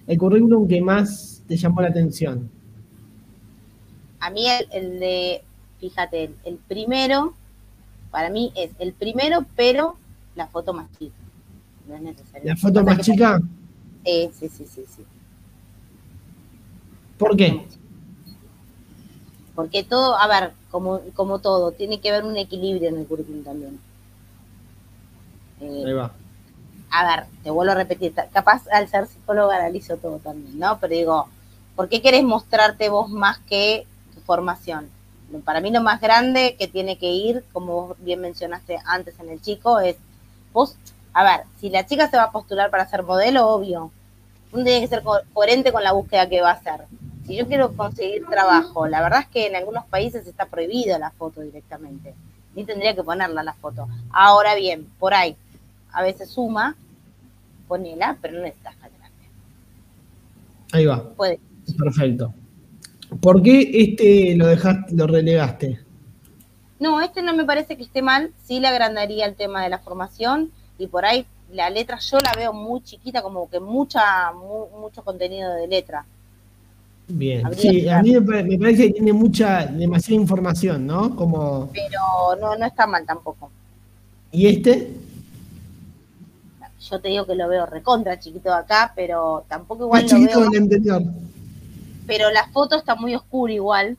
el 0.06 0.18
currículum 0.18 0.66
que 0.66 0.80
más 0.80 1.42
te 1.46 1.56
llamó 1.56 1.82
la 1.82 1.88
atención? 1.88 2.50
A 4.20 4.30
mí 4.30 4.46
el, 4.72 5.00
de, 5.00 5.42
fíjate, 5.78 6.30
el, 6.44 6.56
primero, 6.56 7.34
para 8.10 8.30
mí 8.30 8.52
es 8.56 8.70
el 8.78 8.94
primero, 8.94 9.44
pero 9.54 9.96
la 10.34 10.46
foto 10.46 10.72
más 10.72 10.90
chica. 10.98 11.14
No 11.86 11.96
es 11.96 12.02
necesario. 12.02 12.48
¿La 12.48 12.56
foto 12.56 12.82
más 12.82 13.00
chica? 13.00 13.40
sí, 14.04 14.30
sí, 14.32 14.48
sí, 14.48 14.64
sí. 14.66 15.02
¿Por 17.18 17.36
qué? 17.36 17.66
Porque 19.56 19.82
todo, 19.82 20.16
a 20.16 20.28
ver, 20.28 20.52
como, 20.70 21.00
como 21.14 21.38
todo, 21.38 21.72
tiene 21.72 21.98
que 21.98 22.10
haber 22.10 22.24
un 22.24 22.36
equilibrio 22.36 22.90
en 22.90 22.98
el 22.98 23.06
currículum 23.06 23.42
también. 23.42 23.80
Eh, 25.60 25.84
Ahí 25.86 25.92
va. 25.94 26.12
A 26.90 27.06
ver, 27.06 27.26
te 27.42 27.50
vuelvo 27.50 27.72
a 27.72 27.76
repetir, 27.76 28.14
capaz 28.32 28.62
al 28.70 28.86
ser 28.88 29.06
psicóloga 29.06 29.56
analizo 29.56 29.96
todo 29.96 30.18
también, 30.18 30.58
¿no? 30.58 30.78
Pero 30.78 30.94
digo, 30.94 31.28
¿por 31.74 31.88
qué 31.88 32.00
querés 32.00 32.22
mostrarte 32.22 32.90
vos 32.90 33.08
más 33.08 33.38
que 33.38 33.86
tu 34.14 34.20
formación? 34.20 34.88
Para 35.44 35.60
mí 35.60 35.70
lo 35.70 35.82
más 35.82 36.00
grande 36.00 36.54
que 36.58 36.68
tiene 36.68 36.98
que 36.98 37.10
ir, 37.10 37.44
como 37.52 37.96
bien 37.98 38.20
mencionaste 38.20 38.78
antes 38.84 39.18
en 39.18 39.30
el 39.30 39.40
chico, 39.40 39.80
es 39.80 39.96
vos, 40.52 40.76
a 41.12 41.24
ver, 41.24 41.46
si 41.60 41.70
la 41.70 41.86
chica 41.86 42.08
se 42.08 42.16
va 42.16 42.24
a 42.24 42.30
postular 42.30 42.70
para 42.70 42.88
ser 42.88 43.02
modelo, 43.02 43.48
obvio, 43.48 43.90
uno 44.52 44.64
tiene 44.64 44.80
que 44.80 44.88
ser 44.88 45.02
coherente 45.32 45.72
con 45.72 45.82
la 45.82 45.92
búsqueda 45.92 46.28
que 46.28 46.42
va 46.42 46.50
a 46.50 46.54
hacer 46.54 46.84
si 47.26 47.36
yo 47.36 47.46
quiero 47.46 47.72
conseguir 47.72 48.24
trabajo, 48.26 48.86
la 48.86 49.02
verdad 49.02 49.20
es 49.20 49.26
que 49.28 49.46
en 49.46 49.56
algunos 49.56 49.84
países 49.86 50.26
está 50.26 50.46
prohibida 50.46 50.98
la 50.98 51.10
foto 51.10 51.40
directamente. 51.40 52.14
Ni 52.54 52.64
tendría 52.64 52.94
que 52.94 53.02
ponerla 53.02 53.42
la 53.42 53.52
foto. 53.52 53.88
Ahora 54.10 54.54
bien, 54.54 54.86
por 54.98 55.12
ahí, 55.12 55.36
a 55.92 56.02
veces 56.02 56.30
suma, 56.30 56.76
ponela, 57.68 58.16
pero 58.22 58.34
no 58.34 58.42
necesitas 58.42 58.76
grande. 58.78 58.96
Ahí 60.72 60.86
va. 60.86 61.10
Puede. 61.10 61.40
Perfecto. 61.76 62.32
¿Por 63.20 63.42
qué 63.42 63.70
este 63.72 64.36
lo 64.36 64.46
dejaste, 64.46 64.94
lo 64.94 65.06
relegaste? 65.06 65.80
No, 66.78 67.00
este 67.00 67.22
no 67.22 67.34
me 67.34 67.44
parece 67.44 67.76
que 67.76 67.82
esté 67.82 68.02
mal, 68.02 68.32
sí 68.44 68.60
le 68.60 68.68
agrandaría 68.68 69.26
el 69.26 69.34
tema 69.34 69.62
de 69.62 69.70
la 69.70 69.78
formación 69.78 70.50
y 70.78 70.88
por 70.88 71.06
ahí 71.06 71.26
la 71.50 71.70
letra 71.70 71.98
yo 71.98 72.18
la 72.18 72.32
veo 72.34 72.52
muy 72.52 72.82
chiquita, 72.82 73.22
como 73.22 73.48
que 73.48 73.60
mucha, 73.60 74.32
mucho 74.32 75.02
contenido 75.02 75.54
de 75.54 75.68
letra. 75.68 76.04
Bien, 77.08 77.44
sí, 77.56 77.88
a 77.88 78.02
mí 78.02 78.12
me 78.12 78.58
parece 78.58 78.88
que 78.88 78.94
tiene 78.94 79.12
mucha, 79.12 79.66
demasiada 79.66 80.20
información, 80.20 80.86
¿no? 80.86 81.14
Como... 81.14 81.70
Pero 81.72 82.36
no, 82.40 82.56
no 82.56 82.66
está 82.66 82.86
mal 82.86 83.06
tampoco. 83.06 83.50
¿Y 84.32 84.48
este? 84.48 84.92
Yo 86.80 87.00
te 87.00 87.08
digo 87.08 87.26
que 87.26 87.36
lo 87.36 87.48
veo 87.48 87.64
recontra 87.66 88.18
chiquito 88.18 88.52
acá, 88.52 88.92
pero 88.94 89.44
tampoco 89.48 89.84
igual 89.84 90.06
lo 90.08 90.20
veo. 90.20 90.50
anterior. 90.56 91.02
Pero 92.06 92.30
la 92.30 92.48
foto 92.48 92.76
está 92.76 92.96
muy 92.96 93.14
oscura 93.14 93.52
igual, 93.52 93.96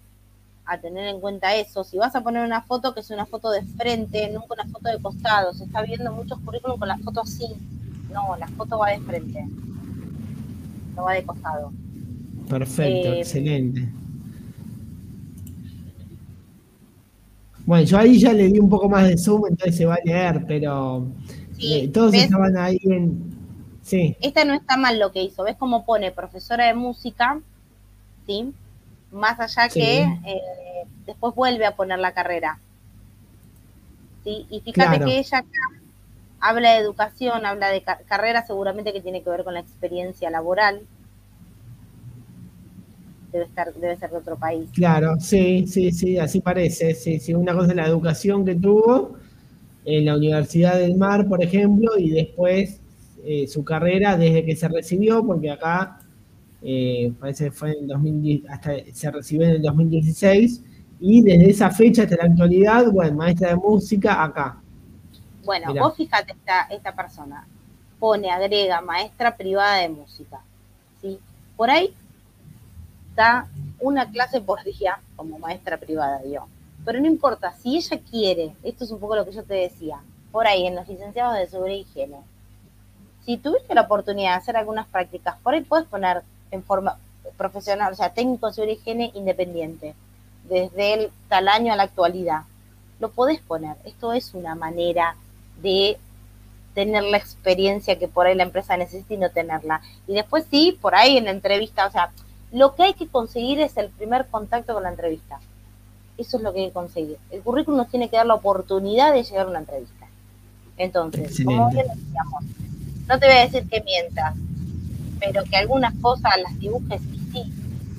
a 0.65 0.77
tener 0.77 1.07
en 1.07 1.21
cuenta 1.21 1.55
eso. 1.55 1.85
Si 1.85 1.97
vas 1.97 2.13
a 2.15 2.21
poner 2.21 2.45
una 2.45 2.61
foto 2.61 2.93
que 2.93 2.99
es 2.99 3.09
una 3.09 3.25
foto 3.25 3.51
de 3.51 3.63
frente, 3.63 4.29
nunca 4.29 4.53
una 4.53 4.67
foto 4.71 4.89
de 4.89 5.01
costado, 5.01 5.53
se 5.53 5.63
está 5.63 5.81
viendo 5.81 6.11
muchos 6.11 6.39
currículums 6.39 6.79
con 6.79 6.89
la 6.89 6.97
foto 6.97 7.21
así. 7.21 7.47
No, 8.11 8.35
la 8.37 8.47
foto 8.49 8.77
va 8.77 8.89
de 8.89 8.99
frente, 8.99 9.45
no 10.95 11.03
va 11.03 11.13
de 11.13 11.23
costado. 11.23 11.71
Perfecto, 12.47 13.13
eh, 13.13 13.19
excelente. 13.19 13.87
Bueno, 17.65 17.83
yo 17.83 17.97
ahí 17.97 18.17
ya 18.17 18.31
le 18.31 18.47
di 18.47 18.59
un 18.59 18.69
poco 18.69 18.87
más 18.87 19.07
de 19.07 19.17
zoom, 19.17 19.47
entonces 19.49 19.75
se 19.75 19.85
va 19.85 19.95
a 19.95 20.03
leer, 20.05 20.45
pero 20.47 21.05
eh, 21.59 21.89
todos 21.89 22.13
estaban 22.13 22.57
ahí 22.57 22.79
en... 22.83 23.35
Sí. 23.81 24.15
Esta 24.21 24.45
no 24.45 24.53
está 24.53 24.77
mal 24.77 24.99
lo 24.99 25.11
que 25.11 25.23
hizo. 25.23 25.43
¿Ves 25.43 25.57
cómo 25.57 25.85
pone 25.85 26.11
profesora 26.11 26.67
de 26.67 26.73
música? 26.73 27.39
¿Sí? 28.25 28.53
Más 29.11 29.39
allá 29.39 29.69
que 29.69 30.01
eh, 30.01 30.41
después 31.05 31.35
vuelve 31.35 31.65
a 31.65 31.75
poner 31.75 31.99
la 31.99 32.13
carrera. 32.13 32.59
¿Sí? 34.23 34.45
Y 34.49 34.61
fíjate 34.61 35.03
que 35.03 35.19
ella 35.19 35.39
acá 35.39 35.59
habla 36.39 36.71
de 36.71 36.79
educación, 36.79 37.45
habla 37.45 37.69
de 37.69 37.81
carrera, 37.81 38.45
seguramente 38.45 38.93
que 38.93 39.01
tiene 39.01 39.23
que 39.23 39.29
ver 39.29 39.43
con 39.43 39.53
la 39.53 39.61
experiencia 39.61 40.29
laboral. 40.29 40.81
Debe, 43.37 43.45
estar, 43.45 43.73
debe 43.75 43.95
ser 43.97 44.09
de 44.09 44.17
otro 44.17 44.35
país. 44.35 44.67
Claro, 44.73 45.19
sí, 45.19 45.67
sí, 45.67 45.91
sí, 45.91 46.17
así 46.17 46.41
parece. 46.41 46.95
Sí, 46.95 47.19
sí, 47.19 47.35
una 47.35 47.53
cosa 47.53 47.69
es 47.69 47.75
la 47.75 47.85
educación 47.85 48.43
que 48.43 48.55
tuvo 48.55 49.15
en 49.85 50.05
la 50.05 50.17
Universidad 50.17 50.77
del 50.79 50.95
Mar, 50.95 51.27
por 51.27 51.43
ejemplo, 51.43 51.97
y 51.97 52.09
después 52.09 52.81
eh, 53.23 53.47
su 53.47 53.63
carrera 53.63 54.17
desde 54.17 54.43
que 54.43 54.55
se 54.55 54.67
recibió, 54.67 55.23
porque 55.23 55.51
acá 55.51 55.99
eh, 56.63 57.13
parece 57.19 57.45
que 57.45 57.51
fue 57.51 57.77
en 57.77 57.87
2010, 57.87 58.49
hasta 58.49 58.71
se 58.91 59.11
recibió 59.11 59.45
en 59.47 59.55
el 59.55 59.61
2016, 59.61 60.63
y 60.99 61.21
desde 61.21 61.51
esa 61.51 61.69
fecha 61.69 62.03
hasta 62.03 62.15
la 62.15 62.23
actualidad, 62.23 62.91
bueno, 62.91 63.17
maestra 63.17 63.49
de 63.49 63.55
música 63.55 64.23
acá. 64.23 64.59
Bueno, 65.45 65.73
vos 65.75 65.95
fíjate 65.95 66.31
esta, 66.31 66.63
esta 66.71 66.95
persona, 66.95 67.47
pone, 67.99 68.31
agrega 68.31 68.81
maestra 68.81 69.37
privada 69.37 69.77
de 69.77 69.89
música, 69.89 70.41
¿sí? 71.01 71.19
Por 71.55 71.69
ahí 71.69 71.93
una 73.79 74.09
clase 74.09 74.41
por 74.41 74.63
día 74.63 74.99
como 75.15 75.39
maestra 75.39 75.77
privada, 75.77 76.21
yo 76.23 76.47
pero 76.87 77.01
no 77.01 77.07
importa, 77.07 77.51
si 77.51 77.75
ella 77.75 77.99
quiere, 78.09 78.55
esto 78.63 78.85
es 78.85 78.91
un 78.91 78.99
poco 79.01 79.17
lo 79.17 79.25
que 79.25 79.33
yo 79.33 79.43
te 79.43 79.55
decía, 79.55 79.99
por 80.31 80.47
ahí 80.47 80.65
en 80.65 80.75
los 80.75 80.87
licenciados 80.87 81.35
de 81.35 81.73
y 81.73 81.79
higiene, 81.79 82.15
si 83.25 83.35
tuviste 83.35 83.75
la 83.75 83.81
oportunidad 83.81 84.29
de 84.29 84.37
hacer 84.37 84.55
algunas 84.55 84.87
prácticas, 84.87 85.35
por 85.43 85.53
ahí 85.53 85.59
puedes 85.65 85.85
poner 85.85 86.23
en 86.49 86.63
forma 86.63 86.97
profesional, 87.35 87.91
o 87.91 87.95
sea, 87.97 88.13
técnico 88.13 88.49
y 88.55 88.71
higiene 88.71 89.11
independiente, 89.15 89.95
desde 90.47 90.93
el 90.93 91.11
tal 91.27 91.49
año 91.49 91.73
a 91.73 91.75
la 91.75 91.83
actualidad. 91.83 92.43
Lo 93.01 93.11
podés 93.11 93.41
poner. 93.41 93.75
Esto 93.83 94.13
es 94.13 94.33
una 94.33 94.55
manera 94.55 95.17
de 95.61 95.97
tener 96.73 97.03
la 97.03 97.17
experiencia 97.17 97.99
que 97.99 98.07
por 98.07 98.27
ahí 98.27 98.35
la 98.35 98.43
empresa 98.43 98.77
necesita 98.77 99.13
y 99.13 99.17
no 99.17 99.29
tenerla. 99.29 99.81
Y 100.07 100.13
después 100.13 100.45
sí, 100.49 100.79
por 100.81 100.95
ahí 100.95 101.17
en 101.17 101.25
la 101.25 101.31
entrevista, 101.31 101.85
o 101.85 101.91
sea, 101.91 102.11
lo 102.51 102.75
que 102.75 102.83
hay 102.83 102.93
que 102.93 103.07
conseguir 103.07 103.59
es 103.59 103.75
el 103.77 103.89
primer 103.89 104.27
contacto 104.27 104.73
con 104.73 104.83
la 104.83 104.89
entrevista. 104.89 105.39
Eso 106.17 106.37
es 106.37 106.43
lo 106.43 106.53
que 106.53 106.61
hay 106.61 106.67
que 106.67 106.73
conseguir. 106.73 107.17
El 107.29 107.41
currículum 107.41 107.77
nos 107.77 107.89
tiene 107.89 108.09
que 108.09 108.17
dar 108.17 108.25
la 108.25 108.35
oportunidad 108.35 109.13
de 109.13 109.23
llegar 109.23 109.47
a 109.47 109.49
una 109.49 109.59
entrevista. 109.59 110.07
Entonces, 110.77 111.43
como 111.43 111.69
bien 111.69 111.85
decíamos, 111.87 112.43
no 113.07 113.19
te 113.19 113.25
voy 113.25 113.35
a 113.35 113.41
decir 113.41 113.67
que 113.69 113.81
mientas, 113.81 114.35
pero 115.19 115.43
que 115.43 115.57
algunas 115.57 115.93
cosas 116.01 116.33
las 116.41 116.57
dibujes 116.59 117.01
y 117.01 117.19
sí, 117.31 117.53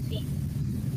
sí, 0.09 0.27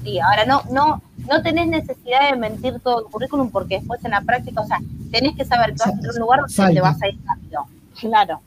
sí. 0.03 0.19
Ahora 0.19 0.45
no, 0.45 0.63
no, 0.71 1.01
no 1.27 1.41
tenés 1.41 1.67
necesidad 1.67 2.31
de 2.31 2.37
mentir 2.37 2.79
todo 2.79 2.99
el 2.99 3.11
currículum 3.11 3.49
porque 3.49 3.79
después 3.79 4.03
en 4.05 4.11
la 4.11 4.21
práctica, 4.21 4.61
o 4.61 4.67
sea, 4.67 4.79
tenés 5.11 5.35
que 5.35 5.45
saber 5.45 5.73
que 5.73 5.79
vas 5.79 5.89
a 5.89 6.11
un 6.11 6.19
lugar 6.19 6.41
donde 6.41 6.73
te 6.73 6.81
vas 6.81 7.01
a 7.01 7.07
ir 7.07 7.19
rápido. 7.25 7.65
Claro. 7.99 8.41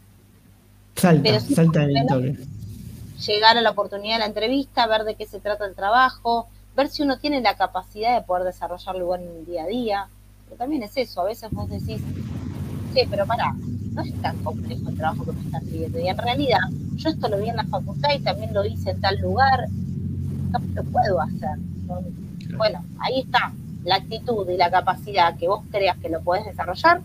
Salta, 0.97 1.23
pero 1.23 1.41
salta 1.41 1.87
Llegar 3.27 3.57
a 3.57 3.63
la 3.63 3.71
oportunidad 3.71 4.17
de 4.17 4.19
la 4.21 4.27
entrevista, 4.27 4.87
ver 4.87 5.05
de 5.05 5.15
qué 5.15 5.27
se 5.27 5.41
trata 5.41 5.65
el 5.65 5.75
trabajo, 5.75 6.49
ver 6.77 6.89
si 6.89 7.03
uno 7.03 7.19
tiene 7.19 7.41
la 7.41 7.57
capacidad 7.57 8.15
de 8.15 8.27
poder 8.27 8.45
desarrollarlo 8.45 9.15
en 9.15 9.23
el 9.23 9.47
día 9.47 9.65
a 9.65 9.67
día. 9.67 10.09
Pero 10.45 10.57
también 10.57 10.83
es 10.83 10.97
eso, 10.97 11.23
a 11.23 11.25
veces 11.25 11.51
vos 11.51 11.71
decís, 11.71 12.03
sí, 12.93 13.01
pero 13.09 13.25
pará, 13.27 13.55
no 13.93 14.03
es 14.03 14.21
tan 14.21 14.37
complejo 14.43 14.91
el 14.91 14.97
trabajo 14.97 15.25
que 15.25 15.33
me 15.33 15.41
están 15.41 15.63
pidiendo. 15.63 15.99
Y 16.01 16.09
en 16.09 16.19
realidad, 16.19 16.61
yo 16.97 17.09
esto 17.09 17.29
lo 17.29 17.39
vi 17.39 17.49
en 17.49 17.57
la 17.57 17.65
facultad 17.65 18.11
y 18.15 18.21
también 18.21 18.53
lo 18.53 18.65
hice 18.65 18.91
en 18.91 19.01
tal 19.01 19.19
lugar, 19.21 19.69
no 20.51 20.59
lo 20.75 20.85
puedo 20.85 21.21
hacer. 21.21 21.59
Bueno, 22.57 22.85
ahí 22.99 23.21
está 23.21 23.53
la 23.85 23.97
actitud 23.97 24.49
y 24.51 24.57
la 24.57 24.71
capacidad 24.71 25.37
que 25.37 25.49
vos 25.49 25.63
creas 25.71 25.97
que 25.99 26.09
lo 26.09 26.21
podés 26.21 26.45
desarrollar, 26.45 27.01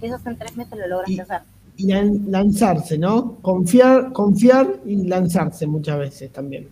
quizás 0.00 0.24
en 0.26 0.36
tres 0.36 0.56
meses 0.56 0.78
lo 0.78 0.86
logras 0.88 1.18
hacer. 1.20 1.42
Y 1.80 1.86
lanzarse, 1.86 2.98
¿no? 2.98 3.36
Confiar, 3.40 4.12
confiar 4.12 4.80
y 4.84 5.06
lanzarse 5.06 5.64
muchas 5.64 5.96
veces 5.96 6.32
también. 6.32 6.68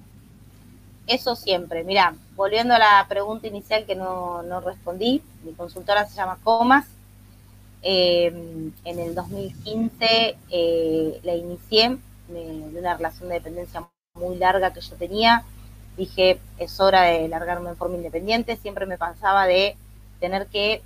Eso 1.07 1.37
siempre. 1.37 1.85
Mira, 1.85 2.17
volviendo 2.35 2.75
a 2.75 2.81
la 2.81 3.07
pregunta 3.09 3.47
inicial 3.47 3.87
que 3.87 3.95
no, 3.95 4.43
respondí, 4.65 5.23
mi 5.45 5.53
consultora 5.53 6.07
se 6.09 6.17
llama 6.17 6.41
Comas. 6.43 6.87
Eh, 7.83 8.73
en 8.85 8.99
el 8.99 9.15
2015 9.15 10.37
eh, 10.51 11.21
la 11.23 11.37
inicié 11.37 11.99
de 12.27 12.79
una 12.81 12.97
relación 12.97 13.29
de 13.29 13.37
dependencia 13.37 13.87
muy 14.15 14.37
larga 14.37 14.73
que 14.73 14.81
yo 14.81 14.97
tenía. 14.97 15.45
Dije, 15.97 16.41
es 16.59 16.81
hora 16.81 17.03
de 17.03 17.29
largarme 17.29 17.71
en 17.71 17.77
forma 17.77 17.97
independiente. 17.97 18.57
Siempre 18.57 18.87
me 18.87 18.99
pasaba 18.99 19.47
de 19.47 19.77
tener 20.19 20.49
que 20.49 20.83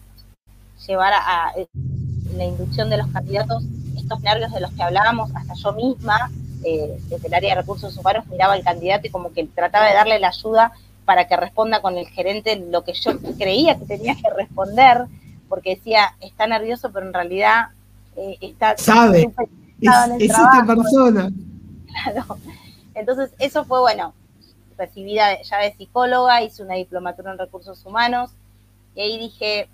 llevar 0.87 1.15
a 1.15 1.55
la 2.37 2.45
inducción 2.45 2.91
de 2.91 2.99
los 2.99 3.07
candidatos 3.07 3.65
estos 4.11 4.23
nervios 4.23 4.51
de 4.53 4.61
los 4.61 4.73
que 4.73 4.83
hablábamos, 4.83 5.31
hasta 5.37 5.55
yo 5.55 5.73
misma, 5.73 6.31
eh, 6.65 6.99
desde 7.09 7.29
el 7.29 7.35
área 7.35 7.55
de 7.55 7.61
recursos 7.61 7.97
humanos 7.97 8.27
miraba 8.27 8.55
al 8.55 8.65
candidato 8.65 9.07
y 9.07 9.11
como 9.11 9.33
que 9.33 9.47
trataba 9.47 9.87
de 9.87 9.95
darle 9.95 10.19
la 10.19 10.29
ayuda 10.29 10.73
para 11.05 11.29
que 11.29 11.37
responda 11.37 11.81
con 11.81 11.97
el 11.97 12.09
gerente 12.09 12.57
lo 12.57 12.83
que 12.83 12.93
yo 12.93 13.13
creía 13.39 13.79
que 13.79 13.85
tenía 13.85 14.17
que 14.17 14.29
responder, 14.37 15.05
porque 15.49 15.77
decía, 15.77 16.17
está 16.21 16.49
nervioso, 16.49 16.91
pero 16.91 17.07
en 17.07 17.15
realidad 17.15 17.69
eh, 18.17 18.37
está... 18.41 18.77
Sabe, 18.77 19.31
es, 19.81 20.31
esta 20.31 20.65
persona. 20.67 21.31
Claro. 22.05 22.39
Entonces, 22.95 23.31
eso 23.41 23.65
fue 23.65 23.81
bueno. 23.81 24.15
Recibida 24.79 25.43
ya 25.43 25.59
de 25.59 25.75
psicóloga, 25.75 26.43
hice 26.43 26.63
una 26.63 26.75
diplomatura 26.75 27.33
en 27.33 27.39
recursos 27.39 27.85
humanos 27.85 28.31
y 28.95 29.01
ahí 29.01 29.19
dije, 29.19 29.69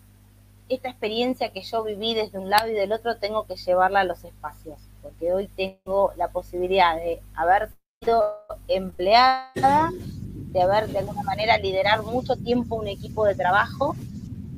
esta 0.68 0.88
experiencia 0.88 1.50
que 1.50 1.62
yo 1.62 1.84
viví 1.84 2.14
desde 2.14 2.38
un 2.38 2.50
lado 2.50 2.68
y 2.68 2.72
del 2.72 2.92
otro 2.92 3.16
tengo 3.16 3.46
que 3.46 3.56
llevarla 3.56 4.00
a 4.00 4.04
los 4.04 4.24
espacios 4.24 4.78
porque 5.06 5.32
hoy 5.32 5.48
tengo 5.56 6.12
la 6.16 6.28
posibilidad 6.28 6.96
de 6.96 7.22
haber 7.36 7.70
sido 8.00 8.24
empleada, 8.66 9.92
de 10.34 10.60
haber 10.60 10.88
de 10.88 10.98
alguna 10.98 11.22
manera 11.22 11.58
liderar 11.58 12.02
mucho 12.02 12.34
tiempo 12.34 12.74
un 12.74 12.88
equipo 12.88 13.24
de 13.24 13.36
trabajo. 13.36 13.94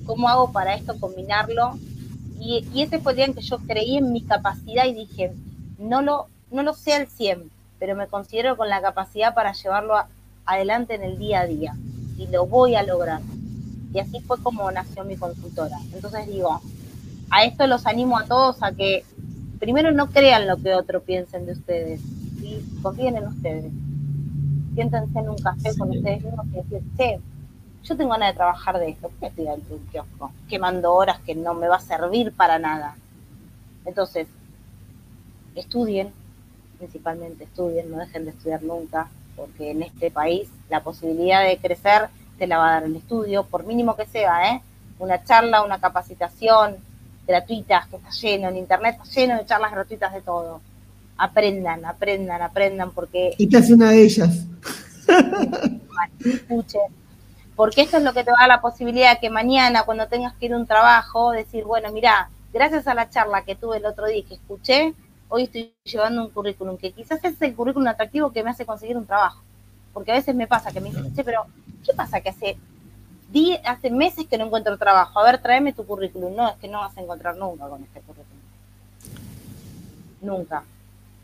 ¿Cómo 0.07 0.27
hago 0.27 0.51
para 0.51 0.75
esto 0.75 0.99
combinarlo? 0.99 1.79
Y, 2.41 2.65
ese 2.81 2.99
fue 2.99 3.13
el 3.13 3.17
día 3.17 3.25
en 3.27 3.35
que 3.35 3.43
yo 3.43 3.59
creí 3.59 3.99
en 3.99 4.11
mi 4.11 4.23
capacidad 4.23 4.87
y 4.87 4.95
dije, 4.95 5.33
no 5.77 6.01
lo, 6.01 6.29
no 6.51 6.63
lo 6.63 6.73
sé 6.73 6.95
al 6.95 7.09
100, 7.09 7.51
pero 7.79 7.95
me 7.95 8.07
considero 8.07 8.57
con 8.57 8.71
la 8.71 8.81
capacidad 8.81 9.35
para 9.35 9.53
llevarlo 9.53 9.97
adelante 10.47 10.95
en 10.95 11.03
el 11.03 11.19
día 11.19 11.41
a 11.41 11.47
día 11.47 11.77
y 12.17 12.27
lo 12.29 12.47
voy 12.47 12.75
a 12.75 12.85
lograr. 12.85 13.21
Y 13.93 13.99
así 14.01 14.21
fue 14.21 14.41
como 14.43 14.71
nació 14.71 15.05
mi 15.05 15.17
consultora. 15.17 15.79
Entonces 15.93 16.27
digo, 16.27 16.61
a 17.31 17.45
esto 17.45 17.67
los 17.67 17.87
animo 17.87 18.19
a 18.19 18.25
todos 18.25 18.63
a 18.63 18.73
que 18.73 19.05
primero 19.59 19.93
no 19.93 20.09
crean 20.11 20.47
lo 20.47 20.57
que 20.57 20.75
otros 20.75 21.03
piensen 21.03 21.47
de 21.47 21.53
ustedes, 21.53 22.01
¿sí? 22.41 22.65
confíen 22.83 23.17
en 23.17 23.27
ustedes. 23.27 23.73
Siéntense 24.75 25.19
en 25.19 25.29
un 25.29 25.39
café 25.39 25.77
con 25.77 25.91
ustedes 25.91 26.23
mismos 26.23 26.47
y 26.47 26.57
decir, 26.57 26.83
che, 26.97 27.21
yo 27.83 27.97
tengo 27.97 28.11
ganas 28.11 28.33
de 28.33 28.37
trabajar 28.37 28.79
de 28.79 28.91
esto, 28.91 29.09
¿por 29.09 29.19
qué 29.19 29.27
estoy 29.27 29.45
dentro 29.47 29.69
de 29.69 29.81
un 29.83 29.87
kiosco? 29.89 30.33
Quemando 30.49 30.95
horas 30.95 31.19
que 31.21 31.35
no 31.35 31.55
me 31.55 31.69
va 31.69 31.77
a 31.77 31.81
servir 31.81 32.33
para 32.33 32.59
nada. 32.59 32.97
Entonces, 33.85 34.29
estudien, 35.55 36.13
principalmente 36.79 37.45
estudien, 37.45 37.91
no 37.91 37.99
dejen 37.99 38.25
de 38.25 38.31
estudiar 38.31 38.63
nunca, 38.63 39.09
porque 39.37 39.71
en 39.71 39.83
este 39.83 40.11
país 40.11 40.49
la 40.69 40.83
posibilidad 40.83 41.45
de 41.45 41.59
crecer 41.59 42.09
te 42.39 42.47
la 42.47 42.59
va 42.59 42.69
a 42.69 42.73
dar 42.75 42.85
el 42.85 42.97
estudio, 42.97 43.45
por 43.45 43.65
mínimo 43.65 43.97
que 43.97 44.07
sea, 44.07 44.55
¿eh? 44.55 44.63
una 44.99 45.23
charla, 45.23 45.63
una 45.63 45.81
capacitación 45.81 46.77
gratuita, 47.27 47.87
que 47.91 47.97
está 47.97 48.11
lleno 48.11 48.49
en 48.49 48.57
internet, 48.57 48.99
está 49.03 49.21
lleno 49.21 49.37
de 49.37 49.47
charlas 49.47 49.73
gratuitas 49.73 50.13
de 50.13 50.23
todo. 50.23 50.61
Aprendan, 51.17 51.85
aprendan, 51.85 52.43
aprendan, 52.43 52.91
porque... 52.93 53.35
Y 53.39 53.49
te 53.49 53.59
hace 53.59 53.75
una 53.75 53.91
de 53.91 54.03
ellas. 54.03 54.47
Escuchen. 56.25 56.81
Porque 57.57 57.83
esto 57.83 57.97
es 57.97 58.05
lo 58.05 58.13
que 58.13 58.23
te 58.23 58.31
va 58.31 58.37
a 58.39 58.43
dar 58.43 58.49
la 58.49 58.61
posibilidad 58.61 59.15
de 59.15 59.21
que 59.21 59.31
mañana, 59.31 59.83
cuando 59.83 60.07
tengas 60.07 60.33
que 60.35 60.47
ir 60.47 60.53
a 60.53 60.57
un 60.57 60.67
trabajo, 60.67 61.33
decir, 61.33 61.65
bueno, 61.65 61.91
mira, 61.93 62.31
gracias 62.53 62.87
a 62.87 62.95
la 62.95 63.11
charla 63.11 63.43
que 63.43 63.57
tuve 63.57 63.79
el 63.79 63.87
otro 63.87 64.07
día 64.07 64.19
y 64.19 64.23
que 64.23 64.35
escuché, 64.35 64.95
hoy 65.29 65.45
estoy 65.45 65.75
llevando 65.85 66.23
un 66.23 66.31
currículum, 66.31 66.77
que 66.77 66.93
quizás 66.93 67.23
es 67.25 67.41
el 67.43 67.55
currículum 67.55 67.89
atractivo 67.89 68.33
que 68.33 68.45
me 68.45 68.51
hace 68.51 68.65
conseguir 68.65 68.97
un 68.97 69.07
trabajo. 69.07 69.43
Porque 69.93 70.13
a 70.13 70.15
veces 70.15 70.35
me 70.35 70.47
pasa 70.47 70.73
que 70.73 70.81
me 70.81 70.91
dicen, 70.91 71.15
che, 71.15 71.25
pero 71.25 71.47
¿qué 71.85 71.93
pasa 71.95 72.21
que 72.21 72.31
hace, 72.31 72.57
hace 73.65 73.91
meses 73.91 74.27
que 74.27 74.39
no 74.39 74.47
encuentro 74.47 74.79
trabajo? 74.79 75.19
A 75.19 75.25
ver, 75.25 75.39
tráeme 75.39 75.73
tu 75.73 75.85
currículum. 75.85 76.35
No, 76.35 76.49
es 76.49 76.57
que 76.57 76.69
no 76.69 76.79
vas 76.79 76.97
a 76.97 77.01
encontrar 77.01 77.37
nunca 77.37 77.69
con 77.69 77.83
este 77.83 78.01
currículum. 78.01 78.39
Nunca. 80.21 80.65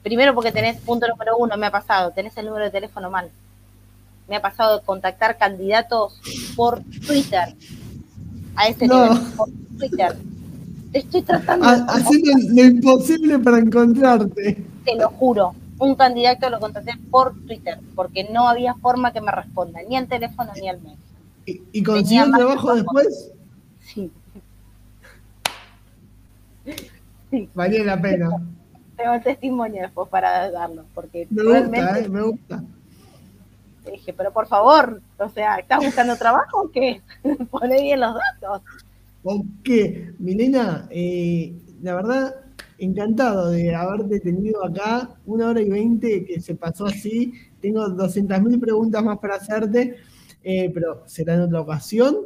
Primero 0.03 0.35
porque 0.35 0.53
tenés, 0.53 0.81
punto 0.81 1.09
número 1.09 1.37
uno, 1.37 1.57
me 1.57 1.67
ha 1.67 1.71
pasado, 1.71 2.11
tenés 2.11 2.37
el 2.37 2.47
número 2.47 2.65
de 2.65 2.71
teléfono 2.71 3.11
mal. 3.11 3.31
Me 4.29 4.37
ha 4.37 4.43
pasado 4.43 4.79
de 4.79 4.85
contactar 4.85 5.37
candidatos 5.37 6.21
por 6.57 6.83
Twitter. 7.07 7.55
A 8.57 8.69
ese 8.69 8.87
nivel, 8.87 9.19
por 9.37 9.49
Twitter 9.79 10.17
estoy 10.95 11.23
tratando. 11.23 11.67
Haciendo 11.67 12.31
lo 12.55 12.65
imposible 12.65 13.39
para 13.39 13.59
encontrarte. 13.59 14.65
Te 14.85 14.95
lo 14.97 15.09
juro. 15.11 15.55
Un 15.85 15.97
candidato 15.97 16.49
lo 16.49 16.61
contraté 16.61 16.93
por 17.11 17.35
Twitter, 17.47 17.79
porque 17.95 18.25
no 18.25 18.49
había 18.49 18.75
forma 18.75 19.13
que 19.13 19.21
me 19.21 19.31
responda, 19.31 19.81
ni 19.87 19.97
al 19.97 20.09
teléfono 20.09 20.51
ni 20.59 20.69
al 20.69 20.81
mail. 20.81 20.97
¿Y, 21.45 21.63
y 21.73 21.83
consiguió 21.83 22.31
trabajo 22.31 22.75
después? 22.75 23.33
Sí. 23.81 24.11
sí. 27.31 27.51
Valía 27.53 27.85
la 27.85 28.01
pena. 28.01 28.31
Tengo 28.97 29.21
testimonio 29.21 29.83
después 29.83 30.09
para 30.09 30.51
darlo, 30.51 30.85
porque 30.95 31.27
me 31.29 31.43
gusta, 31.43 31.99
eh, 31.99 32.09
me 32.09 32.23
gusta. 32.23 32.65
Dije, 33.91 34.15
pero 34.15 34.33
por 34.33 34.47
favor, 34.47 35.03
o 35.19 35.29
sea, 35.29 35.57
¿estás 35.57 35.85
buscando 35.85 36.17
trabajo 36.17 36.63
o 36.63 36.71
qué? 36.71 37.03
Poné 37.51 37.83
bien 37.83 38.01
los 38.01 38.15
datos. 38.15 38.63
Ok, 39.23 39.69
Milena, 40.19 40.89
eh, 40.91 41.53
la 41.83 41.95
verdad, 41.95 42.35
encantado 42.79 43.51
de 43.51 43.75
haberte 43.75 44.21
tenido 44.21 44.65
acá, 44.65 45.17
una 45.27 45.49
hora 45.49 45.61
y 45.61 45.69
veinte 45.69 46.25
que 46.25 46.41
se 46.41 46.55
pasó 46.55 46.87
así. 46.87 47.33
Tengo 47.61 47.87
200.000 47.87 48.61
preguntas 48.61 49.03
más 49.03 49.19
para 49.19 49.37
hacerte, 49.37 49.97
eh, 50.43 50.71
pero 50.73 51.03
será 51.07 51.35
en 51.35 51.43
otra 51.43 51.61
ocasión. 51.61 52.17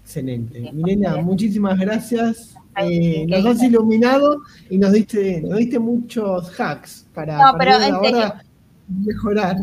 Excelente. 0.04 0.70
Milena, 0.74 1.16
muchísimas 1.16 1.80
gracias. 1.80 2.58
Eh, 2.82 3.26
nos 3.30 3.46
has 3.46 3.64
iluminado 3.64 4.42
y 4.70 4.78
nos 4.78 4.92
diste, 4.92 5.42
nos 5.42 5.60
diste 5.60 5.80
muchos 5.80 6.60
hacks 6.60 7.08
para, 7.14 7.38
no, 7.38 7.58
pero 7.58 7.72
ahora 7.72 8.44
mejorar 8.90 9.56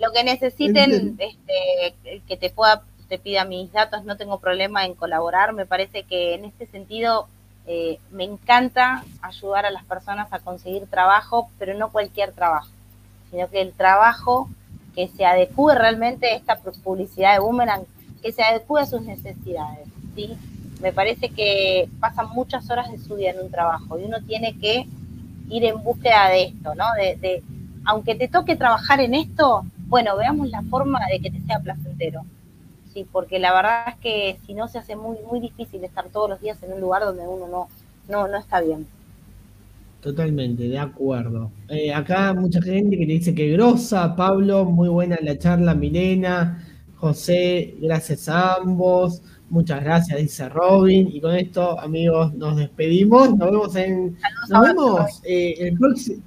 lo 0.00 0.10
que 0.10 0.24
necesiten 0.24 1.16
este, 1.16 1.94
que 2.26 2.36
te 2.36 2.50
pueda 2.50 2.82
te 3.08 3.18
pida 3.18 3.44
mis 3.44 3.72
datos 3.72 4.04
no 4.04 4.16
tengo 4.16 4.40
problema 4.40 4.84
en 4.84 4.94
colaborar 4.94 5.52
me 5.52 5.64
parece 5.64 6.02
que 6.02 6.34
en 6.34 6.44
este 6.44 6.66
sentido 6.66 7.28
eh, 7.66 7.98
me 8.10 8.24
encanta 8.24 9.04
ayudar 9.22 9.66
a 9.66 9.70
las 9.70 9.84
personas 9.84 10.32
a 10.32 10.38
conseguir 10.38 10.86
trabajo 10.86 11.48
pero 11.58 11.74
no 11.74 11.90
cualquier 11.90 12.32
trabajo 12.32 12.70
sino 13.30 13.48
que 13.48 13.60
el 13.60 13.72
trabajo 13.72 14.48
que 14.94 15.08
se 15.08 15.24
adecue 15.24 15.74
realmente 15.74 16.26
a 16.26 16.36
esta 16.36 16.56
publicidad 16.56 17.34
de 17.34 17.40
Boomerang 17.40 17.84
que 18.22 18.32
se 18.32 18.42
adecue 18.42 18.80
a 18.80 18.86
sus 18.86 19.02
necesidades 19.02 19.88
sí 20.14 20.36
me 20.80 20.92
parece 20.92 21.30
que 21.30 21.88
pasan 22.00 22.28
muchas 22.30 22.68
horas 22.70 22.90
de 22.90 22.98
su 22.98 23.16
día 23.16 23.30
en 23.30 23.40
un 23.40 23.50
trabajo 23.50 23.98
y 23.98 24.04
uno 24.04 24.18
tiene 24.26 24.58
que 24.58 24.86
ir 25.48 25.64
en 25.64 25.82
búsqueda 25.82 26.28
de 26.28 26.44
esto, 26.44 26.74
¿no? 26.74 26.84
de 26.94 27.42
aunque 27.84 28.14
te 28.14 28.28
toque 28.28 28.56
trabajar 28.56 29.00
en 29.00 29.14
esto, 29.14 29.64
bueno, 29.86 30.16
veamos 30.16 30.48
la 30.48 30.62
forma 30.62 31.00
de 31.10 31.20
que 31.20 31.30
te 31.30 31.40
sea 31.42 31.60
placentero. 31.60 32.22
Sí, 32.94 33.04
porque 33.10 33.40
la 33.40 33.52
verdad 33.52 33.88
es 33.88 33.96
que 33.96 34.38
si 34.46 34.54
no 34.54 34.68
se 34.68 34.78
hace 34.78 34.94
muy, 34.94 35.16
muy 35.28 35.40
difícil 35.40 35.82
estar 35.82 36.08
todos 36.10 36.30
los 36.30 36.40
días 36.40 36.62
en 36.62 36.72
un 36.72 36.80
lugar 36.80 37.02
donde 37.02 37.22
uno 37.26 37.48
no, 37.48 37.68
no, 38.08 38.28
no 38.28 38.38
está 38.38 38.60
bien. 38.60 38.86
Totalmente, 40.00 40.68
de 40.68 40.78
acuerdo. 40.78 41.50
Eh, 41.68 41.92
acá 41.92 42.32
mucha 42.34 42.62
gente 42.62 42.96
que 42.96 43.06
te 43.06 43.12
dice 43.12 43.34
que 43.34 43.50
grosa, 43.50 44.14
Pablo, 44.14 44.64
muy 44.64 44.88
buena 44.88 45.18
la 45.22 45.36
charla, 45.36 45.74
Milena, 45.74 46.64
José, 46.94 47.74
gracias 47.80 48.28
a 48.28 48.54
ambos, 48.56 49.22
muchas 49.50 49.82
gracias, 49.82 50.20
dice 50.20 50.48
Robin, 50.48 51.10
y 51.12 51.20
con 51.20 51.34
esto, 51.34 51.80
amigos, 51.80 52.32
nos 52.34 52.56
despedimos, 52.56 53.34
nos 53.34 53.50
vemos 53.50 53.76
en, 53.76 54.16
nos 54.50 54.62
vemos 54.62 55.20
eh, 55.24 55.54
el 55.58 55.76
próximo 55.78 56.22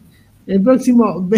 el 0.47 0.61
próximo, 0.61 1.29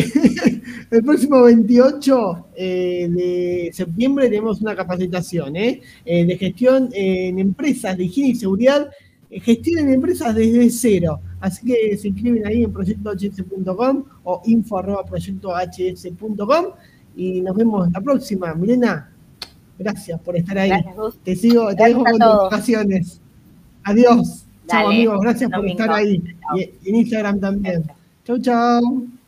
el 0.92 1.04
próximo 1.04 1.42
28 1.42 2.46
eh, 2.56 3.10
de 3.10 3.72
septiembre 3.74 4.30
tenemos 4.30 4.62
una 4.62 4.76
capacitación 4.76 5.56
eh, 5.56 5.82
eh, 6.06 6.26
de 6.26 6.38
gestión 6.38 6.90
en 6.94 7.40
empresas 7.40 7.98
de 7.98 8.04
higiene 8.04 8.30
y 8.30 8.36
seguridad, 8.36 8.88
gestión 9.32 9.80
en 9.80 9.94
empresas 9.94 10.36
desde 10.36 10.70
cero. 10.70 11.20
Así 11.40 11.66
que 11.66 11.98
se 11.98 12.10
inscriben 12.10 12.46
ahí 12.46 12.64
en 12.64 12.72
proyectohs.com 12.72 14.04
o 14.26 14.44
info.proyectohs.com 14.46 16.66
y 17.16 17.42
nos 17.42 17.56
vemos 17.56 17.92
la 17.92 18.02
próxima. 18.02 18.54
Milena, 18.54 19.12
gracias 19.80 20.22
por 20.22 20.38
estar 20.38 20.60
ahí. 20.60 20.70
te 21.24 21.36
sigo, 21.36 21.76
te 21.76 21.86
dejo 21.86 22.04
con 22.04 22.20
tus 22.20 22.38
vacaciones. 22.44 23.20
Adiós. 23.84 24.46
Chao 24.68 24.90
amigos, 24.90 25.20
gracias 25.22 25.50
por 25.50 25.68
estar 25.68 25.92
ahí. 25.92 26.22
Y 26.56 26.90
en 26.90 26.96
Instagram 26.96 27.40
también. 27.40 27.84
Chau, 28.30 28.38
chau. 28.38 29.19